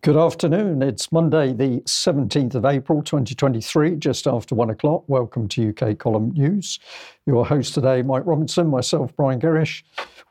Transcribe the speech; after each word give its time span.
Good 0.00 0.16
afternoon. 0.16 0.80
It's 0.80 1.10
Monday, 1.10 1.52
the 1.52 1.80
17th 1.80 2.54
of 2.54 2.64
April 2.64 3.02
2023, 3.02 3.96
just 3.96 4.28
after 4.28 4.54
one 4.54 4.70
o'clock. 4.70 5.02
Welcome 5.08 5.48
to 5.48 5.70
UK 5.70 5.98
Column 5.98 6.30
News. 6.30 6.78
Your 7.26 7.44
host 7.44 7.74
today, 7.74 8.02
Mike 8.02 8.22
Robinson, 8.24 8.68
myself, 8.68 9.14
Brian 9.16 9.40
Gerrish. 9.40 9.82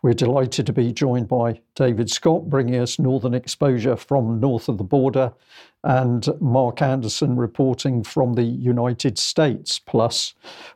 We're 0.01 0.13
delighted 0.13 0.67
to 0.67 0.73
be 0.73 0.93
joined 0.93 1.27
by 1.27 1.59
David 1.75 2.09
Scott, 2.09 2.49
bringing 2.49 2.79
us 2.79 2.97
northern 2.97 3.33
exposure 3.33 3.97
from 3.97 4.39
north 4.39 4.69
of 4.69 4.77
the 4.77 4.85
border, 4.85 5.33
and 5.83 6.27
Mark 6.41 6.81
Anderson 6.81 7.37
reporting 7.37 8.03
from 8.03 8.33
the 8.33 8.43
United 8.43 9.17
States. 9.17 9.79
Plus, 9.79 10.33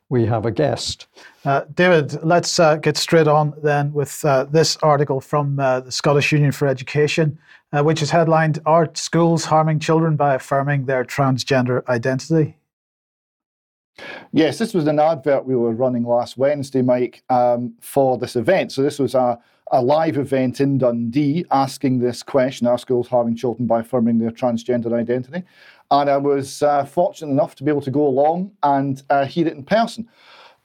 we 0.09 0.25
have 0.25 0.45
a 0.45 0.51
guest. 0.51 1.07
Uh, 1.43 1.61
David, 1.73 2.23
let's 2.23 2.59
uh, 2.59 2.75
get 2.75 2.97
straight 2.97 3.27
on 3.27 3.53
then 3.63 3.91
with 3.93 4.23
uh, 4.23 4.45
this 4.45 4.77
article 4.77 5.19
from 5.19 5.59
uh, 5.59 5.81
the 5.81 5.91
Scottish 5.91 6.31
Union 6.31 6.51
for 6.51 6.67
Education 6.67 7.37
uh, 7.73 7.83
which 7.83 8.01
is 8.01 8.11
headlined 8.11 8.59
Are 8.65 8.89
Schools 8.93 9.45
Harming 9.45 9.79
Children 9.79 10.15
by 10.15 10.35
Affirming 10.35 10.85
Their 10.85 11.05
Transgender 11.05 11.87
Identity? 11.87 12.57
Yes, 14.31 14.57
this 14.57 14.73
was 14.73 14.87
an 14.87 14.99
advert 14.99 15.45
we 15.45 15.55
were 15.55 15.73
running 15.73 16.03
last 16.03 16.37
Wednesday, 16.37 16.81
Mike, 16.81 17.23
um, 17.29 17.73
for 17.81 18.17
this 18.17 18.35
event. 18.35 18.71
So 18.71 18.81
this 18.81 18.99
was 18.99 19.15
a, 19.15 19.39
a 19.71 19.81
live 19.81 20.17
event 20.17 20.59
in 20.59 20.77
Dundee 20.77 21.45
asking 21.49 21.99
this 21.99 22.23
question 22.23 22.67
Are 22.67 22.77
schools 22.77 23.07
harming 23.07 23.35
children 23.35 23.67
by 23.67 23.79
affirming 23.79 24.17
their 24.17 24.31
transgender 24.31 24.93
identity? 24.93 25.43
And 25.89 26.09
I 26.09 26.17
was 26.17 26.61
uh, 26.61 26.85
fortunate 26.85 27.31
enough 27.31 27.55
to 27.55 27.63
be 27.63 27.71
able 27.71 27.81
to 27.81 27.91
go 27.91 28.05
along 28.05 28.51
and 28.63 29.01
uh, 29.09 29.25
hear 29.25 29.47
it 29.47 29.53
in 29.53 29.63
person. 29.63 30.07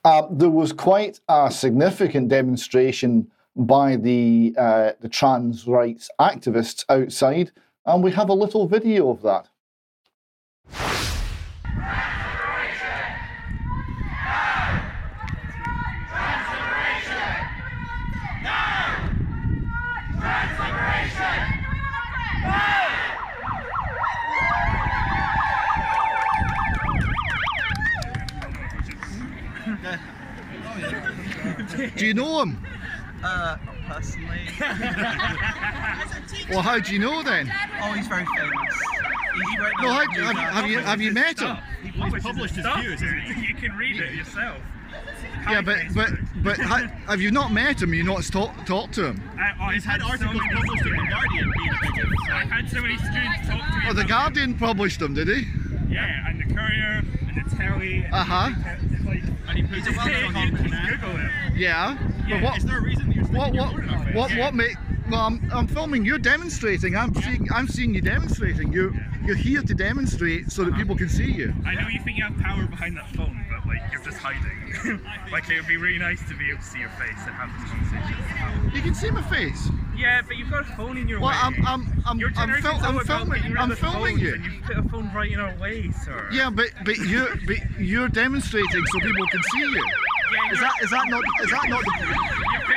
Uh, 0.05 0.23
there 0.31 0.51
was 0.51 0.73
quite 0.73 1.21
a 1.29 1.51
significant 1.51 2.29
demonstration 2.29 3.31
by 3.57 3.97
the 3.97 4.55
uh, 4.59 4.93
the 5.01 5.09
trans 5.09 5.67
rights 5.67 6.11
activists 6.21 6.85
outside, 6.89 7.51
and 7.87 8.05
we 8.05 8.13
have 8.13 8.29
a 8.29 8.35
little 8.35 8.69
video 8.69 9.11
of 9.11 9.23
that. 9.23 9.49
Do 31.97 32.07
you 32.07 32.15
know 32.15 32.43
him? 32.43 32.67
Uh, 33.23 33.57
not 33.65 33.77
personally. 33.87 34.41
well, 36.51 36.63
how 36.63 36.79
do 36.79 36.93
you 36.93 36.99
know 36.99 37.23
then? 37.23 37.53
Oh, 37.83 37.93
he's 37.93 38.07
very 38.07 38.27
famous. 38.27 38.53
He's 39.35 39.59
right 39.59 39.73
no, 39.83 39.93
how, 39.93 40.05
have, 40.33 40.55
have, 40.55 40.71
you 40.71 40.79
have 40.79 41.01
you 41.01 41.13
met 41.13 41.41
him? 41.41 41.57
He 41.83 41.91
published 42.21 42.57
his 42.57 42.67
views. 42.67 43.01
You 43.01 43.55
can 43.55 43.77
read 43.77 44.01
it 44.01 44.15
yourself. 44.15 44.59
Yeah, 45.49 45.61
but 45.61 45.79
but 45.95 46.11
but 46.43 46.57
have 46.59 47.21
you 47.21 47.31
not 47.31 47.53
met 47.53 47.83
him? 47.83 47.95
You 47.95 48.03
not 48.03 48.25
talked 48.25 48.67
talk 48.67 48.91
to 48.93 49.07
him? 49.09 49.23
I, 49.39 49.75
He's 49.75 49.85
had 49.85 50.03
articles 50.03 50.35
so 50.35 50.57
published 50.57 50.87
in 50.87 50.91
the 50.93 51.07
Guardian. 51.11 51.53
I've 52.33 52.51
had 52.51 52.71
so 52.71 52.81
many 52.81 52.97
students 52.97 53.49
talk 53.49 53.71
to 53.71 53.77
me. 53.77 53.85
Oh, 53.89 53.93
the 53.93 54.05
Guardian 54.05 54.55
published 54.59 55.01
them, 55.01 55.15
did 55.15 55.29
he? 55.29 55.47
Yeah, 55.89 56.29
and 56.29 56.41
the 56.41 56.55
Courier 56.55 57.03
and 57.37 57.51
the 57.51 57.57
Telly. 57.57 58.07
Uh 58.13 58.25
huh. 58.25 58.51
And 59.49 59.59
he 59.59 59.63
puts 59.63 59.87
it 59.87 59.97
well 59.97 60.37
on 60.37 60.51
Google 60.51 61.17
it. 61.17 61.57
Yeah. 61.57 61.97
Yeah. 62.27 62.43
What, 62.43 62.59
is 62.59 62.65
there 62.65 62.79
a 62.79 62.83
reason 62.83 63.09
that 63.09 63.17
you're 63.17 63.25
what 63.27 63.53
what 63.53 63.75
what 63.75 64.15
what, 64.15 64.37
what 64.37 64.55
make 64.55 64.77
well, 65.11 65.21
I'm, 65.21 65.51
I'm 65.53 65.69
filming. 65.69 66.05
You're 66.05 66.19
demonstrating. 66.19 66.97
I'm 66.97 67.15
yeah. 67.15 67.21
seeing. 67.21 67.49
I'm 67.53 67.69
seeing 67.69 67.95
you 67.95 68.01
demonstrating. 68.01 68.73
You 68.73 68.93
yeah. 68.93 69.27
you're 69.27 69.37
here 69.37 69.63
to 69.63 69.75
demonstrate 69.75 70.51
so 70.51 70.65
that 70.65 70.73
uh-huh. 70.73 70.81
people 70.81 70.97
can 70.97 71.09
see 71.09 71.31
you. 71.31 71.55
I 71.65 71.75
know 71.75 71.89
you 71.89 72.01
think 72.03 72.19
you 72.19 72.25
have 72.25 72.37
power 72.39 72.67
behind 72.67 72.97
that 72.97 73.09
phone, 73.15 73.46
but 73.46 73.46
like 73.79 73.93
you're 73.93 74.03
just 74.03 74.19
hiding. 74.19 75.01
like 75.33 75.49
it 75.51 75.57
would 75.57 75.67
be 75.67 75.77
really 75.77 75.99
nice 75.99 76.21
to 76.29 76.35
be 76.35 76.51
able 76.51 76.59
to 76.59 76.65
see 76.65 76.81
your 76.81 76.91
face 76.91 77.21
and 77.27 77.35
have 77.35 77.51
this 77.61 77.71
conversation. 77.71 78.75
You 78.75 78.83
can 78.83 78.95
see 78.95 79.11
my 79.11 79.23
face. 79.23 79.69
Yeah, 79.97 80.23
but 80.27 80.37
you've 80.37 80.51
got 80.51 80.63
a 80.63 80.77
phone 80.77 80.99
in 80.99 81.09
your 81.09 81.21
well, 81.21 81.31
way. 81.31 81.37
I'm 81.41 81.67
I'm 81.67 82.03
I'm 82.07 82.19
your 82.19 82.31
I'm, 82.37 82.63
fil- 82.63 82.73
I'm 82.73 82.99
filming. 83.01 83.57
I'm 83.57 83.75
filming 83.77 84.19
you. 84.19 84.35
And 84.35 84.45
you 84.45 84.61
put 84.63 84.77
a 84.77 84.83
phone 84.89 85.11
right 85.15 85.31
in 85.31 85.41
our 85.41 85.55
way, 85.57 85.91
sir. 86.05 86.29
Yeah, 86.33 86.51
but 86.51 86.71
but 86.85 86.99
you're 86.99 87.35
but 87.47 87.57
you're 87.79 88.09
demonstrating 88.09 88.87
so 88.87 89.01
people 89.01 89.27
can 89.27 89.43
see 89.43 89.61
you. 89.61 89.85
Yeah, 90.33 90.53
is 90.53 90.61
that 90.61 90.73
is 90.83 90.91
that 90.91 91.09
not 91.09 91.23
is 91.43 91.51
that 91.51 91.69
not 91.69 91.85
the 92.69 92.76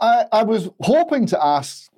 I, 0.00 0.24
I, 0.32 0.42
was 0.42 0.70
hoping 0.80 1.26
to 1.26 1.44
ask 1.44 1.90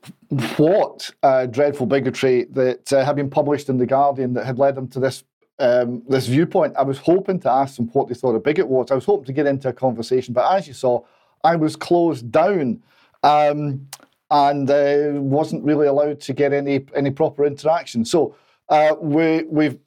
what 0.57 1.11
uh, 1.23 1.47
dreadful 1.47 1.87
bigotry 1.87 2.45
that 2.51 2.93
uh, 2.93 3.05
had 3.05 3.17
been 3.17 3.31
published 3.31 3.69
in 3.69 3.79
the 3.79 3.87
Guardian 3.87 4.35
that 4.35 4.45
had 4.45 4.59
led 4.59 4.75
them 4.75 4.89
to 4.89 5.01
this 5.01 5.25
um, 5.59 6.03
this 6.09 6.27
viewpoint. 6.27 6.75
I 6.77 6.83
was 6.83 6.99
hoping 6.99 7.39
to 7.41 7.51
ask 7.51 7.77
them 7.77 7.89
what 7.93 8.09
they 8.09 8.15
thought 8.15 8.35
a 8.35 8.41
bigot 8.41 8.67
was. 8.67 8.91
I 8.91 8.97
was 8.97 9.05
hoping 9.05 9.27
to 9.27 9.33
get 9.33 9.47
into 9.47 9.69
a 9.69 9.73
conversation, 9.73 10.35
but 10.35 10.53
as 10.53 10.67
you 10.67 10.75
saw, 10.75 11.03
I 11.45 11.55
was 11.55 11.77
closed 11.77 12.33
down 12.33 12.83
um, 13.23 13.87
and 14.31 14.69
uh, 14.69 15.21
wasn't 15.21 15.63
really 15.63 15.87
allowed 15.87 16.21
to 16.23 16.33
get 16.33 16.53
any 16.53 16.87
any 16.95 17.11
proper 17.11 17.45
interaction. 17.45 18.05
So 18.05 18.35
uh, 18.69 18.97
we 19.01 19.45
we've. 19.45 19.79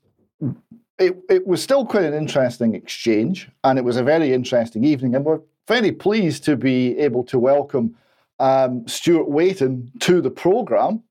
It, 0.97 1.17
it 1.29 1.45
was 1.45 1.61
still 1.61 1.85
quite 1.85 2.05
an 2.05 2.13
interesting 2.13 2.73
exchange, 2.73 3.49
and 3.65 3.77
it 3.77 3.83
was 3.83 3.97
a 3.97 4.03
very 4.03 4.31
interesting 4.31 4.85
evening. 4.85 5.13
And 5.13 5.25
we're 5.25 5.41
very 5.67 5.91
pleased 5.91 6.45
to 6.45 6.55
be 6.55 6.97
able 6.97 7.25
to 7.25 7.37
welcome 7.37 7.97
um, 8.39 8.87
Stuart 8.87 9.29
Waiton 9.29 9.91
to 10.01 10.21
the 10.21 10.31
programme 10.31 11.03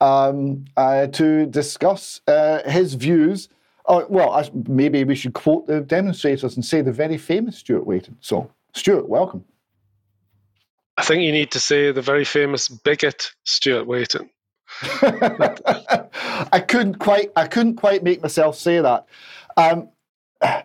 um, 0.00 0.64
uh, 0.76 1.06
to 1.08 1.46
discuss 1.46 2.20
uh, 2.26 2.68
his 2.68 2.94
views. 2.94 3.48
Oh, 3.86 4.04
well, 4.08 4.48
maybe 4.68 5.04
we 5.04 5.14
should 5.14 5.34
quote 5.34 5.66
the 5.66 5.80
demonstrators 5.80 6.56
and 6.56 6.64
say 6.64 6.82
the 6.82 6.92
very 6.92 7.18
famous 7.18 7.58
Stuart 7.58 7.86
Waiton. 7.86 8.16
So, 8.20 8.50
Stuart, 8.74 9.08
welcome. 9.08 9.44
I 10.96 11.04
think 11.04 11.22
you 11.22 11.32
need 11.32 11.50
to 11.52 11.60
say 11.60 11.92
the 11.92 12.02
very 12.02 12.24
famous 12.24 12.68
bigot 12.68 13.32
Stuart 13.44 13.86
Waiton. 13.86 14.30
I 15.02 16.64
couldn't 16.66 16.98
quite. 16.98 17.30
I 17.36 17.46
couldn't 17.46 17.76
quite 17.76 18.02
make 18.02 18.22
myself 18.22 18.56
say 18.56 18.80
that. 18.80 19.06
Um, 19.56 19.88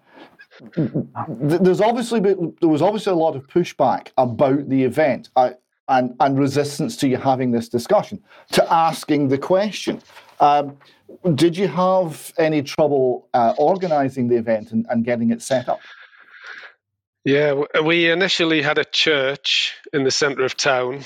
there's 1.28 1.82
obviously 1.82 2.20
there 2.20 2.70
was 2.70 2.82
obviously 2.82 3.12
a 3.12 3.16
lot 3.16 3.36
of 3.36 3.48
pushback 3.48 4.10
about 4.18 4.70
the 4.70 4.84
event 4.84 5.30
uh, 5.36 5.52
and 5.88 6.16
and 6.20 6.40
resistance 6.40 6.96
to 6.98 7.08
you 7.08 7.18
having 7.18 7.52
this 7.52 7.70
discussion, 7.70 8.24
to 8.52 8.74
asking 8.74 9.28
the 9.30 9.38
question. 9.38 10.02
Um, 10.40 10.78
did 11.36 11.58
you 11.58 11.68
have 11.68 12.34
any 12.38 12.64
trouble 12.64 13.28
uh, 13.34 13.54
organising 13.58 14.28
the 14.28 14.38
event 14.38 14.72
and, 14.72 14.86
and 14.90 15.04
getting 15.06 15.32
it 15.32 15.42
set 15.42 15.70
up? 15.70 15.80
Yeah, 17.24 17.64
we 17.84 18.10
initially 18.10 18.62
had 18.62 18.80
a 18.80 18.86
church 18.86 19.76
in 19.94 20.04
the 20.04 20.12
centre 20.12 20.44
of 20.44 20.58
town, 20.58 21.02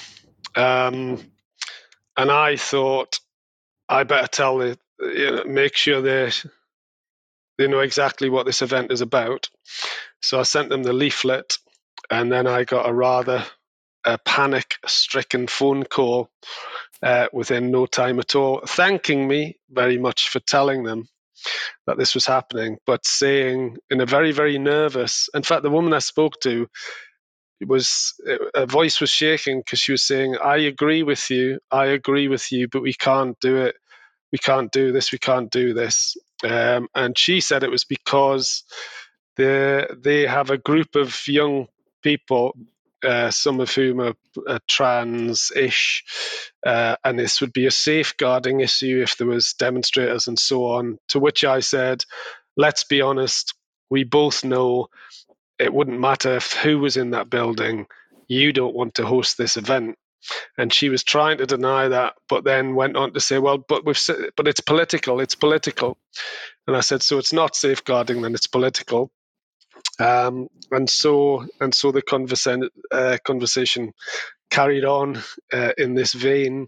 um, 0.55 1.19
and 2.15 2.31
I 2.31 2.55
thought 2.55 3.19
I 3.89 4.03
better 4.03 4.27
tell 4.27 4.57
the 4.57 4.77
you 4.99 5.31
know, 5.31 5.43
make 5.45 5.75
sure 5.75 6.01
they 6.01 6.31
they 7.57 7.67
know 7.67 7.79
exactly 7.79 8.29
what 8.29 8.45
this 8.45 8.61
event 8.61 8.91
is 8.91 9.01
about. 9.01 9.49
So 10.21 10.39
I 10.39 10.43
sent 10.43 10.69
them 10.69 10.83
the 10.83 10.93
leaflet, 10.93 11.57
and 12.09 12.31
then 12.31 12.47
I 12.47 12.63
got 12.63 12.87
a 12.87 12.93
rather 12.93 13.45
uh, 14.05 14.17
panic 14.25 14.75
stricken 14.85 15.47
phone 15.47 15.83
call 15.83 16.29
uh, 17.03 17.27
within 17.33 17.71
no 17.71 17.85
time 17.85 18.19
at 18.19 18.35
all, 18.35 18.61
thanking 18.67 19.27
me 19.27 19.57
very 19.69 19.97
much 19.97 20.29
for 20.29 20.39
telling 20.39 20.83
them 20.83 21.07
that 21.85 21.97
this 21.97 22.15
was 22.15 22.25
happening, 22.25 22.77
but 22.85 23.05
saying 23.05 23.77
in 23.89 24.01
a 24.01 24.05
very, 24.05 24.31
very 24.31 24.57
nervous, 24.57 25.29
in 25.33 25.43
fact, 25.43 25.63
the 25.63 25.69
woman 25.69 25.93
I 25.93 25.99
spoke 25.99 26.39
to 26.41 26.67
was 27.65 28.13
her 28.53 28.65
voice 28.65 28.99
was 28.99 29.09
shaking 29.09 29.59
because 29.59 29.79
she 29.79 29.91
was 29.91 30.03
saying, 30.03 30.37
I 30.43 30.57
agree 30.57 31.03
with 31.03 31.29
you, 31.29 31.59
I 31.71 31.87
agree 31.87 32.27
with 32.27 32.51
you, 32.51 32.67
but 32.67 32.81
we 32.81 32.93
can't 32.93 33.39
do 33.39 33.57
it. 33.57 33.75
We 34.31 34.39
can't 34.39 34.71
do 34.71 34.91
this, 34.91 35.11
we 35.11 35.17
can't 35.17 35.49
do 35.51 35.73
this. 35.73 36.17
Um, 36.43 36.89
and 36.95 37.17
she 37.17 37.39
said 37.39 37.63
it 37.63 37.71
was 37.71 37.85
because 37.85 38.63
they 39.37 39.85
they 39.97 40.25
have 40.27 40.49
a 40.49 40.57
group 40.57 40.95
of 40.95 41.17
young 41.27 41.67
people, 42.03 42.55
uh, 43.05 43.31
some 43.31 43.59
of 43.59 43.71
whom 43.73 44.01
are, 44.01 44.15
are 44.47 44.59
trans-ish, 44.67 46.03
uh, 46.65 46.95
and 47.03 47.19
this 47.19 47.41
would 47.41 47.53
be 47.53 47.65
a 47.65 47.71
safeguarding 47.71 48.61
issue 48.61 49.01
if 49.03 49.17
there 49.17 49.27
was 49.27 49.53
demonstrators 49.53 50.27
and 50.27 50.39
so 50.39 50.65
on. 50.65 50.97
To 51.09 51.19
which 51.19 51.43
I 51.43 51.59
said, 51.59 52.03
"Let's 52.57 52.83
be 52.83 53.01
honest. 53.01 53.53
We 53.89 54.03
both 54.03 54.43
know 54.43 54.87
it 55.59 55.73
wouldn't 55.73 55.99
matter 55.99 56.35
if 56.37 56.53
who 56.53 56.79
was 56.79 56.97
in 56.97 57.11
that 57.11 57.29
building. 57.29 57.87
You 58.27 58.51
don't 58.53 58.75
want 58.75 58.95
to 58.95 59.05
host 59.05 59.37
this 59.37 59.57
event." 59.57 59.97
and 60.57 60.73
she 60.73 60.89
was 60.89 61.03
trying 61.03 61.37
to 61.37 61.45
deny 61.45 61.87
that, 61.87 62.13
but 62.29 62.43
then 62.43 62.75
went 62.75 62.97
on 62.97 63.13
to 63.13 63.19
say, 63.19 63.37
"Well, 63.37 63.57
but 63.57 63.85
we've 63.85 63.99
but 64.35 64.47
it's 64.47 64.59
political. 64.59 65.19
It's 65.19 65.35
political." 65.35 65.97
And 66.67 66.75
I 66.75 66.81
said, 66.81 67.03
"So 67.03 67.17
it's 67.19 67.33
not 67.33 67.55
safeguarding, 67.55 68.21
then 68.21 68.33
it's 68.35 68.47
political." 68.47 69.11
Um, 69.99 70.47
and 70.71 70.89
so 70.89 71.45
and 71.59 71.73
so 71.73 71.91
the 71.91 72.69
uh, 72.91 73.17
conversation 73.23 73.93
carried 74.49 74.85
on 74.85 75.21
uh, 75.51 75.71
in 75.77 75.95
this 75.95 76.13
vein. 76.13 76.67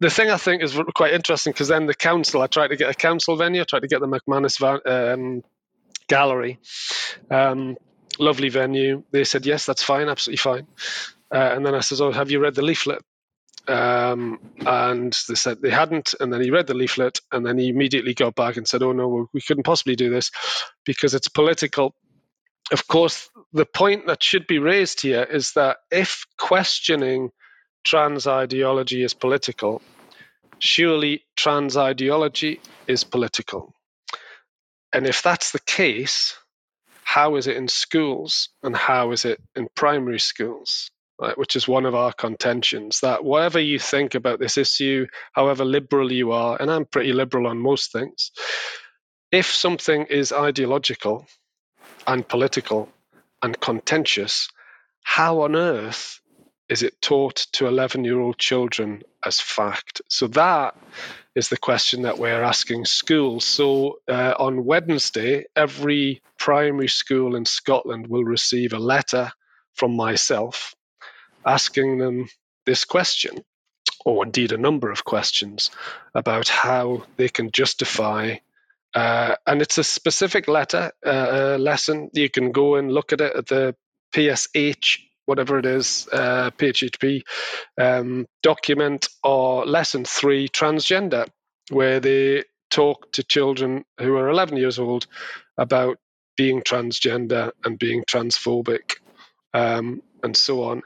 The 0.00 0.10
thing 0.10 0.30
I 0.30 0.36
think 0.36 0.62
is 0.62 0.78
quite 0.94 1.14
interesting 1.14 1.52
because 1.52 1.68
then 1.68 1.86
the 1.86 1.94
council, 1.94 2.42
I 2.42 2.46
tried 2.46 2.68
to 2.68 2.76
get 2.76 2.90
a 2.90 2.94
council 2.94 3.36
venue, 3.36 3.62
I 3.62 3.64
tried 3.64 3.82
to 3.82 3.88
get 3.88 4.00
the 4.00 4.06
McManus 4.06 4.60
um, 4.86 5.42
Gallery. 6.08 6.58
Um, 7.30 7.76
lovely 8.18 8.48
venue. 8.48 9.02
They 9.10 9.24
said, 9.24 9.46
yes, 9.46 9.66
that's 9.66 9.82
fine, 9.82 10.08
absolutely 10.08 10.38
fine. 10.38 10.66
Uh, 11.32 11.52
and 11.54 11.64
then 11.64 11.74
I 11.74 11.80
said, 11.80 12.00
oh, 12.00 12.12
have 12.12 12.30
you 12.30 12.40
read 12.40 12.54
the 12.54 12.62
leaflet? 12.62 13.02
Um, 13.68 14.38
and 14.66 15.16
they 15.28 15.34
said 15.34 15.62
they 15.62 15.70
hadn't. 15.70 16.14
And 16.20 16.32
then 16.32 16.42
he 16.42 16.50
read 16.50 16.66
the 16.66 16.74
leaflet 16.74 17.20
and 17.30 17.46
then 17.46 17.58
he 17.58 17.68
immediately 17.68 18.12
got 18.12 18.34
back 18.34 18.56
and 18.56 18.66
said, 18.66 18.82
oh, 18.82 18.92
no, 18.92 19.28
we 19.32 19.40
couldn't 19.40 19.62
possibly 19.62 19.96
do 19.96 20.10
this 20.10 20.30
because 20.84 21.14
it's 21.14 21.28
political. 21.28 21.94
Of 22.72 22.88
course, 22.88 23.28
the 23.52 23.66
point 23.66 24.06
that 24.06 24.22
should 24.22 24.46
be 24.46 24.58
raised 24.58 25.02
here 25.02 25.24
is 25.24 25.52
that 25.52 25.76
if 25.90 26.24
questioning 26.38 27.30
trans 27.84 28.26
ideology 28.26 29.02
is 29.02 29.12
political, 29.12 29.82
surely 30.58 31.22
trans 31.36 31.76
ideology 31.76 32.60
is 32.86 33.04
political. 33.04 33.74
And 34.94 35.06
if 35.06 35.22
that's 35.22 35.52
the 35.52 35.60
case, 35.60 36.34
how 37.04 37.36
is 37.36 37.46
it 37.46 37.58
in 37.58 37.68
schools 37.68 38.48
and 38.62 38.74
how 38.74 39.12
is 39.12 39.26
it 39.26 39.38
in 39.54 39.68
primary 39.76 40.18
schools? 40.20 40.90
Right, 41.20 41.36
which 41.36 41.56
is 41.56 41.68
one 41.68 41.84
of 41.84 41.94
our 41.94 42.12
contentions 42.12 43.00
that 43.00 43.22
whatever 43.22 43.60
you 43.60 43.78
think 43.78 44.14
about 44.14 44.40
this 44.40 44.56
issue, 44.56 45.06
however 45.34 45.64
liberal 45.64 46.10
you 46.10 46.32
are, 46.32 46.56
and 46.60 46.70
I'm 46.70 46.86
pretty 46.86 47.12
liberal 47.12 47.46
on 47.46 47.58
most 47.58 47.92
things, 47.92 48.32
if 49.30 49.46
something 49.46 50.06
is 50.06 50.32
ideological 50.32 51.26
and 52.06 52.26
political 52.26 52.88
and 53.42 53.58
contentious, 53.60 54.48
how 55.02 55.42
on 55.42 55.56
earth 55.56 56.20
is 56.68 56.82
it 56.82 57.00
taught 57.02 57.46
to 57.52 57.66
11 57.66 58.04
year 58.04 58.20
old 58.20 58.38
children 58.38 59.02
as 59.24 59.40
fact? 59.40 60.00
So 60.08 60.26
that 60.28 60.76
is 61.34 61.48
the 61.48 61.56
question 61.56 62.02
that 62.02 62.18
we're 62.18 62.42
asking 62.42 62.84
schools. 62.84 63.44
So 63.44 63.98
uh, 64.08 64.34
on 64.38 64.64
Wednesday, 64.64 65.44
every 65.56 66.22
primary 66.38 66.88
school 66.88 67.36
in 67.36 67.44
Scotland 67.44 68.06
will 68.06 68.24
receive 68.24 68.72
a 68.72 68.78
letter 68.78 69.32
from 69.74 69.96
myself 69.96 70.74
asking 71.44 71.98
them 71.98 72.28
this 72.66 72.84
question, 72.84 73.44
or 74.04 74.24
indeed 74.24 74.52
a 74.52 74.58
number 74.58 74.90
of 74.90 75.04
questions, 75.04 75.70
about 76.14 76.48
how 76.48 77.04
they 77.16 77.28
can 77.28 77.50
justify. 77.50 78.36
Uh, 78.94 79.34
and 79.46 79.62
it's 79.62 79.78
a 79.78 79.84
specific 79.84 80.48
letter 80.48 80.92
uh, 81.04 81.56
lesson. 81.58 82.10
You 82.12 82.28
can 82.30 82.52
go 82.52 82.76
and 82.76 82.92
look 82.92 83.12
at 83.12 83.20
it 83.20 83.34
at 83.36 83.46
the 83.46 83.74
PSH 84.14 84.98
whatever 85.26 85.58
it 85.58 85.66
is, 85.66 86.08
uh, 86.12 86.50
PHHP 86.58 87.22
um, 87.80 88.26
document 88.42 89.08
or 89.22 89.64
lesson 89.66 90.04
three, 90.04 90.48
transgender, 90.48 91.28
where 91.70 92.00
they 92.00 92.44
talk 92.70 93.12
to 93.12 93.22
children 93.22 93.84
who 94.00 94.16
are 94.16 94.28
11 94.28 94.56
years 94.56 94.78
old 94.78 95.06
about 95.58 95.98
being 96.36 96.62
transgender 96.62 97.52
and 97.64 97.78
being 97.78 98.02
transphobic 98.04 98.96
um, 99.54 100.02
and 100.22 100.36
so 100.36 100.64
on. 100.64 100.82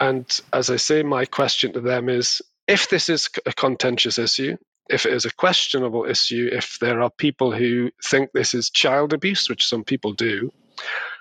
And 0.00 0.40
as 0.52 0.70
I 0.70 0.76
say, 0.76 1.02
my 1.02 1.24
question 1.24 1.72
to 1.72 1.80
them 1.80 2.08
is 2.08 2.42
if 2.66 2.88
this 2.90 3.08
is 3.08 3.28
a 3.46 3.52
contentious 3.52 4.18
issue, 4.18 4.56
if 4.88 5.06
it 5.06 5.12
is 5.12 5.24
a 5.24 5.34
questionable 5.34 6.04
issue, 6.04 6.48
if 6.52 6.78
there 6.80 7.02
are 7.02 7.10
people 7.10 7.52
who 7.52 7.90
think 8.02 8.30
this 8.32 8.54
is 8.54 8.70
child 8.70 9.12
abuse, 9.12 9.48
which 9.48 9.66
some 9.66 9.84
people 9.84 10.12
do, 10.12 10.50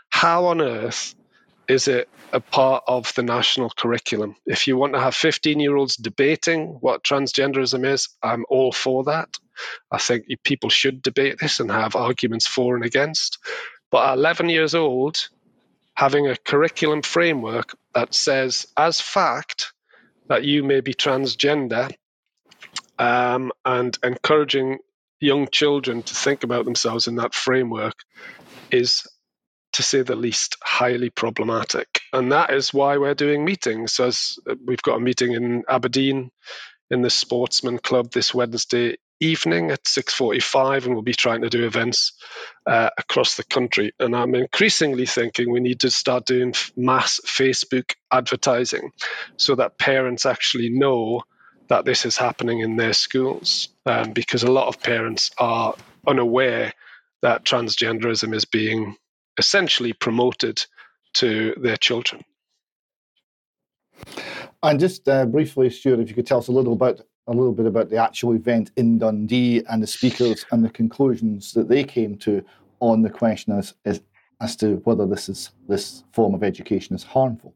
how 0.10 0.46
on 0.46 0.62
earth 0.62 1.16
is 1.68 1.88
it 1.88 2.10
a 2.32 2.40
part 2.40 2.84
of 2.88 3.14
the 3.16 3.24
national 3.24 3.70
curriculum? 3.70 4.36
If 4.46 4.68
you 4.68 4.78
want 4.78 4.94
to 4.94 5.00
have 5.00 5.16
15 5.16 5.60
year 5.60 5.76
olds 5.76 5.98
debating 5.98 6.78
what 6.80 7.04
transgenderism 7.04 7.86
is, 7.86 8.10
I'm 8.24 8.46
all 8.50 8.72
for 8.72 9.04
that. 9.06 9.30
I 9.92 9.98
think 9.98 10.26
people 10.44 10.70
should 10.70 11.02
debate 11.02 11.40
this 11.40 11.60
and 11.60 11.70
have 11.72 11.96
arguments 11.96 12.48
for 12.48 12.76
and 12.76 12.86
against. 12.86 13.40
But 13.92 14.10
at 14.10 14.18
11 14.18 14.50
years 14.50 14.76
old, 14.76 15.28
having 15.94 16.28
a 16.28 16.38
curriculum 16.38 17.02
framework 17.02 17.76
that 17.96 18.14
says, 18.14 18.68
as 18.78 19.02
fact, 19.02 19.74
that 20.28 20.44
you 20.44 20.64
may 20.64 20.82
be 20.82 20.94
transgender 20.94 21.92
um, 23.00 23.52
and 23.66 23.98
encouraging 24.04 24.80
young 25.20 25.48
children 25.52 26.04
to 26.04 26.14
think 26.14 26.44
about 26.44 26.66
themselves 26.66 27.08
in 27.08 27.16
that 27.16 27.34
framework 27.34 27.96
is 28.72 29.08
to 29.74 29.84
say 29.84 30.02
the 30.02 30.16
least, 30.16 30.58
highly 30.64 31.10
problematic. 31.10 32.02
And 32.14 32.32
that 32.32 32.52
is 32.52 32.74
why 32.74 32.98
we're 32.98 33.14
doing 33.14 33.46
meetings. 33.46 34.00
As 34.00 34.38
uh, 34.50 34.56
we've 34.66 34.82
got 34.82 34.98
a 34.98 35.00
meeting 35.00 35.34
in 35.34 35.64
Aberdeen 35.70 36.32
in 36.90 37.02
the 37.02 37.10
Sportsman 37.10 37.78
Club 37.80 38.12
this 38.12 38.34
Wednesday 38.34 38.98
evening 39.20 39.72
at 39.72 39.84
6.45 39.84 40.86
and 40.86 40.94
we'll 40.94 41.02
be 41.02 41.14
trying 41.14 41.42
to 41.42 41.50
do 41.50 41.66
events 41.66 42.14
uh, 42.68 42.90
across 42.98 43.36
the 43.36 43.44
country 43.44 43.92
and 44.00 44.16
i'm 44.16 44.36
increasingly 44.36 45.08
thinking 45.08 45.52
we 45.52 45.60
need 45.60 45.80
to 45.80 45.90
start 45.90 46.26
doing 46.26 46.54
mass 46.76 47.20
facebook 47.26 47.96
advertising 48.12 48.92
so 49.38 49.56
that 49.56 49.80
parents 49.80 50.26
actually 50.26 50.70
know 50.70 51.22
that 51.68 51.86
this 51.86 52.06
is 52.06 52.18
happening 52.18 52.60
in 52.60 52.76
their 52.76 52.94
schools 52.94 53.70
um, 53.86 54.12
because 54.14 54.44
a 54.44 54.52
lot 54.52 54.68
of 54.68 54.82
parents 54.82 55.32
are 55.38 55.76
unaware 56.06 56.74
that 57.22 57.44
transgenderism 57.44 58.34
is 58.34 58.46
being 58.46 58.96
essentially 59.38 59.94
promoted 59.94 60.66
to 61.14 61.54
their 61.58 61.78
children. 61.78 62.24
And 64.64 64.80
just 64.80 65.08
uh, 65.08 65.26
briefly, 65.26 65.70
Stuart, 65.70 66.00
if 66.00 66.10
you 66.10 66.16
could 66.16 66.28
tell 66.28 66.40
us 66.40 66.48
a 66.48 66.52
little 66.52 66.74
about 66.74 67.02
a 67.28 67.34
little 67.34 67.52
bit 67.52 67.66
about 67.66 67.90
the 67.90 67.98
actual 67.98 68.34
event 68.34 68.72
in 68.78 69.00
Dundee 69.00 69.62
and 69.70 69.84
the 69.84 69.88
speakers 69.88 70.46
and 70.52 70.64
the 70.64 70.70
conclusions 70.70 71.52
that 71.54 71.68
they 71.68 71.84
came 71.84 72.18
to 72.20 72.44
on 72.80 73.02
the 73.02 73.10
question 73.10 73.52
as, 73.58 73.74
as, 73.84 74.02
as 74.40 74.56
to 74.58 74.76
whether 74.86 75.06
this 75.06 75.28
is 75.28 75.52
this 75.68 76.04
form 76.14 76.34
of 76.34 76.44
education 76.44 76.96
is 76.96 77.04
harmful. 77.04 77.54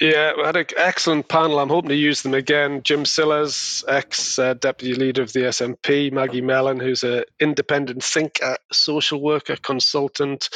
Yeah, 0.00 0.32
we 0.34 0.44
had 0.44 0.56
an 0.56 0.64
excellent 0.78 1.28
panel. 1.28 1.58
I'm 1.58 1.68
hoping 1.68 1.90
to 1.90 1.94
use 1.94 2.22
them 2.22 2.32
again. 2.32 2.82
Jim 2.82 3.04
Sillars, 3.04 3.84
ex 3.86 4.38
uh, 4.38 4.54
deputy 4.54 4.94
leader 4.94 5.20
of 5.20 5.34
the 5.34 5.40
SNP, 5.40 6.10
Maggie 6.10 6.40
Mellon, 6.40 6.80
who's 6.80 7.04
an 7.04 7.24
independent 7.38 8.02
thinker, 8.02 8.56
social 8.72 9.20
worker, 9.20 9.56
consultant, 9.56 10.48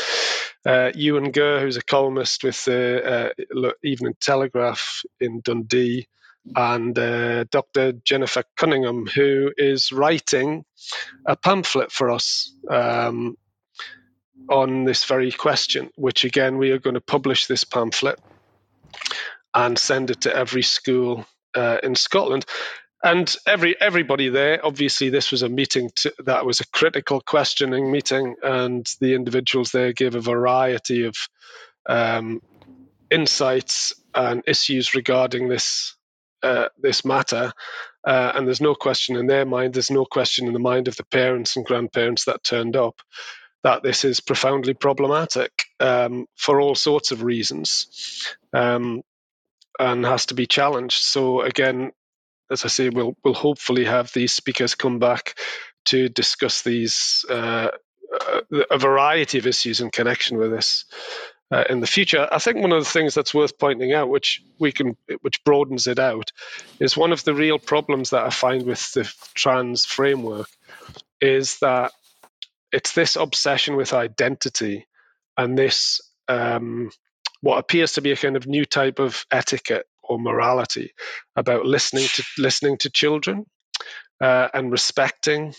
uh, 0.65 0.93
Ewan 0.95 1.31
Gurr, 1.31 1.61
who's 1.61 1.77
a 1.77 1.83
columnist 1.85 2.43
with 2.43 2.65
the 2.65 3.35
uh, 3.55 3.71
Evening 3.83 4.15
Telegraph 4.19 5.03
in 5.21 5.43
Dundee, 5.43 6.09
and 6.57 6.99
uh, 6.99 7.45
Dr. 7.45 7.93
Jennifer 7.93 8.45
Cunningham, 8.57 9.07
who 9.07 9.53
is 9.59 9.93
writing 9.93 10.65
a 11.27 11.37
pamphlet 11.37 11.93
for 11.93 12.11
us. 12.11 12.51
Um, 12.71 13.37
on 14.49 14.85
this 14.85 15.05
very 15.05 15.33
question, 15.33 15.91
which 15.97 16.25
again, 16.25 16.59
we 16.59 16.71
are 16.71 16.79
going 16.79 16.95
to 16.95 17.01
publish 17.01 17.47
this 17.47 17.65
pamphlet 17.65 18.19
and 19.55 19.79
send 19.79 20.11
it 20.11 20.23
to 20.23 20.37
every 20.37 20.63
school 20.63 21.27
uh, 21.55 21.79
in 21.83 21.95
Scotland. 21.95 22.45
And 23.03 23.35
every 23.47 23.79
everybody 23.81 24.31
there, 24.31 24.65
obviously, 24.65 25.11
this 25.11 25.31
was 25.31 25.43
a 25.43 25.49
meeting 25.49 25.91
to, 25.97 26.15
that 26.25 26.47
was 26.47 26.61
a 26.61 26.69
critical 26.69 27.21
questioning 27.21 27.93
meeting, 27.93 28.35
and 28.43 28.91
the 29.01 29.15
individuals 29.15 29.73
there 29.73 29.93
gave 29.93 30.15
a 30.15 30.21
variety 30.21 31.05
of 31.05 31.15
um, 31.87 32.41
insights 33.11 33.93
and 34.15 34.43
issues 34.47 34.95
regarding 34.95 35.49
this 35.49 35.97
uh, 36.43 36.69
this 36.79 37.05
matter. 37.05 37.53
Uh, 38.07 38.33
and 38.35 38.47
there's 38.47 38.61
no 38.61 38.75
question 38.75 39.17
in 39.17 39.27
their 39.27 39.45
mind, 39.47 39.75
there's 39.75 39.91
no 39.91 40.05
question 40.05 40.47
in 40.47 40.53
the 40.53 40.59
mind 40.59 40.89
of 40.89 40.97
the 40.97 41.05
parents 41.05 41.57
and 41.57 41.65
grandparents 41.65 42.25
that 42.25 42.45
turned 42.45 42.77
up 42.77 43.01
that 43.63 43.83
this 43.83 44.05
is 44.05 44.21
profoundly 44.21 44.75
problematic 44.75 45.65
um, 45.81 46.27
for 46.37 46.61
all 46.61 46.75
sorts 46.75 47.13
of 47.13 47.23
reasons. 47.23 47.87
Um, 48.53 49.03
and 49.79 50.05
has 50.05 50.27
to 50.27 50.35
be 50.35 50.47
challenged. 50.47 51.03
So 51.03 51.43
again, 51.43 51.93
as 52.51 52.65
I 52.65 52.69
say, 52.69 52.89
we'll 52.89 53.17
we'll 53.25 53.35
hopefully 53.35 53.85
have 53.85 54.13
these 54.13 54.33
speakers 54.33 54.75
come 54.75 54.99
back 54.99 55.39
to 55.87 56.09
discuss 56.09 56.63
these 56.63 57.25
uh, 57.29 57.69
uh, 58.15 58.41
a 58.71 58.79
variety 58.79 59.39
of 59.39 59.47
issues 59.47 59.81
in 59.81 59.91
connection 59.91 60.39
with 60.39 60.51
this 60.51 60.85
uh, 61.51 61.65
in 61.69 61.81
the 61.81 61.87
future. 61.87 62.29
I 62.31 62.39
think 62.39 62.59
one 62.59 62.73
of 62.73 62.83
the 62.85 62.91
things 62.91 63.15
that's 63.15 63.35
worth 63.35 63.59
pointing 63.59 63.93
out, 63.93 64.09
which 64.09 64.43
we 64.59 64.73
can, 64.73 64.97
which 65.23 65.43
broadens 65.45 65.87
it 65.87 65.99
out, 65.99 66.33
is 66.81 66.97
one 66.97 67.13
of 67.13 67.25
the 67.25 67.35
real 67.35 67.59
problems 67.59 68.11
that 68.11 68.25
I 68.25 68.31
find 68.31 68.65
with 68.65 68.93
the 68.93 69.11
trans 69.35 69.85
framework 69.85 70.49
is 71.21 71.59
that 71.61 71.93
it's 72.73 72.93
this 72.93 73.17
obsession 73.17 73.77
with 73.77 73.93
identity 73.93 74.87
and 75.37 75.57
this 75.57 76.01
um, 76.29 76.91
what 77.45 77.59
appears 77.59 77.93
to 77.95 78.03
be 78.03 78.13
a 78.13 78.17
kind 78.17 78.37
of 78.37 78.49
new 78.49 78.65
type 78.67 79.01
of 79.01 79.27
etiquette 79.31 79.87
or 80.05 80.19
morality 80.19 80.95
about 81.37 81.67
listening 81.67 82.07
to 82.15 82.25
listening 82.39 82.79
to 82.79 82.91
children 82.91 83.47
uh, 84.21 84.49
and 84.55 84.73
respecting 84.73 85.55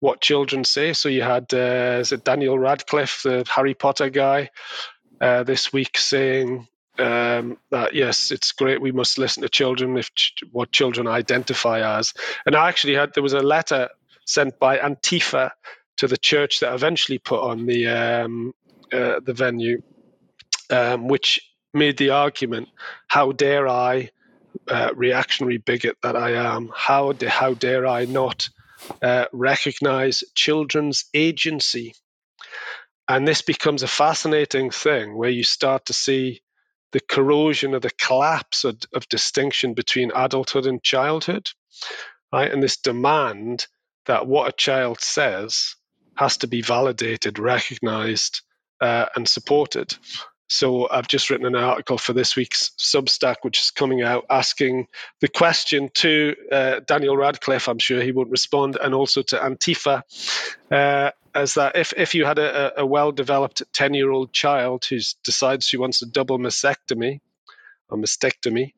what 0.00 0.20
children 0.22 0.64
say. 0.64 0.94
So 0.94 1.08
you 1.10 1.22
had 1.22 1.46
uh, 1.54 1.98
is 2.00 2.12
it 2.12 2.24
Daniel 2.24 2.58
Radcliffe, 2.58 3.22
the 3.24 3.44
Harry 3.48 3.74
Potter 3.74 4.10
guy, 4.10 4.50
uh, 5.20 5.44
this 5.44 5.72
week 5.72 5.98
saying 5.98 6.68
um, 6.98 7.58
that 7.72 7.94
yes, 7.94 8.30
it's 8.32 8.52
great. 8.52 8.82
We 8.82 8.92
must 8.92 9.18
listen 9.18 9.42
to 9.42 9.50
children 9.50 9.98
if 9.98 10.14
ch- 10.14 10.44
what 10.52 10.72
children 10.72 11.08
identify 11.08 11.98
as. 11.98 12.14
And 12.46 12.56
I 12.56 12.68
actually 12.68 12.94
had 12.96 13.14
there 13.14 13.24
was 13.24 13.34
a 13.34 13.42
letter 13.42 13.90
sent 14.26 14.58
by 14.60 14.78
Antifa 14.78 15.50
to 15.98 16.08
the 16.08 16.18
church 16.18 16.60
that 16.60 16.74
eventually 16.74 17.18
put 17.18 17.40
on 17.40 17.66
the 17.66 17.88
um, 17.88 18.54
uh, 18.92 19.20
the 19.24 19.34
venue, 19.34 19.82
um, 20.70 21.08
which 21.08 21.40
made 21.72 21.98
the 21.98 22.10
argument: 22.10 22.68
How 23.08 23.32
dare 23.32 23.68
I, 23.68 24.10
uh, 24.68 24.90
reactionary 24.94 25.58
bigot 25.58 25.96
that 26.02 26.16
I 26.16 26.32
am? 26.32 26.70
How 26.74 27.12
de- 27.12 27.30
how 27.30 27.54
dare 27.54 27.86
I 27.86 28.04
not 28.04 28.48
uh, 29.02 29.26
recognize 29.32 30.24
children's 30.34 31.04
agency? 31.14 31.94
And 33.08 33.28
this 33.28 33.42
becomes 33.42 33.82
a 33.82 33.88
fascinating 33.88 34.70
thing 34.70 35.16
where 35.16 35.30
you 35.30 35.42
start 35.44 35.86
to 35.86 35.92
see 35.92 36.40
the 36.92 37.00
corrosion 37.00 37.74
or 37.74 37.80
the 37.80 37.90
collapse 37.90 38.64
of, 38.64 38.78
of 38.94 39.08
distinction 39.08 39.74
between 39.74 40.12
adulthood 40.14 40.64
and 40.64 40.82
childhood, 40.82 41.50
right? 42.32 42.50
And 42.50 42.62
this 42.62 42.76
demand 42.76 43.66
that 44.06 44.26
what 44.26 44.48
a 44.48 44.52
child 44.52 45.00
says 45.00 45.74
has 46.16 46.36
to 46.38 46.46
be 46.46 46.62
validated, 46.62 47.38
recognized, 47.38 48.42
uh, 48.80 49.06
and 49.16 49.28
supported. 49.28 49.96
So 50.48 50.88
I've 50.90 51.08
just 51.08 51.30
written 51.30 51.46
an 51.46 51.54
article 51.54 51.96
for 51.96 52.12
this 52.12 52.36
week's 52.36 52.70
Substack, 52.78 53.36
which 53.42 53.60
is 53.60 53.70
coming 53.70 54.02
out, 54.02 54.26
asking 54.28 54.86
the 55.20 55.28
question 55.28 55.90
to 55.94 56.36
uh, 56.52 56.80
Daniel 56.86 57.16
Radcliffe. 57.16 57.68
I'm 57.68 57.78
sure 57.78 58.02
he 58.02 58.12
won't 58.12 58.30
respond, 58.30 58.76
and 58.80 58.94
also 58.94 59.22
to 59.22 59.36
Antifa, 59.36 60.02
uh, 60.70 61.10
as 61.34 61.54
that 61.54 61.76
if 61.76 61.92
if 61.96 62.14
you 62.14 62.24
had 62.24 62.38
a, 62.38 62.80
a 62.80 62.86
well-developed 62.86 63.62
10-year-old 63.72 64.32
child 64.32 64.84
who 64.84 64.98
decides 65.24 65.66
she 65.66 65.78
wants 65.78 66.02
a 66.02 66.06
double 66.06 66.38
mastectomy 66.38 67.20
or 67.88 67.98
mastectomy, 67.98 68.72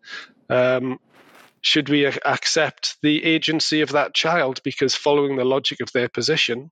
um, 0.49 0.99
should 1.63 1.89
we 1.89 2.07
accept 2.07 2.97
the 3.03 3.25
agency 3.25 3.81
of 3.81 3.91
that 3.91 4.15
child? 4.15 4.63
Because 4.63 4.95
following 4.95 5.37
the 5.37 5.45
logic 5.45 5.81
of 5.81 5.91
their 5.93 6.09
position, 6.09 6.71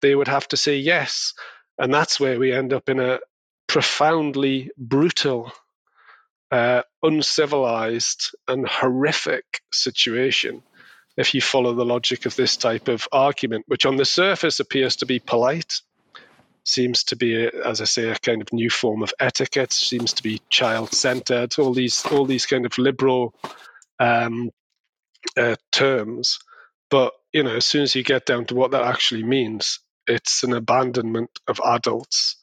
they 0.00 0.14
would 0.14 0.28
have 0.28 0.48
to 0.48 0.56
say 0.56 0.78
yes. 0.78 1.34
And 1.78 1.92
that's 1.92 2.18
where 2.18 2.38
we 2.38 2.52
end 2.52 2.72
up 2.72 2.88
in 2.88 2.98
a 2.98 3.18
profoundly 3.72 4.70
brutal, 4.76 5.50
uh, 6.50 6.82
uncivilized, 7.02 8.36
and 8.46 8.68
horrific 8.68 9.62
situation 9.72 10.62
if 11.16 11.34
you 11.34 11.40
follow 11.40 11.72
the 11.72 11.84
logic 11.86 12.26
of 12.26 12.36
this 12.36 12.58
type 12.58 12.88
of 12.88 13.08
argument, 13.12 13.64
which 13.68 13.86
on 13.86 13.96
the 13.96 14.04
surface 14.04 14.60
appears 14.60 14.96
to 14.96 15.06
be 15.06 15.18
polite, 15.20 15.80
seems 16.66 17.04
to 17.04 17.16
be, 17.16 17.48
as 17.64 17.80
I 17.80 17.84
say, 17.84 18.10
a 18.10 18.18
kind 18.18 18.42
of 18.42 18.52
new 18.52 18.68
form 18.68 19.02
of 19.02 19.14
etiquette, 19.18 19.72
seems 19.72 20.12
to 20.12 20.22
be 20.22 20.42
child-centered, 20.50 21.58
all 21.58 21.72
these 21.72 22.04
all 22.12 22.26
these 22.26 22.44
kind 22.44 22.66
of 22.66 22.76
liberal 22.76 23.32
um, 23.98 24.50
uh, 25.34 25.56
terms. 25.70 26.38
But 26.90 27.14
you 27.32 27.42
know, 27.42 27.56
as 27.56 27.64
soon 27.64 27.84
as 27.84 27.94
you 27.94 28.04
get 28.04 28.26
down 28.26 28.44
to 28.46 28.54
what 28.54 28.72
that 28.72 28.84
actually 28.84 29.22
means, 29.22 29.80
it's 30.06 30.44
an 30.44 30.52
abandonment 30.52 31.30
of 31.48 31.58
adults 31.64 32.36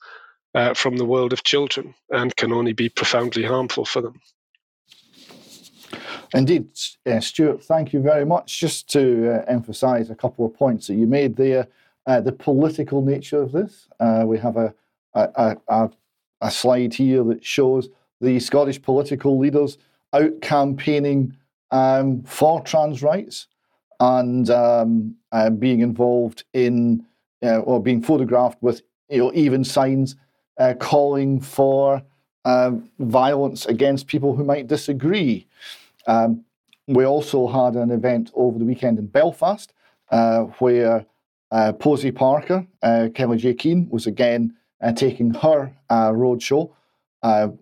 uh, 0.55 0.73
from 0.73 0.97
the 0.97 1.05
world 1.05 1.33
of 1.33 1.43
children, 1.43 1.93
and 2.09 2.35
can 2.35 2.51
only 2.51 2.73
be 2.73 2.89
profoundly 2.89 3.43
harmful 3.43 3.85
for 3.85 4.01
them. 4.01 4.19
Indeed, 6.33 6.67
uh, 7.05 7.19
Stuart, 7.19 7.63
thank 7.63 7.91
you 7.91 8.01
very 8.01 8.25
much. 8.25 8.59
Just 8.59 8.89
to 8.91 9.31
uh, 9.31 9.45
emphasise 9.47 10.09
a 10.09 10.15
couple 10.15 10.45
of 10.45 10.53
points 10.53 10.87
that 10.87 10.95
you 10.95 11.07
made 11.07 11.35
there, 11.35 11.67
uh, 12.05 12.21
the 12.21 12.31
political 12.31 13.01
nature 13.01 13.41
of 13.41 13.51
this. 13.51 13.87
Uh, 13.99 14.23
we 14.25 14.37
have 14.37 14.57
a, 14.57 14.73
a, 15.13 15.57
a, 15.67 15.89
a, 16.41 16.51
slide 16.51 16.93
here 16.93 17.23
that 17.23 17.43
shows 17.43 17.89
the 18.21 18.39
Scottish 18.39 18.81
political 18.81 19.37
leaders 19.39 19.77
out 20.13 20.41
campaigning 20.41 21.35
um, 21.71 22.23
for 22.23 22.61
trans 22.61 23.03
rights 23.03 23.47
and 23.99 24.49
um, 24.49 25.15
uh, 25.31 25.49
being 25.49 25.81
involved 25.81 26.43
in 26.53 27.05
uh, 27.43 27.59
or 27.59 27.81
being 27.81 28.01
photographed 28.01 28.61
with 28.61 28.81
you 29.09 29.19
know 29.19 29.31
even 29.33 29.63
signs 29.63 30.15
uh, 30.59 30.73
calling 30.75 31.39
for 31.39 32.01
um, 32.45 32.89
violence 32.99 33.65
against 33.65 34.07
people 34.07 34.35
who 34.35 34.43
might 34.43 34.67
disagree. 34.67 35.47
Um, 36.07 36.43
we 36.87 37.05
also 37.05 37.47
had 37.47 37.75
an 37.75 37.91
event 37.91 38.31
over 38.33 38.59
the 38.59 38.65
weekend 38.65 38.99
in 38.99 39.07
Belfast 39.07 39.73
uh, 40.11 40.41
where 40.59 41.05
uh, 41.51 41.73
Posie 41.73 42.11
Parker, 42.11 42.65
uh, 42.81 43.09
Kellie-Jay 43.13 43.53
Keen, 43.53 43.87
was 43.89 44.07
again 44.07 44.53
taking 44.95 45.33
her 45.33 45.73
roadshow 45.91 46.71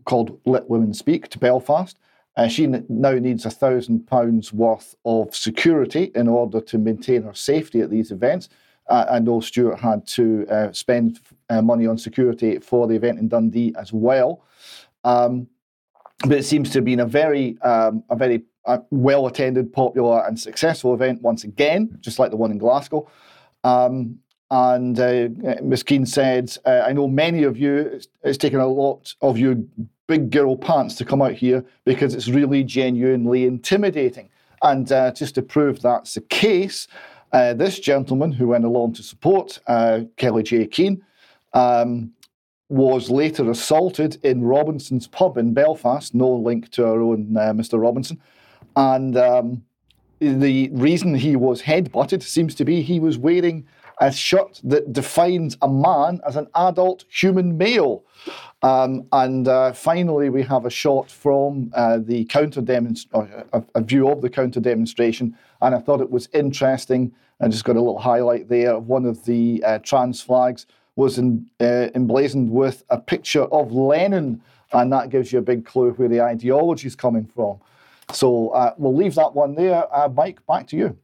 called 0.06 0.40
Let 0.46 0.70
Women 0.70 0.94
Speak 0.94 1.30
to 1.30 1.40
Belfast. 1.40 1.98
Uh, 2.38 2.48
she 2.48 2.68
now 2.68 3.14
needs 3.14 3.46
a 3.46 3.50
thousand 3.50 4.06
pounds 4.06 4.54
worth 4.54 4.96
of 5.04 5.36
security 5.36 6.12
in 6.14 6.28
order 6.28 6.62
to 6.62 6.78
maintain 6.78 7.24
her 7.24 7.34
safety 7.34 7.82
at 7.82 7.90
these 7.90 8.12
events. 8.12 8.48
Uh, 8.90 9.06
I 9.10 9.20
know 9.20 9.40
Stuart 9.40 9.80
had 9.80 10.06
to 10.08 10.46
uh, 10.50 10.72
spend 10.72 11.20
uh, 11.50 11.62
money 11.62 11.88
on 11.88 11.98
security 11.98 12.60
for 12.60 12.88
the 12.88 12.96
event 12.96 13.20
in 13.20 13.28
Dundee 13.28 13.74
as 13.78 13.92
well. 13.92 14.44
Um, 15.04 15.48
but 16.22 16.40
it 16.40 16.44
seems 16.44 16.70
to 16.72 16.80
have 16.80 16.86
been 16.86 17.02
a 17.02 17.06
very, 17.06 17.60
um, 17.62 18.04
a 18.10 18.16
very 18.16 18.44
uh, 18.66 18.80
well 18.90 19.28
attended, 19.28 19.72
popular, 19.72 20.26
and 20.26 20.40
successful 20.40 20.94
event 20.94 21.22
once 21.22 21.44
again, 21.44 21.98
just 22.02 22.20
like 22.20 22.32
the 22.32 22.38
one 22.38 22.52
in 22.52 22.58
Glasgow. 22.58 23.10
Um, 23.64 24.20
and 24.50 25.00
uh, 25.00 25.28
Ms. 25.62 25.84
Keen 25.84 26.06
said, 26.06 26.58
I 26.66 26.94
know 26.94 27.08
many 27.08 27.44
of 27.44 27.58
you, 27.58 27.76
it's, 27.76 28.08
it's 28.24 28.38
taken 28.38 28.60
a 28.60 28.68
lot 28.68 29.14
of 29.22 29.38
you 29.38 29.70
big 30.08 30.32
girl 30.32 30.56
pants 30.56 30.96
to 30.96 31.06
come 31.06 31.22
out 31.22 31.34
here 31.34 31.64
because 31.86 32.16
it's 32.16 32.30
really 32.30 32.64
genuinely 32.64 33.46
intimidating. 33.46 34.30
And 34.64 34.92
uh, 34.92 35.12
just 35.12 35.36
to 35.36 35.42
prove 35.42 35.82
that's 35.82 36.16
the 36.16 36.22
case, 36.22 36.88
uh, 37.32 37.54
this 37.54 37.80
gentleman 37.80 38.32
who 38.32 38.48
went 38.48 38.66
along 38.66 38.94
to 38.94 39.04
support 39.04 39.60
uh, 39.68 40.02
Kellie-Jay 40.16 40.68
Keen 40.68 41.04
um, 41.54 42.12
was 42.70 43.10
later 43.10 43.50
assaulted 43.50 44.18
in 44.24 44.44
Robinson's 44.44 45.08
pub 45.08 45.38
in 45.38 45.54
Belfast, 45.54 46.14
no 46.14 46.30
link 46.30 46.70
to 46.72 46.86
our 46.86 47.02
own 47.02 47.36
uh, 47.38 47.54
Mr. 47.54 47.82
Robinson. 47.82 48.22
And 48.76 49.18
um, 49.18 49.64
the 50.20 50.70
reason 50.74 51.16
he 51.16 51.36
was 51.36 51.62
headbutted 51.62 52.24
seems 52.24 52.56
to 52.56 52.66
be 52.66 52.82
he 52.82 53.00
was 53.00 53.18
wearing 53.18 53.66
a 54.00 54.12
shirt 54.12 54.62
that 54.64 54.94
defines 54.94 55.58
a 55.62 55.68
man 55.68 56.20
as 56.28 56.36
an 56.36 56.48
adult 56.56 57.06
human 57.10 57.58
male. 57.58 58.04
Um, 58.62 59.08
and 59.12 59.48
uh, 59.48 59.74
finally, 59.74 60.30
we 60.30 60.44
have 60.44 60.66
a 60.66 60.70
shot 60.70 61.10
from 61.10 61.72
uh, 61.76 62.00
the 62.02 62.26
counter 62.26 62.62
demonstration, 62.62 63.44
a, 63.54 63.64
a, 63.76 63.82
view 63.82 64.10
of 64.10 64.22
the 64.22 64.30
counter 64.30 64.60
demonstration, 64.60 65.38
and 65.62 65.76
I 65.76 65.80
thought 65.80 66.02
it 66.02 66.10
was 66.10 66.28
interesting. 66.34 67.12
I 67.40 67.48
just 67.48 67.66
got 67.66 67.76
a 67.76 67.80
little 67.80 68.00
highlight 68.00 68.50
there. 68.50 68.80
One 68.80 69.06
of 69.06 69.24
the 69.26 69.64
uh, 69.64 69.80
trans 69.80 70.22
flags 70.22 70.66
was 70.96 71.20
in, 71.20 71.48
uh, 71.60 71.90
emblazoned 71.94 72.50
with 72.52 72.84
a 72.90 73.00
picture 73.00 73.44
of 73.44 73.72
Lenin, 73.72 74.42
and 74.74 74.92
that 74.92 75.10
gives 75.10 75.32
you 75.32 75.40
a 75.40 75.44
big 75.44 75.66
clue 75.66 75.92
where 75.92 76.10
the 76.10 76.22
ideology 76.22 76.88
is 76.88 76.96
coming 76.96 77.26
from. 77.26 77.60
So 78.12 78.50
uh, 78.50 78.74
we'll 78.78 78.96
leave 78.96 79.16
that 79.16 79.34
one 79.34 79.56
there. 79.56 79.84
Uh, 79.94 80.08
Mike, 80.10 80.46
back 80.48 80.68
to 80.68 80.78
you. 80.78 80.98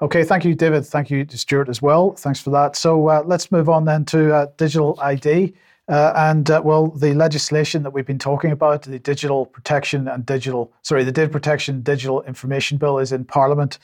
Okay, 0.00 0.24
thank 0.24 0.44
you, 0.44 0.54
David. 0.54 0.86
Thank 0.86 1.10
you 1.10 1.24
to 1.24 1.38
Stuart 1.38 1.68
as 1.68 1.82
well. 1.82 2.12
Thanks 2.12 2.40
for 2.40 2.50
that. 2.50 2.76
So 2.76 3.08
uh, 3.08 3.22
let's 3.24 3.52
move 3.52 3.68
on 3.68 3.84
then 3.84 4.04
to 4.06 4.34
uh, 4.34 4.46
digital 4.56 4.98
ID. 5.00 5.54
Uh, 5.88 6.12
and 6.16 6.50
uh, 6.50 6.62
well, 6.64 6.88
the 6.88 7.12
legislation 7.12 7.82
that 7.82 7.90
we've 7.90 8.06
been 8.06 8.18
talking 8.18 8.52
about, 8.52 8.82
the 8.82 9.00
Digital 9.00 9.44
Protection 9.44 10.08
and 10.08 10.24
Digital, 10.24 10.72
sorry, 10.82 11.04
the 11.04 11.12
Data 11.12 11.28
Protection 11.28 11.82
Digital 11.82 12.22
Information 12.22 12.78
Bill 12.78 12.98
is 12.98 13.12
in 13.12 13.24
Parliament 13.24 13.78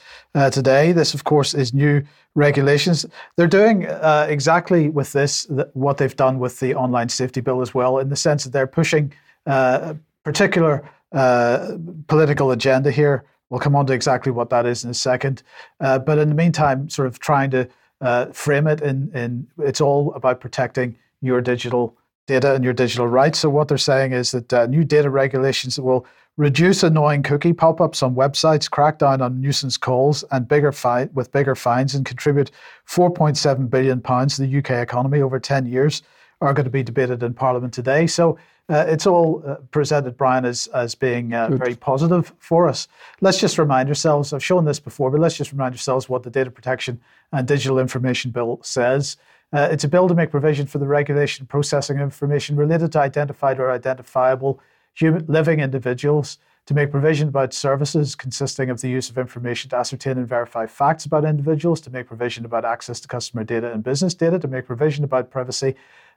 today. 0.53 0.93
This, 0.93 1.13
of 1.13 1.25
course, 1.25 1.55
is 1.55 1.75
new 1.75 2.03
regulations. 2.35 3.05
They're 3.37 3.49
doing 3.49 3.83
exactly 3.83 4.89
with 4.89 5.13
this 5.13 5.49
what 5.75 5.99
they've 5.99 6.15
done 6.15 6.39
with 6.39 6.61
the 6.61 6.75
Online 6.77 7.09
Safety 7.09 7.41
Bill 7.41 7.61
as 7.61 7.75
well, 7.75 7.99
in 7.99 8.09
the 8.09 8.17
sense 8.17 8.45
that 8.45 8.53
they're 8.53 8.69
pushing 8.69 9.13
particular 10.25 10.89
uh, 11.13 11.77
political 12.07 12.51
agenda 12.51 12.91
here. 12.91 13.25
We'll 13.51 13.61
come 13.61 13.77
on 13.77 13.87
to 13.87 13.93
exactly 13.93 14.31
what 14.31 14.51
that 14.51 14.67
is 14.67 14.85
in 14.85 14.91
a 14.91 14.95
second. 14.95 15.43
but 15.79 16.19
in 16.19 16.29
the 16.29 16.35
meantime, 16.35 16.89
sort 16.91 17.09
of 17.09 17.19
trying 17.19 17.51
to 17.53 17.69
frame 18.33 18.67
it 18.67 18.83
in, 18.83 19.11
in 19.15 19.47
it's 19.59 19.81
all 19.81 20.13
about 20.15 20.41
protecting 20.41 20.99
your 21.21 21.41
digital 21.41 21.97
data 22.29 22.55
and 22.55 22.63
your 22.63 22.75
digital 22.75 23.09
rights. 23.09 23.41
So 23.41 23.49
what 23.49 23.67
they're 23.67 23.79
saying 23.79 24.13
is 24.13 24.31
that 24.31 24.53
uh, 24.53 24.67
new 24.67 24.85
data 24.85 25.11
regulations 25.11 25.81
will 25.81 26.07
reduce 26.37 26.85
annoying 26.85 27.25
cookie 27.25 27.53
pop-ups 27.53 28.03
on 28.03 28.15
websites, 28.15 28.71
crack 28.71 28.99
down 28.99 29.21
on 29.21 29.41
nuisance 29.41 29.77
calls, 29.77 30.23
and 30.31 30.47
bigger 30.47 30.71
fi- 30.71 31.09
with 31.15 31.33
bigger 31.33 31.57
fines, 31.57 31.97
and 31.97 32.07
contribute 32.07 32.53
4.7 32.89 33.69
billion 33.69 34.01
pounds 34.01 34.37
to 34.37 34.43
the 34.47 34.59
UK 34.59 34.71
economy 34.83 35.21
over 35.21 35.41
10 35.41 35.67
years, 35.67 36.03
are 36.41 36.55
going 36.55 36.65
to 36.65 36.71
be 36.71 36.85
debated 36.85 37.25
in 37.25 37.35
Parliament 37.35 37.75
today. 37.75 38.07
So 38.07 38.39
uh, 38.71 38.85
it's 38.87 39.07
all 39.07 39.43
uh, 39.47 39.57
presented, 39.71 40.17
Brian, 40.17 40.45
as, 40.45 40.67
as 40.69 40.95
being 40.95 41.33
uh, 41.33 41.49
very 41.49 41.75
positive 41.75 42.33
for 42.39 42.69
us. 42.69 42.87
Let's 43.21 43.41
just 43.41 43.57
remind 43.57 43.89
ourselves, 43.89 44.33
I've 44.33 44.45
shown 44.45 44.67
this 44.67 44.79
before, 44.79 45.11
but 45.11 45.21
let's 45.21 45.37
just 45.37 45.53
remind 45.53 45.75
ourselves 45.75 46.09
what 46.09 46.23
the 46.23 46.31
Data 46.31 46.51
Protection 46.51 47.01
and 47.33 47.49
Digital 47.49 47.79
Information 47.79 48.31
Bill 48.31 48.61
says. 48.63 49.17
Uh, 49.53 49.69
it's 49.71 49.85
a 49.85 49.89
bill 49.89 50.09
to 50.09 50.15
make 50.15 50.31
provision 50.31 50.67
for 50.67 50.77
the 50.77 50.87
regulation 50.87 51.43
and 51.43 51.49
processing 51.49 51.97
of 51.97 52.03
information 52.03 52.57
related 52.57 52.93
to 52.93 53.01
identified 53.01 53.59
or 53.59 53.71
identifiable 53.71 54.61
human, 54.93 55.25
living 55.27 55.61
individuals, 55.61 56.37
to 56.67 56.75
make 56.75 56.91
provision 56.91 57.29
about 57.29 57.55
services 57.55 58.15
consisting 58.15 58.69
of 58.69 58.83
the 58.83 58.91
use 58.91 59.09
of 59.09 59.17
information 59.17 59.71
to 59.71 59.77
ascertain 59.77 60.19
and 60.19 60.29
verify 60.29 60.67
facts 60.67 61.07
about 61.07 61.25
individuals, 61.25 61.81
to 61.81 61.89
make 61.89 62.07
provision 62.07 62.45
about 62.45 62.67
access 62.67 63.01
to 63.01 63.09
customer 63.09 63.43
data 63.43 63.73
and 63.73 63.83
business 63.83 64.13
data, 64.13 64.39
to 64.39 64.49
make 64.49 64.67
provision 64.67 65.03
about 65.03 65.31
privacy 65.31 65.75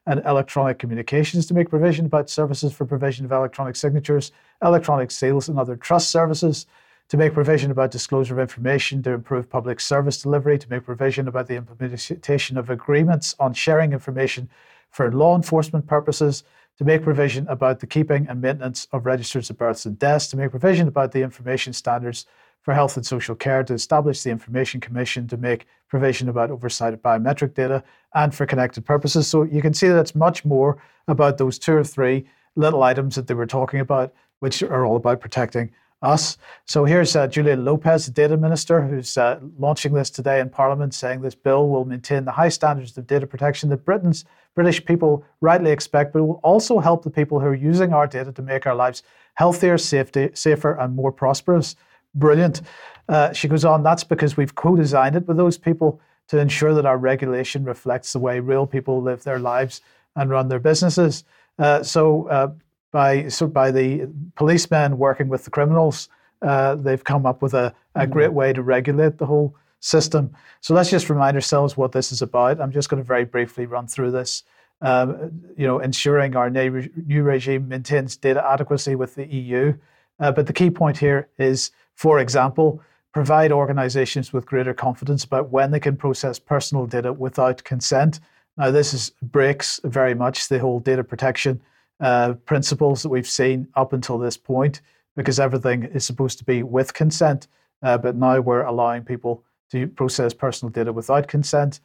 and 0.08 0.22
electronic 0.26 0.80
communications, 0.80 1.46
to 1.46 1.54
make 1.54 1.70
provision 1.70 2.06
about 2.06 2.30
services 2.30 2.74
for 2.74 2.86
provision 2.86 3.26
of 3.26 3.32
electronic 3.32 3.76
signatures, 3.76 4.32
electronic 4.64 5.12
seals, 5.12 5.48
and 5.48 5.60
other 5.60 5.76
trust 5.76 6.10
services, 6.10 6.66
to 7.10 7.18
make 7.18 7.34
provision 7.34 7.72
about 7.72 7.92
disclosure 7.92 8.34
of 8.34 8.40
information 8.40 9.04
to 9.04 9.12
improve 9.12 9.50
public 9.50 9.80
service 9.80 10.22
delivery, 10.22 10.58
to 10.58 10.70
make 10.70 10.86
provision 10.86 11.28
about 11.28 11.48
the 11.48 11.56
implementation 11.56 12.58
of 12.58 12.70
agreements 12.70 13.36
on 13.40 13.54
sharing 13.54 13.92
information 13.92 14.50
for 14.90 15.12
law 15.12 15.36
enforcement 15.36 15.86
purposes, 15.86 16.44
to 16.78 16.86
make 16.86 17.04
provision 17.04 17.46
about 17.48 17.80
the 17.80 17.88
keeping 17.88 18.28
and 18.28 18.42
maintenance 18.42 18.88
of 18.92 19.06
registers 19.06 19.50
of 19.50 19.58
births 19.58 19.86
and 19.86 20.00
deaths, 20.00 20.28
to 20.28 20.38
make 20.38 20.52
provision 20.52 20.88
about 20.88 21.12
the 21.12 21.22
information 21.22 21.74
standards 21.74 22.26
for 22.62 22.74
health 22.74 22.96
and 22.96 23.06
social 23.06 23.36
care, 23.36 23.64
to 23.64 23.74
establish 23.74 24.22
the 24.24 24.30
Information 24.30 24.80
Commission, 24.80 25.28
to 25.28 25.38
make 25.38 25.66
provision 25.88 26.30
about 26.30 26.52
oversight 26.52 26.94
of 26.94 27.02
biometric 27.02 27.54
data, 27.54 27.84
and 28.14 28.34
for 28.34 28.46
connected 28.46 28.86
purposes. 28.86 29.28
So 29.28 29.44
you 29.44 29.62
can 29.62 29.74
see 29.74 29.88
that 29.88 30.00
it's 30.00 30.16
much 30.16 30.46
more 30.46 30.82
about 31.08 31.38
those 31.38 31.58
two 31.58 31.74
or 31.74 31.84
three 31.84 32.26
little 32.56 32.84
items 32.84 33.16
that 33.16 33.28
they 33.28 33.34
were 33.34 33.46
talking 33.48 33.80
about, 33.80 34.14
which 34.40 34.62
are 34.64 34.86
all 34.86 34.96
about 34.96 35.22
protecting 35.22 35.72
us. 36.02 36.38
So 36.66 36.84
here's 36.86 37.16
uh, 37.16 37.28
Julia 37.28 37.56
Lopez, 37.56 38.06
the 38.08 38.12
data 38.12 38.36
minister, 38.36 38.82
who's 38.82 39.18
uh, 39.18 39.40
launching 39.60 39.94
this 39.94 40.10
today 40.10 40.40
in 40.40 40.50
Parliament, 40.50 40.94
saying 40.94 41.22
this 41.22 41.36
bill 41.36 41.70
will 41.70 41.86
maintain 41.86 42.26
the 42.26 42.32
high 42.32 42.50
standards 42.50 42.98
of 42.98 43.06
data 43.06 43.28
protection 43.28 43.70
that 43.70 43.86
Britain's 43.86 44.26
British 44.56 44.84
people 44.84 45.24
rightly 45.42 45.72
expect, 45.72 46.12
but 46.14 46.20
it 46.20 46.24
will 46.24 46.40
also 46.44 46.80
help 46.80 47.04
the 47.04 47.10
people 47.10 47.40
who 47.40 47.46
are 47.46 47.56
using 47.56 47.94
our 47.94 48.08
data 48.08 48.32
to 48.32 48.42
make 48.42 48.66
our 48.66 48.76
lives 48.76 49.04
healthier, 49.36 49.78
safety, 49.78 50.30
safer, 50.34 50.74
and 50.74 50.96
more 50.96 51.12
prosperous. 51.12 51.76
Brilliant. 52.16 52.62
Uh, 53.08 53.34
she 53.34 53.48
goes 53.48 53.66
on, 53.66 53.84
that's 53.84 54.04
because 54.04 54.38
we've 54.38 54.56
co 54.56 54.76
designed 54.76 55.16
it 55.16 55.28
with 55.28 55.38
those 55.38 55.58
people 55.58 56.00
to 56.28 56.38
ensure 56.40 56.74
that 56.74 56.86
our 56.86 56.98
regulation 56.98 57.64
reflects 57.64 58.14
the 58.14 58.20
way 58.20 58.40
real 58.40 58.66
people 58.66 59.02
live 59.02 59.24
their 59.24 59.40
lives 59.40 59.82
and 60.16 60.30
run 60.30 60.48
their 60.48 60.60
businesses. 60.60 61.24
Uh, 61.60 61.84
so, 61.84 62.28
uh, 62.28 62.52
by 62.92 63.28
so 63.28 63.48
by 63.48 63.72
the 63.72 64.10
policemen 64.36 64.98
working 64.98 65.30
with 65.30 65.46
the 65.46 65.50
criminals, 65.50 66.10
uh, 66.42 66.76
they've 66.76 67.04
come 67.04 67.26
up 67.26 67.42
with 67.42 67.54
a, 67.54 67.74
a 67.96 68.02
mm-hmm. 68.02 68.12
great 68.12 68.34
way 68.34 68.54
to 68.54 68.62
regulate 68.62 69.18
the 69.18 69.26
whole 69.26 69.56
system. 69.80 70.32
So 70.62 70.74
let's 70.74 70.90
just 70.90 71.10
remind 71.10 71.36
ourselves 71.36 71.76
what 71.76 71.92
this 71.92 72.12
is 72.12 72.22
about. 72.22 72.62
I'm 72.62 72.72
just 72.72 72.90
going 72.90 73.02
to 73.02 73.08
very 73.08 73.26
briefly 73.26 73.66
run 73.66 73.88
through 73.88 74.12
this. 74.12 74.44
Um, 74.82 75.44
you 75.58 75.68
know, 75.68 75.80
ensuring 75.80 76.36
our 76.36 76.50
new 76.50 77.24
regime 77.24 77.68
maintains 77.68 78.18
data 78.18 78.44
adequacy 78.44 78.96
with 78.96 79.16
the 79.16 79.28
EU. 79.28 79.74
Uh, 80.20 80.32
but 80.32 80.48
the 80.48 80.54
key 80.54 80.70
point 80.70 80.98
here 80.98 81.28
is, 81.38 81.72
for 82.02 82.18
example, 82.18 82.82
provide 83.14 83.52
organizations 83.52 84.34
with 84.34 84.48
greater 84.48 84.74
confidence 84.74 85.24
about 85.24 85.52
when 85.52 85.70
they 85.70 85.80
can 85.80 85.96
process 85.96 86.40
personal 86.40 86.88
data 86.88 87.14
without 87.14 87.64
consent. 87.64 88.20
Now, 88.58 88.72
this 88.72 88.92
is, 88.96 89.12
breaks 89.22 89.80
very 89.84 90.16
much 90.16 90.48
the 90.48 90.58
whole 90.58 90.80
data 90.80 91.04
protection 91.04 91.62
uh, 92.00 92.34
principles 92.48 93.04
that 93.04 93.10
we've 93.10 93.30
seen 93.30 93.68
up 93.76 93.94
until 93.94 94.18
this 94.18 94.36
point, 94.36 94.82
because 95.16 95.40
everything 95.40 95.84
is 95.84 96.04
supposed 96.04 96.40
to 96.40 96.44
be 96.44 96.64
with 96.64 96.92
consent. 96.96 97.48
Uh, 97.84 98.00
but 98.00 98.16
now 98.16 98.40
we're 98.40 98.64
allowing 98.64 99.04
people 99.04 99.44
to 99.70 99.86
process 99.86 100.34
personal 100.34 100.72
data 100.72 100.92
without 100.92 101.28
consent. 101.28 101.82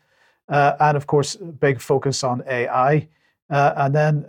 Uh, 0.48 0.76
and 0.81 0.96
of 0.96 1.07
course, 1.07 1.37
big 1.37 1.79
focus 1.79 2.24
on 2.24 2.42
AI. 2.48 3.07
Uh, 3.50 3.74
and 3.76 3.94
then, 3.94 4.24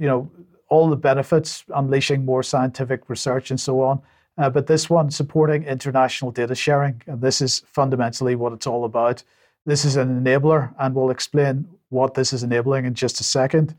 you 0.00 0.06
know, 0.06 0.30
all 0.70 0.88
the 0.88 0.96
benefits, 0.96 1.64
unleashing 1.74 2.24
more 2.24 2.42
scientific 2.42 3.10
research 3.10 3.50
and 3.50 3.60
so 3.60 3.82
on. 3.82 4.00
Uh, 4.38 4.48
but 4.48 4.68
this 4.68 4.88
one, 4.88 5.10
supporting 5.10 5.64
international 5.64 6.30
data 6.30 6.54
sharing. 6.54 7.02
And 7.06 7.20
this 7.20 7.40
is 7.40 7.62
fundamentally 7.66 8.36
what 8.36 8.52
it's 8.52 8.66
all 8.66 8.84
about. 8.84 9.22
This 9.66 9.84
is 9.84 9.96
an 9.96 10.22
enabler, 10.22 10.72
and 10.78 10.94
we'll 10.94 11.10
explain 11.10 11.68
what 11.90 12.14
this 12.14 12.32
is 12.32 12.42
enabling 12.42 12.84
in 12.84 12.94
just 12.94 13.20
a 13.20 13.24
second. 13.24 13.74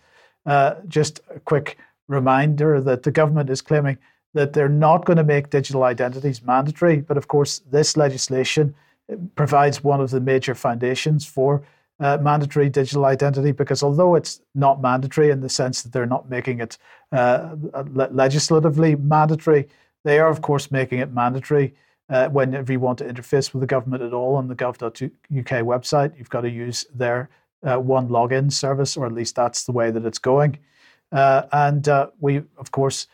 Uh, 0.45 0.75
just 0.87 1.21
a 1.33 1.39
quick 1.39 1.77
reminder 2.07 2.81
that 2.81 3.03
the 3.03 3.11
government 3.11 3.49
is 3.49 3.61
claiming 3.61 3.97
that 4.33 4.53
they're 4.53 4.69
not 4.69 5.05
going 5.05 5.17
to 5.17 5.23
make 5.23 5.49
digital 5.49 5.83
identities 5.83 6.43
mandatory. 6.43 6.97
But 6.97 7.17
of 7.17 7.27
course, 7.27 7.59
this 7.71 7.97
legislation 7.97 8.75
provides 9.35 9.83
one 9.83 10.01
of 10.01 10.11
the 10.11 10.19
major 10.19 10.53
foundations 10.53 11.25
for 11.25 11.63
uh, 11.99 12.17
mandatory 12.21 12.69
digital 12.69 13.05
identity 13.05 13.51
because 13.51 13.83
although 13.83 14.15
it's 14.15 14.39
not 14.55 14.81
mandatory 14.81 15.31
in 15.31 15.41
the 15.41 15.49
sense 15.49 15.81
that 15.81 15.91
they're 15.91 16.05
not 16.05 16.29
making 16.29 16.59
it 16.61 16.77
uh, 17.11 17.55
legislatively 18.11 18.95
mandatory, 18.95 19.67
they 20.03 20.19
are, 20.19 20.29
of 20.29 20.41
course, 20.41 20.71
making 20.71 20.99
it 20.99 21.11
mandatory. 21.11 21.73
Uh, 22.09 22.27
whenever 22.29 22.71
you 22.71 22.79
want 22.79 22.97
to 22.97 23.05
interface 23.05 23.53
with 23.53 23.61
the 23.61 23.67
government 23.67 24.01
at 24.01 24.13
all 24.13 24.35
on 24.35 24.47
the 24.47 24.55
gov.uk 24.55 25.11
website, 25.31 26.17
you've 26.17 26.29
got 26.29 26.41
to 26.41 26.49
use 26.49 26.85
their 26.93 27.29
uh, 27.63 27.77
one 27.77 28.07
login 28.09 28.51
service, 28.51 28.97
or 28.97 29.05
at 29.05 29.13
least 29.13 29.35
that's 29.35 29.65
the 29.65 29.71
way 29.71 29.91
that 29.91 30.05
it's 30.05 30.17
going. 30.17 30.57
Uh, 31.11 31.43
and 31.51 31.87
uh, 31.87 32.07
we, 32.19 32.37
of 32.57 32.71
course, 32.71 33.07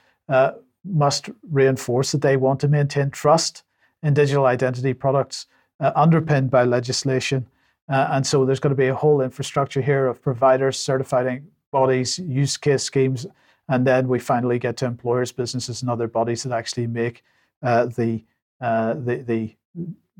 must 0.85 1.29
reinforce 1.51 2.11
that 2.11 2.21
they 2.21 2.37
want 2.37 2.59
to 2.59 2.67
maintain 2.67 3.09
trust 3.09 3.63
in 4.03 4.13
digital 4.13 4.45
identity 4.45 4.93
products 4.93 5.47
uh, 5.79 5.91
underpinned 5.95 6.51
by 6.51 6.63
legislation. 6.63 7.47
Uh, 7.89 8.07
and 8.11 8.25
so 8.25 8.45
there's 8.45 8.59
going 8.59 8.75
to 8.75 8.77
be 8.77 8.87
a 8.87 8.95
whole 8.95 9.21
infrastructure 9.21 9.81
here 9.81 10.07
of 10.07 10.21
providers, 10.21 10.77
certifying 10.77 11.47
bodies, 11.71 12.19
use 12.19 12.57
case 12.57 12.83
schemes, 12.83 13.25
and 13.67 13.85
then 13.85 14.07
we 14.07 14.19
finally 14.19 14.59
get 14.59 14.77
to 14.77 14.85
employers, 14.85 15.31
businesses, 15.31 15.81
and 15.81 15.89
other 15.89 16.07
bodies 16.07 16.43
that 16.43 16.53
actually 16.53 16.87
make 16.87 17.23
uh, 17.63 17.85
the, 17.85 18.23
uh, 18.61 18.93
the, 18.93 19.17
the 19.17 19.55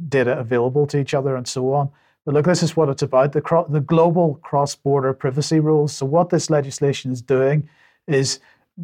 data 0.10 0.38
available 0.38 0.88
to 0.88 0.99
each 0.99 1.13
other 1.13 1.36
and 1.36 1.47
so 1.47 1.73
on. 1.73 1.89
But 2.25 2.34
look, 2.34 2.45
this 2.45 2.63
is 2.63 2.75
what 2.75 2.89
it's 2.89 3.03
about 3.03 3.34
the, 3.34 3.41
cro- 3.41 3.67
the 3.69 3.81
global 3.81 4.39
cross 4.41 4.75
border 4.75 5.13
privacy 5.13 5.60
rules. 5.60 5.93
So, 5.95 6.08
what 6.08 6.31
this 6.31 6.49
legislation 6.49 7.12
is 7.12 7.21
doing 7.21 7.69
is 8.08 8.39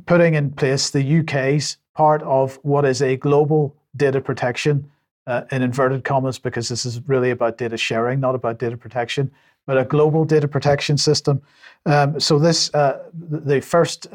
putting 0.05 0.35
in 0.35 0.51
place 0.51 0.91
the 0.91 1.19
UK's 1.19 1.77
part 1.95 2.21
of 2.21 2.59
what 2.61 2.85
is 2.85 3.01
a 3.01 3.17
global 3.17 3.75
data 3.95 4.21
protection 4.21 4.89
uh, 5.27 5.43
in 5.51 5.61
inverted 5.61 6.03
commas, 6.03 6.39
because 6.39 6.69
this 6.69 6.85
is 6.85 7.01
really 7.07 7.31
about 7.31 7.57
data 7.57 7.77
sharing, 7.77 8.19
not 8.19 8.35
about 8.35 8.59
data 8.59 8.77
protection, 8.77 9.31
but 9.71 9.77
a 9.77 9.85
global 9.85 10.25
data 10.25 10.49
protection 10.49 10.97
system. 10.97 11.41
Um, 11.85 12.19
so 12.19 12.37
this, 12.37 12.69
uh, 12.73 13.07
the 13.13 13.61
first 13.61 14.07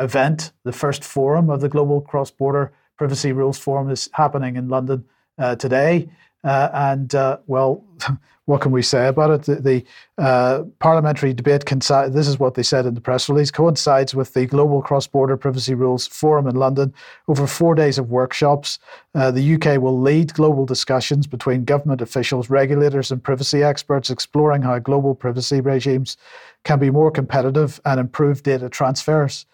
event, 0.00 0.50
the 0.64 0.72
first 0.72 1.04
forum 1.04 1.48
of 1.48 1.60
the 1.60 1.68
Global 1.68 2.00
Cross 2.00 2.32
Border 2.32 2.72
Privacy 2.98 3.30
Rules 3.30 3.56
Forum 3.56 3.88
is 3.88 4.10
happening 4.14 4.56
in 4.56 4.68
London 4.68 5.04
uh, 5.38 5.54
today. 5.54 6.08
Uh, 6.44 6.68
and 6.72 7.14
uh, 7.14 7.38
well, 7.46 7.84
what 8.46 8.60
can 8.60 8.70
we 8.70 8.80
say 8.80 9.08
about 9.08 9.30
it? 9.30 9.42
The, 9.42 9.54
the 9.56 10.22
uh, 10.22 10.62
parliamentary 10.78 11.34
debate 11.34 11.66
coincides, 11.66 12.14
this 12.14 12.28
is 12.28 12.38
what 12.38 12.54
they 12.54 12.62
said 12.62 12.86
in 12.86 12.94
the 12.94 13.00
press 13.00 13.28
release, 13.28 13.50
coincides 13.50 14.14
with 14.14 14.34
the 14.34 14.46
Global 14.46 14.80
Cross 14.82 15.08
Border 15.08 15.36
Privacy 15.36 15.74
Rules 15.74 16.06
Forum 16.06 16.46
in 16.46 16.54
London. 16.54 16.94
Over 17.26 17.48
four 17.48 17.74
days 17.74 17.98
of 17.98 18.08
workshops, 18.08 18.78
uh, 19.16 19.32
the 19.32 19.54
UK 19.54 19.82
will 19.82 20.00
lead 20.00 20.32
global 20.34 20.64
discussions 20.64 21.26
between 21.26 21.64
government 21.64 22.00
officials, 22.00 22.48
regulators, 22.48 23.10
and 23.10 23.22
privacy 23.22 23.64
experts, 23.64 24.10
exploring 24.10 24.62
how 24.62 24.78
global 24.78 25.16
privacy 25.16 25.60
regimes 25.60 26.16
can 26.62 26.78
be 26.78 26.90
more 26.90 27.10
competitive 27.10 27.80
and 27.84 27.98
improve 27.98 28.44
data 28.44 28.68
transfers. 28.68 29.44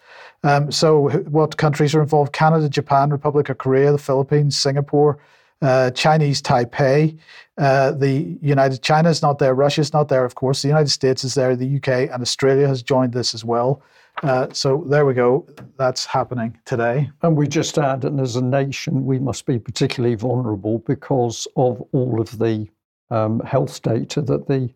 Um, 0.43 0.71
so, 0.71 1.09
what 1.09 1.57
countries 1.57 1.95
are 1.95 2.01
involved? 2.01 2.31
Canada, 2.31 2.69
Japan, 2.69 3.09
Republic 3.09 3.49
of 3.49 3.57
Korea, 3.57 3.91
the 3.91 3.97
Philippines, 3.97 4.55
Singapore 4.55 5.17
uh, 5.63 5.91
Chinese 5.91 6.41
Taipei. 6.41 7.17
Uh, 7.57 7.91
the 7.91 8.37
United 8.41 8.81
China 8.81 9.09
is 9.09 9.21
not 9.21 9.39
there. 9.39 9.55
Russia 9.55 9.81
is 9.81 9.93
not 9.93 10.09
there, 10.09 10.25
of 10.25 10.35
course. 10.35 10.61
The 10.61 10.67
United 10.67 10.89
States 10.89 11.23
is 11.23 11.33
there. 11.35 11.55
The 11.55 11.77
UK 11.77 12.11
and 12.11 12.21
Australia 12.21 12.67
has 12.67 12.83
joined 12.83 13.13
this 13.13 13.33
as 13.33 13.45
well. 13.45 13.81
Uh, 14.21 14.47
so 14.53 14.83
there 14.87 15.05
we 15.05 15.13
go. 15.13 15.47
That's 15.77 16.05
happening 16.05 16.57
today. 16.65 17.09
And 17.21 17.35
we 17.35 17.47
just 17.47 17.77
add, 17.77 18.05
and 18.05 18.19
as 18.19 18.35
a 18.35 18.43
nation, 18.43 19.05
we 19.05 19.19
must 19.19 19.45
be 19.45 19.57
particularly 19.57 20.15
vulnerable 20.15 20.79
because 20.79 21.47
of 21.55 21.81
all 21.93 22.21
of 22.21 22.37
the 22.37 22.67
um, 23.09 23.39
health 23.41 23.81
data 23.81 24.21
that 24.21 24.47
the 24.47 24.69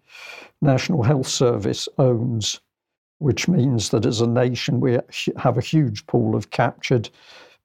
National 0.62 1.04
Health 1.04 1.28
Service 1.28 1.88
owns, 1.98 2.60
which 3.20 3.48
means 3.48 3.90
that 3.90 4.06
as 4.06 4.22
a 4.22 4.28
nation, 4.28 4.80
we 4.80 4.98
have 5.38 5.58
a 5.58 5.62
huge 5.62 6.06
pool 6.08 6.36
of 6.36 6.52
captured 6.52 7.10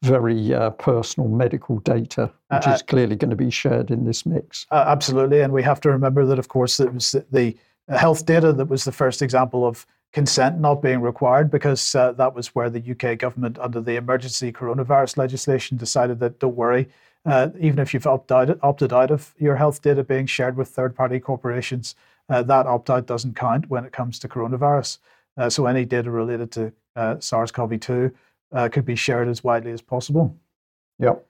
very 0.02 0.52
uh, 0.52 0.70
personal 0.70 1.28
medical 1.28 1.78
data, 1.78 2.30
which 2.50 2.66
uh, 2.66 2.72
is 2.72 2.82
uh, 2.82 2.84
clearly 2.86 3.16
going 3.16 3.30
to 3.30 3.36
be 3.36 3.50
shared 3.50 3.90
in 3.90 4.04
this 4.04 4.26
mix. 4.26 4.66
Uh, 4.70 4.84
absolutely. 4.86 5.40
And 5.40 5.52
we 5.52 5.62
have 5.62 5.80
to 5.82 5.90
remember 5.90 6.26
that, 6.26 6.38
of 6.38 6.48
course, 6.48 6.80
it 6.80 6.92
was 6.92 7.14
the 7.30 7.56
health 7.88 8.26
data 8.26 8.52
that 8.52 8.66
was 8.66 8.84
the 8.84 8.92
first 8.92 9.22
example 9.22 9.66
of 9.66 9.86
consent 10.12 10.60
not 10.60 10.82
being 10.82 11.00
required 11.00 11.50
because 11.50 11.94
uh, 11.94 12.12
that 12.12 12.34
was 12.34 12.48
where 12.48 12.68
the 12.68 12.82
UK 12.90 13.18
government, 13.18 13.58
under 13.58 13.80
the 13.80 13.96
emergency 13.96 14.52
coronavirus 14.52 15.16
legislation, 15.16 15.76
decided 15.76 16.20
that 16.20 16.38
don't 16.38 16.56
worry, 16.56 16.88
uh, 17.24 17.48
even 17.58 17.78
if 17.78 17.94
you've 17.94 18.06
opted, 18.06 18.58
opted 18.62 18.92
out 18.92 19.10
of 19.10 19.34
your 19.38 19.56
health 19.56 19.80
data 19.80 20.04
being 20.04 20.26
shared 20.26 20.56
with 20.56 20.68
third 20.68 20.94
party 20.94 21.18
corporations, 21.18 21.94
uh, 22.28 22.42
that 22.42 22.66
opt 22.66 22.90
out 22.90 23.06
doesn't 23.06 23.36
count 23.36 23.70
when 23.70 23.84
it 23.84 23.92
comes 23.92 24.18
to 24.18 24.28
coronavirus. 24.28 24.98
Uh, 25.36 25.48
so 25.48 25.66
any 25.66 25.84
data 25.84 26.10
related 26.10 26.50
to 26.50 26.72
uh, 26.94 27.18
SARS 27.18 27.50
CoV 27.50 27.80
2 27.80 28.12
uh, 28.52 28.68
could 28.68 28.84
be 28.84 28.96
shared 28.96 29.28
as 29.28 29.42
widely 29.42 29.72
as 29.72 29.82
possible. 29.82 30.36
Yep. 30.98 31.26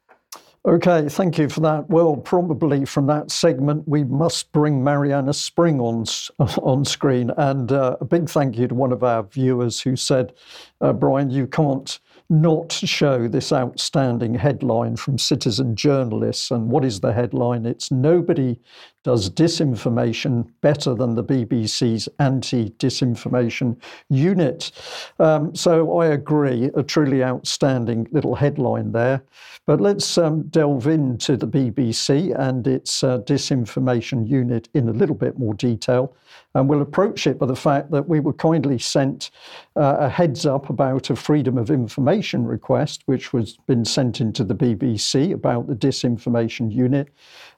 Okay, 0.65 1.09
thank 1.09 1.39
you 1.39 1.49
for 1.49 1.59
that. 1.61 1.91
Well, 1.91 2.17
probably 2.17 2.85
from 2.85 3.09
that 3.09 3.33
segment, 3.33 3.89
we 3.89 4.05
must 4.05 4.53
bring 4.53 4.85
Marianna 4.85 5.35
Spring 5.35 5.81
on 5.81 6.05
on 6.39 6.85
screen, 6.85 7.33
and 7.37 7.73
uh, 7.73 7.97
a 8.01 8.05
big 8.05 8.29
thank 8.29 8.57
you 8.57 8.69
to 8.69 8.75
one 8.75 8.93
of 8.93 9.03
our 9.03 9.25
viewers 9.25 9.81
who 9.81 9.97
said, 9.97 10.33
uh, 10.81 10.93
"Brian, 10.93 11.31
you 11.31 11.49
can't 11.49 11.99
not 12.33 12.73
show 12.73 13.29
this 13.29 13.53
outstanding 13.53 14.35
headline 14.35 14.97
from 14.97 15.19
citizen 15.19 15.77
journalists. 15.77 16.51
And 16.51 16.71
what 16.71 16.85
is 16.85 17.01
the 17.01 17.13
headline? 17.13 17.67
It's 17.67 17.91
Nobody 17.91 18.59
Does 19.05 19.29
Disinformation 19.29 20.49
Better 20.61 20.95
Than 20.95 21.15
the 21.15 21.25
BBC's 21.25 22.09
Anti 22.19 22.71
Disinformation 22.71 23.77
Unit. 24.09 24.71
Um, 25.19 25.55
so 25.55 25.99
I 25.99 26.07
agree, 26.07 26.71
a 26.75 26.83
truly 26.83 27.25
outstanding 27.25 28.07
little 28.13 28.35
headline 28.35 28.93
there. 28.93 29.23
But 29.67 29.81
let's 29.81 30.19
um, 30.19 30.43
delve 30.49 30.89
into 30.89 31.37
the 31.37 31.47
BBC 31.47 32.37
and 32.39 32.67
its 32.67 33.05
uh, 33.05 33.19
disinformation 33.19 34.29
unit 34.29 34.69
in 34.75 34.89
a 34.89 34.93
little 34.93 35.15
bit 35.15 35.39
more 35.39 35.55
detail. 35.55 36.17
And 36.55 36.69
we'll 36.69 36.83
approach 36.83 37.27
it 37.27 37.39
by 37.39 37.47
the 37.47 37.57
fact 37.57 37.91
that 37.93 38.09
we 38.09 38.21
were 38.21 38.33
kindly 38.33 38.79
sent 38.79 39.31
uh, 39.77 39.97
a 40.01 40.09
heads 40.09 40.47
up 40.47 40.69
about 40.69 41.11
a 41.11 41.17
freedom 41.17 41.57
of 41.57 41.71
information 41.71 42.45
request, 42.45 43.03
which 43.07 43.33
was 43.33 43.57
been 43.67 43.85
sent 43.85 44.21
into 44.21 44.45
the 44.45 44.55
BBC 44.55 45.33
about 45.33 45.67
the 45.69 45.77
disinformation 45.77 46.73
unit. 46.73 47.09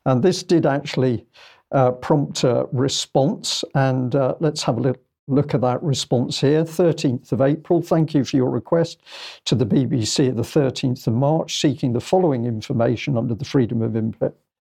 And 0.07 0.23
this 0.23 0.43
did 0.43 0.67
actually 0.67 1.27
uh, 1.73 1.93
prompt 1.93 2.45
a 2.45 2.67
response. 2.73 3.65
And 3.75 4.15
uh, 4.15 4.35
let's 4.41 4.63
have 4.63 4.79
a 4.79 4.81
look, 4.81 5.01
look 5.29 5.55
at 5.55 5.61
that 5.63 5.83
response 5.83 6.41
here. 6.41 6.65
13th 6.65 7.33
of 7.33 7.41
April, 7.41 7.83
thank 7.83 8.15
you 8.15 8.25
for 8.25 8.37
your 8.37 8.51
request 8.51 9.01
to 9.47 9.55
the 9.55 9.67
BBC 9.67 10.29
at 10.29 10.37
the 10.37 10.43
13th 10.43 11.07
of 11.07 11.15
March, 11.15 11.61
seeking 11.61 11.93
the 11.93 12.01
following 12.01 12.47
information 12.47 13.17
under 13.17 13.35
the 13.35 13.45
Freedom 13.45 13.83
of 13.83 13.97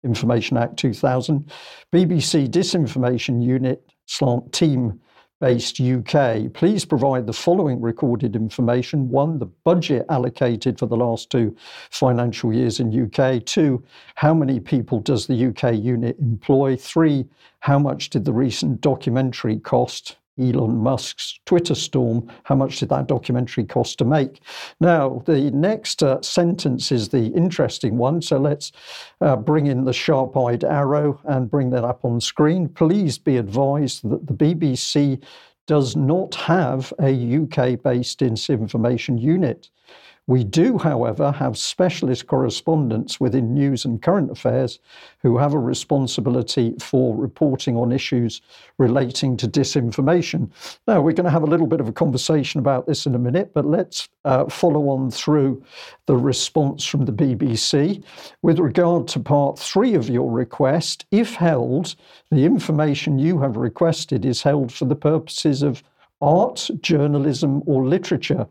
Information 0.04 0.58
Act 0.58 0.78
2000. 0.78 1.52
BBC 1.93 2.47
Disinformation 2.47 3.43
Unit 3.43 3.88
slant 4.08 4.52
team 4.54 5.00
based 5.39 5.80
UK, 5.80 6.52
please 6.54 6.84
provide 6.86 7.28
the 7.28 7.34
following 7.34 7.80
recorded 7.80 8.36
information. 8.36 9.10
One, 9.10 9.39
the 9.39 9.45
budget 9.45 10.06
allocated 10.10 10.80
for 10.80 10.88
the 10.88 10.97
last 10.97 11.30
two 11.30 11.56
financial 11.91 12.54
years 12.54 12.80
in 12.80 13.06
UK. 13.06 13.45
Two, 13.45 13.84
how 14.15 14.34
many 14.34 14.60
people 14.60 15.00
does 15.00 15.28
the 15.28 15.47
UK 15.47 15.76
unit 15.76 16.17
employ? 16.19 16.76
Three, 16.76 17.26
how 17.60 17.78
much 17.78 18.10
did 18.10 18.26
the 18.26 18.34
recent 18.34 18.82
documentary 18.82 19.60
cost? 19.60 20.17
Elon 20.39 20.78
Musk's 20.78 21.39
Twitter 21.45 21.76
storm. 21.76 22.32
How 22.43 22.56
much 22.56 22.80
did 22.80 22.89
that 22.89 23.08
documentary 23.08 23.65
cost 23.65 23.97
to 24.00 24.06
make? 24.06 24.41
Now, 24.80 25.23
the 25.26 25.52
next 25.52 26.04
uh, 26.04 26.21
sentence 26.21 26.91
is 26.91 27.10
the 27.10 27.28
interesting 27.28 27.97
one. 27.97 28.21
So 28.21 28.38
let's 28.38 28.71
uh, 29.21 29.36
bring 29.36 29.67
in 29.67 29.86
the 29.86 29.93
sharp 29.93 30.36
eyed 30.38 30.63
arrow 30.63 31.19
and 31.26 31.50
bring 31.50 31.69
that 31.71 31.84
up 31.84 32.06
on 32.06 32.21
screen. 32.21 32.69
Please 32.69 33.17
be 33.17 33.38
advised 33.38 34.10
that 34.10 34.28
the 34.28 34.34
BBC 34.34 35.21
does 35.67 35.95
not 35.95 36.34
have 36.36 36.93
a 37.02 37.12
UK 37.12 37.82
based 37.82 38.19
disinformation 38.19 39.21
unit. 39.21 39.69
We 40.27 40.43
do, 40.43 40.77
however, 40.77 41.31
have 41.31 41.57
specialist 41.57 42.27
correspondents 42.27 43.17
within 43.17 43.53
news 43.53 43.85
and 43.85 44.01
current 44.01 44.29
affairs 44.29 44.77
who 45.21 45.37
have 45.37 45.53
a 45.53 45.59
responsibility 45.59 46.75
for 46.81 47.15
reporting 47.15 47.77
on 47.77 47.93
issues 47.93 48.41
relating 48.77 49.37
to 49.37 49.47
disinformation. 49.47 50.49
Now, 50.85 50.99
we're 50.99 51.13
going 51.13 51.25
to 51.25 51.31
have 51.31 51.43
a 51.43 51.47
little 51.47 51.65
bit 51.65 51.79
of 51.79 51.87
a 51.87 51.93
conversation 51.93 52.59
about 52.59 52.87
this 52.87 53.05
in 53.05 53.15
a 53.15 53.19
minute, 53.19 53.53
but 53.53 53.65
let's 53.65 54.09
uh, 54.25 54.49
follow 54.49 54.89
on 54.89 55.11
through 55.11 55.63
the 56.07 56.17
response 56.17 56.85
from 56.85 57.05
the 57.05 57.13
BBC. 57.13 58.03
With 58.41 58.59
regard 58.59 59.07
to 59.09 59.21
part 59.21 59.57
three 59.57 59.93
of 59.93 60.09
your 60.09 60.29
request, 60.29 61.05
if 61.09 61.35
held, 61.35 61.95
the 62.31 62.43
information 62.43 63.17
you 63.17 63.39
have 63.39 63.55
requested 63.55 64.25
is 64.25 64.41
held 64.41 64.73
for 64.73 64.83
the 64.83 64.95
purposes 64.95 65.63
of 65.63 65.81
art, 66.21 66.69
journalism, 66.81 67.61
or 67.65 67.85
literature. 67.87 68.47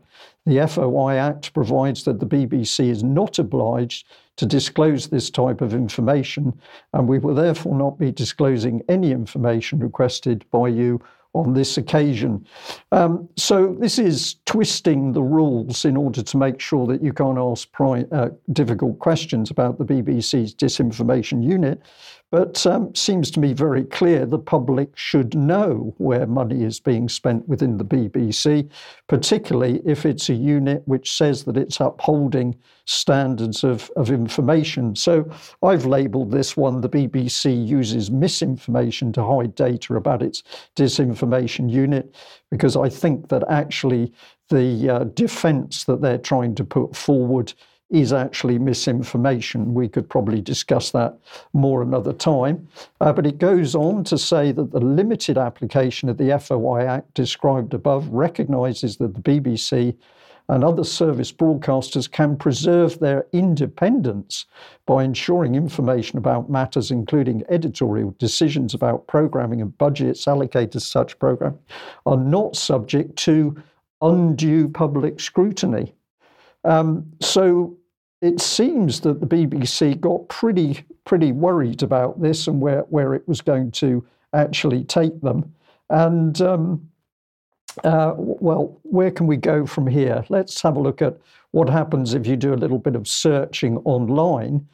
The 0.47 0.65
FOI 0.65 1.17
Act 1.17 1.53
provides 1.53 2.05
that 2.05 2.21
the 2.21 2.25
BBC 2.25 2.89
is 2.89 3.03
not 3.03 3.37
obliged 3.37 4.07
to 4.37 4.45
disclose 4.45 5.07
this 5.07 5.29
type 5.29 5.59
of 5.59 5.73
information, 5.73 6.57
and 6.93 7.05
we 7.05 7.19
will 7.19 7.35
therefore 7.35 7.75
not 7.75 7.99
be 7.99 8.13
disclosing 8.13 8.81
any 8.87 9.11
information 9.11 9.79
requested 9.79 10.45
by 10.49 10.69
you 10.69 11.01
on 11.33 11.53
this 11.53 11.77
occasion. 11.77 12.45
Um, 12.93 13.27
so 13.35 13.75
this 13.77 13.99
is 13.99 14.37
twisting 14.45 15.11
the 15.11 15.21
rules 15.21 15.83
in 15.83 15.97
order 15.97 16.23
to 16.23 16.37
make 16.37 16.61
sure 16.61 16.87
that 16.87 17.03
you 17.03 17.11
can't 17.11 17.37
ask 17.37 17.69
pri- 17.73 18.05
uh, 18.13 18.29
difficult 18.53 18.99
questions 18.99 19.51
about 19.51 19.77
the 19.77 19.83
BBC's 19.83 20.55
disinformation 20.55 21.43
unit. 21.43 21.81
But 22.29 22.65
um, 22.67 22.93
seems 22.93 23.31
to 23.31 23.39
me 23.39 23.53
very 23.53 23.85
clear 23.85 24.25
the 24.25 24.37
public 24.37 24.97
should 24.97 25.33
know 25.33 25.93
where 25.97 26.27
money 26.27 26.63
is 26.63 26.77
being 26.77 27.07
spent 27.07 27.47
within 27.47 27.77
the 27.77 27.85
BBC, 27.85 28.69
particularly 29.07 29.81
if 29.85 30.05
it's 30.05 30.27
a 30.27 30.33
unit 30.33 30.81
which 30.85 31.15
says 31.15 31.45
that 31.45 31.55
it's 31.55 31.79
upholding 31.79 32.53
standards 32.83 33.63
of, 33.63 33.89
of 33.95 34.11
information. 34.11 34.93
So 34.93 35.29
I've 35.63 35.85
labelled 35.85 36.31
this 36.31 36.57
one 36.57 36.81
the 36.81 36.89
BBC 36.89 37.65
uses 37.65 38.11
misinformation 38.11 39.13
to 39.13 39.23
hide 39.23 39.55
data 39.55 39.95
about 39.95 40.21
its 40.21 40.43
disinformation 40.75 41.71
unit, 41.71 42.13
because 42.51 42.75
I 42.75 42.89
think 42.89 43.29
that 43.29 43.43
actually 43.49 44.11
the 44.49 44.89
uh, 44.89 45.03
defence 45.05 45.85
that 45.85 46.01
they're 46.01 46.17
trying 46.17 46.55
to 46.55 46.65
put 46.65 46.93
forward 46.93 47.53
is 47.89 48.11
actually 48.11 48.59
misinformation. 48.59 49.73
We 49.73 49.87
could 49.87 50.09
probably 50.09 50.41
discuss 50.41 50.91
that 50.91 51.17
more 51.53 51.81
another 51.81 52.11
time. 52.11 52.67
Uh, 52.99 53.13
but 53.13 53.25
it 53.25 53.37
goes 53.37 53.75
on 53.75 54.03
to 54.05 54.17
say 54.17 54.51
that 54.51 54.71
the 54.71 54.79
limited 54.79 55.37
application 55.37 56.09
of 56.09 56.17
the 56.17 56.37
FOI 56.37 56.85
Act 56.85 57.13
described 57.13 57.73
above 57.73 58.09
recognises 58.09 58.97
that 58.97 59.13
the 59.13 59.21
BBC 59.21 59.95
and 60.49 60.63
other 60.63 60.83
service 60.83 61.31
broadcasters 61.31 62.09
can 62.09 62.37
preserve 62.37 62.99
their 62.99 63.25
independence 63.33 64.45
by 64.85 65.03
ensuring 65.03 65.55
information 65.55 66.17
about 66.17 66.49
matters 66.49 66.89
including 66.89 67.43
editorial 67.49 68.15
decisions 68.17 68.73
about 68.73 69.07
programming 69.07 69.61
and 69.61 69.77
budgets 69.77 70.27
allocated 70.27 70.71
to 70.71 70.79
such 70.79 71.19
programming 71.19 71.59
are 72.05 72.17
not 72.17 72.55
subject 72.55 73.17
to 73.17 73.61
undue 74.01 74.69
public 74.69 75.19
scrutiny. 75.19 75.93
Um, 76.67 77.11
so 77.21 77.77
it 78.21 78.41
seems 78.41 78.99
that 79.01 79.19
the 79.19 79.27
BBC 79.27 79.99
got 79.99 80.27
pretty 80.27 80.85
pretty 81.05 81.31
worried 81.31 81.81
about 81.81 82.21
this 82.21 82.47
and 82.47 82.59
where, 82.59 82.81
where 82.89 83.13
it 83.13 83.25
was 83.27 83.39
going 83.39 83.71
to 83.71 84.05
actually 84.33 84.83
take 84.83 85.19
them. 85.21 85.53
And 85.89 86.39
um, 86.41 86.89
uh, 87.83 88.13
well, 88.17 88.77
where 88.83 89.09
can 89.09 89.25
we 89.25 89.37
go 89.37 89.65
from 89.65 89.87
here? 89.87 90.25
Let's 90.29 90.61
have 90.61 90.75
a 90.75 90.81
look 90.81 91.01
at 91.01 91.17
what 91.51 91.69
happens 91.69 92.13
if 92.13 92.27
you 92.27 92.35
do 92.35 92.53
a 92.53 92.55
little 92.55 92.77
bit 92.77 92.95
of 92.95 93.07
searching 93.07 93.77
online. 93.79 94.67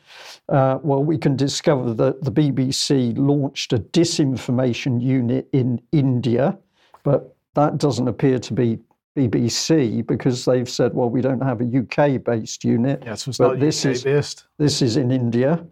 Uh, 0.50 0.80
well, 0.82 1.04
we 1.04 1.18
can 1.18 1.36
discover 1.36 1.94
that 1.94 2.24
the 2.24 2.32
BBC 2.32 3.16
launched 3.16 3.72
a 3.74 3.78
disinformation 3.78 5.02
unit 5.02 5.48
in 5.54 5.80
India, 5.92 6.58
but 7.04 7.36
that 7.54 7.78
doesn't 7.78 8.08
appear 8.08 8.40
to 8.40 8.54
be 8.54 8.80
BBC 9.16 10.06
because 10.06 10.46
they've 10.46 10.70
said, 10.70 10.94
well, 10.94 11.10
we 11.10 11.22
don't 11.22 11.42
have 11.42 11.62
a 11.62 11.66
UK 11.80 12.24
based 12.24 12.64
unit. 12.64 13.04
Yes, 13.06 13.28
it's 13.28 13.40
not 13.40 13.60
this 13.60 13.86
UK 13.86 14.04
based. 14.04 14.46
This 14.58 14.82
is 14.82 14.98
in 14.98 15.12
India. 15.12 15.66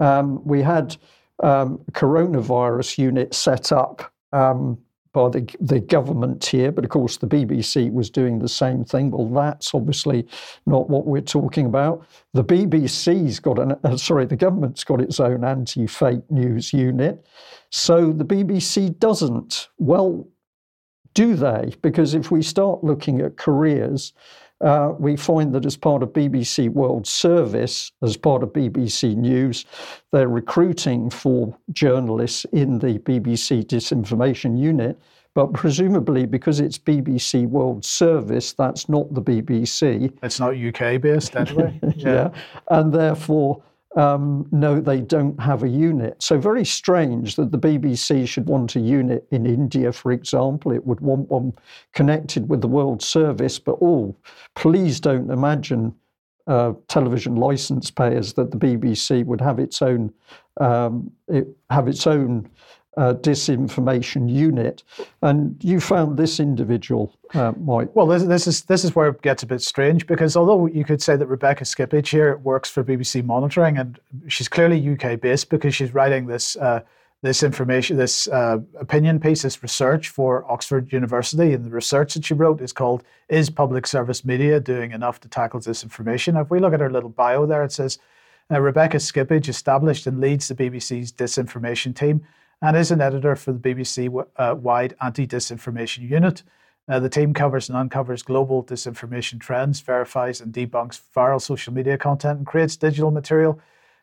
Um, 0.00 0.42
we 0.44 0.62
had 0.62 0.96
um, 1.42 1.78
coronavirus 1.92 2.98
unit 2.98 3.34
set 3.34 3.72
up 3.72 4.12
um, 4.32 4.78
by 5.12 5.28
the, 5.30 5.56
the 5.60 5.80
government 5.80 6.44
here, 6.44 6.70
but 6.70 6.84
of 6.84 6.90
course 6.90 7.16
the 7.16 7.26
BBC 7.26 7.90
was 7.92 8.10
doing 8.10 8.38
the 8.38 8.48
same 8.48 8.84
thing. 8.84 9.10
Well, 9.10 9.28
that's 9.28 9.74
obviously 9.74 10.26
not 10.66 10.90
what 10.90 11.06
we're 11.06 11.22
talking 11.22 11.66
about. 11.66 12.06
The 12.34 12.44
BBC's 12.44 13.40
got 13.40 13.58
an, 13.58 13.76
uh, 13.82 13.96
sorry, 13.96 14.26
the 14.26 14.36
government's 14.36 14.84
got 14.84 15.00
its 15.00 15.18
own 15.20 15.44
anti 15.44 15.86
fake 15.86 16.30
news 16.30 16.72
unit. 16.72 17.26
So 17.70 18.12
the 18.12 18.24
BBC 18.24 18.98
doesn't. 18.98 19.68
Well, 19.78 20.28
do 21.16 21.34
they? 21.34 21.72
Because 21.80 22.14
if 22.14 22.30
we 22.30 22.42
start 22.42 22.84
looking 22.84 23.22
at 23.22 23.38
careers, 23.38 24.12
uh, 24.60 24.92
we 24.98 25.16
find 25.16 25.54
that 25.54 25.64
as 25.64 25.74
part 25.74 26.02
of 26.02 26.10
BBC 26.10 26.68
World 26.68 27.06
Service, 27.06 27.90
as 28.02 28.18
part 28.18 28.42
of 28.42 28.50
BBC 28.50 29.16
News, 29.16 29.64
they're 30.12 30.28
recruiting 30.28 31.08
for 31.08 31.56
journalists 31.72 32.44
in 32.52 32.78
the 32.80 32.98
BBC 32.98 33.64
Disinformation 33.64 34.58
Unit. 34.58 35.00
but 35.32 35.52
presumably 35.52 36.24
because 36.24 36.60
it's 36.60 36.78
BBC 36.78 37.46
World 37.46 37.84
Service, 37.84 38.52
that's 38.52 38.88
not 38.88 39.12
the 39.12 39.20
BBC. 39.20 40.10
It's 40.22 40.40
not 40.40 40.54
UK 40.56 41.00
based 41.00 41.34
anyway. 41.36 41.78
yeah. 41.82 41.92
yeah. 41.96 42.28
And 42.70 42.92
therefore, 42.92 43.62
um, 43.96 44.46
no, 44.52 44.78
they 44.78 45.00
don't 45.00 45.40
have 45.40 45.62
a 45.62 45.68
unit. 45.68 46.22
So, 46.22 46.38
very 46.38 46.64
strange 46.64 47.36
that 47.36 47.50
the 47.50 47.58
BBC 47.58 48.28
should 48.28 48.46
want 48.46 48.76
a 48.76 48.80
unit 48.80 49.26
in 49.30 49.46
India, 49.46 49.90
for 49.92 50.12
example. 50.12 50.72
It 50.72 50.86
would 50.86 51.00
want 51.00 51.30
one 51.30 51.54
connected 51.94 52.48
with 52.48 52.60
the 52.60 52.68
World 52.68 53.02
Service, 53.02 53.58
but 53.58 53.78
oh, 53.80 54.14
please 54.54 55.00
don't 55.00 55.30
imagine 55.30 55.94
uh, 56.46 56.74
television 56.88 57.36
license 57.36 57.90
payers 57.90 58.34
that 58.34 58.50
the 58.50 58.58
BBC 58.58 59.24
would 59.24 59.40
have 59.40 59.58
its 59.58 59.82
own 59.82 60.12
um, 60.58 61.10
it, 61.28 61.48
have 61.70 61.88
its 61.88 62.06
own 62.06 62.48
uh, 62.96 63.14
disinformation 63.14 64.30
unit. 64.30 64.82
And 65.22 65.56
you 65.62 65.80
found 65.80 66.16
this 66.16 66.40
individual, 66.40 67.12
uh, 67.34 67.52
Mike. 67.58 67.94
Well, 67.94 68.06
this, 68.06 68.22
this, 68.24 68.46
is 68.46 68.62
this 68.62 68.84
is 68.84 68.94
where 68.94 69.08
it 69.08 69.22
gets 69.22 69.42
a 69.42 69.46
bit 69.46 69.62
strange 69.62 70.06
because 70.06 70.36
although 70.36 70.66
you 70.66 70.84
could 70.84 71.02
say 71.02 71.16
that 71.16 71.26
Rebecca 71.26 71.64
Skippage 71.64 72.08
here 72.08 72.36
works 72.38 72.70
for 72.70 72.82
BBC 72.82 73.24
Monitoring 73.24 73.78
and 73.78 73.98
she's 74.28 74.48
clearly 74.48 74.90
UK 74.90 75.20
based 75.20 75.50
because 75.50 75.74
she's 75.74 75.94
writing 75.94 76.26
this. 76.26 76.56
Uh, 76.56 76.80
this 77.22 77.42
information, 77.42 77.96
this 77.96 78.28
uh, 78.28 78.58
opinion 78.78 79.18
piece, 79.18 79.42
this 79.42 79.60
research 79.62 80.10
for 80.10 80.48
Oxford 80.52 80.92
University, 80.92 81.54
and 81.54 81.64
the 81.64 81.70
research 81.70 82.12
that 82.14 82.26
she 82.26 82.34
wrote 82.34 82.60
is 82.60 82.74
called 82.74 83.02
"Is 83.30 83.48
Public 83.48 83.86
Service 83.86 84.22
Media 84.24 84.60
Doing 84.60 84.92
Enough 84.92 85.20
to 85.20 85.28
Tackle 85.28 85.60
Disinformation?" 85.60 86.40
If 86.40 86.50
we 86.50 86.60
look 86.60 86.74
at 86.74 86.80
her 86.80 86.90
little 86.90 87.08
bio 87.08 87.46
there, 87.46 87.64
it 87.64 87.72
says 87.72 87.98
uh, 88.52 88.60
Rebecca 88.60 88.98
Skippage 88.98 89.48
established 89.48 90.06
and 90.06 90.20
leads 90.20 90.46
the 90.46 90.54
BBC's 90.54 91.10
disinformation 91.10 91.96
team 91.96 92.24
and 92.62 92.76
is 92.76 92.90
an 92.90 93.00
editor 93.00 93.36
for 93.36 93.52
the 93.52 93.58
BBC 93.58 94.26
uh, 94.36 94.54
wide 94.58 94.94
anti 95.02 95.26
disinformation 95.26 96.08
unit. 96.08 96.42
Uh, 96.88 97.00
the 97.00 97.08
team 97.08 97.34
covers 97.34 97.68
and 97.68 97.76
uncovers 97.76 98.22
global 98.22 98.62
disinformation 98.62 99.40
trends, 99.40 99.80
verifies 99.80 100.40
and 100.40 100.54
debunks 100.54 101.00
viral 101.14 101.40
social 101.40 101.72
media 101.72 101.98
content, 101.98 102.38
and 102.38 102.46
creates 102.46 102.76
digital 102.76 103.10
material 103.10 103.60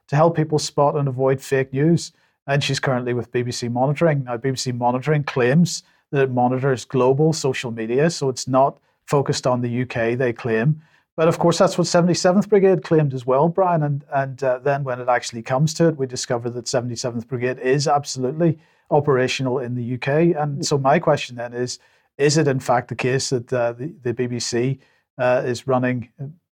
to 0.07 0.15
help 0.15 0.35
people 0.35 0.59
spot 0.59 0.95
and 0.95 1.07
avoid 1.07 1.41
fake 1.41 1.71
news. 1.71 2.11
And 2.45 2.61
she's 2.61 2.79
currently 2.79 3.13
with 3.13 3.31
BBC 3.31 3.71
Monitoring. 3.71 4.25
Now, 4.25 4.37
BBC 4.37 4.75
Monitoring 4.75 5.23
claims 5.23 5.83
that 6.11 6.23
it 6.23 6.31
monitors 6.31 6.83
global 6.83 7.31
social 7.31 7.71
media, 7.71 8.09
so 8.09 8.27
it's 8.27 8.47
not 8.47 8.79
focused 9.05 9.47
on 9.47 9.61
the 9.61 9.81
UK, 9.83 10.17
they 10.17 10.33
claim. 10.33 10.81
But 11.15 11.27
of 11.27 11.37
course, 11.37 11.59
that's 11.59 11.77
what 11.77 11.85
77th 11.85 12.49
Brigade 12.49 12.83
claimed 12.83 13.13
as 13.13 13.25
well, 13.25 13.47
Brian. 13.47 13.83
And, 13.83 14.03
and 14.11 14.43
uh, 14.43 14.59
then 14.59 14.83
when 14.83 14.99
it 14.99 15.07
actually 15.07 15.43
comes 15.43 15.73
to 15.75 15.87
it, 15.87 15.97
we 15.97 16.07
discover 16.07 16.49
that 16.49 16.65
77th 16.65 17.27
Brigade 17.27 17.59
is 17.59 17.87
absolutely 17.87 18.57
operational 18.89 19.59
in 19.59 19.75
the 19.75 19.93
UK. 19.95 20.35
And 20.35 20.65
so 20.65 20.77
my 20.77 20.97
question 20.99 21.35
then 21.35 21.53
is, 21.53 21.79
is 22.17 22.37
it 22.37 22.47
in 22.47 22.59
fact 22.59 22.87
the 22.87 22.95
case 22.95 23.29
that 23.29 23.51
uh, 23.53 23.73
the, 23.73 23.93
the 24.01 24.13
BBC 24.13 24.79
uh, 25.17 25.43
is 25.45 25.67
running 25.67 26.09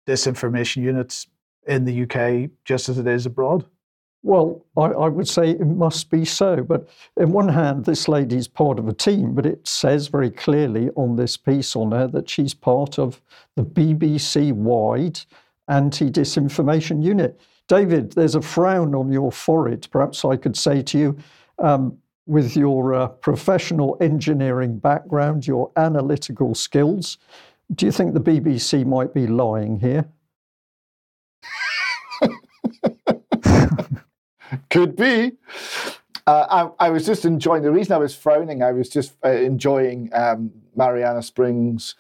disinformation 0.06 0.78
units 0.78 1.28
in 1.68 1.86
the 1.86 2.04
UK 2.04 2.50
just 2.66 2.90
as 2.90 2.98
it 2.98 3.08
is 3.08 3.26
abroad? 3.26 3.66
Well, 4.22 4.66
I, 4.76 4.82
I, 4.88 5.08
would 5.08 5.28
say 5.30 5.52
it 5.52 5.66
must 5.66 6.10
be 6.10 6.26
so. 6.26 6.58
But 6.58 6.90
in 7.16 7.32
one 7.32 7.48
hand, 7.48 7.86
this 7.86 8.08
lady's 8.10 8.50
part 8.50 8.78
of 8.78 8.88
a 8.88 8.94
team, 8.94 9.34
but 9.34 9.46
it 9.46 9.66
says 9.66 10.08
very 10.08 10.30
clearly 10.30 10.90
on 10.96 11.16
this 11.16 11.38
piece 11.38 11.76
on 11.76 11.92
her 11.92 12.08
that 12.08 12.30
she's 12.30 12.54
part 12.54 13.00
of 13.00 13.22
the 13.56 13.64
BBC 13.64 14.52
wide 14.52 15.22
anti 15.70 16.10
disinformation 16.10 17.02
unit. 17.02 17.40
David, 17.70 18.12
there's 18.14 18.36
a 18.36 18.42
frown 18.42 18.94
on 18.94 19.12
your 19.12 19.32
forehead. 19.32 19.88
Perhaps 19.92 20.26
I 20.26 20.36
could 20.36 20.58
say 20.58 20.82
to 20.82 20.98
you, 20.98 21.18
um, 21.60 21.98
with 22.26 22.56
your 22.56 22.94
uh, 22.94 23.08
professional 23.08 23.98
engineering 24.02 24.78
background, 24.78 25.48
your 25.48 25.72
analytical 25.78 26.54
skills, 26.56 27.18
do 27.74 27.86
you 27.86 27.92
think 27.92 28.14
the 28.14 28.20
BBC 28.20 28.86
might 28.86 29.14
be 29.14 29.28
lying 29.28 29.80
here? 29.80 30.10
Could 34.70 34.96
be. 34.96 35.34
Uh, 36.28 36.70
I, 36.80 36.88
I, 36.88 36.90
was 36.90 37.06
just 37.06 37.26
enjoying 37.26 37.64
the 37.64 37.72
reason 37.72 37.94
I 37.94 37.98
was 37.98 38.16
frowning. 38.16 38.62
I 38.62 38.72
was 38.72 38.90
just 38.90 39.14
uh, 39.26 39.30
enjoying 39.30 40.12
um, 40.14 40.52
Marianna 40.76 41.24
Spring's 41.24 41.96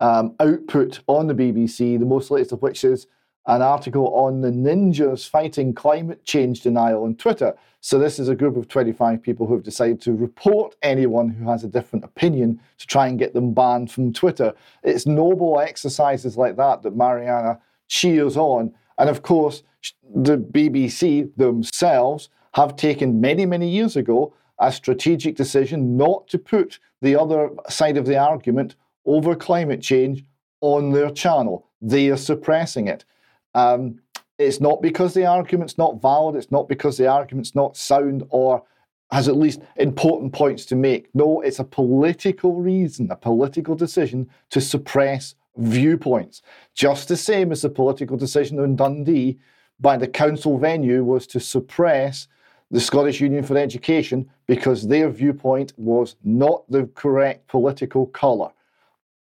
um, 0.00 0.34
output 0.38 1.00
on 1.06 1.28
the 1.28 1.34
BBC. 1.34 1.98
The 1.98 2.04
most 2.04 2.30
latest 2.30 2.52
of 2.52 2.62
which 2.62 2.84
is 2.84 3.06
an 3.46 3.62
article 3.62 4.14
on 4.14 4.42
the 4.42 4.50
ninjas 4.50 5.28
fighting 5.28 5.72
climate 5.72 6.24
change 6.24 6.60
denial 6.60 7.04
on 7.04 7.16
Twitter. 7.16 7.54
So 7.80 7.98
this 7.98 8.18
is 8.18 8.28
a 8.28 8.34
group 8.34 8.56
of 8.56 8.68
25 8.68 9.22
people 9.22 9.46
who 9.46 9.54
have 9.54 9.62
decided 9.62 10.00
to 10.02 10.12
report 10.12 10.76
anyone 10.82 11.30
who 11.30 11.48
has 11.48 11.64
a 11.64 11.68
different 11.68 12.04
opinion 12.04 12.60
to 12.78 12.86
try 12.86 13.08
and 13.08 13.18
get 13.18 13.32
them 13.32 13.54
banned 13.54 13.90
from 13.90 14.12
Twitter. 14.12 14.52
It's 14.82 15.06
noble 15.06 15.58
exercises 15.58 16.36
like 16.36 16.56
that 16.56 16.82
that 16.82 16.94
Marianna 16.94 17.58
cheers 17.88 18.36
on. 18.36 18.74
And 18.98 19.08
of 19.08 19.22
course, 19.22 19.62
the 20.14 20.38
BBC 20.38 21.34
themselves 21.36 22.28
have 22.54 22.76
taken 22.76 23.20
many, 23.20 23.46
many 23.46 23.68
years 23.68 23.96
ago 23.96 24.34
a 24.58 24.70
strategic 24.72 25.36
decision 25.36 25.96
not 25.96 26.28
to 26.28 26.38
put 26.38 26.78
the 27.00 27.18
other 27.18 27.50
side 27.68 27.96
of 27.96 28.06
the 28.06 28.18
argument 28.18 28.74
over 29.06 29.34
climate 29.34 29.80
change 29.80 30.24
on 30.60 30.90
their 30.90 31.10
channel. 31.10 31.66
They 31.80 32.10
are 32.10 32.16
suppressing 32.16 32.88
it. 32.88 33.04
Um, 33.54 34.00
it's 34.38 34.60
not 34.60 34.82
because 34.82 35.14
the 35.14 35.26
argument's 35.26 35.78
not 35.78 36.00
valid, 36.00 36.36
it's 36.36 36.50
not 36.50 36.68
because 36.68 36.96
the 36.96 37.06
argument's 37.06 37.54
not 37.54 37.76
sound 37.76 38.24
or 38.30 38.62
has 39.10 39.28
at 39.28 39.36
least 39.36 39.60
important 39.76 40.32
points 40.32 40.64
to 40.66 40.76
make. 40.76 41.08
No, 41.14 41.40
it's 41.40 41.58
a 41.58 41.64
political 41.64 42.54
reason, 42.54 43.10
a 43.10 43.16
political 43.16 43.74
decision 43.74 44.28
to 44.50 44.60
suppress 44.60 45.34
viewpoints. 45.56 46.42
Just 46.74 47.08
the 47.08 47.16
same 47.16 47.50
as 47.50 47.62
the 47.62 47.70
political 47.70 48.16
decision 48.16 48.60
in 48.60 48.76
Dundee 48.76 49.38
by 49.80 49.96
the 49.96 50.08
council 50.08 50.58
venue 50.58 51.04
was 51.04 51.26
to 51.28 51.40
suppress 51.40 52.28
the 52.70 52.80
Scottish 52.80 53.20
Union 53.20 53.42
for 53.42 53.56
Education 53.56 54.28
because 54.46 54.86
their 54.86 55.08
viewpoint 55.10 55.72
was 55.76 56.16
not 56.22 56.64
the 56.70 56.86
correct 56.94 57.48
political 57.48 58.06
colour. 58.06 58.50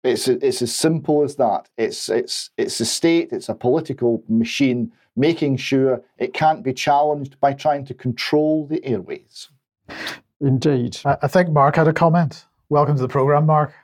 It's, 0.03 0.29
it's 0.29 0.63
as 0.63 0.75
simple 0.75 1.23
as 1.23 1.37
that. 1.37 1.69
It's, 1.77 2.09
it's, 2.09 2.51
it's 2.57 2.81
a 2.81 2.87
state, 2.87 3.33
it's 3.33 3.49
a 3.49 3.55
political 3.55 4.23
machine 4.29 4.93
making 5.17 5.57
sure 5.57 6.03
it 6.19 6.33
can't 6.33 6.63
be 6.63 6.73
challenged 6.73 7.39
by 7.41 7.53
trying 7.53 7.85
to 7.87 7.95
control 7.95 8.67
the 8.67 8.85
airways. 8.85 9.49
Indeed. 10.41 10.99
I 11.05 11.27
think 11.29 11.51
Mark 11.51 11.77
had 11.77 11.89
a 11.89 11.93
comment. 11.93 12.47
Welcome 12.71 12.97
to 12.97 13.03
the 13.03 13.09
program, 13.09 13.47
Mark. 13.47 13.75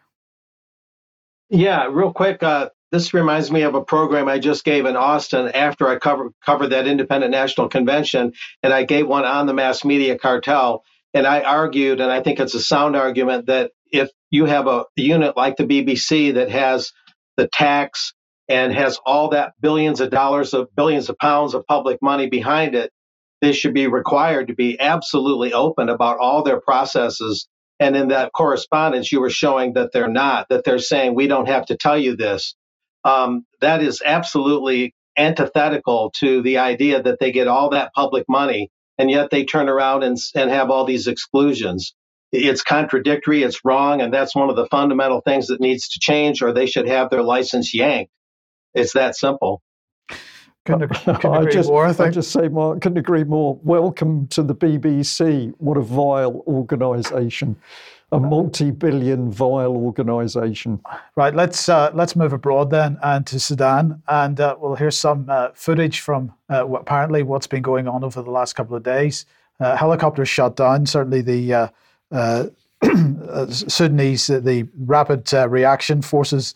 Yeah, 1.50 1.88
real 1.90 2.12
quick. 2.12 2.42
Uh, 2.42 2.70
this 2.92 3.12
reminds 3.12 3.51
me 3.51 3.62
of 3.62 3.75
a 3.75 3.85
program 3.85 4.29
I 4.29 4.38
just 4.38 4.64
gave 4.64 4.87
in 4.87 4.96
Austin 4.96 5.49
after 5.49 5.88
I 5.88 5.99
covered 5.99 6.33
covered 6.44 6.68
that 6.68 6.87
Independent 6.87 7.33
National 7.33 7.68
Convention, 7.68 8.33
and 8.62 8.72
I 8.72 8.85
gave 8.85 9.07
one 9.07 9.25
on 9.25 9.46
the 9.46 9.55
mass 9.55 9.85
media 9.85 10.18
cartel. 10.18 10.85
And 11.14 11.27
I 11.27 11.42
argued, 11.42 12.01
and 12.01 12.12
I 12.12 12.22
think 12.22 12.40
it's 12.40 12.55
a 12.55 12.61
sound 12.61 12.94
argument, 12.94 13.46
that 13.46 13.72
if 13.90 14.11
you 14.31 14.44
have 14.44 14.66
a 14.66 14.85
unit 14.96 15.37
like 15.37 15.57
the 15.57 15.64
BBC 15.64 16.35
that 16.35 16.51
has 16.51 16.92
the 17.37 17.49
tax 17.49 18.12
and 18.49 18.72
has 18.72 18.99
all 19.05 19.31
that 19.31 19.55
billions 19.61 20.01
of 20.01 20.11
dollars 20.11 20.55
of 20.55 20.68
billions 20.77 21.09
of 21.09 21.18
pounds 21.18 21.55
of 21.55 21.66
public 21.66 21.99
money 22.03 22.29
behind 22.29 22.75
it, 22.75 22.92
they 23.40 23.53
should 23.53 23.75
be 23.75 23.87
required 23.87 24.49
to 24.49 24.55
be 24.55 24.79
absolutely 24.79 25.53
open 25.53 25.88
about 25.88 26.18
all 26.18 26.42
their 26.42 26.61
processes. 26.61 27.49
And 27.81 27.96
in 27.96 28.09
that 28.09 28.33
correspondence, 28.33 29.11
you 29.11 29.20
were 29.20 29.31
showing 29.31 29.75
that 29.75 29.92
they're 29.92 30.09
not, 30.09 30.49
that 30.51 30.64
they're 30.64 30.79
saying, 30.79 31.14
we 31.14 31.27
don't 31.27 31.49
have 31.49 31.66
to 31.66 31.77
tell 31.77 31.99
you 31.99 32.16
this 32.16 32.55
um, 33.07 33.47
that 33.61 33.83
is 33.83 34.03
absolutely 34.05 34.92
antithetical 35.16 36.12
to 36.19 36.42
the 36.42 36.59
idea 36.59 37.01
that 37.03 37.19
they 37.21 37.31
get 37.31 37.47
all 37.47 37.71
that 37.71 37.92
public 37.95 38.25
money 38.29 38.69
and 38.99 39.11
yet 39.11 39.31
they 39.31 39.45
turn 39.45 39.69
around 39.69 40.03
and, 40.03 40.19
and 40.35 40.51
have 40.51 40.71
all 40.71 40.85
these 40.85 41.07
exclusions. 41.07 41.95
It's 42.33 42.62
contradictory, 42.62 43.45
it's 43.45 43.64
wrong, 43.64 44.01
and 44.01 44.12
that's 44.12 44.35
one 44.35 44.51
of 44.51 44.57
the 44.57 44.66
fundamental 44.66 45.21
things 45.21 45.47
that 45.47 45.61
needs 45.61 45.88
to 45.90 46.01
change, 46.01 46.42
or 46.42 46.53
they 46.53 46.66
should 46.66 46.88
have 46.88 47.09
their 47.09 47.23
license 47.23 47.73
yanked. 47.73 48.11
It's 48.75 48.95
that 48.95 49.16
simple. 49.16 49.62
Couldn't, 50.64 50.88
couldn't 51.05 51.27
I 51.27 51.45
just, 51.45 51.69
more, 51.69 51.87
I, 51.87 51.95
I 51.99 52.11
just 52.11 52.33
say, 52.33 52.49
Mark, 52.49 52.81
couldn't 52.81 52.99
agree 52.99 53.23
more. 53.23 53.61
Welcome 53.62 54.27
to 54.29 54.42
the 54.42 54.55
BBC. 54.55 55.55
What 55.59 55.77
a 55.77 55.83
vile 55.83 56.42
organisation 56.49 57.57
a 58.12 58.21
multi-billion 58.21 59.31
vile 59.31 59.77
organisation. 59.77 60.81
Right, 61.16 61.35
let's 61.35 61.69
uh, 61.69 61.90
let's 61.92 62.14
move 62.14 62.33
abroad 62.33 62.71
then 62.71 62.99
and 63.03 63.27
to 63.27 63.40
Sudan, 63.40 64.03
and 64.09 64.40
uh, 64.40 64.57
we'll 64.59 64.77
hear 64.77 64.90
some 64.90 65.27
uh, 65.29 65.49
footage 65.55 66.01
from 66.01 66.33
uh, 66.49 66.62
what, 66.62 66.83
apparently 66.83 67.23
what's 67.23 67.47
been 67.47 67.62
going 67.62 67.88
on 67.88 68.05
over 68.05 68.23
the 68.23 68.31
last 68.31 68.55
couple 68.55 68.77
of 68.77 68.83
days. 68.83 69.27
Uh, 69.59 69.77
helicopters 69.77 70.29
shot 70.29 70.55
down. 70.55 70.87
Certainly, 70.87 71.23
the 71.23 71.73
uh, 72.12 72.47
Sudanese, 73.49 74.29
the 74.29 74.69
rapid 74.79 75.33
reaction 75.33 76.03
forces. 76.03 76.55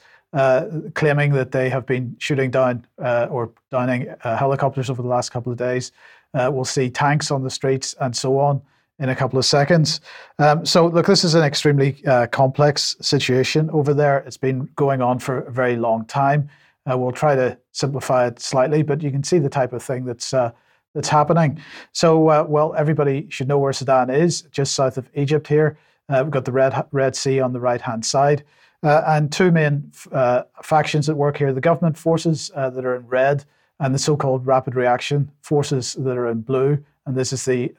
claiming 0.95 1.33
that 1.33 1.51
they 1.51 1.69
have 1.69 1.85
been 1.87 2.15
shooting 2.21 2.51
down 2.53 2.87
or 2.99 3.51
downing 3.73 4.15
helicopters 4.23 4.89
over 4.89 5.03
the 5.03 5.09
last 5.09 5.31
couple 5.31 5.51
of 5.51 5.59
days. 5.59 5.91
we'll 6.35 6.65
see 6.65 6.89
tanks 6.91 7.33
on 7.33 7.43
the 7.43 7.51
streets 7.51 7.97
and 8.01 8.15
so 8.15 8.39
on 8.39 8.63
in 9.01 9.09
a 9.09 9.17
couple 9.17 9.39
of 9.39 9.45
seconds. 9.45 10.01
Um, 10.39 10.65
so, 10.65 10.87
look, 10.87 11.07
this 11.07 11.25
is 11.25 11.35
an 11.35 11.43
extremely 11.43 12.05
uh, 12.07 12.27
complex 12.27 12.97
situation 13.01 13.71
over 13.71 13.95
there. 13.95 14.19
It's 14.19 14.37
been 14.37 14.69
going 14.77 15.03
on 15.03 15.19
for 15.19 15.41
a 15.41 15.51
very 15.51 15.77
long 15.77 16.05
time. 16.05 16.49
Uh, 16.91 16.97
we'll 16.97 17.13
try 17.13 17.35
to 17.35 17.59
simplify 17.73 18.27
it 18.27 18.41
slightly, 18.41 18.83
but 18.83 19.03
you 19.03 19.11
can 19.11 19.25
see 19.25 19.39
the 19.39 19.49
type 19.49 19.73
of 19.73 19.83
thing 19.83 20.05
that's 20.05 20.33
uh, 20.33 20.53
that's 20.95 21.09
happening. 21.09 21.61
So, 21.93 22.29
uh, 22.29 22.45
well, 22.49 22.75
everybody 22.77 23.27
should 23.31 23.49
know 23.49 23.59
where 23.59 23.73
Sudan 23.73 24.11
is, 24.11 24.43
just 24.51 24.75
south 24.75 24.99
of 24.99 25.09
Egypt. 25.15 25.47
Here, 25.47 25.79
uh, 26.09 26.21
we've 26.23 26.31
got 26.31 26.45
the 26.45 26.53
Red 26.53 26.85
Red 26.93 27.17
Sea 27.17 27.41
on 27.41 27.53
the 27.53 27.61
right 27.61 27.81
hand 27.81 28.05
side, 28.05 28.45
uh, 28.83 29.03
and 29.07 29.33
two 29.33 29.51
main 29.51 29.91
factions 30.63 31.07
that 31.07 31.17
work 31.17 31.39
here: 31.39 31.53
the 31.53 31.61
government 31.61 31.97
forces 31.97 32.51
that 32.55 32.85
are 32.85 32.97
in 32.97 33.07
red, 33.07 33.45
and 33.79 33.95
the 33.95 33.99
so-called 33.99 34.47
rapid 34.47 34.75
reaction 34.75 35.31
forces 35.41 35.95
that 35.95 36.19
are 36.19 36.29
in 36.29 36.43
blue. 36.43 36.85
And 37.07 37.17
this 37.17 37.33
is 37.33 37.45
the 37.47 37.73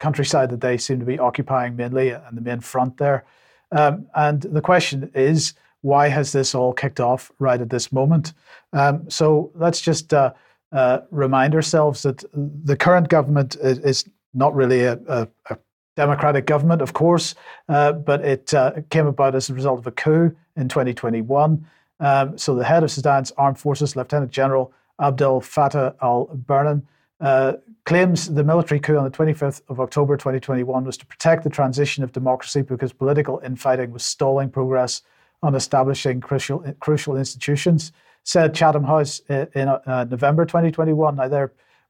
countryside 0.00 0.50
that 0.50 0.60
they 0.60 0.76
seem 0.76 0.98
to 0.98 1.06
be 1.06 1.18
occupying 1.18 1.76
mainly 1.76 2.10
and 2.10 2.36
the 2.36 2.42
main 2.42 2.60
front 2.60 2.96
there. 2.96 3.24
Um, 3.70 4.06
and 4.16 4.42
the 4.42 4.60
question 4.60 5.10
is, 5.14 5.54
why 5.82 6.08
has 6.08 6.32
this 6.32 6.54
all 6.54 6.72
kicked 6.72 7.00
off 7.00 7.30
right 7.38 7.60
at 7.60 7.70
this 7.70 7.92
moment? 7.92 8.32
Um, 8.72 9.08
so 9.08 9.50
let's 9.54 9.80
just 9.80 10.12
uh, 10.12 10.32
uh, 10.72 11.00
remind 11.10 11.54
ourselves 11.54 12.02
that 12.02 12.24
the 12.34 12.76
current 12.76 13.08
government 13.08 13.56
is, 13.56 13.78
is 13.78 14.04
not 14.34 14.54
really 14.54 14.80
a, 14.82 14.98
a, 15.08 15.28
a, 15.50 15.58
democratic 15.96 16.46
government, 16.46 16.80
of 16.80 16.94
course, 16.94 17.34
uh, 17.68 17.92
but 17.92 18.24
it 18.24 18.54
uh, 18.54 18.72
came 18.88 19.06
about 19.06 19.34
as 19.34 19.50
a 19.50 19.54
result 19.54 19.78
of 19.78 19.86
a 19.86 19.90
coup 19.90 20.34
in 20.56 20.66
2021. 20.68 21.66
Um, 21.98 22.38
so 22.38 22.54
the 22.54 22.64
head 22.64 22.82
of 22.82 22.90
Sudan's 22.90 23.32
armed 23.32 23.58
forces, 23.58 23.96
Lieutenant 23.96 24.30
General 24.30 24.72
Abdel 24.98 25.40
Fattah 25.40 25.94
al-Burhan, 26.00 26.82
uh, 27.20 27.54
claims 27.90 28.32
the 28.32 28.44
military 28.44 28.78
coup 28.78 28.96
on 28.96 29.02
the 29.02 29.10
25th 29.10 29.62
of 29.68 29.80
October 29.80 30.16
2021 30.16 30.84
was 30.84 30.96
to 30.96 31.04
protect 31.04 31.42
the 31.42 31.50
transition 31.50 32.04
of 32.04 32.12
democracy 32.12 32.62
because 32.62 32.92
political 32.92 33.40
infighting 33.44 33.90
was 33.90 34.04
stalling 34.04 34.48
progress 34.48 35.02
on 35.42 35.56
establishing 35.56 36.20
crucial, 36.20 36.60
crucial 36.78 37.16
institutions, 37.16 37.90
said 38.22 38.54
Chatham 38.54 38.84
House 38.84 39.18
in 39.28 39.66
uh, 39.66 40.06
November 40.08 40.46
2021. 40.46 41.16
Now, 41.16 41.26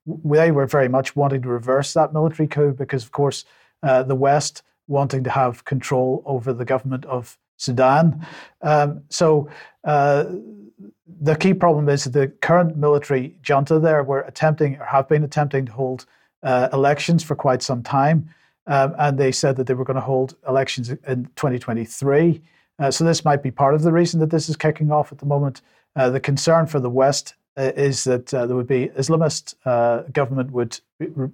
they 0.07 0.51
were 0.51 0.67
very 0.67 0.89
much 0.89 1.15
wanting 1.17 1.43
to 1.43 1.49
reverse 1.51 1.93
that 1.93 2.15
military 2.15 2.49
coup 2.49 2.73
because, 2.73 3.05
of 3.05 3.13
course, 3.13 3.45
uh, 3.83 4.03
the 4.03 4.15
West 4.15 4.63
wanting 4.89 5.23
to 5.25 5.31
have 5.31 5.67
control 5.67 6.23
over 6.25 6.55
the 6.55 6.65
government 6.65 7.05
of 7.05 7.37
Sudan. 7.59 8.27
Um, 8.63 9.03
so, 9.11 9.51
uh, 9.85 10.25
the 11.21 11.37
key 11.37 11.55
problem 11.55 11.89
is 11.89 12.05
the 12.05 12.29
current 12.41 12.77
military 12.77 13.35
junta 13.43 13.79
there 13.79 14.03
were 14.03 14.21
attempting 14.23 14.77
or 14.77 14.85
have 14.85 15.09
been 15.09 15.25
attempting 15.25 15.67
to 15.67 15.73
hold 15.73 16.07
uh, 16.43 16.69
elections 16.73 17.23
for 17.23 17.35
quite 17.35 17.63
some 17.63 17.83
time. 17.83 18.29
Um, 18.67 18.95
and 18.99 19.19
they 19.19 19.33
said 19.33 19.57
that 19.57 19.67
they 19.67 19.75
were 19.75 19.85
going 19.85 19.97
to 19.97 20.01
hold 20.01 20.37
elections 20.47 20.91
in 20.91 21.25
2023. 21.37 22.41
Uh, 22.79 22.91
so 22.91 23.05
this 23.05 23.25
might 23.25 23.43
be 23.43 23.51
part 23.51 23.75
of 23.75 23.83
the 23.83 23.93
reason 23.93 24.21
that 24.21 24.31
this 24.31 24.49
is 24.49 24.57
kicking 24.57 24.93
off 24.93 25.13
at 25.13 25.19
the 25.19 25.27
moment. 25.27 25.63
Uh, 25.97 26.09
the 26.09 26.21
concern 26.21 26.67
for 26.67 26.79
the 26.79 26.91
West 26.91 27.35
uh, 27.57 27.73
is 27.77 28.05
that 28.05 28.33
uh, 28.33 28.47
there 28.47 28.57
would 28.57 28.67
be 28.69 28.89
Islamist 28.97 29.55
uh, 29.65 30.03
government 30.13 30.53
would 30.53 30.81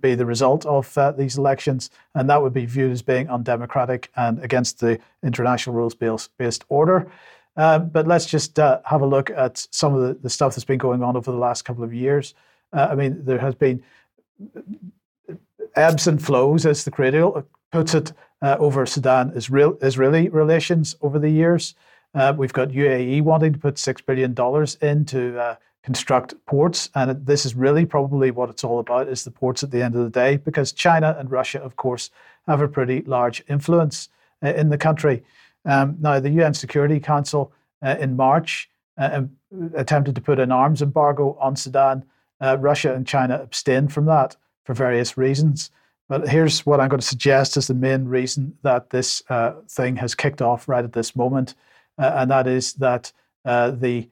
be 0.01 0.15
the 0.15 0.25
result 0.25 0.65
of 0.65 0.97
these 1.17 1.37
elections, 1.37 1.91
and 2.15 2.31
that 2.31 2.41
would 2.41 2.55
be 2.55 2.65
viewed 2.65 2.91
as 2.91 3.03
being 3.03 3.29
undemocratic 3.29 4.11
and 4.17 4.43
against 4.43 4.81
the 4.81 4.99
international 5.23 5.77
rules-based 5.77 6.65
order. 6.69 7.11
Um, 7.57 7.89
but 7.89 8.07
let's 8.07 8.27
just 8.27 8.59
uh, 8.59 8.81
have 8.85 9.01
a 9.01 9.07
look 9.07 9.31
at 9.31 9.67
some 9.71 9.95
of 9.95 10.03
the, 10.03 10.15
the, 10.15 10.31
stuff 10.31 10.55
that's 10.55 10.65
been 10.65 10.79
going 10.79 11.03
on 11.03 11.17
over 11.17 11.33
the 11.33 11.39
last 11.39 11.63
couple 11.63 11.85
of 11.85 11.95
years. 11.95 12.35
Uh, 12.73 12.89
I 12.91 12.95
mean, 12.95 13.25
there 13.25 13.39
has 13.39 13.55
been 13.55 13.83
ebbs 15.75 16.07
and 16.07 16.23
flows, 16.23 16.67
as 16.67 16.85
the 16.85 16.91
Cradle 16.91 17.47
puts 17.73 17.95
it, 17.95 18.13
uh, 18.43 18.57
over 18.59 18.85
Sudan 18.85 19.33
Israel, 19.35 19.79
Israeli 19.81 20.29
relations 20.29 20.97
over 21.01 21.19
the 21.19 21.31
years. 21.31 21.75
Uh, 22.15 22.35
we've 22.37 22.53
got 22.53 22.69
UAE 22.69 23.23
wanting 23.23 23.53
to 23.53 23.59
put 23.59 23.75
$6 23.77 24.05
billion 24.07 24.35
in 24.83 25.05
to 25.07 25.39
uh, 25.39 25.57
construct 25.83 26.35
ports. 26.47 26.91
And 26.95 27.25
this 27.27 27.47
is 27.47 27.55
really 27.55 27.87
probably 27.87 28.31
what 28.31 28.51
it's 28.51 28.65
all 28.65 28.79
about 28.79 29.09
is 29.09 29.25
the 29.25 29.31
ports 29.31 29.63
at 29.63 29.71
the 29.71 29.83
end 29.83 29.95
of 29.95 30.05
the 30.05 30.11
day, 30.11 30.37
because 30.37 30.73
China 30.73 31.17
and 31.19 31.31
Russia, 31.31 31.61
of 31.61 31.77
course, 31.77 32.11
have 32.47 32.61
a 32.61 32.69
pretty 32.69 33.03
large 33.03 33.43
influence 33.49 34.09
uh, 34.43 34.49
in 34.49 34.69
the 34.69 34.79
country. 34.79 35.23
Um, 35.67 35.97
now, 36.01 36.21
the 36.21 36.31
UN 36.31 36.55
Security 36.55 37.01
Council 37.01 37.53
uh, 37.85 37.97
in 37.99 38.17
March 38.17 38.71
uh, 38.97 39.23
attempted 39.75 40.15
to 40.15 40.21
put 40.21 40.39
an 40.39 40.53
arms 40.53 40.81
embargo 40.81 41.37
on 41.41 41.57
Sudan. 41.57 42.05
Uh, 42.41 42.57
Russia 42.59 42.95
and 42.95 43.07
China 43.07 43.41
abstained 43.43 43.93
from 43.93 44.07
that 44.07 44.37
for 44.65 44.75
various 44.75 45.19
reasons. 45.19 45.71
But 46.09 46.29
here's 46.29 46.65
what 46.65 46.81
I'm 46.81 46.89
going 46.89 47.01
to 47.01 47.07
suggest 47.07 47.57
is 47.57 47.67
the 47.67 47.75
main 47.75 48.07
reason 48.07 48.57
that 48.63 48.91
this 48.91 49.23
uh, 49.29 49.55
thing 49.69 49.97
has 49.97 50.15
kicked 50.15 50.41
off 50.41 50.69
right 50.69 50.85
at 50.85 50.93
this 50.93 51.17
moment, 51.17 51.55
uh, 51.99 52.13
and 52.15 52.31
that 52.31 52.47
is 52.47 52.75
that 52.75 53.13
uh, 53.45 53.73
the 53.73 54.09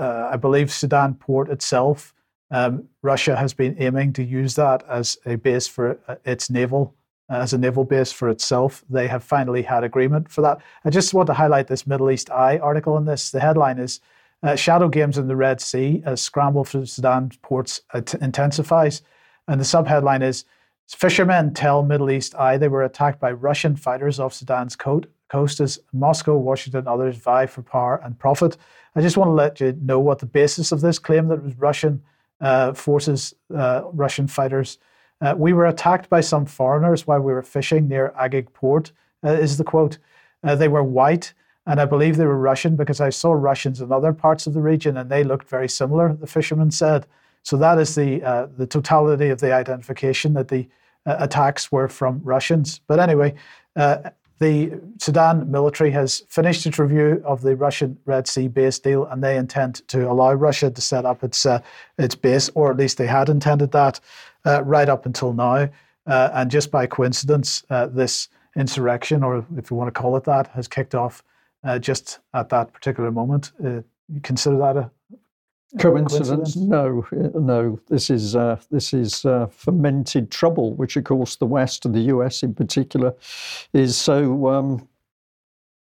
I 0.00 0.36
believe 0.36 0.72
Sudan 0.72 1.14
port 1.14 1.48
itself, 1.50 2.14
um, 2.52 2.88
Russia 3.02 3.34
has 3.34 3.52
been 3.52 3.74
aiming 3.80 4.12
to 4.12 4.22
use 4.22 4.54
that 4.54 4.84
as 4.88 5.18
a 5.26 5.34
base 5.34 5.66
for 5.66 5.98
its 6.24 6.50
naval 6.50 6.94
as 7.28 7.52
a 7.52 7.58
naval 7.58 7.84
base 7.84 8.12
for 8.12 8.28
itself. 8.28 8.84
They 8.88 9.08
have 9.08 9.24
finally 9.24 9.62
had 9.62 9.84
agreement 9.84 10.30
for 10.30 10.42
that. 10.42 10.58
I 10.84 10.90
just 10.90 11.14
want 11.14 11.26
to 11.28 11.34
highlight 11.34 11.68
this 11.68 11.86
Middle 11.86 12.10
East 12.10 12.30
Eye 12.30 12.58
article 12.58 12.96
in 12.98 13.04
this. 13.04 13.30
The 13.30 13.40
headline 13.40 13.78
is 13.78 14.00
uh, 14.42 14.56
Shadow 14.56 14.88
Games 14.88 15.16
in 15.16 15.26
the 15.26 15.36
Red 15.36 15.60
Sea 15.60 16.02
as 16.04 16.20
Scramble 16.20 16.64
for 16.64 16.84
Sudan 16.84 17.30
ports 17.42 17.80
intensifies. 18.20 19.02
And 19.48 19.60
the 19.60 19.64
subheadline 19.64 20.22
is 20.22 20.44
Fishermen 20.86 21.54
tell 21.54 21.82
Middle 21.82 22.10
East 22.10 22.34
Eye 22.34 22.58
they 22.58 22.68
were 22.68 22.82
attacked 22.82 23.20
by 23.20 23.32
Russian 23.32 23.74
fighters 23.74 24.20
off 24.20 24.34
Sudan's 24.34 24.76
coast 24.76 25.60
as 25.60 25.78
Moscow, 25.92 26.36
Washington, 26.36 26.86
others 26.86 27.16
vie 27.16 27.46
for 27.46 27.62
power 27.62 28.00
and 28.04 28.18
profit. 28.18 28.58
I 28.94 29.00
just 29.00 29.16
want 29.16 29.28
to 29.28 29.32
let 29.32 29.60
you 29.60 29.76
know 29.80 29.98
what 29.98 30.18
the 30.18 30.26
basis 30.26 30.72
of 30.72 30.82
this 30.82 30.98
claim 30.98 31.28
that 31.28 31.38
it 31.38 31.42
was 31.42 31.56
Russian 31.56 32.02
uh, 32.40 32.74
forces, 32.74 33.34
uh, 33.54 33.82
Russian 33.92 34.28
fighters 34.28 34.78
uh, 35.24 35.34
we 35.36 35.52
were 35.52 35.66
attacked 35.66 36.10
by 36.10 36.20
some 36.20 36.44
foreigners 36.44 37.06
while 37.06 37.20
we 37.20 37.32
were 37.32 37.42
fishing 37.42 37.88
near 37.88 38.12
Agig 38.20 38.52
port, 38.52 38.92
uh, 39.24 39.30
is 39.30 39.56
the 39.56 39.64
quote. 39.64 39.96
Uh, 40.42 40.54
they 40.54 40.68
were 40.68 40.84
white, 40.84 41.32
and 41.66 41.80
I 41.80 41.86
believe 41.86 42.16
they 42.16 42.26
were 42.26 42.38
Russian 42.38 42.76
because 42.76 43.00
I 43.00 43.08
saw 43.08 43.32
Russians 43.32 43.80
in 43.80 43.90
other 43.90 44.12
parts 44.12 44.46
of 44.46 44.52
the 44.52 44.60
region 44.60 44.98
and 44.98 45.10
they 45.10 45.24
looked 45.24 45.48
very 45.48 45.68
similar, 45.68 46.12
the 46.12 46.26
fisherman 46.26 46.70
said. 46.70 47.06
So 47.42 47.56
that 47.56 47.78
is 47.78 47.94
the, 47.94 48.22
uh, 48.22 48.48
the 48.56 48.66
totality 48.66 49.30
of 49.30 49.40
the 49.40 49.52
identification 49.52 50.34
that 50.34 50.48
the 50.48 50.68
uh, 51.06 51.16
attacks 51.18 51.72
were 51.72 51.88
from 51.88 52.20
Russians. 52.22 52.80
But 52.86 53.00
anyway, 53.00 53.34
uh, 53.76 54.10
the 54.40 54.80
Sudan 54.98 55.50
military 55.50 55.90
has 55.92 56.24
finished 56.28 56.66
its 56.66 56.78
review 56.78 57.22
of 57.24 57.42
the 57.42 57.54
Russian 57.56 57.96
Red 58.04 58.26
Sea 58.26 58.48
base 58.48 58.78
deal, 58.78 59.06
and 59.06 59.22
they 59.22 59.36
intend 59.36 59.86
to 59.88 60.10
allow 60.10 60.32
Russia 60.32 60.70
to 60.70 60.80
set 60.80 61.04
up 61.04 61.22
its 61.22 61.46
uh, 61.46 61.60
its 61.98 62.14
base, 62.14 62.50
or 62.54 62.70
at 62.70 62.76
least 62.76 62.98
they 62.98 63.06
had 63.06 63.28
intended 63.28 63.70
that 63.72 64.00
uh, 64.44 64.62
right 64.64 64.88
up 64.88 65.06
until 65.06 65.32
now. 65.32 65.68
Uh, 66.06 66.30
and 66.34 66.50
just 66.50 66.70
by 66.70 66.86
coincidence, 66.86 67.64
uh, 67.70 67.86
this 67.86 68.28
insurrection, 68.56 69.22
or 69.22 69.46
if 69.56 69.70
you 69.70 69.76
want 69.76 69.92
to 69.92 70.00
call 70.00 70.16
it 70.16 70.24
that, 70.24 70.48
has 70.48 70.68
kicked 70.68 70.94
off 70.94 71.22
uh, 71.62 71.78
just 71.78 72.18
at 72.34 72.48
that 72.50 72.72
particular 72.72 73.10
moment. 73.10 73.52
Uh, 73.64 73.80
you 74.12 74.20
consider 74.22 74.58
that 74.58 74.76
a 74.76 74.90
coincidence? 75.78 76.56
No, 76.56 77.06
no. 77.12 77.80
This 77.88 78.10
is 78.10 78.36
uh, 78.36 78.60
this 78.70 78.92
is 78.92 79.24
uh, 79.24 79.46
fermented 79.46 80.30
trouble, 80.30 80.74
which 80.74 80.96
of 80.96 81.04
course 81.04 81.36
the 81.36 81.46
West 81.46 81.84
and 81.84 81.94
the 81.94 82.00
US 82.14 82.42
in 82.42 82.54
particular 82.54 83.14
is 83.72 83.96
so 83.96 84.48
um, 84.48 84.88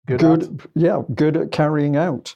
good. 0.06 0.20
good 0.20 0.62
yeah, 0.76 1.02
good 1.14 1.38
at 1.38 1.52
carrying 1.52 1.96
out. 1.96 2.36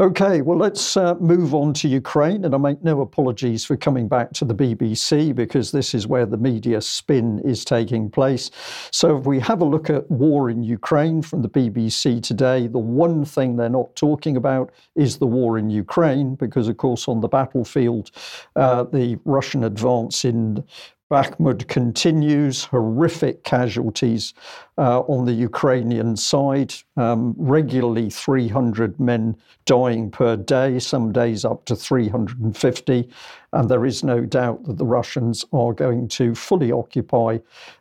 Okay, 0.00 0.40
well, 0.40 0.56
let's 0.56 0.96
uh, 0.96 1.14
move 1.16 1.54
on 1.54 1.74
to 1.74 1.86
Ukraine. 1.86 2.46
And 2.46 2.54
I 2.54 2.58
make 2.58 2.82
no 2.82 3.02
apologies 3.02 3.66
for 3.66 3.76
coming 3.76 4.08
back 4.08 4.32
to 4.32 4.46
the 4.46 4.54
BBC 4.54 5.34
because 5.34 5.72
this 5.72 5.94
is 5.94 6.06
where 6.06 6.24
the 6.24 6.38
media 6.38 6.80
spin 6.80 7.38
is 7.40 7.66
taking 7.66 8.10
place. 8.10 8.50
So, 8.92 9.18
if 9.18 9.26
we 9.26 9.38
have 9.40 9.60
a 9.60 9.66
look 9.66 9.90
at 9.90 10.10
war 10.10 10.48
in 10.48 10.62
Ukraine 10.62 11.20
from 11.20 11.42
the 11.42 11.50
BBC 11.50 12.22
today, 12.22 12.66
the 12.66 12.78
one 12.78 13.26
thing 13.26 13.56
they're 13.56 13.68
not 13.68 13.94
talking 13.94 14.38
about 14.38 14.72
is 14.96 15.18
the 15.18 15.26
war 15.26 15.58
in 15.58 15.68
Ukraine 15.68 16.34
because, 16.34 16.68
of 16.68 16.78
course, 16.78 17.06
on 17.06 17.20
the 17.20 17.28
battlefield, 17.28 18.10
uh, 18.56 18.84
the 18.84 19.18
Russian 19.26 19.64
advance 19.64 20.24
in 20.24 20.64
Bakhmut 21.10 21.66
continues, 21.66 22.64
horrific 22.64 23.42
casualties 23.42 24.32
uh, 24.78 25.00
on 25.00 25.24
the 25.24 25.32
Ukrainian 25.32 26.16
side, 26.16 26.72
um, 26.96 27.34
regularly 27.36 28.10
300 28.10 29.00
men 29.00 29.36
dying 29.66 30.08
per 30.08 30.36
day, 30.36 30.78
some 30.78 31.10
days 31.10 31.44
up 31.44 31.64
to 31.64 31.74
350. 31.74 33.08
And 33.52 33.68
there 33.68 33.84
is 33.84 34.04
no 34.04 34.20
doubt 34.20 34.62
that 34.66 34.78
the 34.78 34.86
Russians 34.86 35.44
are 35.52 35.72
going 35.72 36.06
to 36.08 36.32
fully 36.36 36.70
occupy 36.70 37.38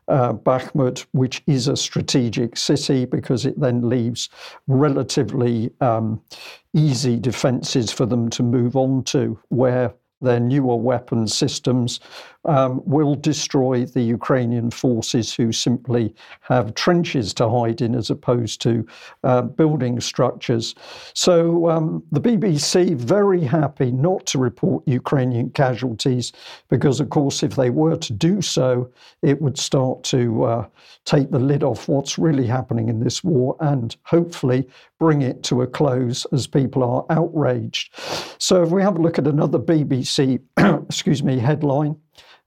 uh, 0.07 0.33
Bakhmut, 0.33 1.05
which 1.11 1.43
is 1.45 1.67
a 1.67 1.77
strategic 1.77 2.57
city 2.57 3.05
because 3.05 3.45
it 3.45 3.59
then 3.59 3.87
leaves 3.87 4.29
relatively 4.65 5.69
um, 5.81 6.19
easy 6.73 7.19
defenses 7.19 7.91
for 7.91 8.07
them 8.07 8.31
to 8.31 8.41
move 8.41 8.75
on 8.75 9.03
to, 9.03 9.39
where 9.49 9.93
their 10.21 10.39
newer 10.39 10.75
weapon 10.75 11.27
systems 11.27 11.99
um, 12.45 12.81
will 12.85 13.15
destroy 13.15 13.85
the 13.85 14.01
Ukrainian 14.01 14.71
forces 14.71 15.33
who 15.33 15.51
simply 15.51 16.15
have 16.41 16.73
trenches 16.73 17.33
to 17.35 17.49
hide 17.49 17.81
in 17.81 17.95
as 17.95 18.09
opposed 18.09 18.61
to 18.61 18.85
uh, 19.23 19.41
building 19.41 19.99
structures. 19.99 20.73
So 21.13 21.69
um, 21.69 22.03
the 22.11 22.21
BBC 22.21 22.95
very 22.95 23.43
happy 23.43 23.91
not 23.91 24.25
to 24.27 24.37
report 24.39 24.87
Ukrainian 24.87 25.49
casualties 25.51 26.31
because, 26.69 26.99
of 26.99 27.09
course, 27.09 27.43
if 27.43 27.55
they 27.55 27.69
were 27.69 27.97
to 27.97 28.13
do 28.13 28.41
so, 28.41 28.89
it 29.21 29.41
would 29.41 29.57
start 29.57 30.03
to 30.05 30.43
uh, 30.43 30.67
take 31.05 31.31
the 31.31 31.39
lid 31.39 31.63
off 31.63 31.87
what's 31.87 32.17
really 32.17 32.47
happening 32.47 32.87
in 32.87 32.99
this 32.99 33.23
war 33.23 33.57
and 33.59 33.97
hopefully 34.03 34.67
bring 34.97 35.21
it 35.21 35.43
to 35.43 35.61
a 35.61 35.67
close 35.67 36.25
as 36.31 36.45
people 36.45 36.83
are 36.83 37.05
outraged. 37.09 37.93
So 38.37 38.63
if 38.63 38.69
we 38.69 38.81
have 38.81 38.97
a 38.97 39.01
look 39.01 39.17
at 39.17 39.27
another 39.27 39.59
BBC, 39.59 40.08
excuse 40.57 41.23
me, 41.23 41.39
headline 41.39 41.95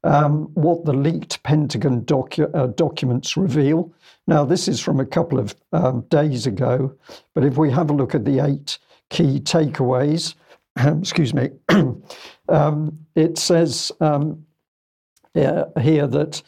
um, 0.05 0.51
what 0.55 0.85
the 0.85 0.93
leaked 0.93 1.43
Pentagon 1.43 2.03
docu- 2.03 2.55
uh, 2.55 2.69
documents 2.69 3.37
reveal. 3.37 3.93
Now, 4.27 4.45
this 4.45 4.69
is 4.69 4.81
from 4.81 5.01
a 5.01 5.07
couple 5.07 5.39
of 5.39 5.55
um, 5.73 6.03
days 6.09 6.47
ago, 6.47 6.95
but 7.35 7.45
if 7.45 7.57
we 7.57 7.71
have 7.71 7.91
a 7.91 7.95
look 7.95 8.15
at 8.15 8.25
the 8.25 8.45
eight 8.45 8.79
key 9.11 9.41
takeaways, 9.41 10.35
excuse 10.77 11.35
me, 11.35 11.51
um, 12.49 12.99
it 13.15 13.39
says 13.39 13.93
um, 14.01 14.45
here 15.35 16.07
that 16.07 16.43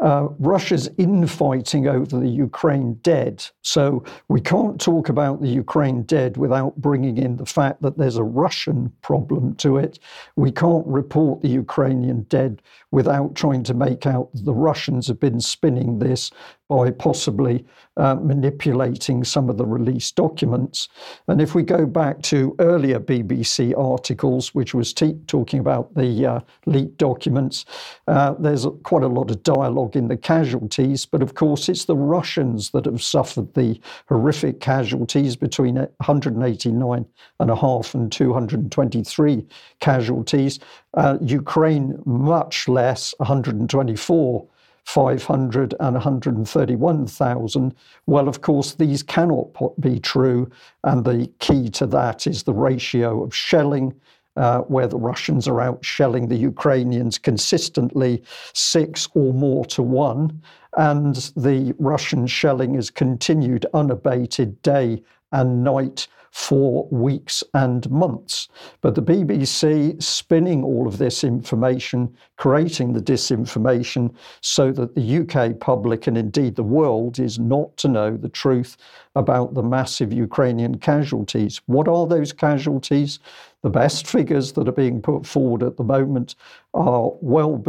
uh, 0.00 0.28
Russia's 0.38 0.88
infighting 0.96 1.86
over 1.86 2.18
the 2.18 2.28
Ukraine 2.28 2.94
dead. 3.02 3.44
So 3.62 4.02
we 4.28 4.40
can't 4.40 4.80
talk 4.80 5.08
about 5.08 5.42
the 5.42 5.48
Ukraine 5.48 6.02
dead 6.02 6.36
without 6.36 6.74
bringing 6.76 7.18
in 7.18 7.36
the 7.36 7.46
fact 7.46 7.82
that 7.82 7.98
there's 7.98 8.16
a 8.16 8.24
Russian 8.24 8.92
problem 9.02 9.54
to 9.56 9.76
it. 9.76 9.98
We 10.36 10.52
can't 10.52 10.86
report 10.86 11.42
the 11.42 11.48
Ukrainian 11.48 12.22
dead 12.22 12.62
without 12.92 13.34
trying 13.34 13.62
to 13.64 13.74
make 13.74 14.06
out 14.06 14.30
the 14.34 14.54
Russians 14.54 15.06
have 15.08 15.20
been 15.20 15.40
spinning 15.40 15.98
this 15.98 16.30
by 16.68 16.90
possibly 16.90 17.64
uh, 17.96 18.14
manipulating 18.14 19.24
some 19.24 19.50
of 19.50 19.58
the 19.58 19.66
released 19.66 20.14
documents. 20.14 20.88
And 21.26 21.40
if 21.42 21.54
we 21.54 21.62
go 21.62 21.84
back 21.84 22.22
to 22.22 22.54
earlier 22.60 23.00
BBC 23.00 23.76
articles, 23.76 24.54
which 24.54 24.72
was 24.72 24.94
t- 24.94 25.18
talking 25.26 25.58
about 25.58 25.92
the 25.94 26.26
uh, 26.26 26.40
leaked 26.66 26.96
documents, 26.96 27.64
uh, 28.06 28.34
there's 28.38 28.66
quite 28.84 29.02
a 29.02 29.08
lot 29.08 29.32
of 29.32 29.42
dialogue 29.42 29.89
in 29.96 30.08
the 30.08 30.16
casualties. 30.16 31.06
But 31.06 31.22
of 31.22 31.34
course, 31.34 31.68
it's 31.68 31.84
the 31.84 31.96
Russians 31.96 32.70
that 32.70 32.86
have 32.86 33.02
suffered 33.02 33.54
the 33.54 33.80
horrific 34.08 34.60
casualties 34.60 35.36
between 35.36 35.76
189 35.76 37.06
and 37.40 37.50
a 37.50 37.56
half 37.56 37.94
and 37.94 38.10
223 38.10 39.46
casualties. 39.80 40.58
Uh, 40.94 41.18
Ukraine, 41.20 42.00
much 42.04 42.68
less, 42.68 43.14
124 43.18 44.46
500 44.84 45.74
and 45.78 45.94
131,000. 45.94 47.74
Well, 48.06 48.28
of 48.28 48.40
course, 48.40 48.74
these 48.74 49.02
cannot 49.02 49.48
be 49.80 50.00
true. 50.00 50.50
And 50.84 51.04
the 51.04 51.30
key 51.38 51.68
to 51.70 51.86
that 51.86 52.26
is 52.26 52.42
the 52.42 52.54
ratio 52.54 53.22
of 53.22 53.34
shelling. 53.34 53.94
Uh, 54.36 54.60
where 54.60 54.86
the 54.86 54.96
Russians 54.96 55.48
are 55.48 55.60
out 55.60 55.84
shelling 55.84 56.28
the 56.28 56.36
Ukrainians 56.36 57.18
consistently 57.18 58.22
six 58.54 59.08
or 59.14 59.34
more 59.34 59.64
to 59.66 59.82
one. 59.82 60.40
And 60.76 61.16
the 61.36 61.74
Russian 61.80 62.28
shelling 62.28 62.74
has 62.74 62.90
continued 62.90 63.66
unabated 63.74 64.62
day 64.62 65.02
and 65.32 65.64
night 65.64 66.06
for 66.30 66.86
weeks 66.90 67.42
and 67.54 67.90
months. 67.90 68.48
But 68.80 68.94
the 68.94 69.02
BBC 69.02 70.00
spinning 70.02 70.62
all 70.62 70.86
of 70.86 70.98
this 70.98 71.24
information, 71.24 72.14
creating 72.36 72.92
the 72.92 73.02
disinformation 73.02 74.14
so 74.40 74.70
that 74.72 74.94
the 74.94 75.18
UK 75.18 75.58
public 75.58 76.06
and 76.06 76.16
indeed 76.16 76.54
the 76.54 76.62
world 76.62 77.18
is 77.18 77.38
not 77.38 77.76
to 77.78 77.88
know 77.88 78.16
the 78.16 78.28
truth 78.28 78.76
about 79.16 79.54
the 79.54 79.62
massive 79.62 80.12
Ukrainian 80.12 80.78
casualties. 80.78 81.60
What 81.66 81.88
are 81.88 82.06
those 82.06 82.32
casualties? 82.32 83.18
The 83.62 83.70
best 83.70 84.06
figures 84.06 84.52
that 84.52 84.68
are 84.68 84.72
being 84.72 85.02
put 85.02 85.26
forward 85.26 85.62
at 85.62 85.76
the 85.76 85.84
moment 85.84 86.34
are 86.72 87.12
well 87.20 87.62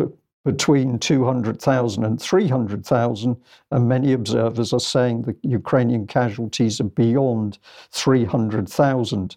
between 0.43 0.97
200,000 0.97 2.03
and 2.03 2.19
300,000, 2.19 3.37
and 3.71 3.89
many 3.89 4.13
observers 4.13 4.73
are 4.73 4.79
saying 4.79 5.21
the 5.21 5.35
Ukrainian 5.43 6.07
casualties 6.07 6.79
are 6.79 6.85
beyond 6.85 7.59
300,000. 7.91 9.35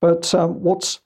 But 0.00 0.34
um, 0.34 0.62
what's 0.62 1.00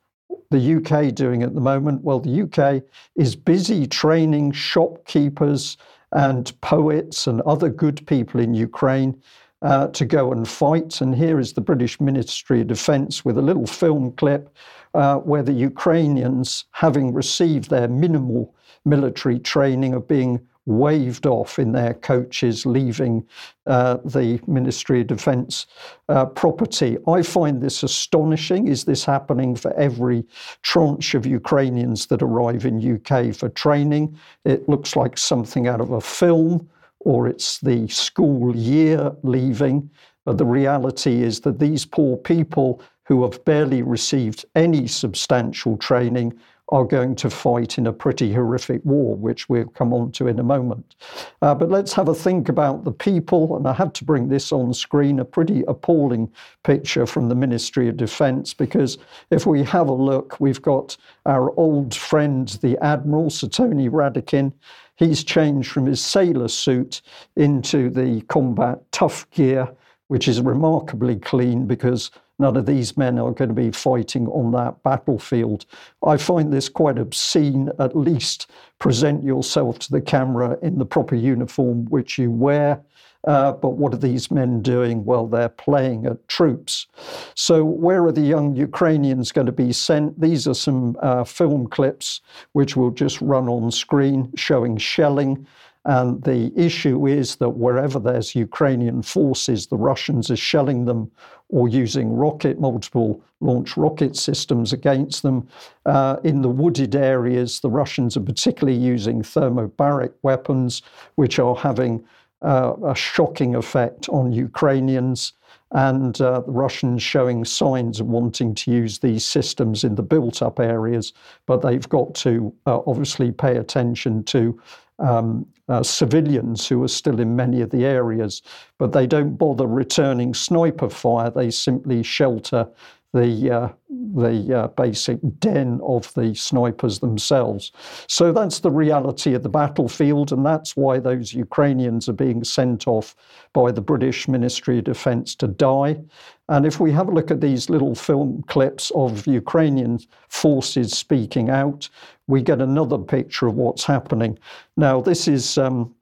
the 0.50 0.76
UK 0.76 1.14
doing 1.14 1.42
at 1.42 1.54
the 1.54 1.60
moment? 1.60 2.02
Well, 2.02 2.20
the 2.20 2.42
UK 2.42 2.82
is 3.16 3.34
busy 3.34 3.86
training 3.86 4.52
shopkeepers 4.52 5.76
and 6.12 6.58
poets 6.60 7.26
and 7.26 7.40
other 7.42 7.68
good 7.68 8.06
people 8.06 8.40
in 8.40 8.54
Ukraine 8.54 9.20
uh, 9.62 9.88
to 9.88 10.04
go 10.04 10.32
and 10.32 10.48
fight. 10.48 11.00
And 11.00 11.14
here 11.14 11.38
is 11.38 11.52
the 11.52 11.60
British 11.60 12.00
Ministry 12.00 12.60
of 12.62 12.68
Defence 12.68 13.24
with 13.24 13.38
a 13.38 13.42
little 13.42 13.66
film 13.66 14.12
clip 14.12 14.54
uh, 14.94 15.16
where 15.16 15.42
the 15.42 15.52
Ukrainians, 15.52 16.64
having 16.72 17.12
received 17.12 17.70
their 17.70 17.88
minimal 17.88 18.54
military 18.84 19.38
training, 19.38 19.94
are 19.94 20.00
being 20.00 20.40
waved 20.66 21.26
off 21.26 21.58
in 21.58 21.72
their 21.72 21.94
coaches, 21.94 22.64
leaving 22.66 23.26
uh, 23.66 23.98
the 24.04 24.40
Ministry 24.46 25.00
of 25.00 25.06
Defence 25.08 25.66
uh, 26.08 26.26
property. 26.26 26.98
I 27.08 27.22
find 27.22 27.60
this 27.60 27.82
astonishing. 27.82 28.68
Is 28.68 28.84
this 28.84 29.04
happening 29.04 29.56
for 29.56 29.72
every 29.74 30.24
tranche 30.62 31.14
of 31.14 31.26
Ukrainians 31.26 32.06
that 32.06 32.22
arrive 32.22 32.66
in 32.66 32.94
UK 32.96 33.34
for 33.34 33.48
training? 33.48 34.16
It 34.44 34.68
looks 34.68 34.96
like 34.96 35.18
something 35.18 35.66
out 35.66 35.80
of 35.80 35.90
a 35.92 36.00
film, 36.00 36.68
or 37.00 37.26
it's 37.26 37.58
the 37.58 37.88
school 37.88 38.54
year 38.54 39.12
leaving. 39.22 39.90
But 40.24 40.36
the 40.38 40.46
reality 40.46 41.22
is 41.22 41.40
that 41.40 41.58
these 41.58 41.86
poor 41.86 42.16
people 42.16 42.82
who 43.10 43.24
have 43.24 43.44
barely 43.44 43.82
received 43.82 44.44
any 44.54 44.86
substantial 44.86 45.76
training 45.76 46.32
are 46.68 46.84
going 46.84 47.16
to 47.16 47.28
fight 47.28 47.76
in 47.76 47.88
a 47.88 47.92
pretty 47.92 48.32
horrific 48.32 48.80
war, 48.84 49.16
which 49.16 49.48
we'll 49.48 49.66
come 49.66 49.92
on 49.92 50.12
to 50.12 50.28
in 50.28 50.38
a 50.38 50.44
moment. 50.44 50.94
Uh, 51.42 51.52
but 51.52 51.70
let's 51.70 51.92
have 51.92 52.06
a 52.06 52.14
think 52.14 52.48
about 52.48 52.84
the 52.84 52.92
people, 52.92 53.56
and 53.56 53.66
I 53.66 53.72
had 53.72 53.94
to 53.94 54.04
bring 54.04 54.28
this 54.28 54.52
on 54.52 54.72
screen 54.72 55.18
a 55.18 55.24
pretty 55.24 55.64
appalling 55.66 56.30
picture 56.62 57.04
from 57.04 57.28
the 57.28 57.34
Ministry 57.34 57.88
of 57.88 57.96
Defence, 57.96 58.54
because 58.54 58.96
if 59.32 59.44
we 59.44 59.64
have 59.64 59.88
a 59.88 59.92
look, 59.92 60.38
we've 60.38 60.62
got 60.62 60.96
our 61.26 61.50
old 61.58 61.92
friend, 61.92 62.46
the 62.62 62.78
Admiral, 62.78 63.30
Sir 63.30 63.48
Tony 63.48 63.88
Radakin. 63.88 64.52
He's 64.94 65.24
changed 65.24 65.72
from 65.72 65.86
his 65.86 66.00
sailor 66.00 66.46
suit 66.46 67.02
into 67.34 67.90
the 67.90 68.20
combat 68.28 68.78
tough 68.92 69.28
gear, 69.32 69.68
which 70.06 70.28
is 70.28 70.40
remarkably 70.40 71.16
clean 71.16 71.66
because 71.66 72.12
None 72.40 72.56
of 72.56 72.64
these 72.64 72.96
men 72.96 73.18
are 73.18 73.32
going 73.32 73.50
to 73.50 73.54
be 73.54 73.70
fighting 73.70 74.26
on 74.28 74.50
that 74.52 74.82
battlefield. 74.82 75.66
I 76.02 76.16
find 76.16 76.50
this 76.50 76.70
quite 76.70 76.96
obscene. 76.96 77.70
At 77.78 77.94
least 77.94 78.50
present 78.78 79.22
yourself 79.22 79.78
to 79.80 79.92
the 79.92 80.00
camera 80.00 80.56
in 80.62 80.78
the 80.78 80.86
proper 80.86 81.16
uniform 81.16 81.84
which 81.90 82.16
you 82.16 82.30
wear. 82.30 82.82
Uh, 83.24 83.52
but 83.52 83.72
what 83.72 83.92
are 83.92 83.98
these 83.98 84.30
men 84.30 84.62
doing? 84.62 85.04
Well, 85.04 85.26
they're 85.26 85.50
playing 85.50 86.06
at 86.06 86.26
troops. 86.28 86.86
So, 87.34 87.62
where 87.62 88.06
are 88.06 88.12
the 88.12 88.22
young 88.22 88.56
Ukrainians 88.56 89.32
going 89.32 89.46
to 89.46 89.52
be 89.52 89.74
sent? 89.74 90.18
These 90.18 90.48
are 90.48 90.54
some 90.54 90.96
uh, 91.02 91.24
film 91.24 91.66
clips 91.66 92.22
which 92.52 92.74
will 92.74 92.90
just 92.90 93.20
run 93.20 93.50
on 93.50 93.70
screen 93.70 94.32
showing 94.34 94.78
shelling. 94.78 95.46
And 95.84 96.22
the 96.24 96.52
issue 96.56 97.06
is 97.06 97.36
that 97.36 97.50
wherever 97.50 97.98
there's 97.98 98.34
Ukrainian 98.34 99.02
forces, 99.02 99.66
the 99.66 99.78
Russians 99.78 100.30
are 100.30 100.36
shelling 100.36 100.84
them 100.84 101.10
or 101.50 101.68
using 101.68 102.14
rocket, 102.14 102.60
multiple 102.60 103.20
launch 103.40 103.76
rocket 103.76 104.16
systems 104.16 104.72
against 104.72 105.22
them. 105.22 105.46
Uh, 105.86 106.16
in 106.24 106.42
the 106.42 106.48
wooded 106.48 106.94
areas, 106.94 107.60
the 107.60 107.70
Russians 107.70 108.16
are 108.16 108.20
particularly 108.20 108.78
using 108.78 109.22
thermobaric 109.22 110.12
weapons, 110.22 110.82
which 111.16 111.38
are 111.38 111.56
having 111.56 112.04
uh, 112.42 112.74
a 112.86 112.94
shocking 112.94 113.54
effect 113.54 114.08
on 114.08 114.32
Ukrainians. 114.32 115.32
And 115.72 116.20
uh, 116.20 116.40
the 116.40 116.50
Russians 116.50 117.02
showing 117.02 117.44
signs 117.44 118.00
of 118.00 118.06
wanting 118.08 118.54
to 118.56 118.72
use 118.72 118.98
these 118.98 119.24
systems 119.24 119.84
in 119.84 119.94
the 119.94 120.02
built 120.02 120.42
up 120.42 120.58
areas, 120.58 121.12
but 121.46 121.62
they've 121.62 121.88
got 121.88 122.12
to 122.16 122.52
uh, 122.66 122.80
obviously 122.86 123.30
pay 123.30 123.56
attention 123.56 124.24
to 124.24 124.60
um, 125.00 125.46
uh, 125.68 125.82
civilians 125.82 126.66
who 126.68 126.82
are 126.82 126.88
still 126.88 127.20
in 127.20 127.36
many 127.36 127.60
of 127.60 127.70
the 127.70 127.84
areas, 127.84 128.42
but 128.78 128.92
they 128.92 129.06
don't 129.06 129.36
bother 129.36 129.66
returning 129.66 130.34
sniper 130.34 130.90
fire. 130.90 131.30
They 131.30 131.50
simply 131.50 132.02
shelter 132.02 132.68
the 133.12 133.50
uh, 133.50 133.68
the 134.14 134.58
uh, 134.58 134.68
basic 134.68 135.18
den 135.38 135.80
of 135.82 136.12
the 136.14 136.34
snipers 136.34 136.98
themselves. 136.98 137.72
So 138.06 138.32
that's 138.32 138.60
the 138.60 138.70
reality 138.70 139.34
of 139.34 139.42
the 139.42 139.48
battlefield, 139.48 140.32
and 140.32 140.44
that's 140.44 140.76
why 140.76 140.98
those 140.98 141.32
Ukrainians 141.32 142.08
are 142.08 142.14
being 142.14 142.44
sent 142.44 142.86
off 142.88 143.14
by 143.52 143.72
the 143.72 143.80
British 143.80 144.28
Ministry 144.28 144.78
of 144.78 144.84
Defence 144.84 145.34
to 145.36 145.48
die. 145.48 146.00
And 146.48 146.66
if 146.66 146.80
we 146.80 146.90
have 146.92 147.08
a 147.08 147.12
look 147.12 147.30
at 147.30 147.40
these 147.40 147.70
little 147.70 147.94
film 147.94 148.42
clips 148.48 148.90
of 148.94 149.26
Ukrainian 149.26 149.98
forces 150.28 150.92
speaking 150.96 151.50
out, 151.50 151.88
we 152.26 152.42
get 152.42 152.60
another 152.60 152.98
picture 152.98 153.46
of 153.46 153.54
what's 153.54 153.84
happening. 153.84 154.38
Now, 154.76 155.00
this 155.00 155.28
is. 155.28 155.58
Um, 155.58 155.94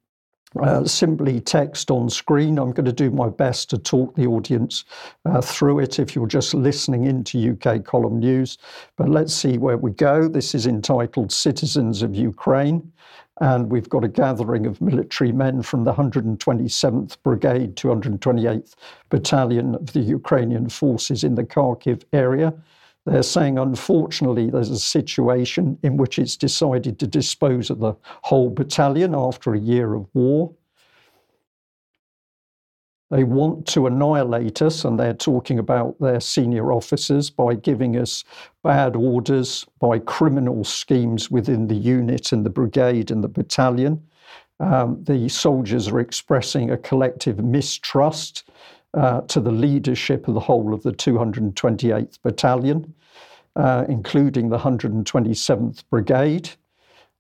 uh, 0.61 0.84
simply 0.84 1.40
text 1.40 1.90
on 1.90 2.09
screen. 2.09 2.59
I'm 2.59 2.72
going 2.72 2.86
to 2.86 2.92
do 2.92 3.11
my 3.11 3.28
best 3.28 3.70
to 3.70 3.78
talk 3.78 4.14
the 4.14 4.26
audience 4.26 4.84
uh, 5.24 5.40
through 5.40 5.80
it 5.80 5.99
if 5.99 6.14
you're 6.14 6.26
just 6.26 6.55
listening 6.55 7.05
into 7.05 7.53
UK 7.53 7.84
column 7.84 8.18
news. 8.18 8.59
But 8.96 9.09
let's 9.09 9.34
see 9.34 9.59
where 9.59 9.76
we 9.76 9.90
go. 9.90 10.28
This 10.28 10.55
is 10.55 10.66
entitled 10.66 11.32
Citizens 11.32 12.03
of 12.03 12.14
Ukraine. 12.14 12.92
And 13.40 13.70
we've 13.70 13.88
got 13.88 14.03
a 14.03 14.09
gathering 14.09 14.66
of 14.66 14.80
military 14.80 15.30
men 15.30 15.62
from 15.62 15.84
the 15.84 15.92
127th 15.92 17.22
Brigade, 17.22 17.76
228th 17.76 18.74
Battalion 19.11 19.76
of 19.76 19.92
the 19.92 20.01
Ukrainian 20.01 20.68
forces 20.68 21.22
in 21.22 21.36
the 21.36 21.44
Kharkiv 21.44 22.03
area. 22.12 22.53
They're 23.09 23.23
saying, 23.23 23.59
unfortunately, 23.59 24.51
there's 24.51 24.69
a 24.69 24.79
situation 24.79 25.79
in 25.83 25.97
which 25.97 26.19
it's 26.19 26.37
decided 26.37 26.99
to 26.99 27.07
dispose 27.07 27.71
of 27.71 27.79
the 27.79 27.95
whole 28.05 28.51
battalion 28.51 29.15
after 29.15 29.55
a 29.55 29.59
year 29.59 29.95
of 29.95 30.07
war. 30.13 30.53
They 33.11 33.25
want 33.25 33.67
to 33.69 33.87
annihilate 33.87 34.61
us, 34.61 34.85
and 34.85 35.01
they're 35.01 35.15
talking 35.15 35.59
about 35.59 35.99
their 35.99 36.21
senior 36.21 36.71
officers 36.71 37.31
by 37.31 37.55
giving 37.55 37.97
us 37.97 38.25
bad 38.63 38.95
orders, 38.95 39.65
by 39.79 40.01
criminal 40.01 40.63
schemes 40.63 41.31
within 41.31 41.67
the 41.67 41.77
unit 41.77 42.33
and 42.33 42.45
the 42.45 42.51
brigade 42.51 43.11
and 43.11 43.25
the 43.25 43.29
battalion. 43.29 44.03
Um, 44.61 45.03
the 45.05 45.31
soldiers 45.31 45.89
are 45.89 46.01
expressing 46.01 46.71
a 46.71 46.77
collective 46.77 47.43
mistrust 47.43 48.45
uh, 48.95 49.23
to 49.23 49.41
the 49.41 49.53
leadership 49.53 50.29
of 50.29 50.35
the 50.35 50.41
whole 50.41 50.75
of 50.75 50.83
the 50.83 50.93
228th 50.93 52.19
Battalion, 52.23 52.95
uh, 53.59 53.85
including 53.89 54.49
the 54.49 54.59
127th 54.59 55.83
Brigade. 55.91 56.49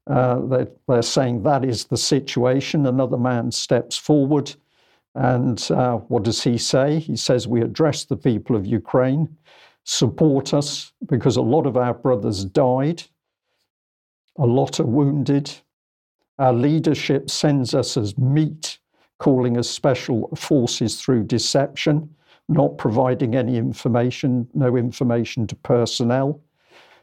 Uh, 0.06 0.40
they're, 0.46 0.68
they're, 0.86 1.02
saying 1.02 1.42
that 1.42 1.64
is 1.64 1.84
the 1.86 1.96
situation. 1.96 2.86
Another 2.86 3.18
man 3.18 3.50
steps 3.50 3.96
forward, 3.96 4.54
and 5.14 5.70
uh, 5.70 5.96
what 5.96 6.22
does 6.22 6.42
he 6.42 6.56
say? 6.56 7.00
He 7.00 7.16
says, 7.16 7.46
We 7.46 7.60
address 7.60 8.04
the 8.04 8.16
people 8.16 8.56
of 8.56 8.64
Ukraine, 8.64 9.36
support 9.84 10.54
us, 10.54 10.92
because 11.06 11.36
a 11.36 11.42
lot 11.42 11.66
of 11.66 11.76
our 11.76 11.92
brothers 11.92 12.44
died, 12.44 13.02
a 14.38 14.46
lot 14.46 14.80
are 14.80 14.86
wounded. 14.86 15.52
Our 16.38 16.52
leadership 16.52 17.28
sends 17.28 17.74
us 17.74 17.96
as 17.96 18.16
meat 18.16 18.78
calling 19.18 19.58
us 19.58 19.68
special 19.68 20.28
forces 20.36 21.00
through 21.00 21.24
deception, 21.24 22.14
not 22.48 22.78
providing 22.78 23.36
any 23.36 23.56
information, 23.56 24.48
no 24.54 24.76
information 24.76 25.46
to 25.46 25.56
personnel. 25.56 26.40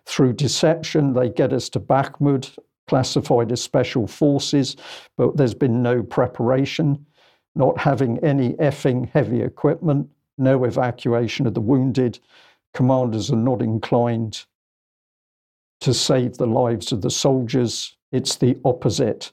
Through 0.06 0.34
deception, 0.34 1.14
they 1.14 1.30
get 1.30 1.54
us 1.54 1.70
to 1.70 1.80
Bakhmut, 1.80 2.58
classified 2.88 3.52
as 3.52 3.62
special 3.62 4.08
forces, 4.08 4.76
but 5.18 5.38
there's 5.38 5.54
been 5.54 5.82
no 5.82 6.04
preparation, 6.04 7.06
not 7.56 7.78
having 7.78 8.20
any 8.20 8.54
effing 8.54 9.10
heavy 9.10 9.42
equipment, 9.42 10.08
no 10.38 10.64
evacuation 10.66 11.48
of 11.48 11.54
the 11.54 11.62
wounded. 11.62 12.20
Commanders 12.74 13.32
are 13.32 13.38
not 13.38 13.62
inclined 13.62 14.46
to 15.82 15.94
save 15.94 16.38
the 16.38 16.48
lives 16.48 16.92
of 16.92 17.02
the 17.02 17.10
soldiers. 17.10 17.96
It's 18.12 18.36
the 18.36 18.58
opposite. 18.66 19.32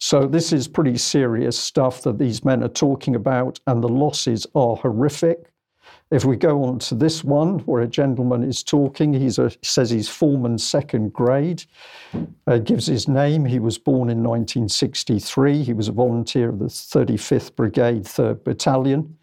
So 0.00 0.26
this 0.26 0.50
is 0.54 0.66
pretty 0.66 0.96
serious 0.96 1.58
stuff 1.58 2.02
that 2.02 2.18
these 2.18 2.42
men 2.42 2.64
are 2.64 2.68
talking 2.68 3.14
about, 3.14 3.60
and 3.66 3.84
the 3.84 3.88
losses 3.88 4.46
are 4.54 4.74
horrific. 4.76 5.52
If 6.10 6.24
we 6.24 6.36
go 6.36 6.64
on 6.64 6.78
to 6.80 6.94
this 6.94 7.22
one, 7.22 7.58
where 7.60 7.82
a 7.82 7.86
gentleman 7.86 8.42
is 8.42 8.62
talking, 8.62 9.12
he 9.12 9.30
says 9.30 9.90
he's 9.90 10.08
foreman 10.08 10.56
second 10.56 11.12
grade, 11.12 11.64
uh, 12.46 12.58
gives 12.58 12.86
his 12.86 13.08
name. 13.08 13.44
He 13.44 13.58
was 13.58 13.76
born 13.76 14.08
in 14.08 14.22
1963. 14.22 15.62
He 15.62 15.74
was 15.74 15.88
a 15.88 15.92
volunteer 15.92 16.48
of 16.48 16.60
the 16.60 16.64
35th 16.64 17.54
Brigade, 17.54 18.04
3rd 18.04 18.42
Battalion, 18.42 19.18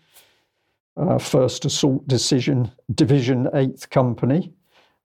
uh, 0.95 1.17
1st 1.17 1.65
Assault 1.65 2.07
Decision 2.07 2.71
Division, 2.93 3.47
8th 3.53 3.89
Company. 3.89 4.53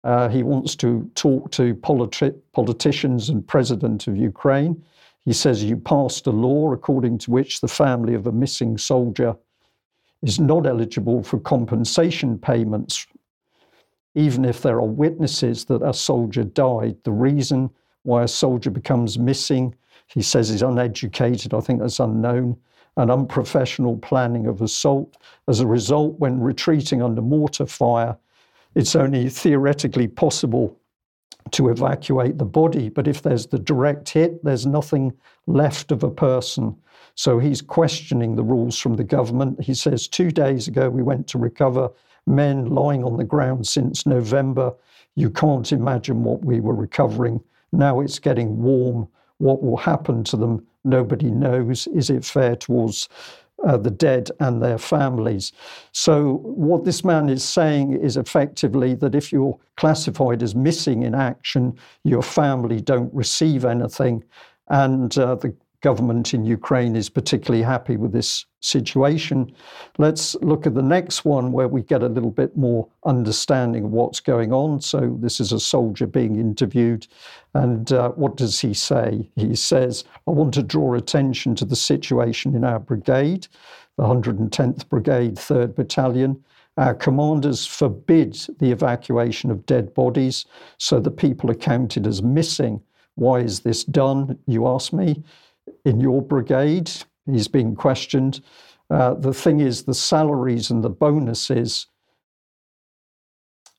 Uh, 0.04 0.28
he 0.28 0.42
wants 0.42 0.76
to 0.76 1.10
talk 1.14 1.50
to 1.52 1.74
politi- 1.76 2.38
politicians 2.52 3.30
and 3.30 3.46
president 3.48 4.06
of 4.06 4.18
Ukraine. 4.18 4.84
He 5.24 5.32
says 5.32 5.62
you 5.62 5.76
passed 5.76 6.26
a 6.26 6.30
law 6.30 6.72
according 6.72 7.18
to 7.18 7.30
which 7.30 7.60
the 7.60 7.68
family 7.68 8.14
of 8.14 8.26
a 8.26 8.32
missing 8.32 8.76
soldier 8.76 9.36
is 10.22 10.40
not 10.40 10.66
eligible 10.66 11.22
for 11.22 11.38
compensation 11.38 12.38
payments, 12.38 13.06
even 14.14 14.44
if 14.44 14.62
there 14.62 14.76
are 14.76 14.86
witnesses 14.86 15.64
that 15.66 15.82
a 15.82 15.94
soldier 15.94 16.44
died. 16.44 16.96
The 17.04 17.12
reason 17.12 17.70
why 18.02 18.24
a 18.24 18.28
soldier 18.28 18.70
becomes 18.70 19.18
missing, 19.18 19.74
he 20.06 20.22
says, 20.22 20.50
is 20.50 20.62
uneducated. 20.62 21.54
I 21.54 21.60
think 21.60 21.80
that's 21.80 22.00
unknown. 22.00 22.56
And 22.98 23.10
unprofessional 23.10 23.96
planning 23.96 24.46
of 24.46 24.60
assault. 24.60 25.16
As 25.48 25.60
a 25.60 25.66
result, 25.66 26.18
when 26.18 26.38
retreating 26.38 27.00
under 27.00 27.22
mortar 27.22 27.64
fire, 27.64 28.18
it's 28.74 28.94
only 28.94 29.30
theoretically 29.30 30.08
possible 30.08 30.78
to 31.52 31.68
evacuate 31.68 32.38
the 32.38 32.44
body. 32.44 32.88
But 32.88 33.08
if 33.08 33.22
there's 33.22 33.46
the 33.46 33.58
direct 33.58 34.08
hit, 34.08 34.42
there's 34.44 34.66
nothing 34.66 35.12
left 35.46 35.92
of 35.92 36.02
a 36.02 36.10
person. 36.10 36.76
So 37.14 37.38
he's 37.38 37.60
questioning 37.60 38.36
the 38.36 38.42
rules 38.42 38.78
from 38.78 38.94
the 38.94 39.04
government. 39.04 39.60
He 39.60 39.74
says, 39.74 40.08
Two 40.08 40.30
days 40.30 40.68
ago, 40.68 40.88
we 40.88 41.02
went 41.02 41.26
to 41.28 41.38
recover 41.38 41.90
men 42.26 42.66
lying 42.66 43.04
on 43.04 43.16
the 43.16 43.24
ground 43.24 43.66
since 43.66 44.06
November. 44.06 44.72
You 45.14 45.30
can't 45.30 45.70
imagine 45.72 46.24
what 46.24 46.44
we 46.44 46.60
were 46.60 46.74
recovering. 46.74 47.40
Now 47.72 48.00
it's 48.00 48.18
getting 48.18 48.62
warm. 48.62 49.08
What 49.38 49.62
will 49.62 49.76
happen 49.76 50.24
to 50.24 50.36
them? 50.36 50.66
Nobody 50.84 51.30
knows. 51.30 51.86
Is 51.88 52.10
it 52.10 52.24
fair 52.24 52.56
towards 52.56 53.08
uh, 53.64 53.76
the 53.76 53.90
dead 53.90 54.30
and 54.40 54.62
their 54.62 54.78
families. 54.78 55.52
So, 55.92 56.38
what 56.42 56.84
this 56.84 57.04
man 57.04 57.28
is 57.28 57.44
saying 57.44 57.92
is 57.92 58.16
effectively 58.16 58.94
that 58.96 59.14
if 59.14 59.32
you're 59.32 59.58
classified 59.76 60.42
as 60.42 60.54
missing 60.54 61.02
in 61.02 61.14
action, 61.14 61.78
your 62.04 62.22
family 62.22 62.80
don't 62.80 63.12
receive 63.14 63.64
anything. 63.64 64.24
And 64.68 65.16
uh, 65.18 65.34
the 65.36 65.54
government 65.82 66.32
in 66.32 66.44
Ukraine 66.44 66.96
is 66.96 67.10
particularly 67.10 67.62
happy 67.62 67.96
with 67.96 68.12
this 68.12 68.46
situation. 68.60 69.52
Let's 69.98 70.34
look 70.36 70.66
at 70.66 70.74
the 70.74 70.82
next 70.82 71.24
one 71.24 71.52
where 71.52 71.68
we 71.68 71.82
get 71.82 72.02
a 72.02 72.08
little 72.08 72.30
bit 72.30 72.56
more 72.56 72.88
understanding 73.04 73.84
of 73.84 73.90
what's 73.90 74.20
going 74.20 74.52
on. 74.52 74.80
So, 74.80 75.18
this 75.20 75.40
is 75.40 75.52
a 75.52 75.60
soldier 75.60 76.06
being 76.06 76.36
interviewed. 76.36 77.06
And 77.54 77.92
uh, 77.92 78.10
what 78.10 78.36
does 78.36 78.60
he 78.60 78.72
say? 78.72 79.28
He 79.34 79.54
says, 79.56 80.04
I 80.26 80.30
want 80.30 80.54
to 80.54 80.62
draw 80.62 80.94
attention 80.94 81.54
to 81.56 81.64
the 81.64 81.76
situation 81.76 82.54
in 82.54 82.64
our 82.64 82.78
brigade, 82.78 83.48
the 83.98 84.04
110th 84.04 84.88
Brigade, 84.88 85.34
3rd 85.34 85.74
Battalion. 85.74 86.42
Our 86.78 86.94
commanders 86.94 87.66
forbid 87.66 88.34
the 88.58 88.70
evacuation 88.70 89.50
of 89.50 89.66
dead 89.66 89.92
bodies, 89.92 90.46
so 90.78 91.00
the 91.00 91.10
people 91.10 91.50
are 91.50 91.54
counted 91.54 92.06
as 92.06 92.22
missing. 92.22 92.80
Why 93.16 93.40
is 93.40 93.60
this 93.60 93.84
done? 93.84 94.38
You 94.46 94.66
ask 94.66 94.92
me 94.92 95.22
in 95.84 96.00
your 96.00 96.22
brigade. 96.22 96.90
He's 97.26 97.48
being 97.48 97.74
questioned. 97.74 98.40
Uh, 98.90 99.14
the 99.14 99.32
thing 99.32 99.60
is, 99.60 99.84
the 99.84 99.94
salaries 99.94 100.70
and 100.70 100.82
the 100.82 100.90
bonuses, 100.90 101.86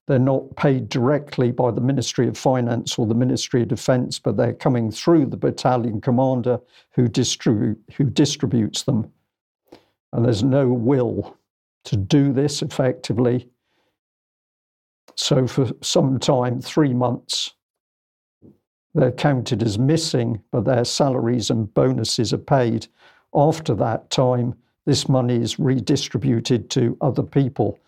they're 0.08 0.20
not 0.20 0.56
paid 0.56 0.90
directly 0.90 1.52
by 1.52 1.72
the 1.72 1.82
Ministry 1.82 2.28
of 2.28 2.38
Finance 2.38 2.98
or 2.98 3.06
the 3.06 3.14
Ministry 3.14 3.62
of 3.62 3.68
Defence, 3.68 4.20
but 4.20 4.36
they're 4.36 4.54
coming 4.54 4.92
through 4.92 5.28
the 5.28 5.38
battalion 5.38 6.02
commander 6.02 6.60
who, 6.92 7.04
who 7.04 8.04
distributes 8.04 8.84
them. 8.84 9.12
And 10.12 10.26
there's 10.26 10.44
no 10.44 10.68
will 10.68 11.38
to 11.86 11.98
do 11.98 12.34
this 12.34 12.62
effectively. 12.62 13.50
So, 15.16 15.46
for 15.46 15.70
some 15.82 16.20
time, 16.20 16.60
three 16.60 16.94
months, 16.94 17.54
they're 18.96 19.12
counted 19.12 19.64
as 19.64 19.80
missing, 19.80 20.42
but 20.52 20.66
their 20.66 20.86
salaries 20.86 21.50
and 21.50 21.74
bonuses 21.74 22.34
are 22.34 22.38
paid. 22.38 22.88
After 23.34 23.74
that 23.76 24.10
time, 24.10 24.56
this 24.86 25.10
money 25.10 25.36
is 25.36 25.60
redistributed 25.60 26.70
to 26.72 26.98
other 27.02 27.24
people. 27.24 27.80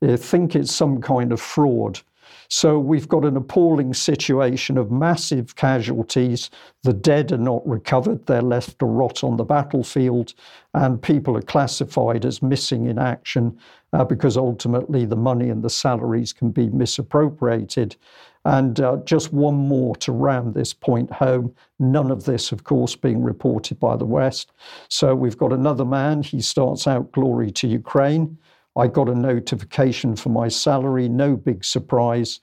They 0.00 0.16
think 0.16 0.56
it's 0.56 0.74
some 0.74 1.00
kind 1.00 1.32
of 1.32 1.40
fraud. 1.40 2.00
So 2.48 2.78
we've 2.78 3.08
got 3.08 3.24
an 3.24 3.36
appalling 3.36 3.94
situation 3.94 4.76
of 4.76 4.90
massive 4.90 5.56
casualties. 5.56 6.50
The 6.82 6.92
dead 6.92 7.32
are 7.32 7.38
not 7.38 7.66
recovered, 7.66 8.26
they're 8.26 8.42
left 8.42 8.78
to 8.80 8.86
rot 8.86 9.24
on 9.24 9.36
the 9.36 9.44
battlefield, 9.44 10.34
and 10.74 11.00
people 11.00 11.36
are 11.36 11.42
classified 11.42 12.26
as 12.26 12.42
missing 12.42 12.86
in 12.86 12.98
action 12.98 13.58
uh, 13.92 14.04
because 14.04 14.36
ultimately 14.36 15.04
the 15.06 15.16
money 15.16 15.48
and 15.48 15.62
the 15.62 15.70
salaries 15.70 16.32
can 16.32 16.50
be 16.50 16.68
misappropriated. 16.68 17.96
And 18.44 18.80
uh, 18.80 18.96
just 19.04 19.32
one 19.32 19.54
more 19.54 19.94
to 19.96 20.10
ram 20.10 20.52
this 20.52 20.72
point 20.74 21.12
home 21.12 21.54
none 21.78 22.10
of 22.10 22.24
this, 22.24 22.52
of 22.52 22.64
course, 22.64 22.96
being 22.96 23.22
reported 23.22 23.78
by 23.78 23.96
the 23.96 24.04
West. 24.04 24.52
So 24.88 25.14
we've 25.14 25.36
got 25.36 25.52
another 25.52 25.84
man, 25.84 26.22
he 26.22 26.40
starts 26.40 26.86
out 26.86 27.12
glory 27.12 27.50
to 27.52 27.68
Ukraine. 27.68 28.38
I 28.76 28.86
got 28.86 29.08
a 29.08 29.14
notification 29.14 30.16
for 30.16 30.30
my 30.30 30.48
salary, 30.48 31.08
no 31.08 31.36
big 31.36 31.64
surprise. 31.64 32.40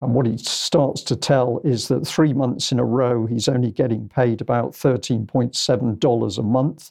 And 0.00 0.14
what 0.14 0.26
he 0.26 0.38
starts 0.38 1.02
to 1.02 1.16
tell 1.16 1.60
is 1.64 1.88
that 1.88 2.06
three 2.06 2.32
months 2.32 2.70
in 2.70 2.78
a 2.78 2.84
row, 2.84 3.26
he's 3.26 3.48
only 3.48 3.72
getting 3.72 4.08
paid 4.08 4.40
about 4.40 4.72
$13.7 4.72 6.38
a 6.38 6.42
month. 6.42 6.90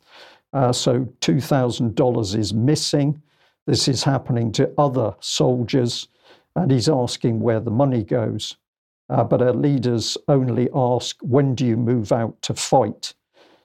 Uh, 0.52 0.74
so 0.74 1.06
$2,000 1.22 2.36
is 2.38 2.54
missing. 2.54 3.22
This 3.66 3.88
is 3.88 4.04
happening 4.04 4.52
to 4.54 4.72
other 4.78 5.16
soldiers, 5.20 6.08
and 6.58 6.72
he's 6.72 6.89
asking 6.89 7.39
where 7.39 7.60
the 7.60 7.72
money 7.72 8.03
goes. 8.03 8.58
Uh, 9.10 9.24
but 9.24 9.41
our 9.41 9.53
leaders 9.53 10.18
only 10.28 10.68
ask, 10.76 11.18
when 11.22 11.55
do 11.55 11.66
you 11.66 11.78
move 11.78 12.12
out 12.12 12.41
to 12.41 12.53
fight? 12.53 13.14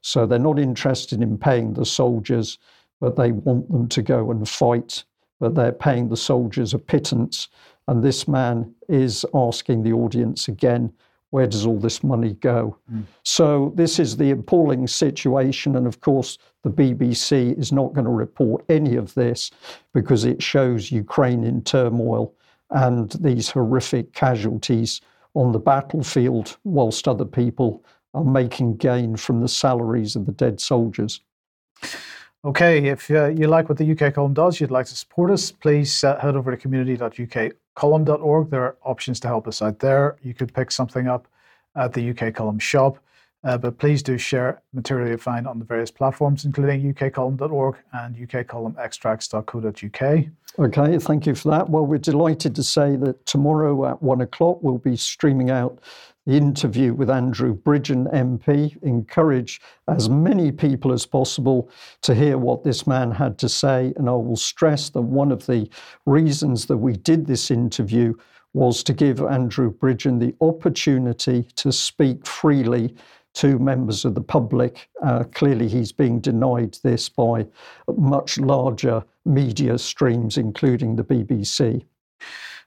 So 0.00 0.24
they're 0.24 0.38
not 0.38 0.58
interested 0.58 1.20
in 1.20 1.36
paying 1.36 1.72
the 1.72 1.84
soldiers 1.84 2.58
but 3.02 3.16
they 3.16 3.32
want 3.32 3.68
them 3.68 3.88
to 3.88 4.00
go 4.00 4.30
and 4.30 4.48
fight, 4.48 5.02
but 5.40 5.56
they're 5.56 5.72
paying 5.72 6.08
the 6.08 6.16
soldiers 6.16 6.72
a 6.72 6.78
pittance. 6.78 7.48
And 7.88 8.00
this 8.00 8.28
man 8.28 8.72
is 8.88 9.26
asking 9.34 9.82
the 9.82 9.92
audience 9.92 10.46
again, 10.46 10.92
where 11.30 11.48
does 11.48 11.66
all 11.66 11.80
this 11.80 12.04
money 12.04 12.34
go? 12.34 12.78
Mm. 12.92 13.02
So, 13.24 13.72
this 13.74 13.98
is 13.98 14.16
the 14.16 14.30
appalling 14.30 14.86
situation. 14.86 15.74
And 15.74 15.88
of 15.88 16.00
course, 16.00 16.38
the 16.62 16.70
BBC 16.70 17.58
is 17.58 17.72
not 17.72 17.92
going 17.92 18.04
to 18.04 18.12
report 18.12 18.64
any 18.68 18.94
of 18.94 19.12
this 19.14 19.50
because 19.92 20.24
it 20.24 20.40
shows 20.40 20.92
Ukraine 20.92 21.42
in 21.42 21.62
turmoil 21.62 22.32
and 22.72 23.10
these 23.20 23.50
horrific 23.50 24.12
casualties 24.12 25.00
on 25.34 25.52
the 25.52 25.58
battlefield, 25.58 26.56
whilst 26.64 27.08
other 27.08 27.24
people 27.24 27.84
are 28.14 28.24
making 28.24 28.76
gain 28.76 29.16
from 29.16 29.40
the 29.40 29.48
salaries 29.48 30.16
of 30.16 30.26
the 30.26 30.32
dead 30.32 30.60
soldiers. 30.60 31.20
Okay, 32.44 32.88
if 32.88 33.08
uh, 33.10 33.28
you 33.28 33.46
like 33.46 33.68
what 33.68 33.78
the 33.78 33.88
UK 33.92 34.14
column 34.14 34.34
does, 34.34 34.60
you'd 34.60 34.72
like 34.72 34.86
to 34.86 34.96
support 34.96 35.30
us, 35.30 35.52
please 35.52 36.02
uh, 36.02 36.18
head 36.18 36.34
over 36.34 36.50
to 36.50 36.56
community.ukcolumn.org. 36.56 38.50
There 38.50 38.64
are 38.64 38.76
options 38.82 39.20
to 39.20 39.28
help 39.28 39.46
us 39.46 39.62
out 39.62 39.78
there. 39.78 40.16
You 40.22 40.34
could 40.34 40.52
pick 40.52 40.72
something 40.72 41.06
up 41.06 41.28
at 41.76 41.92
the 41.92 42.10
UK 42.10 42.34
column 42.34 42.58
shop, 42.58 42.98
uh, 43.44 43.58
but 43.58 43.78
please 43.78 44.02
do 44.02 44.18
share 44.18 44.60
material 44.72 45.10
you 45.10 45.16
find 45.16 45.46
on 45.46 45.58
the 45.58 45.64
various 45.64 45.90
platforms, 45.90 46.44
including 46.44 46.92
ukcolumn.org 46.92 47.76
and 47.92 48.16
ukcolumnextracts.co.uk. 48.16 50.24
Okay, 50.58 50.98
thank 50.98 51.26
you 51.26 51.34
for 51.34 51.50
that. 51.50 51.68
Well, 51.68 51.86
we're 51.86 51.98
delighted 51.98 52.54
to 52.56 52.62
say 52.62 52.96
that 52.96 53.24
tomorrow 53.26 53.86
at 53.86 54.02
one 54.02 54.20
o'clock 54.20 54.58
we'll 54.62 54.78
be 54.78 54.96
streaming 54.96 55.50
out 55.50 55.80
the 56.26 56.36
interview 56.36 56.94
with 56.94 57.10
Andrew 57.10 57.56
Bridgen 57.56 58.12
MP. 58.12 58.80
Encourage 58.82 59.60
as 59.88 60.08
many 60.08 60.52
people 60.52 60.92
as 60.92 61.04
possible 61.04 61.68
to 62.02 62.14
hear 62.14 62.38
what 62.38 62.62
this 62.62 62.86
man 62.86 63.10
had 63.10 63.38
to 63.38 63.48
say. 63.48 63.92
And 63.96 64.08
I 64.08 64.12
will 64.12 64.36
stress 64.36 64.88
that 64.90 65.02
one 65.02 65.32
of 65.32 65.46
the 65.46 65.68
reasons 66.06 66.66
that 66.66 66.76
we 66.76 66.96
did 66.96 67.26
this 67.26 67.50
interview 67.50 68.14
was 68.54 68.84
to 68.84 68.92
give 68.92 69.22
Andrew 69.22 69.72
Bridgen 69.72 70.20
the 70.20 70.34
opportunity 70.44 71.48
to 71.56 71.72
speak 71.72 72.26
freely 72.26 72.94
to 73.34 73.58
members 73.58 74.04
of 74.04 74.14
the 74.14 74.20
public. 74.20 74.88
Uh, 75.02 75.24
clearly, 75.32 75.68
he's 75.68 75.92
being 75.92 76.20
denied 76.20 76.78
this 76.82 77.08
by 77.08 77.46
much 77.96 78.38
larger 78.38 79.02
media 79.24 79.78
streams, 79.78 80.36
including 80.36 80.96
the 80.96 81.04
BBC. 81.04 81.84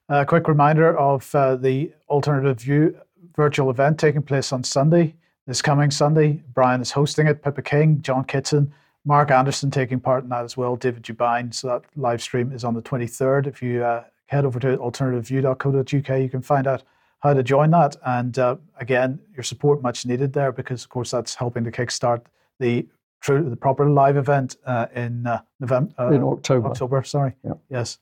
A 0.10 0.26
quick 0.26 0.48
reminder 0.48 0.98
of 0.98 1.34
uh, 1.34 1.56
the 1.56 1.92
alternative 2.10 2.60
view 2.60 2.98
virtual 3.36 3.70
event 3.70 4.00
taking 4.00 4.22
place 4.22 4.52
on 4.54 4.64
Sunday, 4.64 5.16
this 5.46 5.62
coming 5.62 5.92
Sunday. 5.92 6.42
Brian 6.54 6.82
is 6.82 6.92
hosting 6.92 7.28
it, 7.28 7.44
Pippa 7.44 7.62
King, 7.62 8.02
John 8.02 8.24
Kitson, 8.24 8.72
Mark 9.04 9.30
Anderson 9.30 9.70
taking 9.70 10.00
part 10.00 10.24
in 10.24 10.30
that 10.30 10.44
as 10.44 10.58
well, 10.58 10.76
David 10.76 11.04
Dubine. 11.04 11.54
So 11.54 11.68
that 11.68 11.84
live 11.96 12.22
stream 12.22 12.52
is 12.52 12.64
on 12.64 12.74
the 12.74 12.82
23rd. 12.82 13.48
If 13.48 13.62
you 13.62 13.84
uh, 13.84 14.04
head 14.28 14.46
over 14.46 14.60
to 14.60 14.78
alternativeview.co.uk, 14.78 16.22
you 16.22 16.30
can 16.30 16.42
find 16.42 16.66
out 16.66 16.84
how 17.20 17.34
to 17.34 17.44
join 17.44 17.72
that. 17.72 17.96
And 18.06 18.38
uh, 18.38 18.58
again, 18.80 19.20
your 19.34 19.44
support 19.44 19.82
much 19.82 20.06
needed 20.06 20.34
there 20.34 20.52
because, 20.52 20.84
of 20.84 20.90
course, 20.90 21.12
that's 21.12 21.36
helping 21.36 21.64
to 21.64 21.72
kickstart 21.72 22.22
the 22.60 22.88
through 23.26 23.50
the 23.50 23.56
proper 23.56 23.90
live 23.90 24.18
event 24.18 24.58
uh, 24.68 24.86
in 24.94 25.26
uh, 25.26 25.42
November. 25.60 25.92
Uh, 25.98 26.12
in 26.12 26.22
October. 26.22 26.70
October, 26.70 27.04
sorry. 27.04 27.34
Yeah. 27.44 27.54
Yes. 27.72 27.98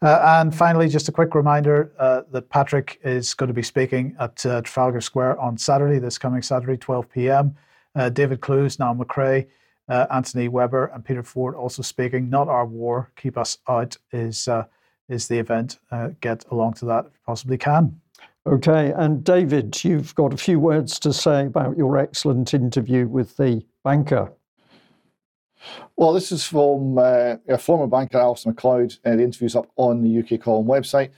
Uh, 0.00 0.20
and 0.22 0.54
finally, 0.54 0.88
just 0.88 1.08
a 1.08 1.12
quick 1.12 1.34
reminder 1.34 1.92
uh, 1.98 2.22
that 2.30 2.48
Patrick 2.48 3.00
is 3.02 3.34
going 3.34 3.48
to 3.48 3.54
be 3.54 3.62
speaking 3.62 4.14
at 4.20 4.46
uh, 4.46 4.62
Trafalgar 4.62 5.00
Square 5.00 5.40
on 5.40 5.58
Saturday, 5.58 5.98
this 5.98 6.16
coming 6.16 6.42
Saturday, 6.42 6.76
12 6.76 7.10
p.m. 7.10 7.56
David 8.12 8.40
Clews, 8.40 8.78
Niall 8.78 8.94
McCrae, 8.94 9.48
Anthony 9.88 10.46
Webber, 10.46 10.92
and 10.94 11.04
Peter 11.04 11.24
Ford 11.24 11.56
also 11.56 11.82
speaking. 11.82 12.30
Not 12.30 12.46
Our 12.46 12.64
War, 12.64 13.10
Keep 13.16 13.36
Us 13.36 13.58
Out 13.68 13.96
is, 14.12 14.48
is 15.08 15.26
the 15.26 15.38
event. 15.40 15.80
get 16.20 16.44
along 16.52 16.74
to 16.74 16.84
that 16.84 17.06
if 17.06 17.12
you 17.14 17.20
possibly 17.26 17.58
can. 17.58 18.00
Okay, 18.48 18.94
and 18.96 19.22
David, 19.22 19.84
you've 19.84 20.14
got 20.14 20.32
a 20.32 20.38
few 20.38 20.58
words 20.58 20.98
to 21.00 21.12
say 21.12 21.44
about 21.44 21.76
your 21.76 21.98
excellent 21.98 22.54
interview 22.54 23.06
with 23.06 23.36
the 23.36 23.62
banker. 23.84 24.32
Well, 25.96 26.14
this 26.14 26.32
is 26.32 26.46
from 26.46 26.96
uh, 26.96 27.36
a 27.46 27.58
former 27.58 27.86
banker, 27.86 28.16
Alasdair 28.16 28.46
Macleod. 28.46 28.94
Uh, 29.04 29.16
the 29.16 29.22
interview's 29.22 29.54
up 29.54 29.70
on 29.76 30.02
the 30.02 30.20
UK 30.20 30.40
Column 30.40 30.66
website. 30.66 31.10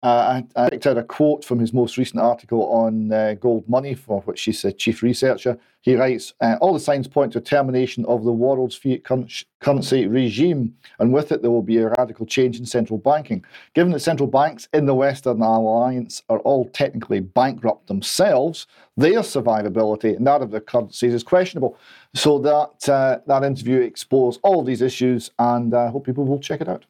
Uh, 0.00 0.42
I, 0.56 0.64
I, 0.64 0.70
picked 0.70 0.86
out 0.86 0.96
a 0.96 1.02
quote 1.02 1.44
from 1.44 1.58
his 1.58 1.72
most 1.72 1.98
recent 1.98 2.20
article 2.20 2.62
on 2.70 3.12
uh, 3.12 3.34
Goldmoney, 3.40 3.98
for 3.98 4.20
which 4.20 4.42
he's 4.42 4.64
a 4.64 4.70
chief 4.70 5.02
researcher. 5.02 5.58
He 5.80 5.96
writes 5.96 6.34
uh, 6.40 6.54
All 6.60 6.72
the 6.72 6.78
signs 6.78 7.08
point 7.08 7.32
to 7.32 7.38
a 7.38 7.42
termination 7.42 8.04
of 8.04 8.22
the 8.22 8.32
world's 8.32 8.76
fiat 8.76 9.02
currency 9.02 10.06
regime, 10.06 10.72
and 11.00 11.12
with 11.12 11.32
it, 11.32 11.42
there 11.42 11.50
will 11.50 11.62
be 11.62 11.78
a 11.78 11.88
radical 11.98 12.26
change 12.26 12.60
in 12.60 12.64
central 12.64 12.96
banking. 12.96 13.44
Given 13.74 13.90
that 13.90 13.98
central 13.98 14.28
banks 14.28 14.68
in 14.72 14.86
the 14.86 14.94
Western 14.94 15.42
Alliance 15.42 16.22
are 16.28 16.38
all 16.40 16.68
technically 16.68 17.18
bankrupt 17.18 17.88
themselves, 17.88 18.68
their 18.96 19.22
survivability 19.22 20.16
and 20.16 20.24
that 20.28 20.42
of 20.42 20.52
their 20.52 20.60
currencies 20.60 21.12
is 21.12 21.24
questionable. 21.24 21.76
So, 22.14 22.38
that, 22.38 22.88
uh, 22.88 23.18
that 23.26 23.42
interview 23.42 23.80
explores 23.80 24.38
all 24.44 24.62
these 24.62 24.80
issues, 24.80 25.32
and 25.40 25.74
I 25.74 25.88
hope 25.88 26.06
people 26.06 26.24
will 26.24 26.38
check 26.38 26.60
it 26.60 26.68
out. 26.68 26.84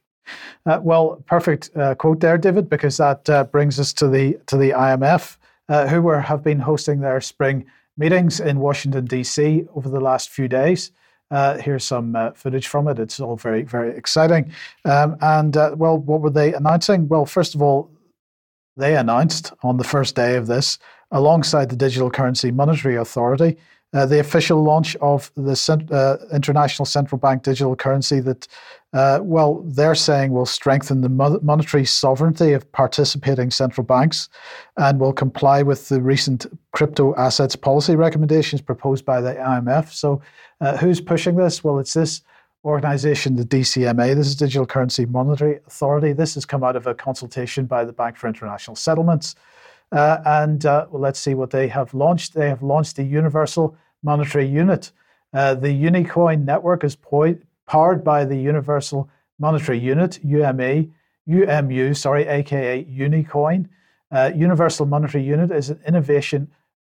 Uh, 0.66 0.80
well, 0.82 1.22
perfect 1.26 1.70
uh, 1.76 1.94
quote 1.94 2.20
there, 2.20 2.38
David, 2.38 2.68
because 2.68 2.96
that 2.96 3.28
uh, 3.28 3.44
brings 3.44 3.78
us 3.78 3.92
to 3.94 4.08
the 4.08 4.38
to 4.46 4.56
the 4.56 4.70
IMF, 4.70 5.36
uh, 5.68 5.86
who 5.86 6.02
were, 6.02 6.20
have 6.20 6.42
been 6.42 6.58
hosting 6.58 7.00
their 7.00 7.20
spring 7.20 7.66
meetings 7.96 8.40
in 8.40 8.60
Washington 8.60 9.04
D.C. 9.04 9.66
over 9.74 9.88
the 9.88 10.00
last 10.00 10.30
few 10.30 10.48
days. 10.48 10.92
Uh, 11.30 11.58
here's 11.58 11.84
some 11.84 12.16
uh, 12.16 12.30
footage 12.32 12.68
from 12.68 12.88
it. 12.88 12.98
It's 12.98 13.20
all 13.20 13.36
very 13.36 13.62
very 13.62 13.96
exciting. 13.96 14.52
Um, 14.84 15.16
and 15.20 15.54
well, 15.76 15.98
what 15.98 16.20
were 16.20 16.30
they 16.30 16.54
announcing? 16.54 17.08
Well, 17.08 17.26
first 17.26 17.54
of 17.54 17.62
all, 17.62 17.90
they 18.78 18.96
announced 18.96 19.52
on 19.62 19.76
the 19.76 19.84
first 19.84 20.14
day 20.14 20.36
of 20.36 20.46
this, 20.46 20.78
alongside 21.10 21.68
the 21.68 21.76
Digital 21.76 22.10
Currency 22.10 22.50
Monetary 22.50 22.96
Authority, 22.96 23.56
uh, 23.94 24.04
the 24.04 24.20
official 24.20 24.62
launch 24.62 24.96
of 24.96 25.32
the 25.36 25.56
cent- 25.56 25.90
uh, 25.90 26.18
international 26.32 26.84
central 26.84 27.18
bank 27.18 27.42
digital 27.42 27.74
currency 27.74 28.20
that, 28.20 28.46
uh, 28.92 29.18
well, 29.22 29.62
they're 29.64 29.94
saying 29.94 30.32
will 30.32 30.46
strengthen 30.46 31.00
the 31.00 31.08
mo- 31.08 31.40
monetary 31.42 31.84
sovereignty 31.84 32.52
of 32.52 32.70
participating 32.72 33.50
central 33.50 33.84
banks 33.84 34.28
and 34.76 35.00
will 35.00 35.12
comply 35.12 35.62
with 35.62 35.88
the 35.88 36.02
recent 36.02 36.46
crypto 36.72 37.14
assets 37.16 37.56
policy 37.56 37.96
recommendations 37.96 38.60
proposed 38.60 39.04
by 39.04 39.20
the 39.20 39.34
IMF. 39.34 39.92
So, 39.92 40.20
uh, 40.60 40.76
who's 40.76 41.00
pushing 41.00 41.36
this? 41.36 41.64
Well, 41.64 41.78
it's 41.78 41.94
this 41.94 42.22
organization, 42.64 43.36
the 43.36 43.44
DCMA. 43.44 44.14
This 44.14 44.26
is 44.26 44.36
Digital 44.36 44.66
Currency 44.66 45.06
Monetary 45.06 45.60
Authority. 45.66 46.12
This 46.12 46.34
has 46.34 46.44
come 46.44 46.62
out 46.62 46.76
of 46.76 46.86
a 46.86 46.94
consultation 46.94 47.64
by 47.66 47.84
the 47.84 47.92
Bank 47.92 48.16
for 48.16 48.26
International 48.26 48.76
Settlements. 48.76 49.34
Uh, 49.90 50.18
and 50.24 50.66
uh, 50.66 50.86
well, 50.90 51.00
let's 51.00 51.20
see 51.20 51.34
what 51.34 51.50
they 51.50 51.68
have 51.68 51.94
launched. 51.94 52.34
They 52.34 52.48
have 52.48 52.62
launched 52.62 52.96
the 52.96 53.04
Universal 53.04 53.76
Monetary 54.02 54.46
Unit. 54.46 54.92
Uh, 55.32 55.54
the 55.54 55.68
Unicoin 55.68 56.44
network 56.44 56.84
is 56.84 56.96
po- 56.96 57.38
powered 57.66 58.04
by 58.04 58.24
the 58.24 58.36
Universal 58.36 59.08
Monetary 59.38 59.78
Unit, 59.78 60.18
UMA, 60.24 60.86
UMU, 61.26 61.94
sorry, 61.94 62.26
aka 62.26 62.84
Unicoin. 62.84 63.68
Uh, 64.10 64.30
Universal 64.34 64.86
Monetary 64.86 65.22
Unit 65.24 65.50
is 65.50 65.70
an 65.70 65.80
innovation 65.86 66.48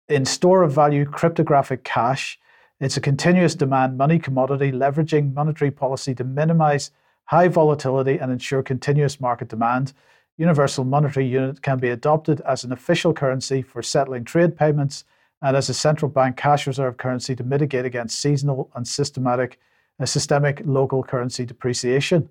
in 0.09 0.25
store 0.25 0.63
of 0.63 0.73
value 0.73 1.05
cryptographic 1.05 1.83
cash. 1.83 2.39
It's 2.79 2.97
a 2.97 3.01
continuous 3.01 3.55
demand 3.55 3.97
money 3.97 4.19
commodity 4.19 4.71
leveraging 4.71 5.33
monetary 5.33 5.71
policy 5.71 6.15
to 6.15 6.25
minimize 6.25 6.91
high 7.25 7.49
volatility 7.49 8.19
and 8.19 8.31
ensure 8.31 8.63
continuous 8.63 9.21
market 9.21 9.49
demand. 9.49 9.93
Universal 10.39 10.85
Monetary 10.85 11.27
Unit 11.27 11.63
can 11.63 11.79
be 11.79 11.89
adopted 11.89 12.41
as 12.43 12.65
an 12.65 12.73
official 12.73 13.15
currency 13.15 13.63
for 13.63 13.83
settling 13.83 14.25
trade 14.25 14.57
payments 14.57 15.05
and 15.43 15.57
as 15.57 15.69
a 15.69 15.75
central 15.75 16.11
bank 16.11 16.37
cash 16.37 16.67
reserve 16.67 16.97
currency 16.97 17.35
to 17.35 17.45
mitigate 17.45 17.85
against 17.85 18.19
seasonal 18.19 18.71
and 18.75 18.87
systematic, 18.87 19.59
uh, 20.01 20.07
systemic 20.07 20.63
local 20.65 21.03
currency 21.03 21.45
depreciation. 21.45 22.29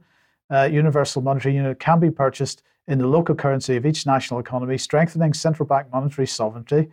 Uh, 0.49 0.69
Universal 0.71 1.23
Monetary 1.23 1.55
Unit 1.55 1.79
can 1.79 1.99
be 1.99 2.11
purchased 2.11 2.61
in 2.87 2.99
the 2.99 3.07
local 3.07 3.33
currency 3.33 3.75
of 3.75 3.85
each 3.85 4.05
national 4.05 4.39
economy, 4.39 4.77
strengthening 4.77 5.33
central 5.33 5.67
bank 5.67 5.87
monetary 5.91 6.27
sovereignty. 6.27 6.87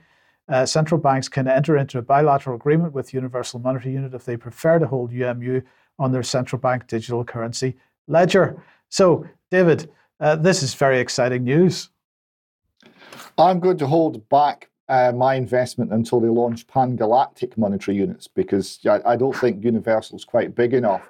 Uh, 0.48 0.64
central 0.64 1.00
banks 1.00 1.28
can 1.28 1.46
enter 1.46 1.76
into 1.76 1.98
a 1.98 2.02
bilateral 2.02 2.56
agreement 2.56 2.92
with 2.92 3.12
Universal 3.12 3.60
Monetary 3.60 3.94
Unit 3.94 4.14
if 4.14 4.24
they 4.24 4.36
prefer 4.36 4.78
to 4.78 4.86
hold 4.86 5.12
UMU 5.12 5.60
on 5.98 6.12
their 6.12 6.22
central 6.22 6.58
bank 6.58 6.86
digital 6.86 7.24
currency 7.24 7.76
ledger. 8.08 8.62
So, 8.88 9.26
David, 9.50 9.90
uh, 10.22 10.36
this 10.36 10.62
is 10.62 10.72
very 10.74 11.00
exciting 11.00 11.44
news. 11.44 11.90
I'm 13.36 13.58
going 13.58 13.78
to 13.78 13.86
hold 13.86 14.28
back 14.28 14.70
uh, 14.88 15.12
my 15.12 15.34
investment 15.34 15.92
until 15.92 16.20
they 16.20 16.28
launch 16.28 16.66
pan 16.68 16.94
galactic 16.96 17.58
monetary 17.58 17.96
units 17.96 18.28
because 18.28 18.78
I, 18.86 19.00
I 19.04 19.16
don't 19.16 19.34
think 19.34 19.64
Universal 19.64 20.16
is 20.16 20.24
quite 20.24 20.54
big 20.54 20.74
enough. 20.74 21.02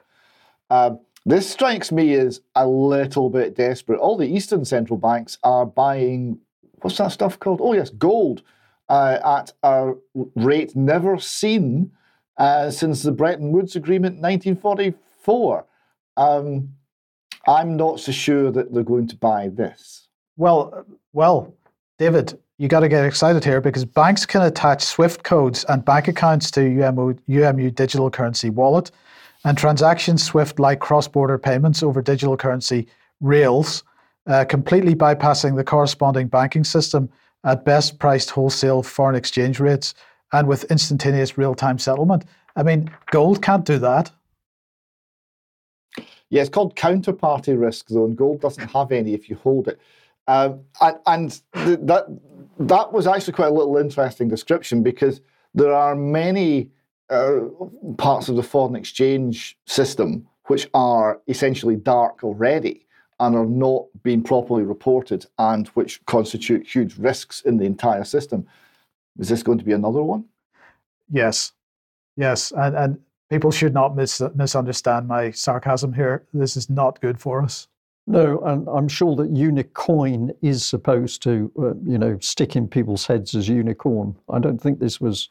Um, 0.70 1.00
this 1.26 1.48
strikes 1.48 1.92
me 1.92 2.14
as 2.14 2.40
a 2.54 2.66
little 2.66 3.28
bit 3.28 3.54
desperate. 3.54 3.98
All 3.98 4.16
the 4.16 4.26
Eastern 4.26 4.64
central 4.64 4.98
banks 4.98 5.36
are 5.44 5.66
buying, 5.66 6.38
what's 6.80 6.96
that 6.96 7.12
stuff 7.12 7.38
called? 7.38 7.60
Oh, 7.62 7.74
yes, 7.74 7.90
gold 7.90 8.42
uh, 8.88 9.18
at 9.24 9.52
a 9.62 9.92
rate 10.34 10.74
never 10.74 11.18
seen 11.18 11.92
uh, 12.38 12.70
since 12.70 13.02
the 13.02 13.12
Bretton 13.12 13.52
Woods 13.52 13.76
Agreement 13.76 14.16
in 14.16 14.22
1944. 14.22 15.66
Um, 16.16 16.74
I'm 17.46 17.76
not 17.76 18.00
so 18.00 18.12
sure 18.12 18.50
that 18.50 18.72
they're 18.72 18.82
going 18.82 19.08
to 19.08 19.16
buy 19.16 19.48
this. 19.48 20.08
Well, 20.36 20.86
well, 21.12 21.54
David, 21.98 22.38
you 22.58 22.68
got 22.68 22.80
to 22.80 22.88
get 22.88 23.04
excited 23.04 23.44
here 23.44 23.60
because 23.60 23.84
banks 23.84 24.24
can 24.24 24.42
attach 24.42 24.82
SWIFT 24.82 25.24
codes 25.24 25.64
and 25.68 25.84
bank 25.84 26.08
accounts 26.08 26.50
to 26.52 26.62
UMU, 26.62 27.14
UMU 27.28 27.70
digital 27.70 28.10
currency 28.10 28.50
wallet 28.50 28.90
and 29.44 29.58
transactions 29.58 30.22
SWIFT 30.22 30.60
like 30.60 30.78
cross 30.78 31.08
border 31.08 31.38
payments 31.38 31.82
over 31.82 32.00
digital 32.00 32.36
currency 32.36 32.86
rails, 33.20 33.82
uh, 34.26 34.44
completely 34.44 34.94
bypassing 34.94 35.56
the 35.56 35.64
corresponding 35.64 36.28
banking 36.28 36.64
system 36.64 37.08
at 37.44 37.64
best 37.64 37.98
priced 37.98 38.30
wholesale 38.30 38.82
foreign 38.82 39.16
exchange 39.16 39.58
rates 39.58 39.94
and 40.32 40.46
with 40.46 40.64
instantaneous 40.70 41.36
real 41.36 41.54
time 41.54 41.78
settlement. 41.78 42.24
I 42.54 42.62
mean, 42.62 42.90
gold 43.10 43.42
can't 43.42 43.64
do 43.64 43.78
that. 43.78 44.10
Yeah, 46.32 46.40
it's 46.40 46.48
called 46.48 46.74
counterparty 46.76 47.60
risk, 47.60 47.88
though, 47.88 48.06
and 48.06 48.16
gold 48.16 48.40
doesn't 48.40 48.68
have 48.68 48.90
any 48.90 49.12
if 49.12 49.28
you 49.28 49.36
hold 49.36 49.68
it. 49.68 49.78
Um, 50.26 50.60
and, 50.80 50.96
and 51.06 51.42
th- 51.52 51.80
that 51.82 52.06
that 52.58 52.90
was 52.90 53.06
actually 53.06 53.34
quite 53.34 53.48
a 53.48 53.54
little 53.54 53.76
interesting 53.76 54.28
description 54.28 54.82
because 54.82 55.20
there 55.52 55.74
are 55.74 55.94
many 55.94 56.70
uh, 57.10 57.40
parts 57.98 58.30
of 58.30 58.36
the 58.36 58.42
foreign 58.42 58.76
exchange 58.76 59.58
system 59.66 60.26
which 60.46 60.70
are 60.72 61.20
essentially 61.28 61.76
dark 61.76 62.24
already 62.24 62.86
and 63.20 63.36
are 63.36 63.44
not 63.44 63.84
being 64.02 64.22
properly 64.22 64.62
reported 64.62 65.26
and 65.38 65.68
which 65.68 66.02
constitute 66.06 66.66
huge 66.66 66.96
risks 66.96 67.42
in 67.42 67.58
the 67.58 67.66
entire 67.66 68.04
system. 68.04 68.46
Is 69.18 69.28
this 69.28 69.42
going 69.42 69.58
to 69.58 69.64
be 69.66 69.72
another 69.72 70.02
one? 70.02 70.24
Yes, 71.10 71.52
yes, 72.16 72.52
and 72.52 72.74
and 72.74 72.98
people 73.32 73.50
should 73.50 73.72
not 73.72 73.96
mis- 73.96 74.20
misunderstand 74.34 75.08
my 75.08 75.30
sarcasm 75.30 75.92
here. 75.94 76.22
This 76.34 76.54
is 76.54 76.68
not 76.68 77.00
good 77.00 77.18
for 77.18 77.42
us. 77.42 77.66
No, 78.06 78.40
and 78.40 78.68
I'm 78.68 78.88
sure 78.88 79.16
that 79.16 79.32
Unicoin 79.32 80.34
is 80.42 80.66
supposed 80.66 81.22
to, 81.22 81.50
uh, 81.58 81.74
you 81.90 81.96
know, 81.96 82.18
stick 82.20 82.56
in 82.56 82.68
people's 82.68 83.06
heads 83.06 83.34
as 83.34 83.48
unicorn. 83.48 84.16
I 84.28 84.38
don't 84.38 84.60
think 84.60 84.80
this 84.80 85.00
was, 85.00 85.30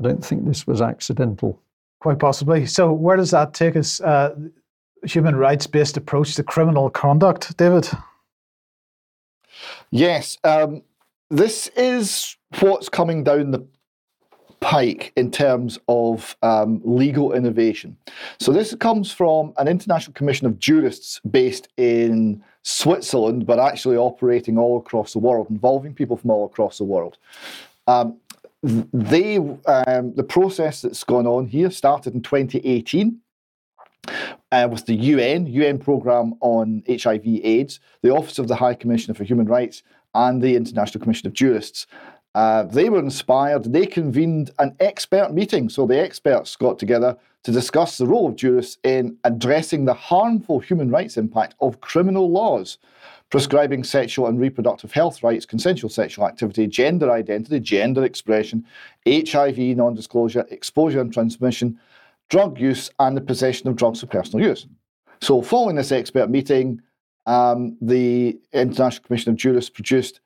I 0.00 0.04
don't 0.04 0.24
think 0.24 0.46
this 0.46 0.66
was 0.66 0.80
accidental. 0.80 1.60
Quite 2.00 2.20
possibly. 2.20 2.64
So, 2.64 2.92
where 2.92 3.16
does 3.16 3.32
that 3.32 3.52
take 3.52 3.76
us? 3.76 4.00
Uh, 4.00 4.34
human 5.02 5.36
rights-based 5.36 5.96
approach 5.96 6.36
to 6.36 6.42
criminal 6.42 6.88
conduct, 6.88 7.56
David. 7.56 7.88
Yes, 9.90 10.38
um, 10.42 10.82
this 11.30 11.68
is 11.76 12.36
what's 12.60 12.88
coming 12.88 13.24
down 13.24 13.50
the 13.50 13.66
pike 14.60 15.12
in 15.16 15.30
terms 15.30 15.78
of 15.88 16.36
um, 16.42 16.80
legal 16.84 17.32
innovation. 17.32 17.96
So, 18.38 18.52
this 18.52 18.74
comes 18.74 19.12
from 19.12 19.52
an 19.58 19.68
international 19.68 20.14
commission 20.14 20.46
of 20.46 20.58
jurists 20.58 21.20
based 21.30 21.68
in 21.76 22.42
Switzerland, 22.62 23.46
but 23.46 23.58
actually 23.58 23.96
operating 23.96 24.58
all 24.58 24.78
across 24.78 25.12
the 25.12 25.18
world, 25.18 25.48
involving 25.50 25.94
people 25.94 26.16
from 26.16 26.30
all 26.30 26.46
across 26.46 26.78
the 26.78 26.84
world. 26.84 27.18
Um, 27.86 28.18
they, 28.62 29.36
um, 29.36 30.14
the 30.14 30.26
process 30.26 30.82
that's 30.82 31.04
gone 31.04 31.26
on 31.26 31.46
here 31.46 31.70
started 31.70 32.14
in 32.14 32.22
2018. 32.22 33.20
Uh, 34.52 34.68
with 34.70 34.86
the 34.86 34.94
UN, 34.94 35.46
UN 35.46 35.78
Programme 35.80 36.34
on 36.40 36.80
HIV/AIDS, 36.88 37.80
the 38.02 38.10
Office 38.10 38.38
of 38.38 38.46
the 38.46 38.54
High 38.54 38.74
Commissioner 38.74 39.14
for 39.14 39.24
Human 39.24 39.46
Rights, 39.46 39.82
and 40.14 40.40
the 40.40 40.56
International 40.56 41.02
Commission 41.02 41.26
of 41.26 41.34
Jurists. 41.34 41.86
Uh, 42.36 42.64
they 42.64 42.90
were 42.90 42.98
inspired. 42.98 43.64
They 43.72 43.86
convened 43.86 44.50
an 44.58 44.76
expert 44.78 45.32
meeting. 45.32 45.70
So 45.70 45.86
the 45.86 45.98
experts 45.98 46.54
got 46.54 46.78
together 46.78 47.16
to 47.44 47.50
discuss 47.50 47.96
the 47.96 48.06
role 48.06 48.28
of 48.28 48.36
jurists 48.36 48.76
in 48.84 49.16
addressing 49.24 49.86
the 49.86 49.94
harmful 49.94 50.60
human 50.60 50.90
rights 50.90 51.16
impact 51.16 51.54
of 51.60 51.80
criminal 51.80 52.30
laws 52.30 52.76
prescribing 53.30 53.82
sexual 53.82 54.26
and 54.26 54.38
reproductive 54.38 54.92
health 54.92 55.22
rights, 55.22 55.46
consensual 55.46 55.88
sexual 55.88 56.26
activity, 56.26 56.66
gender 56.66 57.10
identity, 57.10 57.58
gender 57.58 58.04
expression, 58.04 58.66
HIV 59.08 59.56
non 59.58 59.94
disclosure, 59.94 60.46
exposure 60.50 61.00
and 61.00 61.10
transmission, 61.10 61.80
drug 62.28 62.60
use, 62.60 62.90
and 62.98 63.16
the 63.16 63.22
possession 63.22 63.66
of 63.66 63.76
drugs 63.76 64.00
for 64.00 64.08
personal 64.08 64.46
use. 64.46 64.66
So, 65.22 65.40
following 65.40 65.76
this 65.76 65.90
expert 65.90 66.28
meeting, 66.28 66.82
um, 67.24 67.78
the 67.80 68.38
International 68.52 69.06
Commission 69.06 69.32
of 69.32 69.38
Jurists 69.38 69.70
produced 69.70 70.20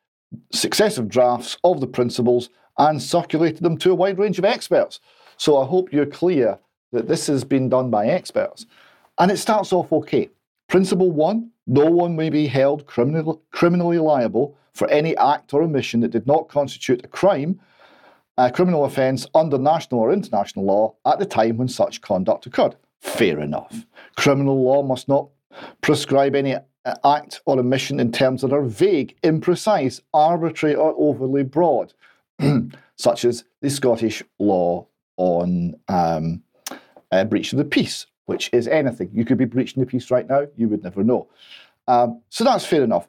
successive 0.52 1.08
drafts 1.08 1.56
of 1.64 1.80
the 1.80 1.86
principles 1.86 2.50
and 2.78 3.02
circulated 3.02 3.62
them 3.62 3.76
to 3.78 3.92
a 3.92 3.94
wide 3.94 4.18
range 4.18 4.38
of 4.38 4.44
experts. 4.44 5.00
So 5.36 5.58
I 5.58 5.66
hope 5.66 5.92
you're 5.92 6.06
clear 6.06 6.58
that 6.92 7.08
this 7.08 7.26
has 7.26 7.44
been 7.44 7.68
done 7.68 7.90
by 7.90 8.06
experts. 8.06 8.66
And 9.18 9.30
it 9.30 9.38
starts 9.38 9.72
off 9.72 9.92
okay. 9.92 10.30
Principle 10.68 11.10
one 11.10 11.50
no 11.66 11.86
one 11.86 12.16
may 12.16 12.30
be 12.30 12.48
held 12.48 12.84
criminal, 12.86 13.40
criminally 13.52 13.98
liable 13.98 14.56
for 14.72 14.88
any 14.88 15.16
act 15.16 15.54
or 15.54 15.62
omission 15.62 16.00
that 16.00 16.10
did 16.10 16.26
not 16.26 16.48
constitute 16.48 17.04
a 17.04 17.08
crime, 17.08 17.60
a 18.38 18.50
criminal 18.50 18.84
offence 18.84 19.24
under 19.36 19.56
national 19.56 20.00
or 20.00 20.12
international 20.12 20.64
law 20.64 20.94
at 21.06 21.20
the 21.20 21.26
time 21.26 21.58
when 21.58 21.68
such 21.68 22.00
conduct 22.00 22.46
occurred. 22.46 22.74
Fair 23.00 23.38
enough. 23.38 23.86
Criminal 24.16 24.64
law 24.64 24.82
must 24.82 25.06
not 25.06 25.28
prescribe 25.80 26.34
any 26.34 26.56
act 27.04 27.40
or 27.44 27.58
omission 27.58 28.00
in 28.00 28.12
terms 28.12 28.42
that 28.42 28.52
are 28.52 28.62
vague, 28.62 29.16
imprecise, 29.22 30.00
arbitrary, 30.14 30.74
or 30.74 30.94
overly 30.96 31.42
broad, 31.42 31.92
such 32.96 33.24
as 33.24 33.44
the 33.60 33.70
Scottish 33.70 34.22
law 34.38 34.86
on 35.16 35.74
um, 35.88 36.42
breach 37.28 37.52
of 37.52 37.58
the 37.58 37.64
peace, 37.64 38.06
which 38.26 38.50
is 38.52 38.66
anything. 38.66 39.10
You 39.12 39.24
could 39.24 39.38
be 39.38 39.44
breaching 39.44 39.80
the 39.80 39.86
peace 39.86 40.10
right 40.10 40.28
now, 40.28 40.46
you 40.56 40.68
would 40.68 40.82
never 40.82 41.04
know. 41.04 41.28
Um, 41.88 42.22
so 42.30 42.44
that's 42.44 42.64
fair 42.64 42.82
enough. 42.82 43.08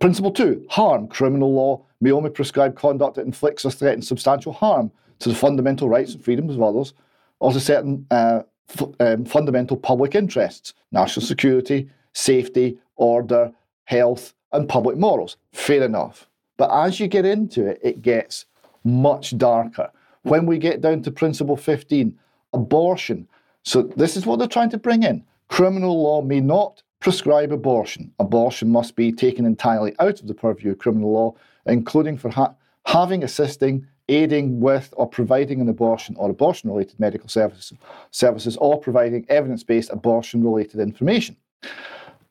Principle 0.00 0.30
two 0.30 0.66
harm. 0.68 1.08
Criminal 1.08 1.54
law 1.54 1.84
may 2.00 2.12
only 2.12 2.30
prescribe 2.30 2.76
conduct 2.76 3.16
that 3.16 3.24
inflicts 3.24 3.64
or 3.64 3.70
threatens 3.70 4.06
substantial 4.08 4.52
harm 4.52 4.90
to 5.20 5.28
the 5.30 5.34
fundamental 5.34 5.88
rights 5.88 6.12
and 6.12 6.22
freedoms 6.22 6.54
of 6.54 6.62
others 6.62 6.92
or 7.40 7.52
to 7.52 7.60
certain 7.60 8.06
uh, 8.10 8.42
f- 8.68 8.88
um, 9.00 9.24
fundamental 9.24 9.76
public 9.76 10.14
interests, 10.14 10.74
national 10.92 11.24
security, 11.24 11.88
safety, 12.12 12.78
order, 12.96 13.52
health, 13.84 14.34
and 14.52 14.68
public 14.68 14.96
morals. 14.96 15.36
Fair 15.52 15.82
enough. 15.82 16.28
But 16.56 16.70
as 16.72 16.98
you 16.98 17.08
get 17.08 17.24
into 17.24 17.66
it, 17.66 17.80
it 17.82 18.02
gets 18.02 18.46
much 18.84 19.36
darker. 19.36 19.90
When 20.22 20.46
we 20.46 20.58
get 20.58 20.80
down 20.80 21.02
to 21.02 21.10
principle 21.10 21.56
15, 21.56 22.18
abortion. 22.52 23.28
So, 23.62 23.82
this 23.82 24.16
is 24.16 24.26
what 24.26 24.38
they're 24.38 24.48
trying 24.48 24.70
to 24.70 24.78
bring 24.78 25.02
in. 25.02 25.24
Criminal 25.48 26.02
law 26.02 26.22
may 26.22 26.40
not 26.40 26.82
prescribe 27.00 27.52
abortion. 27.52 28.12
Abortion 28.18 28.70
must 28.70 28.96
be 28.96 29.12
taken 29.12 29.44
entirely 29.44 29.94
out 29.98 30.20
of 30.20 30.26
the 30.26 30.34
purview 30.34 30.72
of 30.72 30.78
criminal 30.78 31.12
law, 31.12 31.34
including 31.66 32.16
for 32.16 32.30
ha- 32.30 32.54
having, 32.86 33.22
assisting, 33.22 33.86
aiding 34.08 34.60
with, 34.60 34.92
or 34.96 35.08
providing 35.08 35.60
an 35.60 35.68
abortion 35.68 36.16
or 36.16 36.30
abortion 36.30 36.70
related 36.70 36.98
medical 36.98 37.28
services, 37.28 37.72
services 38.10 38.56
or 38.58 38.80
providing 38.80 39.26
evidence 39.28 39.62
based 39.62 39.90
abortion 39.90 40.42
related 40.42 40.80
information. 40.80 41.36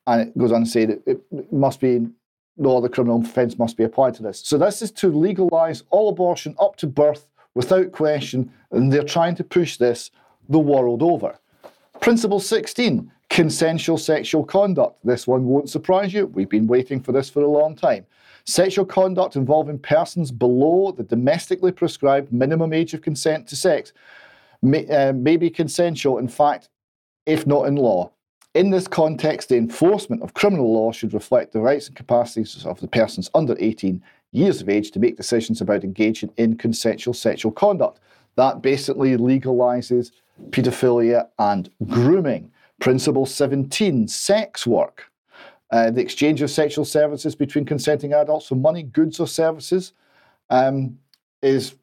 And 0.08 0.22
it 0.22 0.38
goes 0.38 0.52
on 0.52 0.64
to 0.64 0.70
say 0.70 0.86
that 0.86 1.02
it 1.08 1.22
must 1.52 1.80
be 1.80 2.08
no 2.58 2.78
other 2.78 2.90
criminal 2.90 3.22
offence 3.22 3.58
must 3.58 3.76
be 3.76 3.84
applied 3.84 4.14
to 4.16 4.24
this. 4.24 4.42
So 4.46 4.58
this 4.58 4.82
is 4.82 4.92
to 4.92 5.12
legalise 5.12 5.84
all 5.90 6.10
abortion 6.10 6.56
up 6.60 6.76
to 6.78 6.88
birth 6.88 7.28
without 7.54 7.92
question, 7.92 8.52
and 8.72 8.92
they're 8.92 9.04
trying 9.04 9.36
to 9.36 9.44
push 9.44 9.78
this 9.78 10.12
the 10.50 10.60
world 10.60 11.02
over. 11.02 11.38
Principle 12.02 12.40
16 12.40 13.12
Consensual 13.30 13.98
sexual 13.98 14.46
conduct. 14.46 14.98
This 15.04 15.28
one 15.28 15.46
won't 15.46 15.70
surprise 15.70 16.14
you. 16.14 16.28
We've 16.28 16.48
been 16.48 16.68
waiting 16.68 17.02
for 17.02 17.12
this 17.12 17.30
for 17.30 17.42
a 17.42 17.48
long 17.48 17.76
time. 17.76 18.06
Sexual 18.46 18.86
conduct 18.86 19.36
involving 19.36 19.80
persons 19.80 20.32
below 20.32 20.92
the 20.92 21.04
domestically 21.04 21.72
prescribed 21.72 22.32
minimum 22.32 22.72
age 22.72 22.94
of 22.94 23.02
consent 23.02 23.48
to 23.48 23.56
sex 23.56 23.92
may, 24.62 24.88
uh, 24.88 25.12
may 25.12 25.36
be 25.36 25.50
consensual, 25.50 26.20
in 26.20 26.28
fact, 26.28 26.70
if 27.26 27.46
not 27.48 27.68
in 27.68 27.76
law. 27.76 28.12
In 28.56 28.70
this 28.70 28.88
context, 28.88 29.50
the 29.50 29.58
enforcement 29.58 30.24
of 30.24 30.34
criminal 30.34 30.72
law 30.72 30.94
should 30.94 31.14
reflect 31.14 31.52
the 31.52 31.60
rights 31.60 31.88
and 31.88 31.96
capacities 31.96 32.66
of 32.66 32.80
the 32.80 32.88
persons 32.88 33.30
under 33.36 33.54
18 33.60 34.02
years 34.32 34.62
of 34.62 34.70
age 34.70 34.92
to 34.92 35.00
make 35.00 35.18
decisions 35.18 35.60
about 35.60 35.84
engaging 35.84 36.32
in 36.38 36.58
consensual 36.58 37.14
sexual 37.14 37.52
conduct. 37.52 38.00
That 38.36 38.62
basically 38.62 39.18
legalizes 39.18 40.12
paedophilia 40.52 41.28
and 41.38 41.70
grooming. 41.90 42.50
Principle 42.80 43.26
17 43.26 44.08
sex 44.08 44.66
work. 44.66 45.12
Uh, 45.72 45.92
the 45.92 46.02
exchange 46.02 46.42
of 46.42 46.50
sexual 46.50 46.86
services 46.86 47.36
between 47.36 47.66
consenting 47.66 48.14
adults 48.14 48.48
for 48.48 48.56
money, 48.56 48.84
goods, 48.84 49.20
or 49.20 49.28
services 49.28 49.92
um, 50.50 50.98
is 51.42 51.76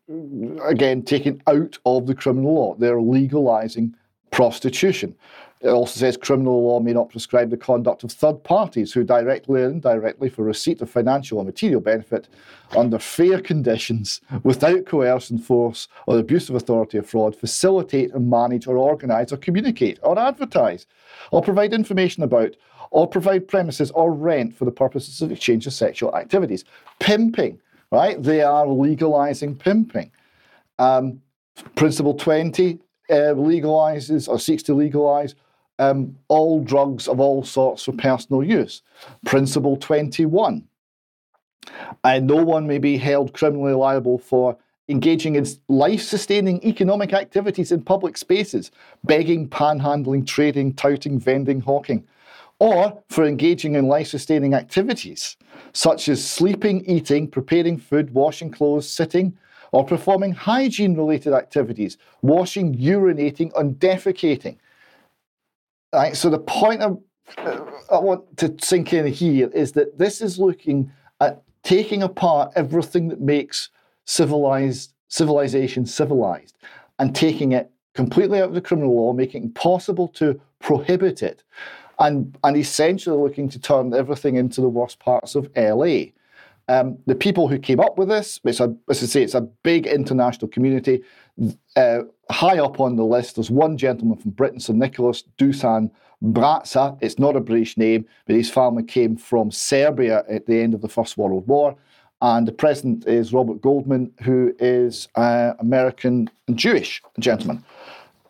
again 0.63 1.03
taken 1.03 1.43
out 1.47 1.77
of 1.85 2.07
the 2.07 2.15
criminal 2.15 2.55
law. 2.55 2.75
They're 2.77 3.01
legalizing 3.01 3.95
prostitution. 4.31 5.15
It 5.63 5.69
also 5.69 6.01
says 6.01 6.17
criminal 6.17 6.65
law 6.65 6.81
may 6.81 6.93
not 6.93 7.09
prescribe 7.09 7.51
the 7.51 7.57
conduct 7.57 8.03
of 8.03 8.11
third 8.11 8.43
parties 8.43 8.93
who 8.93 9.05
directly 9.05 9.63
or 9.63 9.69
indirectly, 9.69 10.29
for 10.29 10.43
receipt 10.43 10.81
of 10.81 10.91
financial 10.91 11.39
or 11.39 11.45
material 11.45 11.81
benefit, 11.81 12.29
under 12.77 12.99
fair 12.99 13.41
conditions, 13.41 14.21
without 14.43 14.87
coercion, 14.87 15.39
force, 15.39 15.87
or 16.09 16.19
abuse 16.19 16.49
of 16.49 16.57
authority 16.57 16.99
or 16.99 17.03
fraud, 17.05 17.37
facilitate 17.37 18.13
and 18.13 18.29
manage 18.29 18.67
or 18.67 18.77
organise 18.77 19.33
or 19.33 19.37
communicate 19.37 20.01
or 20.03 20.19
advertise 20.19 20.87
or 21.31 21.41
provide 21.41 21.73
information 21.73 22.25
about 22.25 22.57
or 22.91 23.07
provide 23.07 23.47
premises 23.47 23.93
or 23.93 24.13
rent 24.13 24.57
for 24.57 24.65
the 24.65 24.73
purposes 24.73 25.23
of 25.23 25.31
exchange 25.31 25.67
of 25.69 25.73
sexual 25.73 26.15
activities. 26.17 26.65
Pimping, 26.99 27.61
right? 27.93 28.21
They 28.21 28.43
are 28.43 28.67
legalising 28.67 29.59
pimping. 29.61 30.11
Um, 30.81 31.23
Principle 31.77 32.15
20 32.15 32.81
uh, 33.11 33.35
legalises 33.35 34.29
or 34.29 34.39
seeks 34.39 34.63
to 34.65 34.73
legalise 34.73 35.35
um, 35.83 36.17
all 36.29 36.63
drugs 36.63 37.09
of 37.09 37.21
all 37.21 37.43
sorts 37.43 37.85
for 37.85 37.93
personal 37.93 38.43
use. 38.43 38.83
Principle 39.25 39.77
21. 39.77 40.65
And 42.05 42.27
no 42.27 42.37
one 42.37 42.67
may 42.67 42.79
be 42.79 42.97
held 42.97 43.33
criminally 43.33 43.75
liable 43.75 44.19
for 44.19 44.57
engaging 44.89 45.37
in 45.37 45.47
life 45.69 46.03
sustaining 46.03 46.63
economic 46.65 47.13
activities 47.13 47.73
in 47.73 47.83
public 47.83 48.17
spaces, 48.17 48.71
begging, 49.05 49.49
panhandling, 49.49 50.27
trading, 50.27 50.75
touting, 50.75 51.19
vending, 51.19 51.61
hawking, 51.61 52.07
or 52.59 53.03
for 53.09 53.25
engaging 53.25 53.75
in 53.75 53.89
life 53.89 54.09
sustaining 54.09 54.55
activities 54.55 55.37
such 55.73 56.09
as 56.09 56.25
sleeping, 56.25 56.85
eating, 56.87 57.29
preparing 57.29 57.79
food, 57.79 58.13
washing 58.13 58.51
clothes, 58.51 58.89
sitting, 58.89 59.37
or 59.73 59.85
performing 59.85 60.33
hygiene 60.33 60.95
related 60.95 61.33
activities, 61.33 61.97
washing, 62.21 62.75
urinating, 62.77 63.51
and 63.59 63.77
defecating. 63.77 64.57
Right, 65.93 66.17
so 66.17 66.31
the 66.31 66.39
point 66.39 66.81
of, 66.81 67.03
uh, 67.37 67.61
I 67.91 67.99
want 67.99 68.39
to 68.39 68.55
sink 68.63 68.95
in 68.95 69.07
here 69.07 69.51
is 69.53 69.73
that 69.73 69.99
this 69.99 70.23
is 70.23 70.39
looking 70.39 70.91
at 71.21 71.43
taking 71.63 72.03
apart 72.03 72.53
everything 72.57 73.09
that 73.09 73.21
makes 73.21 73.69
civilized 74.07 74.93
civilization 75.09 75.85
civilized 75.85 76.57
and 76.99 77.15
taking 77.15 77.53
it 77.53 77.71
completely 77.95 78.41
out 78.41 78.49
of 78.49 78.55
the 78.55 78.61
criminal 78.63 78.97
law, 78.97 79.13
making 79.13 79.43
it 79.43 79.47
impossible 79.47 80.09
to 80.09 80.41
prohibit 80.61 81.23
it, 81.23 81.43
and 81.99 82.39
and 82.43 82.57
essentially 82.57 83.19
looking 83.19 83.49
to 83.51 83.59
turn 83.59 83.93
everything 83.93 84.37
into 84.37 84.63
the 84.63 84.69
worst 84.69 84.99
parts 84.99 85.35
of 85.35 85.51
LA. 85.55 86.05
Um, 86.69 86.97
the 87.07 87.15
people 87.15 87.49
who 87.49 87.59
came 87.59 87.81
up 87.81 87.99
with 87.99 88.09
this, 88.09 88.41
it's 88.45 88.61
a, 88.61 88.75
as 88.89 89.03
I 89.03 89.07
say, 89.07 89.23
it's 89.23 89.35
a 89.35 89.43
big 89.43 89.87
international 89.87 90.49
community. 90.49 91.03
Uh, 91.77 92.01
high 92.31 92.59
up 92.59 92.81
on 92.81 92.97
the 92.97 93.05
list, 93.05 93.37
there's 93.37 93.51
one 93.51 93.77
gentleman 93.77 94.19
from 94.19 94.33
Britain, 94.33 94.61
Sir 94.61 94.75
Nicholas 94.75 95.25
Dusan 95.39 95.91
Bratza. 96.23 96.97
It's 97.01 97.19
not 97.19 97.37
a 97.37 97.41
British 97.41 97.77
name, 97.77 98.07
but 98.27 98.37
his 98.37 98.51
family 98.51 98.85
came 98.85 99.17
from 99.17 99.51
Serbia 99.51 100.25
at 100.29 100.47
the 100.47 100.61
end 100.61 100.75
of 100.75 100.83
the 100.83 100.89
First 100.89 101.17
World 101.17 101.47
War. 101.47 101.77
And 102.21 102.47
the 102.47 102.53
president 102.53 103.07
is 103.07 103.33
Robert 103.33 103.61
Goldman, 103.61 104.13
who 104.23 104.55
is 104.61 105.09
uh, 105.17 105.55
American 105.59 106.31
Jewish 106.55 107.03
gentleman. 107.19 107.65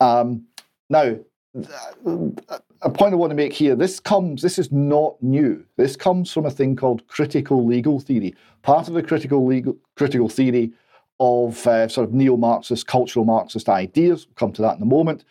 Um, 0.00 0.46
now, 0.88 1.18
a 1.54 2.90
point 2.90 3.12
I 3.12 3.16
want 3.16 3.30
to 3.30 3.36
make 3.36 3.52
here 3.52 3.76
this 3.76 4.00
comes, 4.00 4.40
this 4.40 4.58
is 4.58 4.72
not 4.72 5.22
new. 5.22 5.64
This 5.76 5.96
comes 5.96 6.32
from 6.32 6.46
a 6.46 6.50
thing 6.50 6.76
called 6.76 7.06
critical 7.08 7.66
legal 7.66 8.00
theory. 8.00 8.34
Part 8.62 8.88
of 8.88 8.94
the 8.94 9.02
critical 9.02 9.44
legal 9.46 9.76
critical 9.96 10.28
theory 10.28 10.72
of 11.22 11.64
uh, 11.68 11.86
sort 11.86 12.08
of 12.08 12.12
neo 12.12 12.36
Marxist, 12.36 12.88
cultural 12.88 13.24
Marxist 13.24 13.68
ideas. 13.68 14.26
We'll 14.26 14.34
come 14.34 14.52
to 14.54 14.62
that 14.62 14.76
in 14.76 14.82
a 14.82 14.86
moment. 14.86 15.24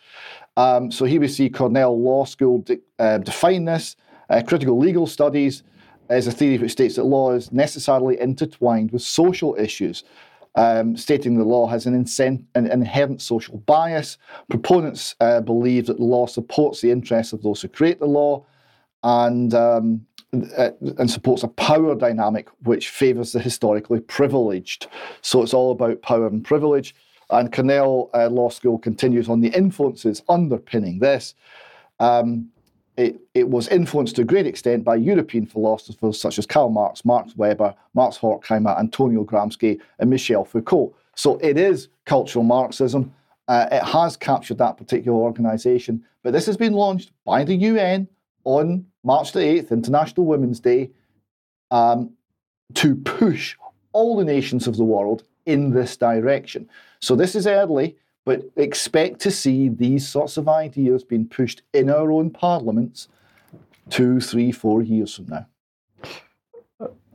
Um, 0.56 0.90
so 0.90 1.04
here 1.04 1.20
we 1.20 1.28
see 1.28 1.50
Cornell 1.50 2.00
Law 2.00 2.24
School 2.24 2.62
de- 2.62 2.80
uh, 2.98 3.18
define 3.18 3.66
this. 3.66 3.96
Uh, 4.30 4.42
critical 4.46 4.78
legal 4.78 5.06
studies 5.06 5.62
is 6.08 6.26
a 6.26 6.32
theory 6.32 6.56
which 6.56 6.72
states 6.72 6.96
that 6.96 7.04
law 7.04 7.32
is 7.32 7.52
necessarily 7.52 8.18
intertwined 8.18 8.90
with 8.90 9.02
social 9.02 9.54
issues 9.58 10.02
um, 10.54 10.96
stating 10.96 11.36
the 11.36 11.44
law 11.44 11.66
has 11.66 11.86
an, 11.86 11.94
incent- 11.94 12.44
an, 12.54 12.66
inherent 12.70 13.22
social 13.22 13.58
bias. 13.58 14.18
Proponents 14.48 15.14
uh, 15.20 15.40
believe 15.40 15.86
that 15.86 15.98
the 15.98 16.04
law 16.04 16.26
supports 16.26 16.80
the 16.80 16.90
interests 16.90 17.32
of 17.32 17.42
those 17.42 17.62
who 17.62 17.68
create 17.68 17.98
the 17.98 18.06
law 18.06 18.44
and, 19.04 19.54
um, 19.54 20.06
uh, 20.56 20.70
and 20.98 21.10
supports 21.10 21.42
a 21.42 21.48
power 21.48 21.94
dynamic 21.94 22.48
which 22.62 22.88
favours 22.88 23.32
the 23.32 23.40
historically 23.40 24.00
privileged. 24.00 24.86
So 25.20 25.42
it's 25.42 25.54
all 25.54 25.72
about 25.72 26.02
power 26.02 26.26
and 26.26 26.44
privilege. 26.44 26.94
And 27.30 27.52
Cornell 27.52 28.10
uh, 28.14 28.28
Law 28.28 28.50
School 28.50 28.78
continues 28.78 29.28
on 29.28 29.40
the 29.40 29.48
influences 29.48 30.22
underpinning 30.28 30.98
this. 30.98 31.34
Um, 31.98 32.50
it, 32.96 33.20
it 33.32 33.48
was 33.48 33.68
influenced 33.68 34.16
to 34.16 34.22
a 34.22 34.26
great 34.26 34.46
extent 34.46 34.84
by 34.84 34.96
European 34.96 35.46
philosophers 35.46 36.20
such 36.20 36.38
as 36.38 36.46
Karl 36.46 36.68
Marx, 36.68 37.04
Max 37.04 37.34
Weber, 37.36 37.74
Max 37.94 38.18
Horkheimer, 38.18 38.78
Antonio 38.78 39.24
Gramsci, 39.24 39.80
and 39.98 40.10
Michel 40.10 40.44
Foucault. 40.44 40.94
So 41.14 41.38
it 41.38 41.58
is 41.58 41.88
cultural 42.04 42.44
Marxism. 42.44 43.12
Uh, 43.48 43.66
it 43.72 43.82
has 43.82 44.16
captured 44.16 44.58
that 44.58 44.76
particular 44.76 45.18
organization, 45.18 46.04
but 46.22 46.32
this 46.32 46.46
has 46.46 46.56
been 46.56 46.74
launched 46.74 47.12
by 47.24 47.44
the 47.44 47.54
UN 47.54 48.08
on 48.44 48.86
March 49.04 49.32
the 49.32 49.40
8th, 49.40 49.70
International 49.70 50.26
Women's 50.26 50.60
Day, 50.60 50.90
um, 51.70 52.12
to 52.74 52.94
push 52.96 53.56
all 53.92 54.16
the 54.16 54.24
nations 54.24 54.66
of 54.66 54.76
the 54.76 54.84
world 54.84 55.24
in 55.46 55.70
this 55.70 55.96
direction. 55.96 56.68
So 57.00 57.14
this 57.14 57.34
is 57.34 57.46
early. 57.46 57.96
But 58.24 58.44
expect 58.56 59.20
to 59.22 59.30
see 59.30 59.68
these 59.68 60.06
sorts 60.06 60.36
of 60.36 60.48
ideas 60.48 61.02
being 61.02 61.26
pushed 61.26 61.62
in 61.72 61.90
our 61.90 62.12
own 62.12 62.30
parliaments 62.30 63.08
two, 63.90 64.20
three, 64.20 64.52
four 64.52 64.82
years 64.82 65.16
from 65.16 65.26
now. 65.26 65.46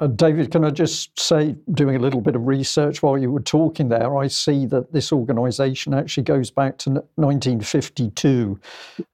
David, 0.05 0.51
can 0.51 0.63
I 0.63 0.69
just 0.69 1.19
say, 1.19 1.55
doing 1.71 1.95
a 1.95 1.99
little 1.99 2.21
bit 2.21 2.35
of 2.35 2.45
research 2.45 3.01
while 3.01 3.17
you 3.17 3.31
were 3.31 3.41
talking 3.41 3.89
there, 3.89 4.15
I 4.15 4.27
see 4.27 4.67
that 4.67 4.93
this 4.93 5.11
organisation 5.11 5.93
actually 5.95 6.23
goes 6.23 6.51
back 6.51 6.77
to 6.79 6.91
1952, 7.15 8.59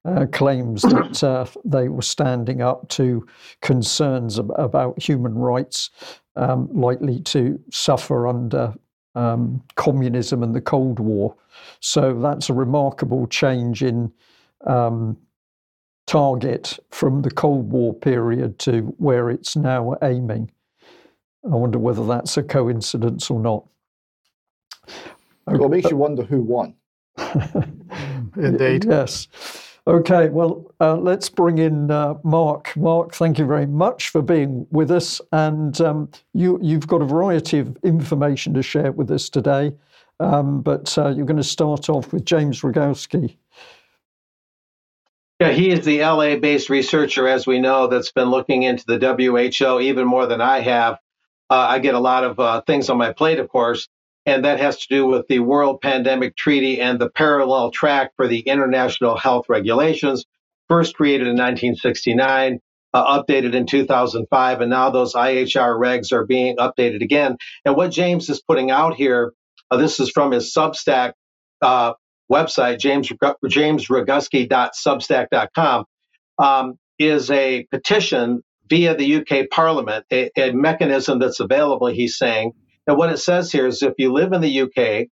uh, 0.03 0.25
claims 0.33 0.81
that 0.81 1.23
uh, 1.23 1.45
they 1.63 1.87
were 1.87 2.01
standing 2.01 2.61
up 2.61 2.89
to 2.89 3.25
concerns 3.61 4.37
ab- 4.37 4.51
about 4.57 5.01
human 5.01 5.35
rights 5.35 5.89
um, 6.35 6.67
likely 6.73 7.21
to 7.21 7.57
suffer 7.71 8.27
under 8.27 8.73
um, 9.15 9.63
communism 9.75 10.43
and 10.43 10.53
the 10.53 10.61
Cold 10.61 10.99
War. 10.99 11.33
So 11.79 12.19
that's 12.19 12.49
a 12.49 12.53
remarkable 12.53 13.27
change 13.27 13.83
in 13.83 14.11
um, 14.67 15.17
target 16.07 16.77
from 16.89 17.21
the 17.21 17.31
Cold 17.31 17.71
War 17.71 17.93
period 17.93 18.59
to 18.59 18.93
where 18.97 19.29
it's 19.29 19.55
now 19.55 19.95
aiming. 20.01 20.51
I 21.45 21.55
wonder 21.55 21.77
whether 21.79 22.05
that's 22.05 22.37
a 22.37 22.43
coincidence 22.43 23.29
or 23.29 23.39
not. 23.39 23.65
Well, 25.45 25.65
it 25.65 25.69
makes 25.69 25.91
you 25.91 25.97
wonder 25.97 26.23
who 26.23 26.41
won. 26.41 26.75
Indeed. 28.37 28.85
Yes. 28.85 29.27
Okay, 29.85 30.29
well, 30.29 30.73
uh, 30.79 30.95
let's 30.95 31.27
bring 31.27 31.57
in 31.57 31.91
uh, 31.91 32.15
Mark. 32.23 32.75
Mark, 32.77 33.13
thank 33.13 33.37
you 33.37 33.45
very 33.45 33.65
much 33.65 34.09
for 34.09 34.21
being 34.21 34.65
with 34.71 34.89
us. 34.89 35.19
And 35.33 35.79
um, 35.81 36.09
you, 36.33 36.57
you've 36.61 36.87
got 36.87 37.01
a 37.01 37.05
variety 37.05 37.59
of 37.59 37.77
information 37.83 38.53
to 38.53 38.63
share 38.63 38.93
with 38.93 39.11
us 39.11 39.27
today. 39.27 39.73
Um, 40.21 40.61
but 40.61 40.97
uh, 40.97 41.09
you're 41.09 41.25
going 41.25 41.35
to 41.35 41.43
start 41.43 41.89
off 41.89 42.13
with 42.13 42.23
James 42.23 42.61
Roguski. 42.61 43.35
Yeah, 45.41 45.51
he 45.51 45.71
is 45.71 45.83
the 45.83 45.99
LA 45.99 46.37
based 46.37 46.69
researcher, 46.69 47.27
as 47.27 47.45
we 47.45 47.59
know, 47.59 47.87
that's 47.87 48.11
been 48.11 48.29
looking 48.29 48.63
into 48.63 48.85
the 48.85 48.97
WHO 48.97 49.81
even 49.81 50.07
more 50.07 50.25
than 50.27 50.39
I 50.39 50.61
have. 50.61 50.99
Uh, 51.49 51.55
I 51.69 51.79
get 51.79 51.95
a 51.95 51.99
lot 51.99 52.23
of 52.23 52.39
uh, 52.39 52.61
things 52.61 52.89
on 52.89 52.97
my 52.97 53.13
plate, 53.13 53.39
of 53.39 53.49
course, 53.49 53.87
and 54.25 54.45
that 54.45 54.59
has 54.59 54.77
to 54.79 54.87
do 54.89 55.05
with 55.07 55.27
the 55.27 55.39
World 55.39 55.81
Pandemic 55.81 56.35
Treaty 56.35 56.81
and 56.81 56.99
the 56.99 57.09
parallel 57.09 57.71
track 57.71 58.11
for 58.15 58.27
the 58.27 58.39
international 58.39 59.17
health 59.17 59.47
regulations. 59.49 60.25
first 60.69 60.95
created 60.95 61.27
in 61.27 61.33
1969, 61.35 62.59
uh, 62.93 63.23
updated 63.23 63.53
in 63.53 63.65
2005, 63.67 64.61
and 64.61 64.69
now 64.69 64.89
those 64.89 65.13
IHR 65.13 65.77
regs 65.79 66.11
are 66.13 66.25
being 66.25 66.57
updated 66.57 67.03
again. 67.03 67.37
And 67.65 67.75
what 67.75 67.91
James 67.91 68.29
is 68.29 68.41
putting 68.41 68.71
out 68.71 68.95
here, 68.95 69.33
uh, 69.71 69.77
this 69.77 69.99
is 69.99 70.09
from 70.09 70.31
his 70.31 70.53
Substack 70.55 71.13
uh, 71.61 71.93
website, 72.31 72.79
James 72.79 73.11
um, 76.39 76.75
is 76.99 77.31
a 77.31 77.65
petition 77.71 78.43
via 78.69 78.95
the 78.95 79.17
UK 79.17 79.49
Parliament, 79.51 80.05
a, 80.11 80.29
a 80.37 80.53
mechanism 80.53 81.19
that's 81.19 81.39
available. 81.41 81.87
He's 81.87 82.17
saying, 82.17 82.53
and 82.87 82.97
what 82.97 83.11
it 83.11 83.17
says 83.19 83.51
here 83.51 83.67
is, 83.67 83.83
if 83.83 83.93
you 83.99 84.13
live 84.13 84.33
in 84.33 84.41
the 84.41 84.61
UK 84.63 85.07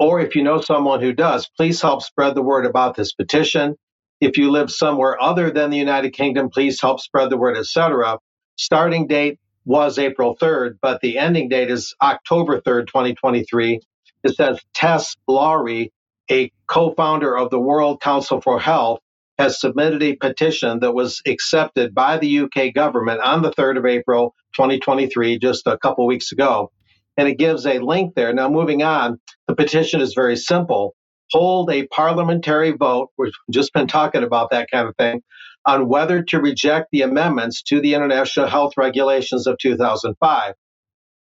or 0.00 0.20
if 0.20 0.36
you 0.36 0.44
know 0.44 0.60
someone 0.60 1.02
who 1.02 1.14
does, 1.14 1.50
please 1.56 1.82
help 1.82 2.02
spread 2.02 2.36
the 2.36 2.42
word 2.42 2.66
about 2.66 2.96
this 2.96 3.14
petition. 3.14 3.76
If 4.20 4.38
you 4.38 4.52
live 4.52 4.70
somewhere 4.72 5.22
other 5.22 5.52
than 5.52 5.70
the 5.70 5.78
United 5.78 6.12
Kingdom, 6.12 6.50
please 6.50 6.80
help 6.82 7.00
spread 7.00 7.30
the 7.30 7.38
word, 7.38 7.58
etc. 7.58 8.18
Starting 8.56 9.08
date 9.08 9.40
was 9.66 9.98
April 9.98 10.36
3rd, 10.38 10.78
but 10.82 11.00
the 11.02 11.18
ending 11.18 11.50
date 11.50 11.70
is 11.72 11.94
October 12.02 12.60
3rd, 12.62 12.88
2023. 12.88 13.80
It 14.24 14.36
says 14.36 14.60
Tess 14.74 15.16
Lawrie, 15.28 15.92
a 16.30 16.52
co 16.68 16.94
founder 16.94 17.36
of 17.38 17.50
the 17.50 17.60
World 17.60 18.02
Council 18.02 18.42
for 18.42 18.60
Health, 18.60 19.00
has 19.38 19.60
submitted 19.60 20.02
a 20.02 20.16
petition 20.16 20.80
that 20.80 20.94
was 20.94 21.20
accepted 21.26 21.94
by 21.94 22.18
the 22.18 22.40
UK 22.40 22.74
government 22.74 23.20
on 23.20 23.42
the 23.42 23.50
3rd 23.50 23.78
of 23.78 23.86
April, 23.86 24.34
2023, 24.56 25.38
just 25.38 25.66
a 25.66 25.78
couple 25.78 26.06
weeks 26.06 26.32
ago. 26.32 26.70
And 27.16 27.28
it 27.28 27.38
gives 27.38 27.66
a 27.66 27.78
link 27.78 28.14
there. 28.14 28.32
Now, 28.32 28.48
moving 28.48 28.82
on, 28.82 29.20
the 29.46 29.54
petition 29.54 30.00
is 30.00 30.14
very 30.14 30.36
simple 30.36 30.94
hold 31.30 31.70
a 31.70 31.86
parliamentary 31.88 32.72
vote, 32.72 33.10
we've 33.18 33.32
just 33.50 33.72
been 33.72 33.86
talking 33.86 34.22
about 34.22 34.50
that 34.50 34.70
kind 34.70 34.88
of 34.88 34.96
thing, 34.96 35.22
on 35.66 35.88
whether 35.88 36.22
to 36.22 36.40
reject 36.40 36.88
the 36.92 37.02
amendments 37.02 37.62
to 37.62 37.80
the 37.80 37.94
International 37.94 38.46
Health 38.46 38.74
Regulations 38.76 39.46
of 39.46 39.58
2005. 39.58 40.54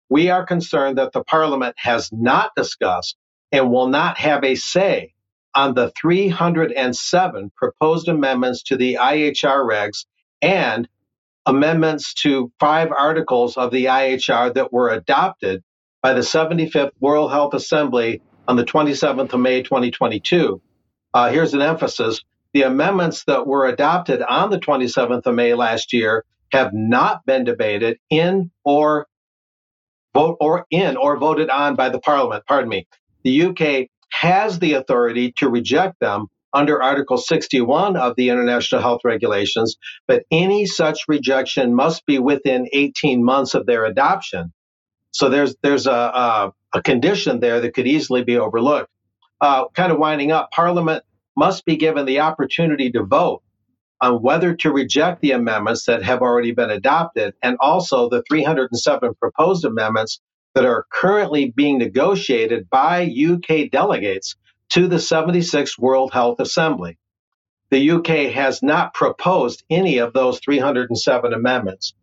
We 0.10 0.30
are 0.30 0.46
concerned 0.46 0.98
that 0.98 1.14
the 1.14 1.24
Parliament 1.24 1.76
has 1.78 2.10
not 2.12 2.52
discussed 2.56 3.16
and 3.52 3.72
will 3.72 3.88
not 3.88 4.18
have 4.18 4.44
a 4.44 4.56
say 4.56 5.13
on 5.56 5.76
the 5.76 5.92
307 6.00 7.52
proposed 7.56 8.08
amendments 8.10 8.64
to 8.66 8.78
the 8.78 8.96
IHR 9.02 9.68
regs 9.70 10.06
and 10.42 10.88
amendments 11.48 12.16
to 12.16 12.52
five 12.60 12.92
articles 12.92 13.58
of 13.58 13.72
the 13.72 13.86
IHR 13.88 14.56
that 14.56 14.74
were 14.74 14.90
adopted 14.92 15.64
by 16.02 16.14
the 16.14 16.22
75th 16.22 16.92
World 17.02 17.32
Health 17.32 17.56
Assembly 17.56 18.22
on 18.48 18.58
the 18.58 18.66
27th 18.66 19.34
of 19.34 19.42
May 19.42 19.64
2022. 19.64 20.62
Uh, 21.14 21.32
here's 21.32 21.56
an 21.56 21.64
emphasis. 21.64 22.24
The 22.54 22.64
amendments 22.64 23.26
that 23.26 23.48
were 23.48 23.68
adopted 23.68 24.24
on 24.24 24.52
the 24.52 24.60
27th 24.60 25.28
of 25.28 25.36
May 25.36 25.56
last 25.56 25.94
year 25.94 26.26
have 26.54 26.74
not 26.74 27.26
been 27.26 27.46
debated 27.46 28.00
in 28.12 28.52
or 28.66 29.08
vote 30.16 30.38
or 30.42 30.68
in 30.72 30.98
or 30.98 31.18
voted 31.18 31.50
on 31.52 31.76
by 31.76 31.90
the 31.90 32.00
parliament. 32.00 32.46
Pardon 32.48 32.70
me. 32.70 32.88
The 33.24 33.44
UK 33.48 33.90
has 34.14 34.60
the 34.60 34.74
authority 34.74 35.34
to 35.38 35.50
reject 35.50 36.00
them 36.00 36.28
under 36.54 36.82
Article 36.84 37.18
61 37.18 37.98
of 37.98 38.16
the 38.16 38.30
International 38.30 38.82
Health 38.82 39.02
Regulations, 39.04 39.78
but 40.08 40.24
any 40.32 40.66
such 40.68 41.00
rejection 41.08 41.76
must 41.76 42.06
be 42.06 42.20
within 42.20 42.68
18 42.74 43.24
months 43.26 43.56
of 43.56 43.66
their 43.66 43.86
adoption. 43.86 44.54
So 45.12 45.30
there's 45.30 45.56
there's 45.64 45.88
a, 45.88 45.92
a, 45.92 46.54
a 46.76 46.82
condition 46.84 47.40
there 47.40 47.62
that 47.62 47.74
could 47.74 47.88
easily 47.88 48.24
be 48.24 48.38
overlooked. 48.38 48.90
Uh, 49.42 49.66
kind 49.76 49.92
of 49.92 50.00
winding 50.00 50.32
up, 50.32 50.52
Parliament 50.52 51.04
must 51.38 51.66
be 51.66 51.78
given 51.78 52.06
the 52.06 52.22
opportunity 52.22 52.92
to 52.92 53.04
vote 53.04 53.42
on 54.02 54.22
whether 54.22 54.56
to 54.56 54.72
reject 54.72 55.22
the 55.22 55.32
amendments 55.32 55.86
that 55.86 56.04
have 56.04 56.22
already 56.22 56.52
been 56.52 56.70
adopted 56.70 57.34
and 57.42 57.58
also 57.60 58.10
the 58.10 58.24
307 58.30 59.14
proposed 59.16 59.66
amendments 59.66 60.22
that 60.54 60.66
are 60.66 60.86
currently 60.92 61.52
being 61.52 61.78
negotiated 61.78 62.70
by 62.70 63.04
UK 63.04 63.70
delegates 63.72 64.36
to 64.70 64.88
the 64.88 64.98
76th 64.98 65.78
World 65.78 66.12
Health 66.14 66.40
Assembly. 66.40 66.98
The 67.70 67.92
UK 67.92 68.34
has 68.34 68.62
not 68.62 68.94
proposed 68.94 69.64
any 69.70 69.98
of 69.98 70.14
those 70.14 70.40
307 70.40 71.34
amendments. 71.34 71.94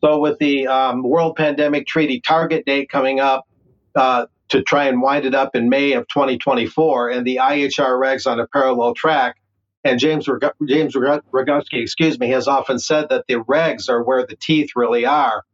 So, 0.00 0.20
with 0.20 0.38
the 0.38 0.68
um, 0.68 1.02
World 1.02 1.34
Pandemic 1.34 1.88
Treaty 1.88 2.20
target 2.20 2.64
date 2.64 2.88
coming 2.88 3.18
up 3.18 3.48
uh, 3.96 4.26
to 4.50 4.62
try 4.62 4.84
and 4.84 5.02
wind 5.02 5.24
it 5.24 5.34
up 5.34 5.56
in 5.56 5.68
May 5.68 5.92
of 5.94 6.06
2024, 6.06 7.10
and 7.10 7.26
the 7.26 7.40
IHR 7.42 8.00
regs 8.00 8.30
on 8.30 8.38
a 8.38 8.46
parallel 8.46 8.94
track, 8.94 9.36
and 9.84 9.98
James 9.98 10.28
Rog- 10.28 10.54
James 10.66 10.94
excuse 11.72 12.18
me, 12.20 12.30
has 12.30 12.46
often 12.46 12.78
said 12.78 13.08
that 13.10 13.24
the 13.26 13.36
regs 13.36 13.88
are 13.88 14.02
where 14.02 14.24
the 14.24 14.36
teeth 14.36 14.70
really 14.76 15.04
are. 15.04 15.44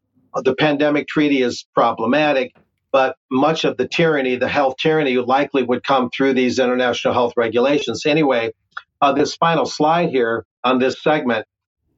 The 0.43 0.55
pandemic 0.55 1.09
treaty 1.09 1.43
is 1.43 1.64
problematic, 1.74 2.55
but 2.93 3.16
much 3.30 3.64
of 3.64 3.76
the 3.76 3.89
tyranny, 3.89 4.37
the 4.37 4.49
health 4.49 4.76
tyranny, 4.80 5.16
likely 5.16 5.62
would 5.62 5.85
come 5.85 6.11
through 6.11 6.35
these 6.35 6.59
international 6.59 7.14
health 7.14 7.35
regulations. 7.37 8.07
Anyway, 8.07 8.53
uh, 9.01 9.12
this 9.12 9.37
final 9.37 9.66
slide 9.66 10.11
here 10.11 10.45
on 10.64 10.78
this 10.78 11.03
segment 11.03 11.47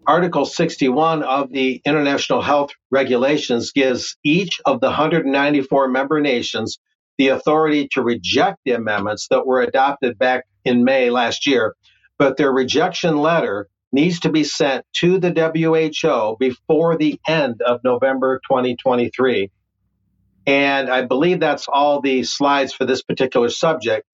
Article 0.06 0.44
61 0.44 1.24
of 1.24 1.50
the 1.50 1.82
International 1.84 2.40
Health 2.40 2.70
Regulations 2.92 3.72
gives 3.72 4.16
each 4.22 4.60
of 4.64 4.80
the 4.80 4.86
194 4.86 5.88
member 5.88 6.20
nations 6.20 6.78
the 7.18 7.28
authority 7.28 7.88
to 7.92 8.02
reject 8.02 8.58
the 8.64 8.72
amendments 8.72 9.26
that 9.30 9.46
were 9.46 9.62
adopted 9.62 10.16
back 10.16 10.44
in 10.64 10.84
May 10.84 11.10
last 11.10 11.46
year. 11.46 11.74
But 12.18 12.36
their 12.36 12.52
rejection 12.52 13.16
letter 13.16 13.68
needs 13.92 14.20
to 14.20 14.30
be 14.30 14.44
sent 14.44 14.84
to 14.94 15.18
the 15.18 15.30
WHO 15.32 16.36
before 16.38 16.96
the 16.96 17.20
end 17.26 17.62
of 17.62 17.80
November 17.84 18.40
2023. 18.48 19.50
And 20.46 20.88
I 20.90 21.02
believe 21.02 21.40
that's 21.40 21.66
all 21.68 22.00
the 22.00 22.22
slides 22.24 22.72
for 22.72 22.84
this 22.84 23.02
particular 23.02 23.50
subject. 23.50 24.06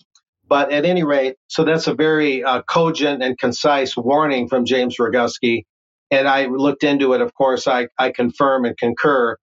But 0.48 0.72
at 0.72 0.84
any 0.84 1.04
rate, 1.04 1.36
so 1.48 1.64
that's 1.64 1.86
a 1.86 1.94
very 1.94 2.44
uh, 2.44 2.62
cogent 2.62 3.22
and 3.22 3.38
concise 3.38 3.96
warning 3.96 4.48
from 4.48 4.64
James 4.66 4.96
Roguski 4.98 5.64
and 6.12 6.28
I 6.28 6.46
looked 6.46 6.84
into 6.84 7.14
it. 7.14 7.22
Of 7.22 7.34
course, 7.34 7.66
I, 7.66 7.88
I 7.98 8.10
confirm 8.10 8.66
and 8.66 8.76
concur 8.76 9.36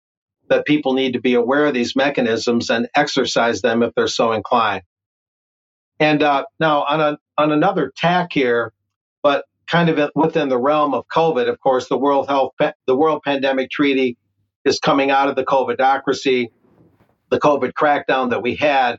that 0.50 0.66
people 0.66 0.92
need 0.92 1.14
to 1.14 1.20
be 1.20 1.34
aware 1.34 1.66
of 1.66 1.74
these 1.74 1.96
mechanisms 1.96 2.70
and 2.70 2.88
exercise 2.94 3.62
them 3.62 3.82
if 3.82 3.94
they're 3.94 4.06
so 4.06 4.32
inclined. 4.32 4.82
And 5.98 6.22
uh, 6.22 6.44
now 6.60 6.84
on 6.84 7.00
a, 7.00 7.18
on 7.38 7.52
another 7.52 7.90
tack 7.96 8.32
here, 8.32 8.72
but 9.22 9.46
kind 9.68 9.90
of 9.90 10.10
within 10.14 10.48
the 10.48 10.58
realm 10.58 10.94
of 10.94 11.06
COVID, 11.08 11.48
of 11.48 11.60
course, 11.60 11.88
the 11.88 11.98
World 11.98 12.28
Health 12.28 12.52
the 12.86 12.96
World 12.96 13.22
Pandemic 13.24 13.70
Treaty 13.70 14.16
is 14.64 14.78
coming 14.80 15.10
out 15.10 15.28
of 15.28 15.36
the 15.36 15.44
COVIDocracy, 15.44 16.48
the 17.30 17.38
COVID 17.38 17.72
crackdown 17.72 18.30
that 18.30 18.42
we 18.42 18.54
had, 18.54 18.98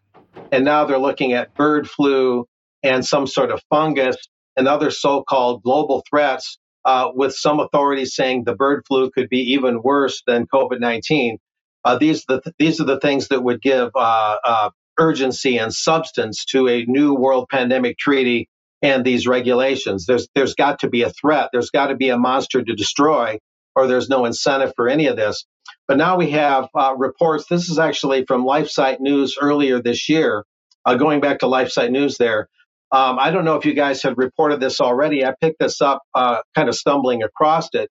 and 0.51 0.63
now 0.63 0.85
they're 0.85 0.99
looking 0.99 1.33
at 1.33 1.53
bird 1.55 1.89
flu 1.89 2.47
and 2.83 3.05
some 3.05 3.27
sort 3.27 3.51
of 3.51 3.61
fungus 3.69 4.15
and 4.55 4.67
other 4.67 4.91
so-called 4.91 5.63
global 5.63 6.03
threats 6.09 6.59
uh, 6.85 7.09
with 7.13 7.33
some 7.33 7.59
authorities 7.59 8.15
saying 8.15 8.43
the 8.45 8.55
bird 8.55 8.83
flu 8.87 9.11
could 9.11 9.29
be 9.29 9.53
even 9.53 9.81
worse 9.83 10.21
than 10.25 10.45
COVID 10.47 10.79
19. 10.79 11.37
Uh, 11.85 11.97
these, 11.97 12.23
are 12.29 12.41
the, 12.43 12.53
these 12.59 12.79
are 12.79 12.85
the 12.85 12.99
things 12.99 13.29
that 13.29 13.43
would 13.43 13.61
give 13.61 13.89
uh, 13.95 14.35
uh, 14.43 14.69
urgency 14.99 15.57
and 15.57 15.73
substance 15.73 16.45
to 16.45 16.67
a 16.67 16.85
new 16.85 17.13
world 17.13 17.47
pandemic 17.49 17.97
treaty 17.97 18.49
and 18.81 19.05
these 19.05 19.27
regulations. 19.27 20.05
There's, 20.05 20.27
there's 20.35 20.55
got 20.55 20.79
to 20.79 20.89
be 20.89 21.03
a 21.03 21.11
threat, 21.11 21.49
there's 21.51 21.69
got 21.69 21.87
to 21.87 21.95
be 21.95 22.09
a 22.09 22.17
monster 22.17 22.63
to 22.63 22.75
destroy, 22.75 23.39
or 23.75 23.87
there's 23.87 24.09
no 24.09 24.25
incentive 24.25 24.73
for 24.75 24.89
any 24.89 25.07
of 25.07 25.15
this. 25.15 25.45
But 25.87 25.97
now 25.97 26.17
we 26.17 26.31
have 26.31 26.67
uh, 26.75 26.95
reports. 26.97 27.45
This 27.49 27.69
is 27.69 27.79
actually 27.79 28.25
from 28.25 28.45
LifeSite 28.45 28.99
News 28.99 29.37
earlier 29.41 29.81
this 29.81 30.09
year. 30.09 30.45
Uh, 30.85 30.95
going 30.95 31.19
back 31.19 31.39
to 31.39 31.45
LifeSite 31.45 31.91
News 31.91 32.17
there, 32.17 32.47
um, 32.91 33.19
I 33.19 33.31
don't 33.31 33.45
know 33.45 33.55
if 33.55 33.65
you 33.65 33.73
guys 33.73 34.01
have 34.03 34.17
reported 34.17 34.59
this 34.59 34.81
already. 34.81 35.25
I 35.25 35.33
picked 35.39 35.59
this 35.59 35.81
up 35.81 36.01
uh, 36.15 36.37
kind 36.55 36.69
of 36.69 36.75
stumbling 36.75 37.21
across 37.23 37.69
it. 37.73 37.89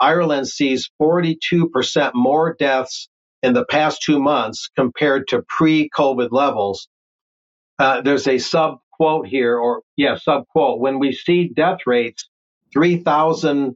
Ireland 0.00 0.48
sees 0.48 0.90
42% 1.00 2.12
more 2.14 2.56
deaths 2.58 3.08
in 3.42 3.52
the 3.52 3.64
past 3.64 4.02
two 4.02 4.18
months 4.18 4.68
compared 4.76 5.28
to 5.28 5.42
pre 5.48 5.88
COVID 5.96 6.28
levels. 6.32 6.88
Uh, 7.78 8.00
there's 8.02 8.26
a 8.26 8.38
sub 8.38 8.78
quote 9.00 9.26
here, 9.26 9.56
or 9.56 9.80
yeah, 9.96 10.18
sub 10.18 10.46
quote. 10.48 10.78
When 10.78 10.98
we 10.98 11.12
see 11.12 11.48
death 11.48 11.78
rates 11.86 12.28
3,000 12.74 13.74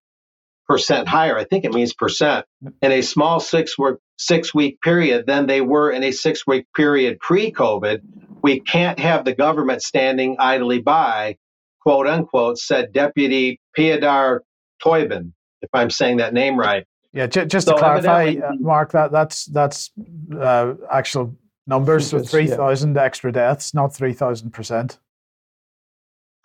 percent 0.69 1.09
higher, 1.09 1.39
I 1.39 1.45
think 1.45 1.65
it 1.65 1.73
means 1.73 1.95
percent, 1.95 2.45
in 2.83 2.93
a 2.93 3.01
small 3.01 3.41
six 3.41 3.79
week, 3.79 3.95
six 4.19 4.55
week 4.55 4.83
period 4.83 5.27
than 5.27 5.47
they 5.47 5.63
were 5.63 5.91
in 5.91 6.05
a 6.05 6.11
six 6.11 6.47
week 6.47 6.67
period 6.77 7.21
pre 7.21 7.51
COVID, 7.51 8.01
we 8.43 8.61
can't 8.61 8.99
have 8.99 9.25
the 9.25 9.35
government 9.35 9.81
standing 9.81 10.37
idly 10.39 10.83
by, 10.83 11.39
quote 11.81 12.07
unquote, 12.07 12.59
said 12.59 12.93
Deputy 12.93 13.59
Peadar 13.75 14.41
Toibin, 14.85 15.33
if 15.63 15.71
I'm 15.73 15.89
saying 15.89 16.19
that 16.19 16.35
name 16.35 16.59
right. 16.59 16.85
Yeah, 17.15 17.29
j- 17.29 17.47
just 17.47 17.67
so 17.67 17.73
to 17.73 17.79
clarify, 17.79 18.35
uh, 18.47 18.53
Mark, 18.61 18.93
that 18.93 19.11
that's 19.11 19.47
that's 19.47 19.91
uh, 20.39 20.75
actual 20.93 21.35
numbers. 21.67 22.11
So 22.11 22.19
three 22.19 22.47
thousand 22.47 22.97
yeah. 22.97 23.05
extra 23.05 23.33
deaths, 23.33 23.73
not 23.73 23.95
three 23.95 24.13
thousand 24.13 24.51
percent. 24.51 24.99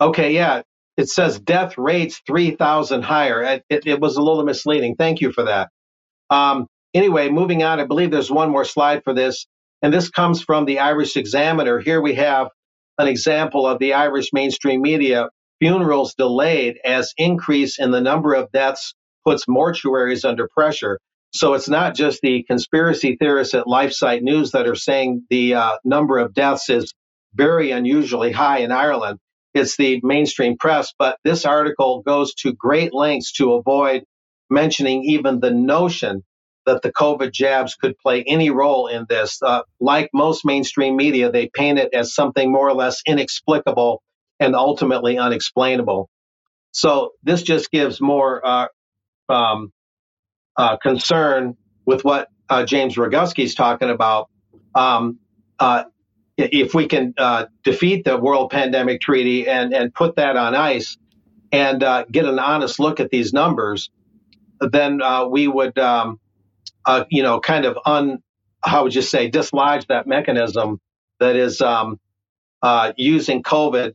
Okay, 0.00 0.34
yeah, 0.34 0.62
it 0.96 1.08
says 1.08 1.38
death 1.38 1.76
rates 1.76 2.20
3,000 2.26 3.02
higher. 3.02 3.42
It, 3.42 3.64
it, 3.68 3.86
it, 3.86 4.00
was 4.00 4.16
a 4.16 4.22
little 4.22 4.44
misleading. 4.44 4.96
Thank 4.96 5.20
you 5.20 5.32
for 5.32 5.44
that. 5.44 5.68
Um, 6.30 6.66
anyway, 6.94 7.28
moving 7.28 7.62
on, 7.62 7.80
I 7.80 7.84
believe 7.84 8.10
there's 8.10 8.30
one 8.30 8.50
more 8.50 8.64
slide 8.64 9.02
for 9.04 9.12
this. 9.12 9.46
And 9.82 9.92
this 9.92 10.10
comes 10.10 10.42
from 10.42 10.64
the 10.64 10.80
Irish 10.80 11.16
Examiner. 11.16 11.80
Here 11.80 12.00
we 12.00 12.14
have 12.14 12.48
an 12.98 13.08
example 13.08 13.66
of 13.66 13.78
the 13.78 13.94
Irish 13.94 14.28
mainstream 14.32 14.82
media 14.82 15.28
funerals 15.58 16.14
delayed 16.14 16.78
as 16.84 17.12
increase 17.16 17.78
in 17.78 17.90
the 17.90 18.00
number 18.00 18.34
of 18.34 18.50
deaths 18.52 18.94
puts 19.24 19.46
mortuaries 19.46 20.24
under 20.24 20.48
pressure. 20.54 20.98
So 21.32 21.54
it's 21.54 21.68
not 21.68 21.94
just 21.94 22.20
the 22.22 22.42
conspiracy 22.44 23.16
theorists 23.20 23.54
at 23.54 23.66
LifeSite 23.66 24.22
News 24.22 24.50
that 24.52 24.66
are 24.66 24.74
saying 24.74 25.24
the 25.30 25.54
uh, 25.54 25.76
number 25.84 26.18
of 26.18 26.34
deaths 26.34 26.68
is 26.68 26.92
very 27.34 27.70
unusually 27.70 28.32
high 28.32 28.58
in 28.58 28.72
Ireland. 28.72 29.18
It's 29.54 29.76
the 29.76 30.00
mainstream 30.02 30.56
press. 30.58 30.92
But 30.98 31.18
this 31.24 31.44
article 31.44 32.02
goes 32.02 32.34
to 32.36 32.52
great 32.52 32.94
lengths 32.94 33.32
to 33.34 33.54
avoid 33.54 34.04
mentioning 34.48 35.04
even 35.04 35.40
the 35.40 35.50
notion 35.50 36.24
that 36.66 36.82
the 36.82 36.92
COVID 36.92 37.32
jabs 37.32 37.74
could 37.74 37.98
play 37.98 38.22
any 38.26 38.50
role 38.50 38.86
in 38.86 39.06
this. 39.08 39.40
Uh, 39.42 39.62
like 39.80 40.10
most 40.12 40.44
mainstream 40.44 40.96
media, 40.96 41.30
they 41.32 41.50
paint 41.52 41.78
it 41.78 41.94
as 41.94 42.14
something 42.14 42.52
more 42.52 42.68
or 42.68 42.74
less 42.74 43.02
inexplicable 43.06 44.02
and 44.38 44.54
ultimately 44.54 45.18
unexplainable. 45.18 46.08
So 46.72 47.12
this 47.22 47.42
just 47.42 47.70
gives 47.70 48.00
more 48.00 48.46
uh, 48.46 48.66
um, 49.28 49.72
uh, 50.56 50.76
concern 50.76 51.56
with 51.86 52.04
what 52.04 52.28
uh, 52.48 52.64
James 52.64 52.96
Roguski 52.96 53.44
is 53.44 53.54
talking 53.54 53.90
about. 53.90 54.28
Um, 54.74 55.18
uh, 55.58 55.84
if 56.36 56.74
we 56.74 56.86
can 56.86 57.14
uh, 57.18 57.46
defeat 57.64 58.04
the 58.04 58.16
World 58.16 58.50
Pandemic 58.50 59.00
Treaty 59.00 59.48
and, 59.48 59.72
and 59.72 59.92
put 59.94 60.16
that 60.16 60.36
on 60.36 60.54
ice 60.54 60.96
and 61.52 61.82
uh, 61.82 62.04
get 62.10 62.24
an 62.24 62.38
honest 62.38 62.78
look 62.78 63.00
at 63.00 63.10
these 63.10 63.32
numbers, 63.32 63.90
then 64.60 65.02
uh, 65.02 65.26
we 65.26 65.48
would, 65.48 65.78
um, 65.78 66.18
you 67.10 67.22
know, 67.22 67.40
kind 67.40 67.64
of 67.64 67.78
un, 67.84 68.22
how 68.62 68.84
would 68.84 68.94
you 68.94 69.02
say, 69.02 69.30
dislodge 69.30 69.86
that 69.86 70.06
mechanism 70.06 70.80
that 71.18 71.36
is 71.36 71.60
um, 71.60 71.98
using 72.96 73.42
COVID 73.42 73.94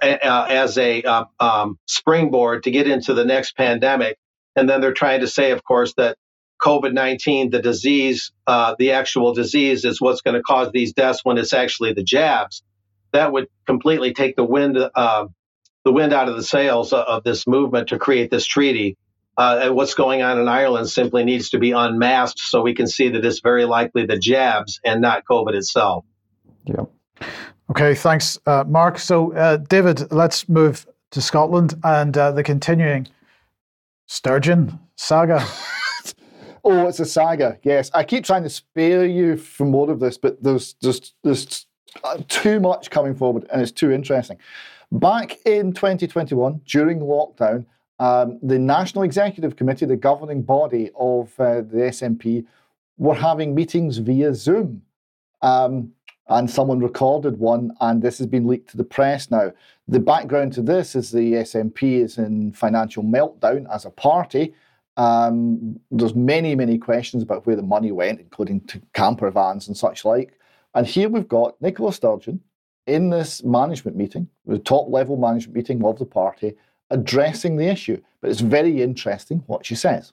as 0.00 0.78
a 0.78 1.02
um, 1.40 1.78
springboard 1.86 2.62
to 2.64 2.70
get 2.70 2.88
into 2.88 3.14
the 3.14 3.24
next 3.24 3.56
pandemic. 3.56 4.16
And 4.54 4.68
then 4.68 4.80
they're 4.80 4.92
trying 4.92 5.20
to 5.20 5.26
say, 5.26 5.50
of 5.50 5.64
course, 5.64 5.94
that 5.96 6.16
COVID 6.62 6.92
19, 6.92 7.50
the 7.50 7.60
disease, 7.60 8.30
uh, 8.46 8.74
the 8.78 8.92
actual 8.92 9.34
disease 9.34 9.84
is 9.84 10.00
what's 10.00 10.20
going 10.20 10.36
to 10.36 10.42
cause 10.42 10.70
these 10.72 10.92
deaths 10.92 11.20
when 11.24 11.36
it's 11.36 11.52
actually 11.52 11.92
the 11.92 12.04
jabs. 12.04 12.62
That 13.12 13.32
would 13.32 13.48
completely 13.66 14.14
take 14.14 14.36
the 14.36 14.44
wind, 14.44 14.78
uh, 14.78 15.26
the 15.84 15.92
wind 15.92 16.12
out 16.12 16.28
of 16.28 16.36
the 16.36 16.42
sails 16.42 16.92
of 16.92 17.24
this 17.24 17.46
movement 17.46 17.88
to 17.88 17.98
create 17.98 18.30
this 18.30 18.46
treaty. 18.46 18.96
Uh, 19.36 19.60
and 19.62 19.74
what's 19.74 19.94
going 19.94 20.22
on 20.22 20.38
in 20.38 20.46
Ireland 20.46 20.88
simply 20.88 21.24
needs 21.24 21.50
to 21.50 21.58
be 21.58 21.72
unmasked 21.72 22.38
so 22.38 22.62
we 22.62 22.74
can 22.74 22.86
see 22.86 23.08
that 23.08 23.24
it's 23.24 23.40
very 23.40 23.64
likely 23.64 24.06
the 24.06 24.18
jabs 24.18 24.78
and 24.84 25.00
not 25.00 25.24
COVID 25.28 25.54
itself. 25.54 26.04
Yeah. 26.64 26.84
Okay, 27.70 27.94
thanks, 27.94 28.38
uh, 28.46 28.64
Mark. 28.66 28.98
So, 28.98 29.32
uh, 29.34 29.56
David, 29.56 30.12
let's 30.12 30.48
move 30.48 30.86
to 31.10 31.22
Scotland 31.22 31.74
and 31.82 32.16
uh, 32.16 32.32
the 32.32 32.42
continuing 32.42 33.08
Sturgeon 34.06 34.78
saga. 34.96 35.44
oh, 36.64 36.86
it's 36.86 37.00
a 37.00 37.06
saga. 37.06 37.58
Yes, 37.62 37.90
I 37.94 38.04
keep 38.04 38.24
trying 38.24 38.42
to 38.42 38.50
spare 38.50 39.06
you 39.06 39.36
from 39.36 39.70
more 39.70 39.90
of 39.90 40.00
this, 40.00 40.18
but 40.18 40.42
there's 40.42 40.74
just 40.74 41.14
there's 41.22 41.66
too 42.28 42.60
much 42.60 42.90
coming 42.90 43.14
forward, 43.14 43.46
and 43.52 43.60
it's 43.60 43.72
too 43.72 43.90
interesting. 43.90 44.38
Back 44.92 45.38
in 45.46 45.72
2021, 45.72 46.60
during 46.66 47.00
lockdown, 47.00 47.64
um, 47.98 48.38
the 48.42 48.58
National 48.58 49.04
Executive 49.04 49.56
Committee, 49.56 49.86
the 49.86 49.96
governing 49.96 50.42
body 50.42 50.90
of 50.98 51.32
uh, 51.38 51.56
the 51.62 51.88
SNP, 51.88 52.44
were 52.98 53.14
having 53.14 53.54
meetings 53.54 53.98
via 53.98 54.34
Zoom. 54.34 54.82
Um, 55.40 55.92
and 56.28 56.50
someone 56.50 56.78
recorded 56.78 57.38
one, 57.38 57.72
and 57.80 58.00
this 58.00 58.18
has 58.18 58.26
been 58.26 58.46
leaked 58.46 58.70
to 58.70 58.76
the 58.76 58.84
press 58.84 59.30
now. 59.30 59.52
The 59.88 60.00
background 60.00 60.52
to 60.54 60.62
this 60.62 60.94
is 60.94 61.10
the 61.10 61.34
SNP 61.34 62.02
is 62.02 62.18
in 62.18 62.52
financial 62.52 63.02
meltdown 63.02 63.66
as 63.72 63.84
a 63.84 63.90
party. 63.90 64.54
Um, 64.96 65.80
there's 65.90 66.14
many, 66.14 66.54
many 66.54 66.78
questions 66.78 67.22
about 67.22 67.46
where 67.46 67.56
the 67.56 67.62
money 67.62 67.92
went, 67.92 68.20
including 68.20 68.60
to 68.66 68.80
camper 68.94 69.30
vans 69.30 69.68
and 69.68 69.76
such 69.76 70.04
like. 70.04 70.38
And 70.74 70.86
here 70.86 71.08
we've 71.08 71.28
got 71.28 71.60
Nicola 71.60 71.92
Sturgeon 71.92 72.40
in 72.86 73.10
this 73.10 73.42
management 73.44 73.96
meeting, 73.96 74.28
the 74.46 74.58
top 74.58 74.88
level 74.88 75.16
management 75.16 75.56
meeting 75.56 75.84
of 75.84 75.98
the 75.98 76.06
party, 76.06 76.54
addressing 76.90 77.56
the 77.56 77.68
issue. 77.68 78.00
But 78.20 78.30
it's 78.30 78.40
very 78.40 78.82
interesting 78.82 79.42
what 79.46 79.64
she 79.64 79.74
says. 79.74 80.12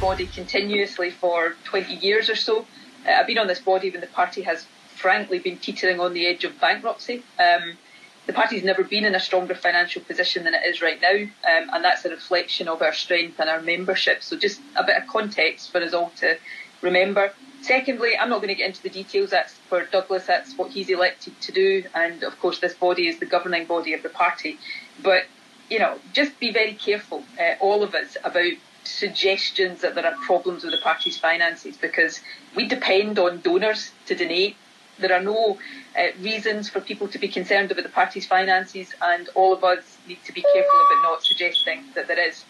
Body 0.00 0.26
continuously 0.26 1.10
for 1.10 1.56
20 1.64 1.94
years 1.94 2.30
or 2.30 2.36
so 2.36 2.66
uh, 3.06 3.12
I've 3.12 3.26
been 3.26 3.38
on 3.38 3.46
this 3.46 3.60
body 3.60 3.90
when 3.90 4.00
the 4.00 4.06
party 4.06 4.42
has 4.42 4.66
frankly 4.96 5.38
been 5.38 5.58
teetering 5.58 6.00
on 6.00 6.12
the 6.12 6.26
edge 6.26 6.44
of 6.44 6.58
bankruptcy. 6.60 7.22
Um, 7.38 7.78
the 8.26 8.32
party's 8.32 8.62
never 8.62 8.84
been 8.84 9.04
in 9.04 9.14
a 9.14 9.20
stronger 9.20 9.54
financial 9.54 10.02
position 10.02 10.44
than 10.44 10.54
it 10.54 10.62
is 10.64 10.82
right 10.82 11.00
now, 11.00 11.14
um, 11.14 11.70
and 11.72 11.84
that's 11.84 12.04
a 12.04 12.10
reflection 12.10 12.68
of 12.68 12.82
our 12.82 12.92
strength 12.92 13.40
and 13.40 13.50
our 13.50 13.60
membership. 13.60 14.22
So, 14.22 14.36
just 14.36 14.60
a 14.76 14.84
bit 14.84 14.96
of 14.96 15.06
context 15.08 15.72
for 15.72 15.78
us 15.78 15.94
all 15.94 16.12
to 16.18 16.36
remember. 16.82 17.32
Secondly, 17.62 18.16
I'm 18.18 18.30
not 18.30 18.38
going 18.38 18.48
to 18.48 18.54
get 18.54 18.68
into 18.68 18.82
the 18.82 18.88
details. 18.88 19.30
That's 19.30 19.54
for 19.68 19.84
Douglas. 19.84 20.26
That's 20.26 20.56
what 20.56 20.70
he's 20.70 20.88
elected 20.88 21.40
to 21.40 21.52
do, 21.52 21.84
and 21.94 22.22
of 22.22 22.38
course, 22.40 22.58
this 22.60 22.74
body 22.74 23.08
is 23.08 23.18
the 23.18 23.26
governing 23.26 23.66
body 23.66 23.94
of 23.94 24.02
the 24.02 24.08
party. 24.08 24.58
But 25.02 25.24
you 25.70 25.78
know, 25.78 25.98
just 26.12 26.38
be 26.40 26.52
very 26.52 26.74
careful, 26.74 27.24
uh, 27.38 27.54
all 27.60 27.82
of 27.82 27.94
us, 27.94 28.16
about 28.24 28.52
suggestions 28.84 29.82
that 29.82 29.94
there 29.94 30.06
are 30.06 30.16
problems 30.26 30.64
with 30.64 30.72
the 30.72 30.78
party's 30.78 31.18
finances 31.18 31.76
because 31.76 32.20
we 32.56 32.66
depend 32.66 33.18
on 33.18 33.40
donors 33.40 33.92
to 34.06 34.14
donate. 34.14 34.56
There 35.00 35.12
are 35.12 35.22
no 35.22 35.58
uh, 35.98 36.08
reasons 36.20 36.68
for 36.68 36.80
people 36.80 37.08
to 37.08 37.18
be 37.18 37.28
concerned 37.28 37.70
about 37.70 37.84
the 37.84 37.90
party's 37.90 38.26
finances, 38.26 38.94
and 39.00 39.28
all 39.34 39.52
of 39.52 39.64
us 39.64 39.98
need 40.06 40.22
to 40.24 40.32
be 40.32 40.42
careful 40.42 40.80
about 40.86 41.02
not 41.02 41.22
suggesting 41.24 41.84
that 41.94 42.06
there 42.06 42.28
is. 42.28 42.44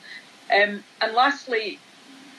Um, 0.53 0.82
and 1.01 1.14
lastly, 1.14 1.78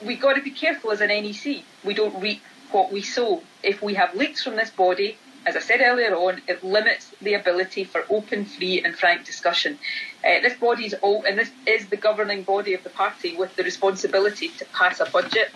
we've 0.04 0.20
got 0.20 0.34
to 0.34 0.42
be 0.42 0.50
careful 0.50 0.90
as 0.90 1.00
an 1.00 1.08
NEC. 1.08 1.64
We 1.84 1.94
don't 1.94 2.20
reap 2.20 2.42
what 2.70 2.92
we 2.92 3.02
sow. 3.02 3.42
If 3.62 3.82
we 3.82 3.94
have 3.94 4.14
leaks 4.14 4.42
from 4.42 4.56
this 4.56 4.70
body, 4.70 5.16
as 5.44 5.56
I 5.56 5.60
said 5.60 5.80
earlier 5.80 6.14
on, 6.14 6.40
it 6.46 6.62
limits 6.62 7.12
the 7.20 7.34
ability 7.34 7.84
for 7.84 8.04
open, 8.10 8.44
free, 8.44 8.82
and 8.82 8.94
frank 8.94 9.24
discussion. 9.24 9.78
Uh, 10.24 10.40
this 10.40 10.56
body 10.58 10.86
is 10.86 10.94
all, 11.02 11.24
and 11.24 11.38
this 11.38 11.50
is 11.66 11.88
the 11.88 11.96
governing 11.96 12.42
body 12.42 12.74
of 12.74 12.84
the 12.84 12.90
party 12.90 13.36
with 13.36 13.54
the 13.56 13.64
responsibility 13.64 14.48
to 14.58 14.64
pass 14.66 15.00
a 15.00 15.06
budget. 15.06 15.50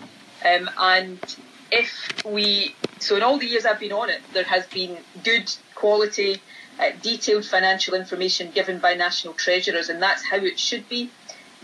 Um, 0.45 0.69
and 0.77 1.19
if 1.71 2.23
we, 2.25 2.75
so 2.99 3.15
in 3.15 3.23
all 3.23 3.37
the 3.37 3.45
years 3.45 3.65
I've 3.65 3.79
been 3.79 3.91
on 3.93 4.09
it, 4.09 4.21
there 4.33 4.43
has 4.43 4.65
been 4.67 4.97
good 5.23 5.53
quality, 5.75 6.41
uh, 6.79 6.91
detailed 7.01 7.45
financial 7.45 7.93
information 7.93 8.51
given 8.51 8.79
by 8.79 8.93
national 8.93 9.33
treasurers, 9.33 9.89
and 9.89 10.01
that's 10.01 10.23
how 10.25 10.37
it 10.37 10.59
should 10.59 10.87
be. 10.89 11.09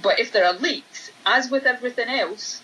But 0.01 0.19
if 0.19 0.31
there 0.31 0.45
are 0.45 0.53
leaks, 0.53 1.11
as 1.25 1.49
with 1.49 1.65
everything 1.65 2.09
else, 2.09 2.61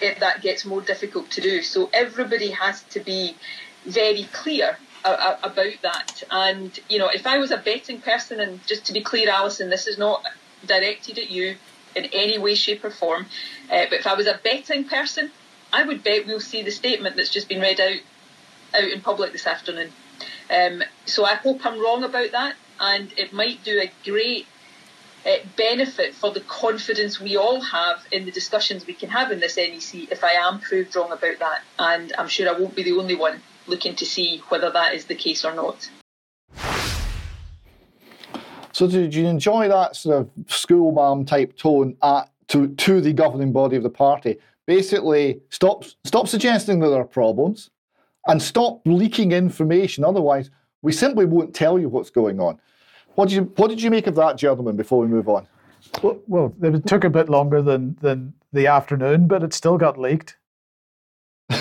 it, 0.00 0.20
that 0.20 0.42
gets 0.42 0.64
more 0.64 0.80
difficult 0.80 1.30
to 1.32 1.40
do. 1.40 1.62
So 1.62 1.90
everybody 1.92 2.50
has 2.50 2.82
to 2.90 3.00
be 3.00 3.36
very 3.84 4.24
clear 4.32 4.78
about 5.04 5.72
that. 5.82 6.22
And, 6.30 6.78
you 6.88 6.98
know, 6.98 7.08
if 7.08 7.26
I 7.26 7.38
was 7.38 7.50
a 7.50 7.56
betting 7.56 8.00
person, 8.00 8.40
and 8.40 8.64
just 8.66 8.84
to 8.86 8.92
be 8.92 9.00
clear, 9.00 9.30
Alison, 9.30 9.70
this 9.70 9.86
is 9.86 9.98
not 9.98 10.24
directed 10.66 11.18
at 11.18 11.30
you 11.30 11.56
in 11.94 12.06
any 12.06 12.38
way, 12.38 12.54
shape, 12.54 12.84
or 12.84 12.90
form, 12.90 13.26
uh, 13.70 13.86
but 13.88 14.00
if 14.00 14.06
I 14.06 14.14
was 14.14 14.26
a 14.26 14.38
betting 14.42 14.84
person, 14.84 15.30
I 15.78 15.84
would 15.84 16.02
bet 16.02 16.26
we'll 16.26 16.40
see 16.40 16.62
the 16.62 16.72
statement 16.72 17.14
that's 17.14 17.30
just 17.30 17.48
been 17.48 17.60
read 17.60 17.78
out 17.78 18.00
out 18.74 18.90
in 18.90 19.00
public 19.00 19.30
this 19.30 19.46
afternoon. 19.46 19.92
Um, 20.50 20.82
so 21.06 21.24
I 21.24 21.36
hope 21.36 21.64
I'm 21.64 21.80
wrong 21.80 22.02
about 22.02 22.32
that, 22.32 22.56
and 22.80 23.12
it 23.16 23.32
might 23.32 23.62
do 23.62 23.78
a 23.80 23.92
great 24.04 24.48
uh, 25.24 25.36
benefit 25.56 26.16
for 26.16 26.32
the 26.32 26.40
confidence 26.40 27.20
we 27.20 27.36
all 27.36 27.60
have 27.60 28.04
in 28.10 28.24
the 28.24 28.32
discussions 28.32 28.88
we 28.88 28.92
can 28.92 29.08
have 29.08 29.30
in 29.30 29.38
this 29.38 29.56
NEC 29.56 30.10
if 30.10 30.24
I 30.24 30.32
am 30.32 30.58
proved 30.58 30.96
wrong 30.96 31.12
about 31.12 31.38
that. 31.38 31.62
And 31.78 32.12
I'm 32.18 32.26
sure 32.26 32.52
I 32.52 32.58
won't 32.58 32.74
be 32.74 32.82
the 32.82 32.98
only 32.98 33.14
one 33.14 33.40
looking 33.68 33.94
to 33.96 34.04
see 34.04 34.42
whether 34.48 34.72
that 34.72 34.94
is 34.94 35.04
the 35.04 35.14
case 35.14 35.44
or 35.44 35.54
not. 35.54 35.88
So, 38.72 38.88
did 38.88 39.14
you 39.14 39.28
enjoy 39.28 39.68
that 39.68 39.94
sort 39.94 40.16
of 40.22 40.52
school 40.52 40.90
mom 40.90 41.24
type 41.24 41.56
tone 41.56 41.96
at, 42.02 42.30
to, 42.48 42.66
to 42.66 43.00
the 43.00 43.12
governing 43.12 43.52
body 43.52 43.76
of 43.76 43.84
the 43.84 43.90
party? 43.90 44.38
Basically, 44.68 45.40
stop, 45.48 45.84
stop 46.04 46.28
suggesting 46.28 46.78
that 46.80 46.90
there 46.90 47.00
are 47.00 47.04
problems 47.04 47.70
and 48.26 48.40
stop 48.40 48.82
leaking 48.84 49.32
information. 49.32 50.04
Otherwise, 50.04 50.50
we 50.82 50.92
simply 50.92 51.24
won't 51.24 51.54
tell 51.54 51.78
you 51.78 51.88
what's 51.88 52.10
going 52.10 52.38
on. 52.38 52.60
What 53.14 53.30
did 53.30 53.36
you, 53.36 53.42
what 53.56 53.68
did 53.68 53.80
you 53.80 53.90
make 53.90 54.06
of 54.06 54.14
that, 54.16 54.36
gentlemen, 54.36 54.76
before 54.76 55.00
we 55.00 55.08
move 55.08 55.26
on? 55.26 55.48
Well, 56.02 56.20
well, 56.26 56.54
it 56.62 56.86
took 56.86 57.04
a 57.04 57.10
bit 57.10 57.30
longer 57.30 57.62
than, 57.62 57.96
than 58.02 58.34
the 58.52 58.66
afternoon, 58.66 59.26
but 59.26 59.42
it 59.42 59.54
still 59.54 59.78
got 59.78 59.98
leaked. 59.98 60.36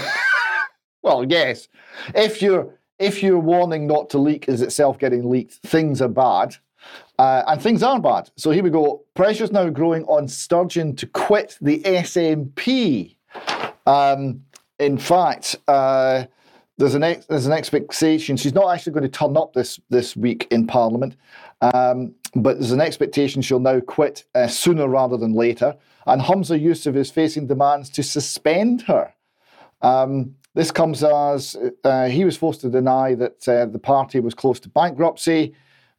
Well, 1.08 1.24
yes. 1.24 1.70
If 2.16 2.42
your 2.42 2.74
if 3.00 3.24
your 3.24 3.40
warning 3.40 3.88
not 3.88 4.10
to 4.10 4.18
leak 4.18 4.50
is 4.50 4.62
itself 4.62 5.00
getting 5.00 5.30
leaked, 5.30 5.54
things 5.66 6.02
are 6.02 6.10
bad. 6.10 6.58
Uh, 7.20 7.44
and 7.48 7.62
things 7.62 7.82
are 7.82 8.00
bad. 8.00 8.30
So 8.36 8.52
here 8.52 8.64
we 8.64 8.70
go. 8.70 9.04
Pressure's 9.16 9.52
now 9.52 9.70
growing 9.70 10.04
on 10.06 10.28
Sturgeon 10.28 10.96
to 10.98 11.08
quit 11.08 11.58
the 11.62 11.80
SNP. 11.80 13.16
Um, 13.88 14.44
in 14.80 14.98
fact, 14.98 15.56
uh, 15.68 16.26
there's 16.78 16.94
an 16.94 17.04
ex- 17.04 17.26
there's 17.26 17.48
an 17.48 17.54
expectation 17.54 18.38
she's 18.38 18.54
not 18.54 18.72
actually 18.72 18.94
going 18.94 19.04
to 19.04 19.10
turn 19.10 19.36
up 19.36 19.54
this 19.54 19.80
this 19.90 20.16
week 20.16 20.48
in 20.52 20.68
Parliament, 20.68 21.16
um, 21.62 22.14
but 22.36 22.60
there's 22.60 22.72
an 22.72 22.82
expectation 22.82 23.42
she'll 23.42 23.60
now 23.60 23.80
quit 23.80 24.24
uh, 24.36 24.48
sooner 24.48 24.88
rather 24.88 25.18
than 25.18 25.34
later. 25.34 25.76
And 26.06 26.22
Humza 26.22 26.62
Yousaf 26.62 26.96
is 26.96 27.10
facing 27.10 27.48
demands 27.48 27.90
to 27.92 28.04
suspend 28.04 28.84
her. 28.84 29.14
Um, 29.82 30.36
this 30.54 30.72
comes 30.72 31.04
as 31.04 31.56
uh, 31.84 32.08
he 32.08 32.26
was 32.26 32.38
forced 32.38 32.62
to 32.62 32.70
deny 32.70 33.16
that 33.16 33.48
uh, 33.48 33.66
the 33.66 33.80
party 33.80 34.20
was 34.20 34.34
close 34.34 34.60
to 34.62 34.70
bankruptcy. 34.70 35.56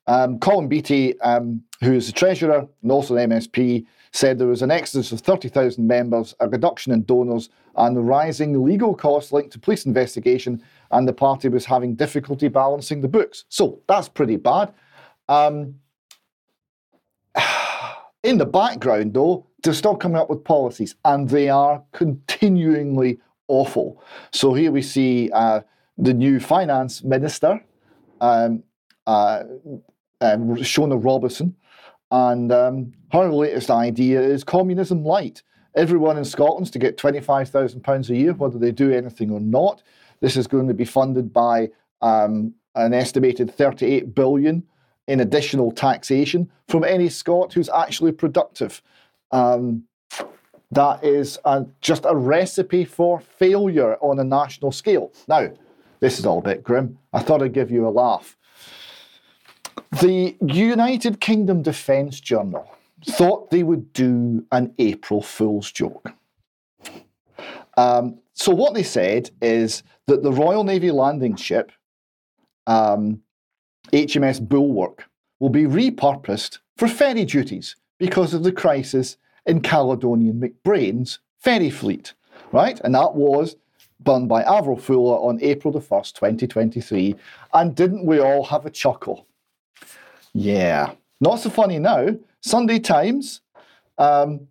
Um, 0.08 0.38
Colin 0.38 0.68
Beattie, 0.68 1.20
um, 1.20 1.62
who 1.82 1.92
is 1.92 2.06
the 2.06 2.12
treasurer 2.12 2.66
and 2.82 2.90
also 2.90 3.14
an 3.14 3.30
MSP, 3.30 3.86
said 4.10 4.38
there 4.38 4.48
was 4.48 4.62
an 4.62 4.70
exodus 4.70 5.12
of 5.12 5.20
30,000 5.20 5.86
members, 5.86 6.34
a 6.40 6.48
reduction 6.48 6.92
in 6.92 7.04
donors, 7.04 7.50
and 7.76 8.08
rising 8.08 8.64
legal 8.64 8.94
costs 8.94 9.32
linked 9.32 9.52
to 9.52 9.58
police 9.58 9.84
investigation, 9.84 10.62
and 10.90 11.06
the 11.06 11.12
party 11.12 11.48
was 11.50 11.66
having 11.66 11.94
difficulty 11.94 12.48
balancing 12.48 13.02
the 13.02 13.08
books. 13.08 13.44
So 13.50 13.80
that's 13.86 14.08
pretty 14.08 14.36
bad. 14.36 14.72
Um, 15.28 15.74
in 18.22 18.38
the 18.38 18.46
background, 18.46 19.12
though, 19.12 19.46
they're 19.62 19.74
still 19.74 19.96
coming 19.96 20.16
up 20.16 20.30
with 20.30 20.42
policies, 20.42 20.94
and 21.04 21.28
they 21.28 21.50
are 21.50 21.82
continuingly 21.92 23.18
awful. 23.48 24.02
So 24.32 24.54
here 24.54 24.72
we 24.72 24.80
see 24.80 25.30
uh, 25.34 25.60
the 25.98 26.14
new 26.14 26.40
finance 26.40 27.04
minister, 27.04 27.62
um, 28.22 28.62
uh, 29.06 29.42
um, 30.20 30.56
Shona 30.56 31.02
Robertson, 31.02 31.54
and 32.10 32.52
um, 32.52 32.92
her 33.12 33.30
latest 33.30 33.70
idea 33.70 34.20
is 34.20 34.44
communism 34.44 35.04
light. 35.04 35.42
Everyone 35.74 36.16
in 36.16 36.24
Scotland's 36.24 36.70
to 36.72 36.78
get 36.78 36.96
£25,000 36.96 38.10
a 38.10 38.16
year, 38.16 38.32
whether 38.32 38.58
they 38.58 38.72
do 38.72 38.92
anything 38.92 39.30
or 39.30 39.40
not. 39.40 39.82
This 40.20 40.36
is 40.36 40.46
going 40.46 40.66
to 40.68 40.74
be 40.74 40.84
funded 40.84 41.32
by 41.32 41.68
um, 42.00 42.54
an 42.74 42.94
estimated 42.94 43.54
38 43.54 44.14
billion 44.14 44.64
in 45.06 45.20
additional 45.20 45.70
taxation 45.70 46.50
from 46.68 46.84
any 46.84 47.08
Scot 47.08 47.52
who's 47.52 47.68
actually 47.68 48.12
productive. 48.12 48.82
Um, 49.30 49.84
that 50.70 51.02
is 51.02 51.38
a, 51.44 51.64
just 51.80 52.04
a 52.04 52.14
recipe 52.14 52.84
for 52.84 53.20
failure 53.20 53.96
on 54.00 54.18
a 54.18 54.24
national 54.24 54.72
scale. 54.72 55.12
Now, 55.26 55.48
this 56.00 56.18
is 56.18 56.26
all 56.26 56.38
a 56.38 56.42
bit 56.42 56.62
grim. 56.62 56.98
I 57.12 57.20
thought 57.20 57.42
I'd 57.42 57.54
give 57.54 57.70
you 57.70 57.86
a 57.86 57.90
laugh. 57.90 58.36
The 59.92 60.36
United 60.42 61.20
Kingdom 61.20 61.62
Defence 61.62 62.20
Journal 62.20 62.68
thought 63.06 63.50
they 63.50 63.62
would 63.62 63.92
do 63.92 64.44
an 64.52 64.74
April 64.78 65.22
Fool's 65.22 65.72
joke. 65.72 66.12
Um, 67.76 68.18
so, 68.34 68.54
what 68.54 68.74
they 68.74 68.82
said 68.82 69.30
is 69.40 69.82
that 70.06 70.22
the 70.22 70.32
Royal 70.32 70.64
Navy 70.64 70.90
landing 70.90 71.36
ship, 71.36 71.72
um, 72.66 73.22
HMS 73.92 74.46
Bulwark, 74.46 75.08
will 75.38 75.48
be 75.48 75.64
repurposed 75.64 76.58
for 76.76 76.88
ferry 76.88 77.24
duties 77.24 77.76
because 77.98 78.34
of 78.34 78.42
the 78.42 78.52
crisis 78.52 79.16
in 79.46 79.60
Caledonian 79.60 80.40
MacBrayne's 80.40 81.20
ferry 81.38 81.70
fleet, 81.70 82.14
right? 82.52 82.80
And 82.84 82.94
that 82.94 83.14
was 83.14 83.56
done 84.02 84.28
by 84.28 84.42
Avril 84.42 84.76
Fuller 84.76 85.16
on 85.16 85.38
April 85.40 85.72
the 85.72 85.80
1st, 85.80 86.14
2023. 86.14 87.16
And 87.54 87.74
didn't 87.74 88.04
we 88.04 88.20
all 88.20 88.44
have 88.44 88.66
a 88.66 88.70
chuckle? 88.70 89.27
Yeah. 90.34 90.92
Not 91.20 91.40
so 91.40 91.50
funny 91.50 91.78
now. 91.78 92.16
Sunday 92.40 92.78
Times, 92.78 93.40
um, 93.98 94.46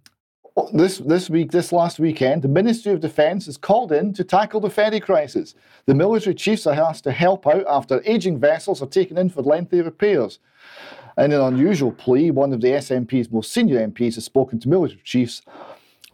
this, 0.74 0.98
this 0.98 1.30
week, 1.30 1.52
this 1.52 1.72
last 1.72 1.99
weekend, 1.99 2.41
the 2.41 2.48
Ministry 2.48 2.91
of 2.91 2.99
Defence 2.99 3.48
is 3.48 3.58
called 3.58 3.91
in 3.91 4.14
to 4.14 4.24
tackle 4.24 4.60
the 4.60 4.70
ferry 4.70 4.99
crisis. 4.99 5.56
The 5.86 5.94
military 5.94 6.36
chiefs 6.36 6.66
are 6.66 6.74
asked 6.74 7.04
to 7.06 7.12
help 7.12 7.45
out 7.48 7.64
after 7.70 8.02
ageing 8.06 8.40
vessels 8.40 8.82
are 8.82 8.88
taken 8.88 9.18
in 9.18 9.30
for 9.30 9.41
lengthy 9.41 9.82
repairs. 9.82 10.40
In 11.18 11.32
an 11.32 11.41
unusual 11.41 11.91
plea, 11.91 12.32
one 12.32 12.54
of 12.54 12.62
the 12.62 12.70
SNP's 12.70 13.32
most 13.32 13.52
senior 13.52 13.86
MPs 13.88 14.16
has 14.16 14.26
spoken 14.26 14.60
to 14.60 14.70
military 14.70 15.02
chiefs, 15.04 15.41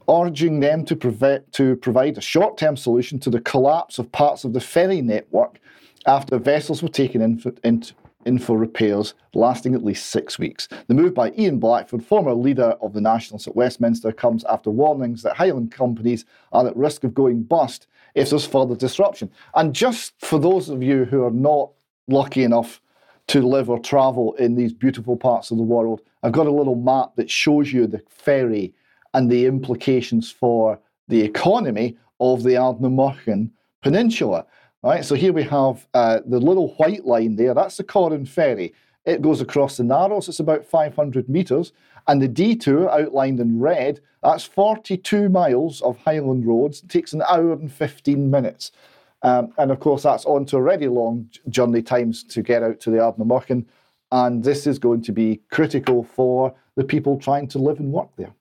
urging 0.09 0.59
them 0.59 0.85
to, 0.85 0.95
prevent, 0.95 1.51
to 1.53 1.75
provide 1.77 2.17
a 2.17 2.21
short 2.21 2.57
term 2.57 2.77
solution 2.77 3.19
to 3.19 3.29
the 3.29 3.41
collapse 3.41 3.97
of 3.97 4.11
parts 4.11 4.43
of 4.43 4.53
the 4.53 4.61
ferry 4.61 5.01
network 5.01 5.59
after 6.05 6.37
vessels 6.37 6.83
were 6.83 6.89
taken 6.89 7.21
in 7.21 7.37
for, 7.37 7.53
in, 7.63 7.83
in 8.25 8.39
for 8.39 8.57
repairs 8.57 9.13
lasting 9.33 9.73
at 9.73 9.83
least 9.83 10.07
six 10.07 10.37
weeks. 10.37 10.67
The 10.87 10.93
move 10.93 11.13
by 11.13 11.31
Ian 11.37 11.59
Blackford, 11.59 12.05
former 12.05 12.33
leader 12.33 12.75
of 12.81 12.93
the 12.93 13.01
Nationalists 13.01 13.47
at 13.47 13.55
Westminster, 13.55 14.11
comes 14.11 14.43
after 14.45 14.69
warnings 14.69 15.23
that 15.23 15.35
Highland 15.35 15.71
companies 15.71 16.25
are 16.51 16.67
at 16.67 16.75
risk 16.75 17.03
of 17.03 17.13
going 17.13 17.43
bust 17.43 17.87
if 18.15 18.29
there's 18.29 18.45
further 18.45 18.75
disruption. 18.75 19.29
And 19.55 19.73
just 19.73 20.13
for 20.19 20.39
those 20.39 20.69
of 20.69 20.83
you 20.83 21.05
who 21.05 21.23
are 21.23 21.31
not 21.31 21.71
lucky 22.07 22.43
enough 22.43 22.81
to 23.27 23.41
live 23.41 23.69
or 23.69 23.79
travel 23.79 24.33
in 24.33 24.55
these 24.55 24.73
beautiful 24.73 25.15
parts 25.15 25.51
of 25.51 25.57
the 25.57 25.63
world, 25.63 26.01
I've 26.21 26.31
got 26.31 26.47
a 26.47 26.51
little 26.51 26.75
map 26.75 27.15
that 27.15 27.29
shows 27.29 27.71
you 27.71 27.87
the 27.87 28.01
ferry 28.09 28.73
and 29.13 29.29
the 29.29 29.45
implications 29.45 30.31
for 30.31 30.79
the 31.07 31.21
economy 31.21 31.97
of 32.19 32.43
the 32.43 32.53
Ardnamurchan 32.53 33.49
Peninsula. 33.81 34.45
Right, 34.83 35.05
so 35.05 35.15
here 35.15 35.31
we 35.31 35.43
have 35.43 35.87
uh, 35.93 36.19
the 36.25 36.39
little 36.39 36.73
white 36.73 37.05
line 37.05 37.37
there. 37.37 37.53
That's 37.53 37.77
the 37.77 37.85
Corran 37.85 38.27
Ferry. 38.27 38.73
It 39.05 39.21
goes 39.21 39.39
across 39.39 39.77
the 39.77 39.83
Narrows. 39.85 40.27
It's 40.27 40.41
about 40.41 40.65
500 40.65 41.29
metres. 41.29 41.71
And 42.07 42.21
the 42.21 42.27
detour, 42.27 42.89
outlined 42.91 43.39
in 43.39 43.61
red, 43.61 44.01
that's 44.21 44.43
42 44.43 45.29
miles 45.29 45.81
of 45.81 45.97
Highland 45.99 46.45
roads. 46.45 46.83
It 46.83 46.89
takes 46.89 47.13
an 47.13 47.23
hour 47.29 47.53
and 47.53 47.71
15 47.71 48.29
minutes. 48.29 48.73
Um, 49.21 49.53
and 49.57 49.71
of 49.71 49.79
course, 49.79 50.03
that's 50.03 50.25
on 50.25 50.45
to 50.47 50.57
already 50.57 50.89
long 50.89 51.29
journey 51.47 51.81
times 51.81 52.23
to 52.25 52.41
get 52.41 52.61
out 52.61 52.81
to 52.81 52.91
the 52.91 52.97
Ardnamurchan. 52.97 53.65
And 54.11 54.43
this 54.43 54.67
is 54.67 54.79
going 54.79 55.01
to 55.03 55.13
be 55.13 55.39
critical 55.49 56.03
for 56.03 56.53
the 56.75 56.83
people 56.83 57.17
trying 57.17 57.47
to 57.49 57.57
live 57.57 57.79
and 57.79 57.93
work 57.93 58.09
there. 58.17 58.33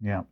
Yeah. 0.00 0.22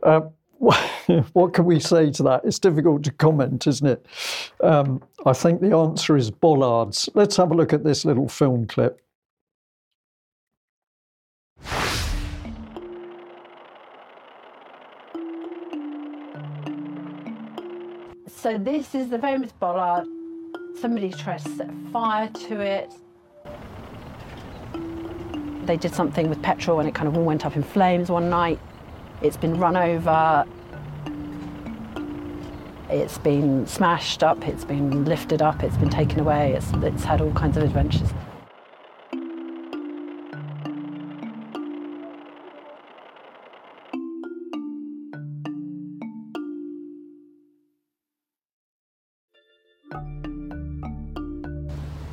Uh, 0.00 0.22
what 1.32 1.54
can 1.54 1.64
we 1.64 1.80
say 1.80 2.08
to 2.12 2.22
that? 2.22 2.42
It's 2.44 2.60
difficult 2.60 3.02
to 3.04 3.10
comment, 3.10 3.66
isn't 3.66 3.86
it? 3.86 4.06
Um, 4.62 5.02
I 5.26 5.32
think 5.32 5.60
the 5.60 5.76
answer 5.76 6.16
is 6.16 6.30
bollards. 6.30 7.08
Let's 7.14 7.36
have 7.36 7.50
a 7.50 7.54
look 7.54 7.72
at 7.72 7.82
this 7.82 8.04
little 8.04 8.28
film 8.28 8.66
clip. 8.66 9.00
So 18.28 18.56
this 18.58 18.94
is 18.94 19.08
the 19.08 19.18
famous 19.18 19.50
bollard. 19.50 20.06
Somebody 20.80 21.10
tried 21.10 21.40
to 21.40 21.48
set 21.50 21.70
fire 21.92 22.28
to 22.28 22.60
it. 22.60 22.92
They 25.66 25.76
did 25.76 25.92
something 25.92 26.28
with 26.28 26.40
petrol 26.42 26.78
and 26.78 26.88
it 26.88 26.94
kind 26.94 27.08
of 27.08 27.16
all 27.16 27.24
went 27.24 27.44
up 27.44 27.56
in 27.56 27.64
flames 27.64 28.10
one 28.10 28.30
night. 28.30 28.60
It's 29.22 29.36
been 29.36 29.58
run 29.58 29.76
over. 29.76 30.44
It's 32.90 33.18
been 33.18 33.66
smashed 33.66 34.22
up, 34.22 34.46
it's 34.46 34.64
been 34.64 35.04
lifted 35.04 35.40
up, 35.40 35.62
it's 35.62 35.76
been 35.76 35.88
taken 35.88 36.20
away, 36.20 36.52
it's, 36.52 36.70
it's 36.82 37.04
had 37.04 37.22
all 37.22 37.32
kinds 37.32 37.56
of 37.56 37.62
adventures. 37.62 38.10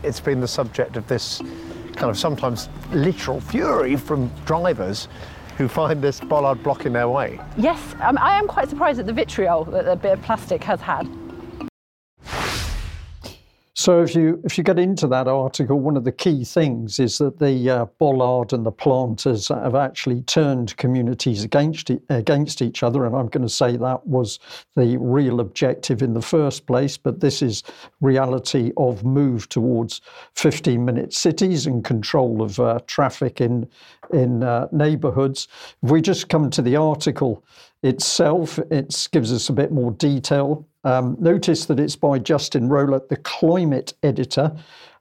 it's 0.09 0.19
been 0.19 0.41
the 0.41 0.47
subject 0.47 0.97
of 0.97 1.07
this 1.07 1.39
kind 1.93 2.09
of 2.09 2.17
sometimes 2.17 2.67
literal 2.91 3.39
fury 3.39 3.95
from 3.95 4.31
drivers 4.43 5.07
who 5.59 5.67
find 5.67 6.01
this 6.01 6.21
bollard 6.21 6.63
blocking 6.63 6.93
their 6.93 7.09
way. 7.09 7.37
Yes, 7.57 7.93
um, 7.99 8.17
I 8.17 8.39
am 8.39 8.47
quite 8.47 8.69
surprised 8.69 8.97
at 8.97 9.05
the 9.05 9.13
vitriol 9.13 9.65
that 9.65 9.85
a 9.87 9.95
bit 9.97 10.13
of 10.13 10.21
plastic 10.21 10.63
has 10.63 10.79
had. 10.79 11.05
So 13.79 14.01
if 14.01 14.13
you 14.13 14.41
if 14.43 14.57
you 14.57 14.63
get 14.65 14.77
into 14.77 15.07
that 15.07 15.29
article, 15.29 15.79
one 15.79 15.95
of 15.95 16.03
the 16.03 16.11
key 16.11 16.43
things 16.43 16.99
is 16.99 17.17
that 17.19 17.39
the 17.39 17.69
uh, 17.69 17.85
bollard 17.97 18.51
and 18.51 18.65
the 18.65 18.73
planters 18.73 19.47
have 19.47 19.73
actually 19.73 20.21
turned 20.23 20.75
communities 20.75 21.45
against 21.45 21.89
against 22.09 22.61
each 22.61 22.83
other, 22.83 23.05
and 23.05 23.15
I'm 23.15 23.29
going 23.29 23.47
to 23.47 23.47
say 23.47 23.77
that 23.77 24.05
was 24.05 24.37
the 24.75 24.97
real 24.97 25.39
objective 25.39 26.01
in 26.01 26.13
the 26.13 26.21
first 26.21 26.65
place. 26.65 26.97
But 26.97 27.21
this 27.21 27.41
is 27.41 27.63
reality 28.01 28.73
of 28.75 29.05
move 29.05 29.47
towards 29.47 30.01
15-minute 30.35 31.13
cities 31.13 31.65
and 31.65 31.81
control 31.81 32.41
of 32.41 32.59
uh, 32.59 32.79
traffic 32.85 33.39
in 33.39 33.65
in 34.11 34.43
uh, 34.43 34.67
neighbourhoods. 34.73 35.47
If 35.83 35.89
we 35.89 36.01
just 36.01 36.27
come 36.27 36.49
to 36.49 36.61
the 36.61 36.75
article 36.75 37.45
itself, 37.81 38.59
it 38.71 39.07
gives 39.13 39.31
us 39.31 39.47
a 39.47 39.53
bit 39.53 39.71
more 39.71 39.91
detail. 39.91 40.67
Um, 40.83 41.17
notice 41.19 41.65
that 41.65 41.79
it's 41.79 41.95
by 41.95 42.19
Justin 42.19 42.69
Rowlatt, 42.69 43.09
the 43.09 43.17
climate 43.17 43.93
editor. 44.01 44.55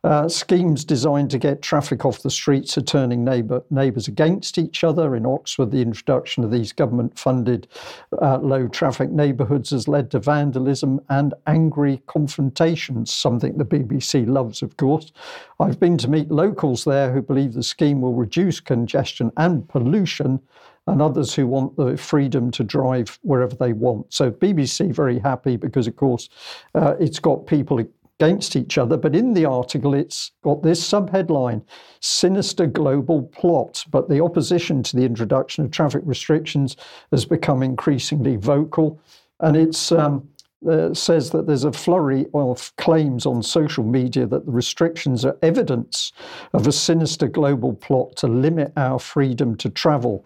Uh, 0.05 0.28
schemes 0.28 0.84
designed 0.84 1.28
to 1.28 1.38
get 1.38 1.60
traffic 1.60 2.05
off 2.05 2.22
the 2.22 2.30
streets 2.30 2.78
are 2.78 2.82
turning 2.82 3.24
neighbour, 3.24 3.64
neighbours 3.70 4.06
against 4.06 4.56
each 4.56 4.84
other. 4.84 5.16
In 5.16 5.26
Oxford, 5.26 5.72
the 5.72 5.82
introduction 5.82 6.44
of 6.44 6.52
these 6.52 6.72
government 6.72 7.18
funded 7.18 7.66
uh, 8.22 8.38
low 8.38 8.68
traffic 8.68 9.10
neighbourhoods 9.10 9.70
has 9.70 9.88
led 9.88 10.10
to 10.12 10.20
vandalism 10.20 11.00
and 11.09 11.34
angry 11.48 12.00
confrontations, 12.06 13.12
something 13.12 13.59
the 13.59 13.64
BBC 13.64 14.26
loves, 14.26 14.62
of 14.62 14.76
course. 14.76 15.10
I've 15.59 15.80
been 15.80 15.98
to 15.98 16.09
meet 16.09 16.30
locals 16.30 16.84
there 16.84 17.12
who 17.12 17.20
believe 17.20 17.55
the 17.55 17.62
scheme 17.64 18.00
will 18.00 18.14
reduce 18.14 18.60
congestion 18.60 19.32
and 19.36 19.68
pollution 19.68 20.40
and 20.89 21.02
others 21.02 21.35
who 21.35 21.47
want 21.47 21.77
the 21.77 21.97
freedom 21.97 22.51
to 22.52 22.65
drive 22.65 23.19
wherever 23.23 23.55
they 23.55 23.73
want. 23.73 24.12
So 24.12 24.31
BBC 24.31 24.93
very 24.93 25.19
happy 25.19 25.56
because, 25.56 25.86
of 25.86 25.97
course, 25.97 26.28
uh, 26.74 26.94
it's 26.98 27.19
got 27.19 27.47
people 27.47 27.78
against 28.20 28.56
each 28.56 28.78
other. 28.78 28.97
But 28.97 29.15
in 29.15 29.35
the 29.35 29.44
article, 29.44 29.94
it's 29.94 30.32
got 30.43 30.62
this 30.62 30.86
subheadline 30.86 31.62
Sinister 32.01 32.66
Global 32.66 33.23
Plot. 33.23 33.85
But 33.90 34.09
the 34.09 34.23
opposition 34.23 34.82
to 34.85 34.97
the 34.97 35.05
introduction 35.05 35.65
of 35.65 35.70
traffic 35.70 36.02
restrictions 36.05 36.77
has 37.10 37.24
become 37.24 37.62
increasingly 37.62 38.36
vocal. 38.36 39.01
And 39.40 39.56
it's. 39.56 39.93
Um, 39.93 40.28
uh, 40.66 40.93
says 40.93 41.30
that 41.30 41.47
there's 41.47 41.64
a 41.64 41.72
flurry 41.72 42.26
of 42.35 42.74
claims 42.76 43.26
on 43.26 43.43
social 43.43 43.85
media 43.85 44.26
that 44.26 44.44
the 44.44 44.51
restrictions 44.51 45.24
are 45.24 45.36
evidence 45.43 46.12
of 46.52 46.66
a 46.66 46.72
sinister 46.72 47.28
global 47.28 47.74
plot 47.74 48.16
to 48.16 48.26
limit 48.26 48.72
our 48.76 48.98
freedom 48.98 49.56
to 49.56 49.70
travel. 49.70 50.24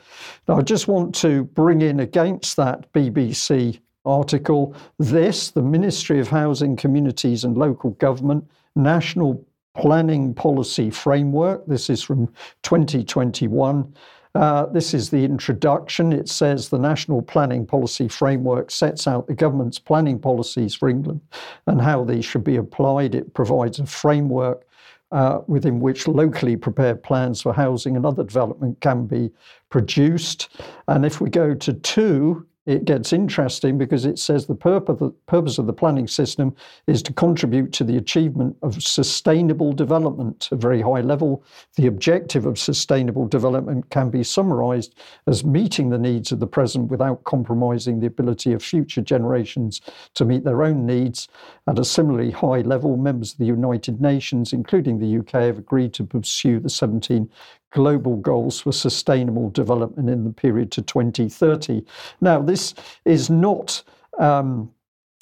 Now, 0.49 0.57
I 0.57 0.63
just 0.63 0.89
want 0.89 1.15
to 1.17 1.45
bring 1.45 1.83
in 1.83 2.01
against 2.01 2.57
that 2.57 2.91
BBC 2.93 3.81
article 4.05 4.75
this 4.99 5.51
the 5.51 5.63
Ministry 5.63 6.19
of 6.19 6.29
Housing, 6.29 6.77
Communities 6.77 7.45
and 7.45 7.57
Local 7.57 7.91
Government 7.91 8.49
National 8.75 9.45
Planning 9.75 10.35
Policy 10.35 10.91
Framework. 10.91 11.67
This 11.67 11.89
is 11.89 12.03
from 12.03 12.33
2021. 12.63 13.95
Uh, 14.35 14.67
this 14.67 14.95
is 14.95 15.11
the 15.11 15.25
introduction. 15.25 16.13
It 16.13 16.29
says 16.29 16.69
the 16.69 16.79
National 16.79 17.21
Planning 17.21 17.67
Policy 17.67 18.09
Framework 18.09 18.71
sets 18.71 19.07
out 19.07 19.27
the 19.27 19.35
government's 19.35 19.79
planning 19.79 20.19
policies 20.19 20.75
for 20.75 20.89
England 20.89 21.21
and 21.67 21.81
how 21.81 22.05
these 22.05 22.25
should 22.25 22.45
be 22.45 22.57
applied. 22.57 23.15
It 23.15 23.35
provides 23.35 23.79
a 23.79 23.87
framework 23.87 24.67
uh, 25.11 25.41
within 25.47 25.81
which 25.81 26.09
locally 26.09 26.57
prepared 26.57 27.03
plans 27.03 27.43
for 27.43 27.53
housing 27.53 27.97
and 27.97 28.07
other 28.07 28.25
development 28.25 28.81
can 28.81 29.07
be 29.07 29.31
produced. 29.69 30.49
And 30.89 31.05
if 31.05 31.21
we 31.21 31.29
go 31.29 31.55
to 31.55 31.73
two, 31.75 32.47
it 32.65 32.85
gets 32.85 33.13
interesting 33.13 33.77
because 33.77 34.05
it 34.05 34.19
says 34.19 34.47
the 34.47 34.55
purpose 34.55 35.59
of 35.59 35.67
the 35.67 35.73
planning 35.73 36.07
system 36.07 36.55
is 36.87 37.03
to 37.03 37.13
contribute 37.13 37.73
to 37.73 37.83
the 37.83 37.97
achievement 37.97 38.57
of 38.63 38.81
sustainable 38.83 39.73
development, 39.73 40.49
a 40.53 40.57
very 40.57 40.81
high 40.81 41.01
level. 41.01 41.43
The 41.75 41.89
objective 41.89 42.47
of 42.47 42.59
sustainable 42.59 43.27
development 43.27 43.91
can 43.91 44.11
be 44.11 44.23
summarized 44.23 44.95
as 45.27 45.45
meeting 45.45 45.91
the 45.91 45.99
needs 45.99 46.31
of 46.31 46.39
the 46.39 46.47
present 46.47 46.89
without 46.89 47.25
compromising 47.25 47.99
the 47.99 48.07
ability 48.07 48.53
of 48.53 48.63
future 48.63 49.03
generations 49.03 49.81
to 50.15 50.25
meet 50.25 50.45
their 50.45 50.63
own 50.63 50.87
needs. 50.87 51.27
At 51.67 51.81
a 51.81 51.85
similarly 51.85 52.31
high 52.31 52.61
level, 52.61 52.97
members 52.97 53.33
of 53.33 53.39
the 53.39 53.47
United 53.47 54.01
Nations, 54.01 54.53
including 54.53 54.99
the 55.01 55.19
UK, 55.19 55.43
have 55.47 55.59
agreed 55.59 55.95
to 55.95 56.05
pursue 56.05 56.61
the 56.61 56.71
17 56.71 57.29
global 57.73 58.17
goals 58.17 58.61
for 58.61 58.73
sustainable 58.73 59.51
development 59.51 60.09
in 60.09 60.25
the 60.25 60.33
period 60.33 60.71
to 60.73 60.83
2030. 60.83 61.83
Now, 62.21 62.41
this 62.41 62.75
is 63.05 63.29
not. 63.29 63.83
Um, 64.19 64.71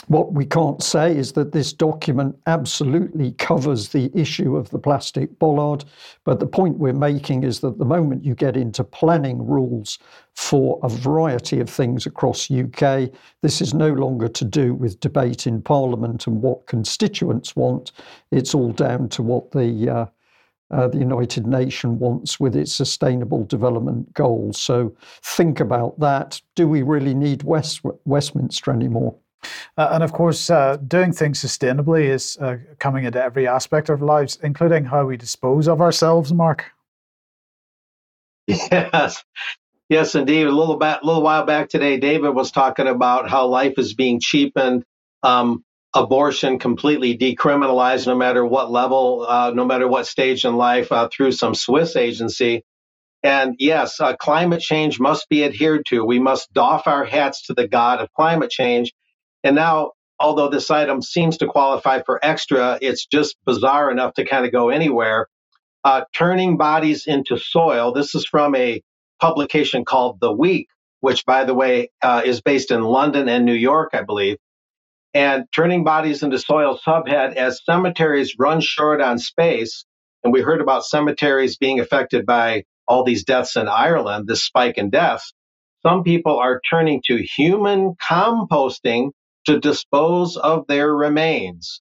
what 0.07 0.33
we 0.33 0.47
can't 0.47 0.83
say 0.83 1.15
is 1.15 1.33
that 1.33 1.53
this 1.53 1.73
document 1.75 2.35
absolutely 2.47 3.33
covers 3.33 3.91
the 3.91 4.11
issue 4.15 4.57
of 4.57 4.71
the 4.71 4.79
plastic 4.79 5.39
bollard, 5.39 5.85
but 6.25 6.41
the 6.41 6.47
point 6.47 6.79
we're 6.79 6.93
making 6.95 7.45
is 7.45 7.61
that 7.61 7.79
the 7.79 7.85
moment 7.85 8.25
you 8.25 8.35
get 8.35 8.57
into 8.57 8.83
planning 8.83 9.47
rules 9.47 9.99
for 10.35 10.81
a 10.83 10.89
variety 10.89 11.61
of 11.61 11.69
things 11.69 12.07
across 12.07 12.51
UK, 12.51 13.11
this 13.43 13.61
is 13.61 13.75
no 13.75 13.93
longer 13.93 14.27
to 14.27 14.45
do 14.45 14.75
with 14.75 15.01
debate 15.01 15.47
in 15.47 15.61
Parliament 15.61 16.27
and 16.27 16.41
what 16.41 16.67
constituents 16.67 17.55
want. 17.55 17.93
It's 18.33 18.55
all 18.55 18.73
down 18.73 19.11
to 19.11 19.23
what 19.23 19.51
the 19.53 19.89
uh, 19.89 20.07
uh, 20.71 20.89
the 20.89 20.99
United 20.99 21.47
Nations 21.47 21.99
wants 21.99 22.39
with 22.39 22.55
its 22.57 22.73
sustainable 22.73 23.45
development 23.45 24.13
goals. 24.15 24.59
So 24.59 24.95
think 25.23 25.61
about 25.61 25.99
that. 26.01 26.41
Do 26.55 26.69
we 26.69 26.83
really 26.83 27.15
need 27.15 27.43
West, 27.43 27.81
Westminster 28.05 28.71
anymore? 28.71 29.17
Uh, 29.77 29.89
and 29.93 30.03
of 30.03 30.13
course, 30.13 30.51
uh, 30.51 30.77
doing 30.87 31.13
things 31.13 31.43
sustainably 31.43 32.05
is 32.05 32.37
uh, 32.41 32.59
coming 32.79 33.05
into 33.05 33.23
every 33.23 33.49
aspect 33.49 33.89
of 33.89 34.01
our 34.01 34.07
lives, 34.07 34.39
including 34.43 34.85
how 34.85 35.07
we 35.07 35.17
dispose 35.17 35.67
of 35.67 35.81
ourselves, 35.81 36.33
Mark. 36.33 36.73
Yes, 38.49 39.25
yes, 39.89 40.15
indeed. 40.17 40.47
A 40.47 40.51
little 40.51 40.77
back, 40.77 41.05
little 41.05 41.23
while 41.23 41.45
back 41.45 41.69
today, 41.69 41.99
David 41.99 42.31
was 42.31 42.51
talking 42.51 42.89
about 42.89 43.31
how 43.31 43.47
life 43.47 43.75
is 43.79 43.95
being 43.95 44.19
cheapened 44.21 44.85
um, 45.23 45.65
abortion 45.95 46.59
completely 46.59 47.17
decriminalized, 47.19 48.07
no 48.07 48.17
matter 48.17 48.45
what 48.47 48.71
level, 48.71 49.27
uh, 49.29 49.53
no 49.55 49.65
matter 49.65 49.89
what 49.89 50.07
stage 50.07 50.45
in 50.45 50.57
life, 50.57 50.93
uh, 50.93 51.09
through 51.13 51.33
some 51.33 51.55
Swiss 51.55 51.97
agency. 51.97 52.65
And 53.23 53.57
yes, 53.59 54.01
uh, 54.01 54.17
climate 54.17 54.61
change 54.61 55.01
must 55.01 55.29
be 55.29 55.45
adhered 55.45 55.85
to. 55.89 56.05
We 56.05 56.21
must 56.21 56.53
doff 56.53 56.87
our 56.87 57.05
hats 57.05 57.47
to 57.47 57.55
the 57.55 57.69
god 57.69 58.01
of 58.01 58.13
climate 58.15 58.51
change. 58.51 58.93
And 59.45 59.57
now, 59.57 59.93
although 60.19 60.49
this 60.49 60.71
item 60.71 61.03
seems 61.03 61.39
to 61.39 61.47
qualify 61.47 62.03
for 62.03 62.25
extra, 62.25 62.79
it's 62.81 63.07
just 63.07 63.37
bizarre 63.47 63.91
enough 63.91 64.15
to 64.15 64.25
kind 64.25 64.47
of 64.47 64.53
go 64.53 64.71
anywhere. 64.71 65.29
Uh, 65.85 66.03
turning 66.15 66.59
bodies 66.59 67.07
into 67.07 67.39
soil. 67.39 67.93
This 67.93 68.15
is 68.15 68.27
from 68.27 68.55
a 68.55 68.83
publication 69.21 69.85
called 69.85 70.19
The 70.21 70.33
Week, 70.33 70.69
which, 71.01 71.27
by 71.27 71.45
the 71.45 71.55
way, 71.55 71.91
uh, 72.03 72.23
is 72.25 72.43
based 72.43 72.71
in 72.71 72.83
London 72.83 73.29
and 73.29 73.45
New 73.47 73.55
York, 73.55 73.91
I 73.95 74.03
believe 74.03 74.37
and 75.15 75.45
turning 75.55 75.85
bodies 75.85 76.23
into 76.23 76.39
soil 76.39 76.79
subhead 76.87 77.35
as 77.35 77.65
cemeteries 77.65 78.37
run 78.39 78.61
short 78.61 79.01
on 79.01 79.19
space. 79.19 79.85
And 80.23 80.33
we 80.33 80.43
heard 80.43 80.61
about 80.61 80.85
cemeteries 80.85 81.57
being 81.57 81.81
affected 81.81 82.27
by 82.27 82.65
all 82.87 83.05
these 83.05 83.25
deaths 83.25 83.57
in 83.57 83.69
Ireland, 83.69 84.29
this 84.29 84.45
spike 84.45 84.79
in 84.79 84.91
deaths. 84.91 85.33
Some 85.83 86.05
people 86.05 86.39
are 86.39 86.61
turning 86.69 87.03
to 87.07 87.17
human 87.17 87.95
composting 87.95 89.11
to 89.47 89.59
dispose 89.59 90.37
of 90.37 90.67
their 90.67 90.95
remains. 90.95 91.81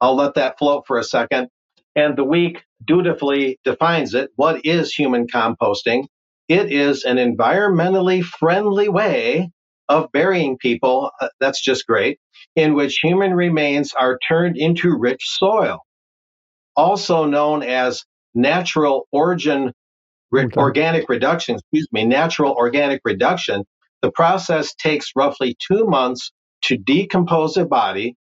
I'll 0.00 0.16
let 0.16 0.34
that 0.34 0.58
float 0.58 0.84
for 0.86 0.98
a 0.98 1.04
second. 1.04 1.48
And 1.94 2.16
the 2.16 2.24
week 2.24 2.62
dutifully 2.84 3.58
defines 3.64 4.14
it. 4.14 4.30
What 4.36 4.66
is 4.66 4.92
human 4.92 5.26
composting? 5.26 6.06
It 6.48 6.72
is 6.72 7.04
an 7.04 7.16
environmentally 7.16 8.22
friendly 8.22 8.88
way 8.88 9.50
of 9.88 10.10
burying 10.12 10.58
people, 10.58 11.10
uh, 11.20 11.28
that's 11.40 11.62
just 11.62 11.86
great, 11.86 12.18
in 12.54 12.74
which 12.74 12.98
human 13.02 13.34
remains 13.34 13.92
are 13.92 14.18
turned 14.26 14.56
into 14.56 14.96
rich 14.96 15.22
soil, 15.26 15.80
also 16.76 17.24
known 17.24 17.62
as 17.62 18.04
natural 18.34 19.06
origin 19.12 19.72
re- 20.30 20.44
okay. 20.44 20.60
organic 20.60 21.08
reduction, 21.08 21.56
excuse 21.56 21.88
me, 21.92 22.04
natural 22.04 22.52
organic 22.52 23.00
reduction. 23.04 23.64
The 24.02 24.12
process 24.12 24.74
takes 24.74 25.10
roughly 25.16 25.56
two 25.58 25.86
months 25.86 26.32
to 26.64 26.76
decompose 26.76 27.56
a 27.56 27.64
body, 27.64 28.16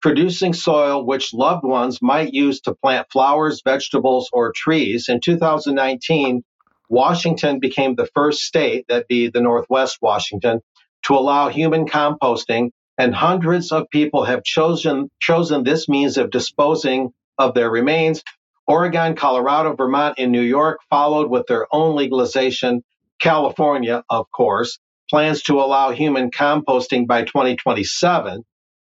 producing 0.00 0.52
soil 0.52 1.04
which 1.06 1.32
loved 1.32 1.64
ones 1.64 2.00
might 2.02 2.32
use 2.32 2.60
to 2.62 2.74
plant 2.74 3.06
flowers, 3.12 3.62
vegetables, 3.64 4.28
or 4.32 4.52
trees. 4.54 5.08
In 5.08 5.20
2019, 5.20 6.42
Washington 6.88 7.60
became 7.60 7.94
the 7.94 8.08
first 8.14 8.40
state, 8.40 8.84
that 8.88 9.08
be 9.08 9.28
the 9.28 9.40
Northwest 9.40 9.98
Washington, 10.02 10.60
to 11.04 11.14
allow 11.14 11.48
human 11.48 11.86
composting, 11.86 12.70
and 12.98 13.14
hundreds 13.14 13.72
of 13.72 13.90
people 13.90 14.24
have 14.24 14.44
chosen, 14.44 15.10
chosen 15.20 15.64
this 15.64 15.88
means 15.88 16.18
of 16.18 16.30
disposing 16.30 17.12
of 17.38 17.54
their 17.54 17.70
remains. 17.70 18.22
Oregon, 18.66 19.16
Colorado, 19.16 19.74
Vermont, 19.74 20.16
and 20.18 20.32
New 20.32 20.42
York 20.42 20.80
followed 20.90 21.30
with 21.30 21.46
their 21.48 21.66
own 21.72 21.96
legalization. 21.96 22.82
California, 23.20 24.02
of 24.10 24.26
course, 24.30 24.78
plans 25.10 25.42
to 25.42 25.60
allow 25.60 25.90
human 25.92 26.30
composting 26.30 27.06
by 27.06 27.24
2027 27.24 28.44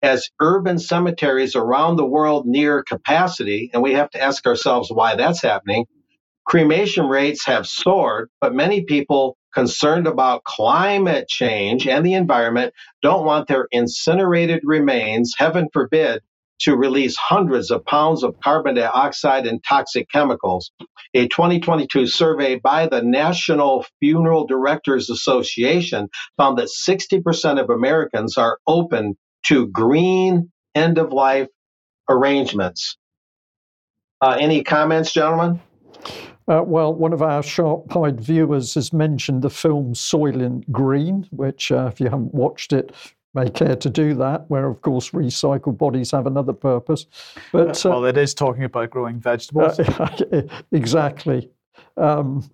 as 0.03 0.31
urban 0.41 0.79
cemeteries 0.79 1.57
around 1.57 1.97
the 1.97 2.07
world 2.07 2.47
near 2.47 2.83
capacity, 2.85 3.71
and 3.73 3.83
we 3.83 3.95
have 3.95 4.11
to 4.11 4.23
ask 4.23 4.47
ourselves 4.47 4.91
why 4.91 5.17
that's 5.17 5.43
happening. 5.43 5.87
Cremation 6.47 7.07
rates 7.07 7.47
have 7.47 7.67
soared, 7.67 8.31
but 8.41 8.55
many 8.55 8.85
people 8.85 9.37
concerned 9.53 10.07
about 10.07 10.45
climate 10.45 11.29
change 11.29 11.87
and 11.87 12.05
the 12.05 12.15
environment 12.15 12.75
don't 13.03 13.25
want 13.25 13.49
their 13.49 13.69
incinerated 13.71 14.61
remains, 14.65 15.35
heaven 15.37 15.69
forbid, 15.73 16.23
to 16.61 16.77
release 16.77 17.17
hundreds 17.17 17.71
of 17.71 17.85
pounds 17.85 18.23
of 18.23 18.39
carbon 18.41 18.77
dioxide 18.77 19.47
and 19.47 19.63
toxic 19.69 20.09
chemicals. 20.11 20.71
A 21.15 21.27
2022 21.27 22.07
survey 22.07 22.57
by 22.57 22.87
the 22.87 23.03
National 23.03 23.85
Funeral 24.01 24.47
Directors 24.47 25.11
Association 25.11 26.09
found 26.37 26.59
that 26.59 26.69
60% 26.69 27.61
of 27.61 27.69
Americans 27.69 28.39
are 28.39 28.59
open 28.67 29.17
to 29.47 29.67
green 29.69 30.53
end 30.75 30.99
of 30.99 31.13
life 31.13 31.49
arrangements. 32.09 32.97
Uh, 34.21 34.37
any 34.39 34.63
comments, 34.63 35.13
gentlemen? 35.13 35.61
Uh, 36.49 36.63
well, 36.65 36.93
one 36.95 37.13
of 37.13 37.23
our 37.23 37.43
sharp 37.43 37.95
eyed 37.97 38.21
viewers 38.21 38.75
has 38.75 38.93
mentioned 38.93 39.43
the 39.43 39.51
film 39.51 39.95
Soylent 39.95 40.71
Green, 40.71 41.27
which, 41.31 41.71
uh, 41.71 41.91
if 41.93 42.01
you 42.01 42.07
haven't 42.07 42.35
watched 42.35 42.73
it, 42.73 42.93
may 43.35 43.49
care 43.49 43.77
to 43.77 43.89
do 43.89 44.15
that, 44.15 44.49
where, 44.51 44.67
of 44.67 44.83
course, 44.83 45.11
recycled 45.11 45.79
bodies 45.79 46.11
have 46.11 46.27
another 46.27 46.53
purpose. 46.53 47.07
But 47.53 47.85
uh, 47.85 47.91
well, 47.91 48.05
it 48.05 48.19
is 48.19 48.35
talking 48.35 48.65
about 48.65 48.91
growing 48.91 49.21
vegetables. 49.21 49.81
exactly. 50.73 51.51
Um, 51.97 52.51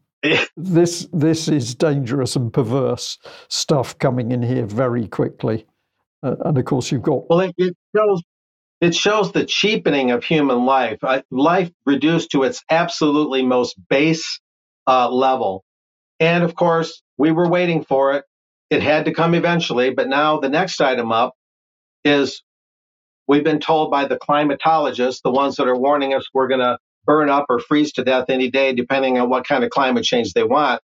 this 0.57 1.07
this 1.13 1.49
is 1.49 1.75
dangerous 1.75 2.35
and 2.35 2.53
perverse 2.53 3.19
stuff 3.49 3.97
coming 3.99 4.33
in 4.33 4.43
here 4.43 4.67
very 4.67 5.07
quickly, 5.07 5.65
uh, 6.23 6.35
and 6.45 6.59
of 6.59 6.65
course 6.65 6.91
you've 6.91 7.03
got. 7.03 7.29
Well, 7.31 7.41
it, 7.41 7.55
it 7.57 7.77
shows 7.95 8.23
it 8.81 8.95
shows 8.95 9.33
the 9.33 9.45
cheapening 9.45 10.13
of 10.13 10.25
human 10.25 10.65
life, 10.65 10.99
uh, 11.03 11.23
life 11.31 11.71
reduced 11.85 12.31
to 12.33 12.45
its 12.45 12.63
absolutely 12.71 13.43
most 13.43 13.77
base 13.89 14.41
uh, 14.87 15.11
level. 15.11 15.65
And 16.21 16.45
of 16.45 16.55
course, 16.55 17.03
we 17.17 17.33
were 17.33 17.49
waiting 17.49 17.85
for 17.85 18.15
it. 18.15 18.25
It 18.71 18.83
had 18.83 19.07
to 19.07 19.15
come 19.15 19.35
eventually, 19.35 19.91
but 19.91 20.09
now 20.09 20.39
the 20.41 20.49
next 20.49 20.81
item 20.81 21.13
up 21.13 21.35
is 22.05 22.43
we've 23.27 23.45
been 23.45 23.61
told 23.61 23.91
by 23.91 24.07
the 24.07 24.19
climatologists, 24.19 25.23
the 25.23 25.31
ones 25.31 25.57
that 25.57 25.69
are 25.69 25.79
warning 25.79 26.15
us 26.15 26.27
we're 26.35 26.49
going 26.49 26.61
to 26.61 26.79
burn 27.05 27.31
up 27.31 27.47
or 27.49 27.59
freeze 27.59 27.93
to 27.95 28.05
death 28.05 28.27
any 28.29 28.51
day, 28.51 28.75
depending 28.75 29.19
on 29.19 29.31
what 29.31 29.47
kind 29.47 29.65
of 29.65 29.71
climate 29.71 30.05
change 30.05 30.35
they 30.35 30.45
want. 30.45 30.81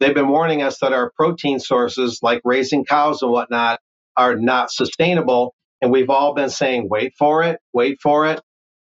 They've 0.00 0.14
been 0.14 0.28
warning 0.28 0.62
us 0.62 0.78
that 0.80 0.92
our 0.92 1.12
protein 1.16 1.60
sources, 1.60 2.20
like 2.22 2.40
raising 2.44 2.84
cows 2.84 3.22
and 3.22 3.32
whatnot, 3.32 3.80
are 4.16 4.36
not 4.36 4.70
sustainable 4.72 5.54
and 5.80 5.90
we've 5.92 6.10
all 6.10 6.34
been 6.34 6.50
saying, 6.50 6.88
wait 6.88 7.14
for 7.18 7.42
it, 7.42 7.60
wait 7.72 7.98
for 8.02 8.26
it. 8.26 8.40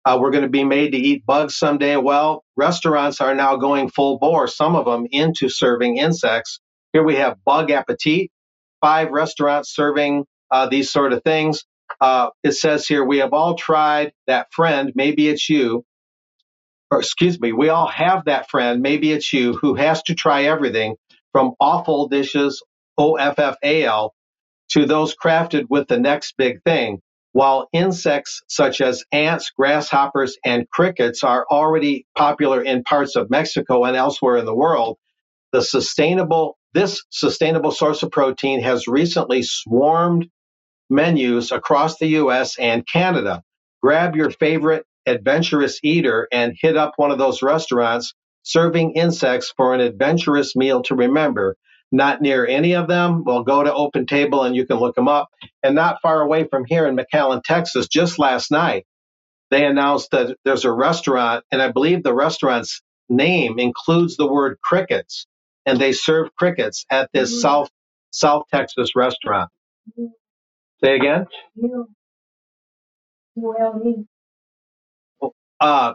Uh, 0.05 0.17
we're 0.21 0.31
going 0.31 0.43
to 0.43 0.49
be 0.49 0.63
made 0.63 0.91
to 0.91 0.97
eat 0.97 1.25
bugs 1.25 1.55
someday. 1.55 1.97
Well, 1.97 2.43
restaurants 2.55 3.21
are 3.21 3.35
now 3.35 3.55
going 3.57 3.89
full 3.89 4.19
bore, 4.19 4.47
some 4.47 4.75
of 4.75 4.85
them 4.85 5.07
into 5.11 5.49
serving 5.49 5.97
insects. 5.97 6.59
Here 6.93 7.03
we 7.03 7.15
have 7.15 7.43
Bug 7.43 7.71
Appetit, 7.71 8.29
five 8.81 9.09
restaurants 9.11 9.73
serving 9.73 10.25
uh, 10.51 10.69
these 10.69 10.91
sort 10.91 11.13
of 11.13 11.23
things. 11.23 11.63
Uh, 12.01 12.29
it 12.43 12.53
says 12.53 12.87
here, 12.87 13.03
we 13.03 13.19
have 13.19 13.33
all 13.33 13.55
tried 13.55 14.13
that 14.27 14.47
friend, 14.51 14.93
maybe 14.95 15.27
it's 15.27 15.49
you, 15.49 15.83
or 16.91 16.99
excuse 16.99 17.39
me, 17.39 17.51
we 17.51 17.69
all 17.69 17.87
have 17.87 18.25
that 18.25 18.49
friend, 18.49 18.81
maybe 18.81 19.11
it's 19.11 19.33
you, 19.33 19.53
who 19.53 19.75
has 19.75 20.01
to 20.03 20.15
try 20.15 20.45
everything 20.45 20.95
from 21.31 21.53
awful 21.59 22.07
dishes, 22.07 22.63
O 22.97 23.15
F 23.17 23.39
F 23.39 23.57
A 23.63 23.85
L, 23.85 24.14
to 24.69 24.85
those 24.85 25.15
crafted 25.15 25.65
with 25.69 25.87
the 25.87 25.99
next 25.99 26.35
big 26.37 26.61
thing. 26.63 27.01
While 27.33 27.67
insects 27.73 28.41
such 28.47 28.79
as 28.79 29.03
ants, 29.11 29.51
grasshoppers, 29.57 30.37
and 30.45 30.69
crickets 30.69 31.23
are 31.23 31.45
already 31.51 32.05
popular 32.17 32.61
in 32.61 32.83
parts 32.83 33.15
of 33.17 33.29
Mexico 33.29 33.83
and 33.83 33.95
elsewhere 33.95 34.37
in 34.37 34.45
the 34.45 34.55
world, 34.55 34.97
the 35.51 35.61
sustainable 35.61 36.57
this 36.73 37.03
sustainable 37.09 37.71
source 37.71 38.03
of 38.03 38.11
protein 38.11 38.61
has 38.61 38.87
recently 38.87 39.41
swarmed 39.43 40.27
menus 40.89 41.51
across 41.51 41.97
the 41.97 42.07
US 42.19 42.57
and 42.59 42.85
Canada. 42.87 43.41
Grab 43.81 44.15
your 44.15 44.29
favorite 44.29 44.85
adventurous 45.05 45.79
eater 45.83 46.27
and 46.31 46.55
hit 46.59 46.75
up 46.75 46.93
one 46.97 47.11
of 47.11 47.17
those 47.17 47.41
restaurants 47.41 48.13
serving 48.43 48.93
insects 48.93 49.53
for 49.55 49.73
an 49.73 49.81
adventurous 49.81 50.55
meal 50.55 50.83
to 50.83 50.95
remember 50.95 51.55
not 51.95 52.21
near 52.21 52.47
any 52.47 52.75
of 52.75 52.87
them, 52.87 53.23
well, 53.25 53.43
go 53.43 53.63
to 53.63 53.73
Open 53.73 54.05
Table 54.07 54.43
and 54.43 54.55
you 54.55 54.65
can 54.67 54.77
look 54.77 54.95
them 54.95 55.09
up. 55.09 55.29
And 55.63 55.75
not 55.75 56.01
far 56.01 56.21
away 56.21 56.45
from 56.49 56.65
here 56.67 56.87
in 56.87 56.97
McAllen, 56.97 57.43
Texas, 57.43 57.87
just 57.87 58.19
last 58.19 58.51
night, 58.51 58.85
they 59.51 59.65
announced 59.65 60.11
that 60.11 60.37
there's 60.45 60.65
a 60.65 60.73
restaurant, 60.73 61.45
and 61.51 61.61
I 61.61 61.71
believe 61.71 62.03
the 62.03 62.13
restaurant's 62.15 62.81
name 63.09 63.59
includes 63.59 64.17
the 64.17 64.27
word 64.27 64.57
crickets, 64.63 65.27
and 65.65 65.79
they 65.79 65.93
serve 65.93 66.35
crickets 66.37 66.85
at 66.91 67.09
this 67.13 67.31
mm-hmm. 67.31 67.41
South 67.41 67.69
South 68.11 68.43
Texas 68.53 68.91
restaurant. 68.95 69.49
Mm-hmm. 69.91 70.07
Say 70.83 70.95
again. 70.95 71.27
Mule. 71.55 71.87
Uh, 75.59 75.93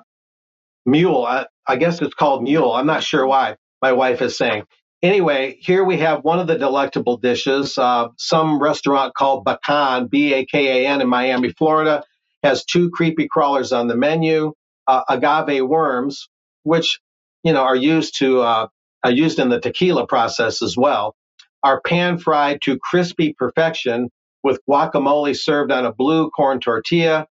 mule. 0.86 1.24
I, 1.24 1.46
I 1.66 1.76
guess 1.76 2.02
it's 2.02 2.14
called 2.14 2.42
mule. 2.44 2.72
I'm 2.72 2.86
not 2.86 3.04
sure 3.04 3.26
why. 3.26 3.56
My 3.82 3.92
wife 3.92 4.22
is 4.22 4.38
saying 4.38 4.64
anyway, 5.02 5.56
here 5.60 5.84
we 5.84 5.98
have 5.98 6.24
one 6.24 6.38
of 6.38 6.46
the 6.46 6.58
delectable 6.58 7.16
dishes. 7.18 7.78
Uh, 7.78 8.08
some 8.16 8.60
restaurant 8.60 9.14
called 9.14 9.44
Bakan, 9.44 10.10
B 10.10 10.34
A 10.34 10.44
K 10.44 10.84
A 10.84 10.88
N, 10.88 11.00
in 11.00 11.08
Miami, 11.08 11.50
Florida, 11.50 12.04
has 12.42 12.64
two 12.64 12.90
creepy 12.90 13.28
crawlers 13.28 13.72
on 13.72 13.88
the 13.88 13.96
menu. 13.96 14.52
Uh, 14.86 15.02
agave 15.08 15.64
worms, 15.66 16.28
which 16.64 17.00
you 17.44 17.52
know 17.52 17.62
are 17.62 17.76
used 17.76 18.18
to 18.18 18.40
uh, 18.40 18.66
are 19.04 19.10
used 19.10 19.38
in 19.38 19.48
the 19.48 19.60
tequila 19.60 20.06
process 20.06 20.62
as 20.62 20.76
well, 20.76 21.14
are 21.62 21.80
pan 21.82 22.18
fried 22.18 22.60
to 22.62 22.78
crispy 22.78 23.34
perfection 23.38 24.10
with 24.42 24.60
guacamole 24.68 25.36
served 25.36 25.70
on 25.70 25.86
a 25.86 25.92
blue 25.92 26.30
corn 26.30 26.60
tortilla, 26.60 27.26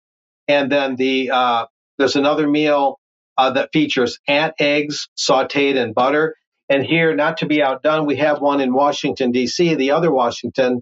and 0.47 0.71
then 0.71 0.95
the 0.97 1.31
uh, 1.31 1.65
there's 1.97 2.15
another 2.17 2.47
meal 2.47 2.99
uh, 3.37 3.51
that 3.51 3.69
features 3.73 4.19
ant 4.27 4.53
eggs 4.59 5.07
sautéed 5.17 5.75
in 5.75 5.93
butter 5.93 6.35
and 6.69 6.85
here, 6.85 7.15
not 7.15 7.37
to 7.37 7.45
be 7.47 7.63
outdone, 7.63 8.05
we 8.05 8.17
have 8.17 8.41
one 8.41 8.61
in 8.61 8.73
Washington, 8.73 9.31
D.C., 9.31 9.75
the 9.75 9.91
other 9.91 10.11
Washington. 10.11 10.81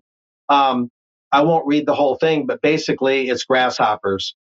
Um, 0.49 0.89
I 1.31 1.43
won't 1.43 1.68
read 1.68 1.85
the 1.88 1.95
whole 1.95 2.15
thing, 2.15 2.45
but 2.47 2.61
basically 2.61 3.30
it's 3.30 3.45
grasshoppers, 3.45 4.35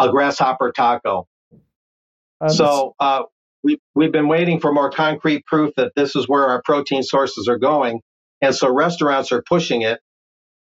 a 0.00 0.10
grasshopper 0.10 0.72
taco. 0.72 1.26
Um, 2.40 2.48
so 2.50 2.94
uh, 3.00 3.24
we, 3.64 3.78
we've 3.94 4.12
been 4.12 4.28
waiting 4.28 4.60
for 4.60 4.72
more 4.72 4.90
concrete 4.90 5.46
proof 5.46 5.74
that 5.76 5.92
this 5.96 6.16
is 6.16 6.28
where 6.28 6.46
our 6.48 6.62
protein 6.64 7.02
sources 7.02 7.48
are 7.48 7.58
going. 7.58 8.00
And 8.42 8.54
so 8.54 8.72
restaurants 8.72 9.32
are 9.32 9.42
pushing 9.48 9.82
it. 9.82 10.00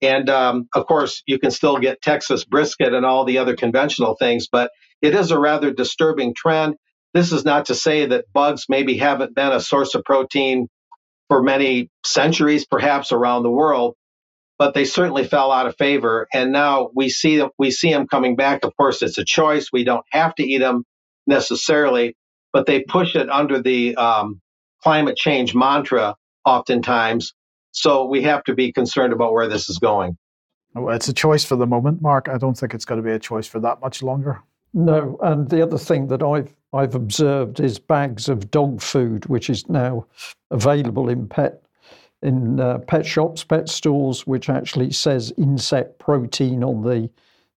And 0.02 0.30
um, 0.30 0.68
of 0.74 0.86
course, 0.86 1.22
you 1.26 1.38
can 1.38 1.50
still 1.50 1.78
get 1.78 2.02
Texas 2.02 2.44
brisket 2.44 2.94
and 2.94 3.04
all 3.06 3.24
the 3.24 3.38
other 3.38 3.56
conventional 3.56 4.16
things, 4.16 4.48
but 4.50 4.70
it 5.02 5.14
is 5.14 5.30
a 5.30 5.38
rather 5.38 5.72
disturbing 5.72 6.34
trend. 6.34 6.76
This 7.14 7.32
is 7.32 7.44
not 7.44 7.66
to 7.66 7.76
say 7.76 8.06
that 8.06 8.26
bugs 8.34 8.64
maybe 8.68 8.98
haven't 8.98 9.34
been 9.34 9.52
a 9.52 9.60
source 9.60 9.94
of 9.94 10.04
protein 10.04 10.68
for 11.28 11.42
many 11.42 11.88
centuries, 12.04 12.66
perhaps 12.66 13.12
around 13.12 13.44
the 13.44 13.50
world, 13.50 13.94
but 14.58 14.74
they 14.74 14.84
certainly 14.84 15.24
fell 15.24 15.52
out 15.52 15.66
of 15.66 15.76
favor. 15.76 16.26
And 16.34 16.52
now 16.52 16.90
we 16.94 17.08
see 17.08 17.38
them, 17.38 17.50
we 17.56 17.70
see 17.70 17.92
them 17.92 18.08
coming 18.08 18.34
back. 18.34 18.64
Of 18.64 18.76
course, 18.76 19.00
it's 19.00 19.16
a 19.16 19.24
choice. 19.24 19.68
We 19.72 19.84
don't 19.84 20.04
have 20.10 20.34
to 20.34 20.42
eat 20.42 20.58
them 20.58 20.84
necessarily, 21.26 22.16
but 22.52 22.66
they 22.66 22.82
push 22.82 23.14
it 23.14 23.30
under 23.30 23.62
the 23.62 23.94
um, 23.94 24.40
climate 24.82 25.16
change 25.16 25.54
mantra 25.54 26.16
oftentimes. 26.44 27.32
So 27.70 28.06
we 28.06 28.22
have 28.22 28.44
to 28.44 28.54
be 28.54 28.72
concerned 28.72 29.12
about 29.12 29.32
where 29.32 29.48
this 29.48 29.68
is 29.68 29.78
going. 29.78 30.18
Well, 30.74 30.94
it's 30.94 31.08
a 31.08 31.12
choice 31.12 31.44
for 31.44 31.54
the 31.54 31.66
moment, 31.66 32.02
Mark. 32.02 32.28
I 32.28 32.38
don't 32.38 32.58
think 32.58 32.74
it's 32.74 32.84
going 32.84 33.00
to 33.00 33.04
be 33.04 33.12
a 33.12 33.18
choice 33.20 33.46
for 33.46 33.60
that 33.60 33.80
much 33.80 34.02
longer. 34.02 34.42
No, 34.74 35.16
and 35.22 35.48
the 35.48 35.62
other 35.62 35.78
thing 35.78 36.08
that 36.08 36.22
I've 36.22 36.52
I've 36.72 36.96
observed 36.96 37.60
is 37.60 37.78
bags 37.78 38.28
of 38.28 38.50
dog 38.50 38.82
food, 38.82 39.26
which 39.26 39.48
is 39.48 39.68
now 39.68 40.06
available 40.50 41.08
in 41.08 41.28
pet 41.28 41.62
in 42.22 42.58
uh, 42.58 42.78
pet 42.78 43.06
shops, 43.06 43.44
pet 43.44 43.68
stores, 43.68 44.26
which 44.26 44.50
actually 44.50 44.90
says 44.90 45.32
insect 45.38 45.98
protein 46.00 46.64
on 46.64 46.82
the 46.82 47.08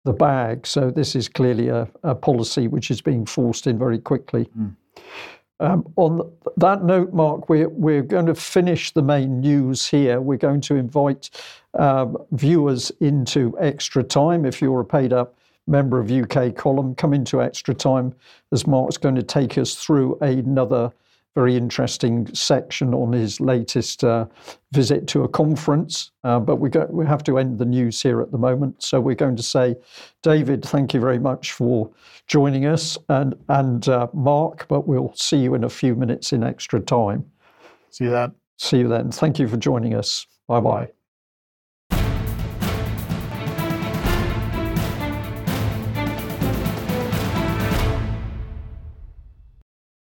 the 0.03 0.13
bag. 0.13 0.67
So 0.67 0.91
this 0.91 1.15
is 1.15 1.29
clearly 1.29 1.69
a, 1.69 1.87
a 2.03 2.13
policy 2.13 2.67
which 2.67 2.91
is 2.91 3.01
being 3.01 3.25
forced 3.25 3.65
in 3.65 3.79
very 3.79 3.97
quickly. 3.97 4.49
Mm. 4.57 4.75
Um, 5.61 5.91
on 5.95 6.31
that 6.57 6.83
note, 6.83 7.13
Mark, 7.13 7.47
we're, 7.47 7.69
we're 7.69 8.01
going 8.01 8.25
to 8.25 8.35
finish 8.35 8.91
the 8.91 9.01
main 9.01 9.39
news 9.39 9.87
here. 9.87 10.19
We're 10.19 10.37
going 10.37 10.61
to 10.61 10.75
invite 10.75 11.29
um, 11.73 12.17
viewers 12.33 12.91
into 12.99 13.57
extra 13.59 14.03
time. 14.03 14.45
If 14.45 14.61
you're 14.61 14.81
a 14.81 14.85
paid 14.85 15.13
up 15.13 15.37
member 15.67 15.99
of 15.99 16.11
UK 16.11 16.55
Column, 16.55 16.95
come 16.95 17.13
into 17.13 17.41
extra 17.41 17.73
time 17.73 18.13
as 18.51 18.67
Mark's 18.67 18.97
going 18.97 19.15
to 19.15 19.23
take 19.23 19.57
us 19.57 19.75
through 19.75 20.17
another 20.19 20.91
very 21.35 21.57
interesting 21.57 22.33
section 22.33 22.93
on 22.93 23.11
his 23.11 23.41
latest 23.41 24.05
uh, 24.05 24.25
visit 24.71 25.05
to 25.07 25.23
a 25.23 25.27
conference. 25.27 26.11
Uh, 26.23 26.39
but 26.39 26.55
we, 26.57 26.69
go, 26.69 26.87
we 26.89 27.05
have 27.05 27.23
to 27.25 27.37
end 27.37 27.59
the 27.59 27.65
news 27.65 28.01
here 28.01 28.21
at 28.21 28.31
the 28.31 28.37
moment. 28.37 28.81
So 28.81 29.01
we're 29.01 29.15
going 29.15 29.35
to 29.35 29.43
say, 29.43 29.75
David, 30.23 30.63
thank 30.63 30.93
you 30.93 31.01
very 31.01 31.19
much 31.19 31.51
for 31.51 31.91
joining 32.27 32.65
us, 32.65 32.97
and, 33.09 33.35
and 33.49 33.87
uh, 33.89 34.07
Mark, 34.13 34.65
but 34.67 34.87
we'll 34.87 35.13
see 35.15 35.37
you 35.37 35.53
in 35.53 35.65
a 35.65 35.69
few 35.69 35.93
minutes 35.93 36.31
in 36.31 36.41
extra 36.41 36.79
time. 36.79 37.25
See 37.91 38.05
you 38.05 38.11
then. 38.11 38.33
See 38.57 38.79
you 38.79 38.87
then. 38.87 39.11
Thank 39.11 39.37
you 39.37 39.47
for 39.47 39.57
joining 39.57 39.93
us. 39.93 40.25
Bye 40.47 40.61
bye. 40.61 41.04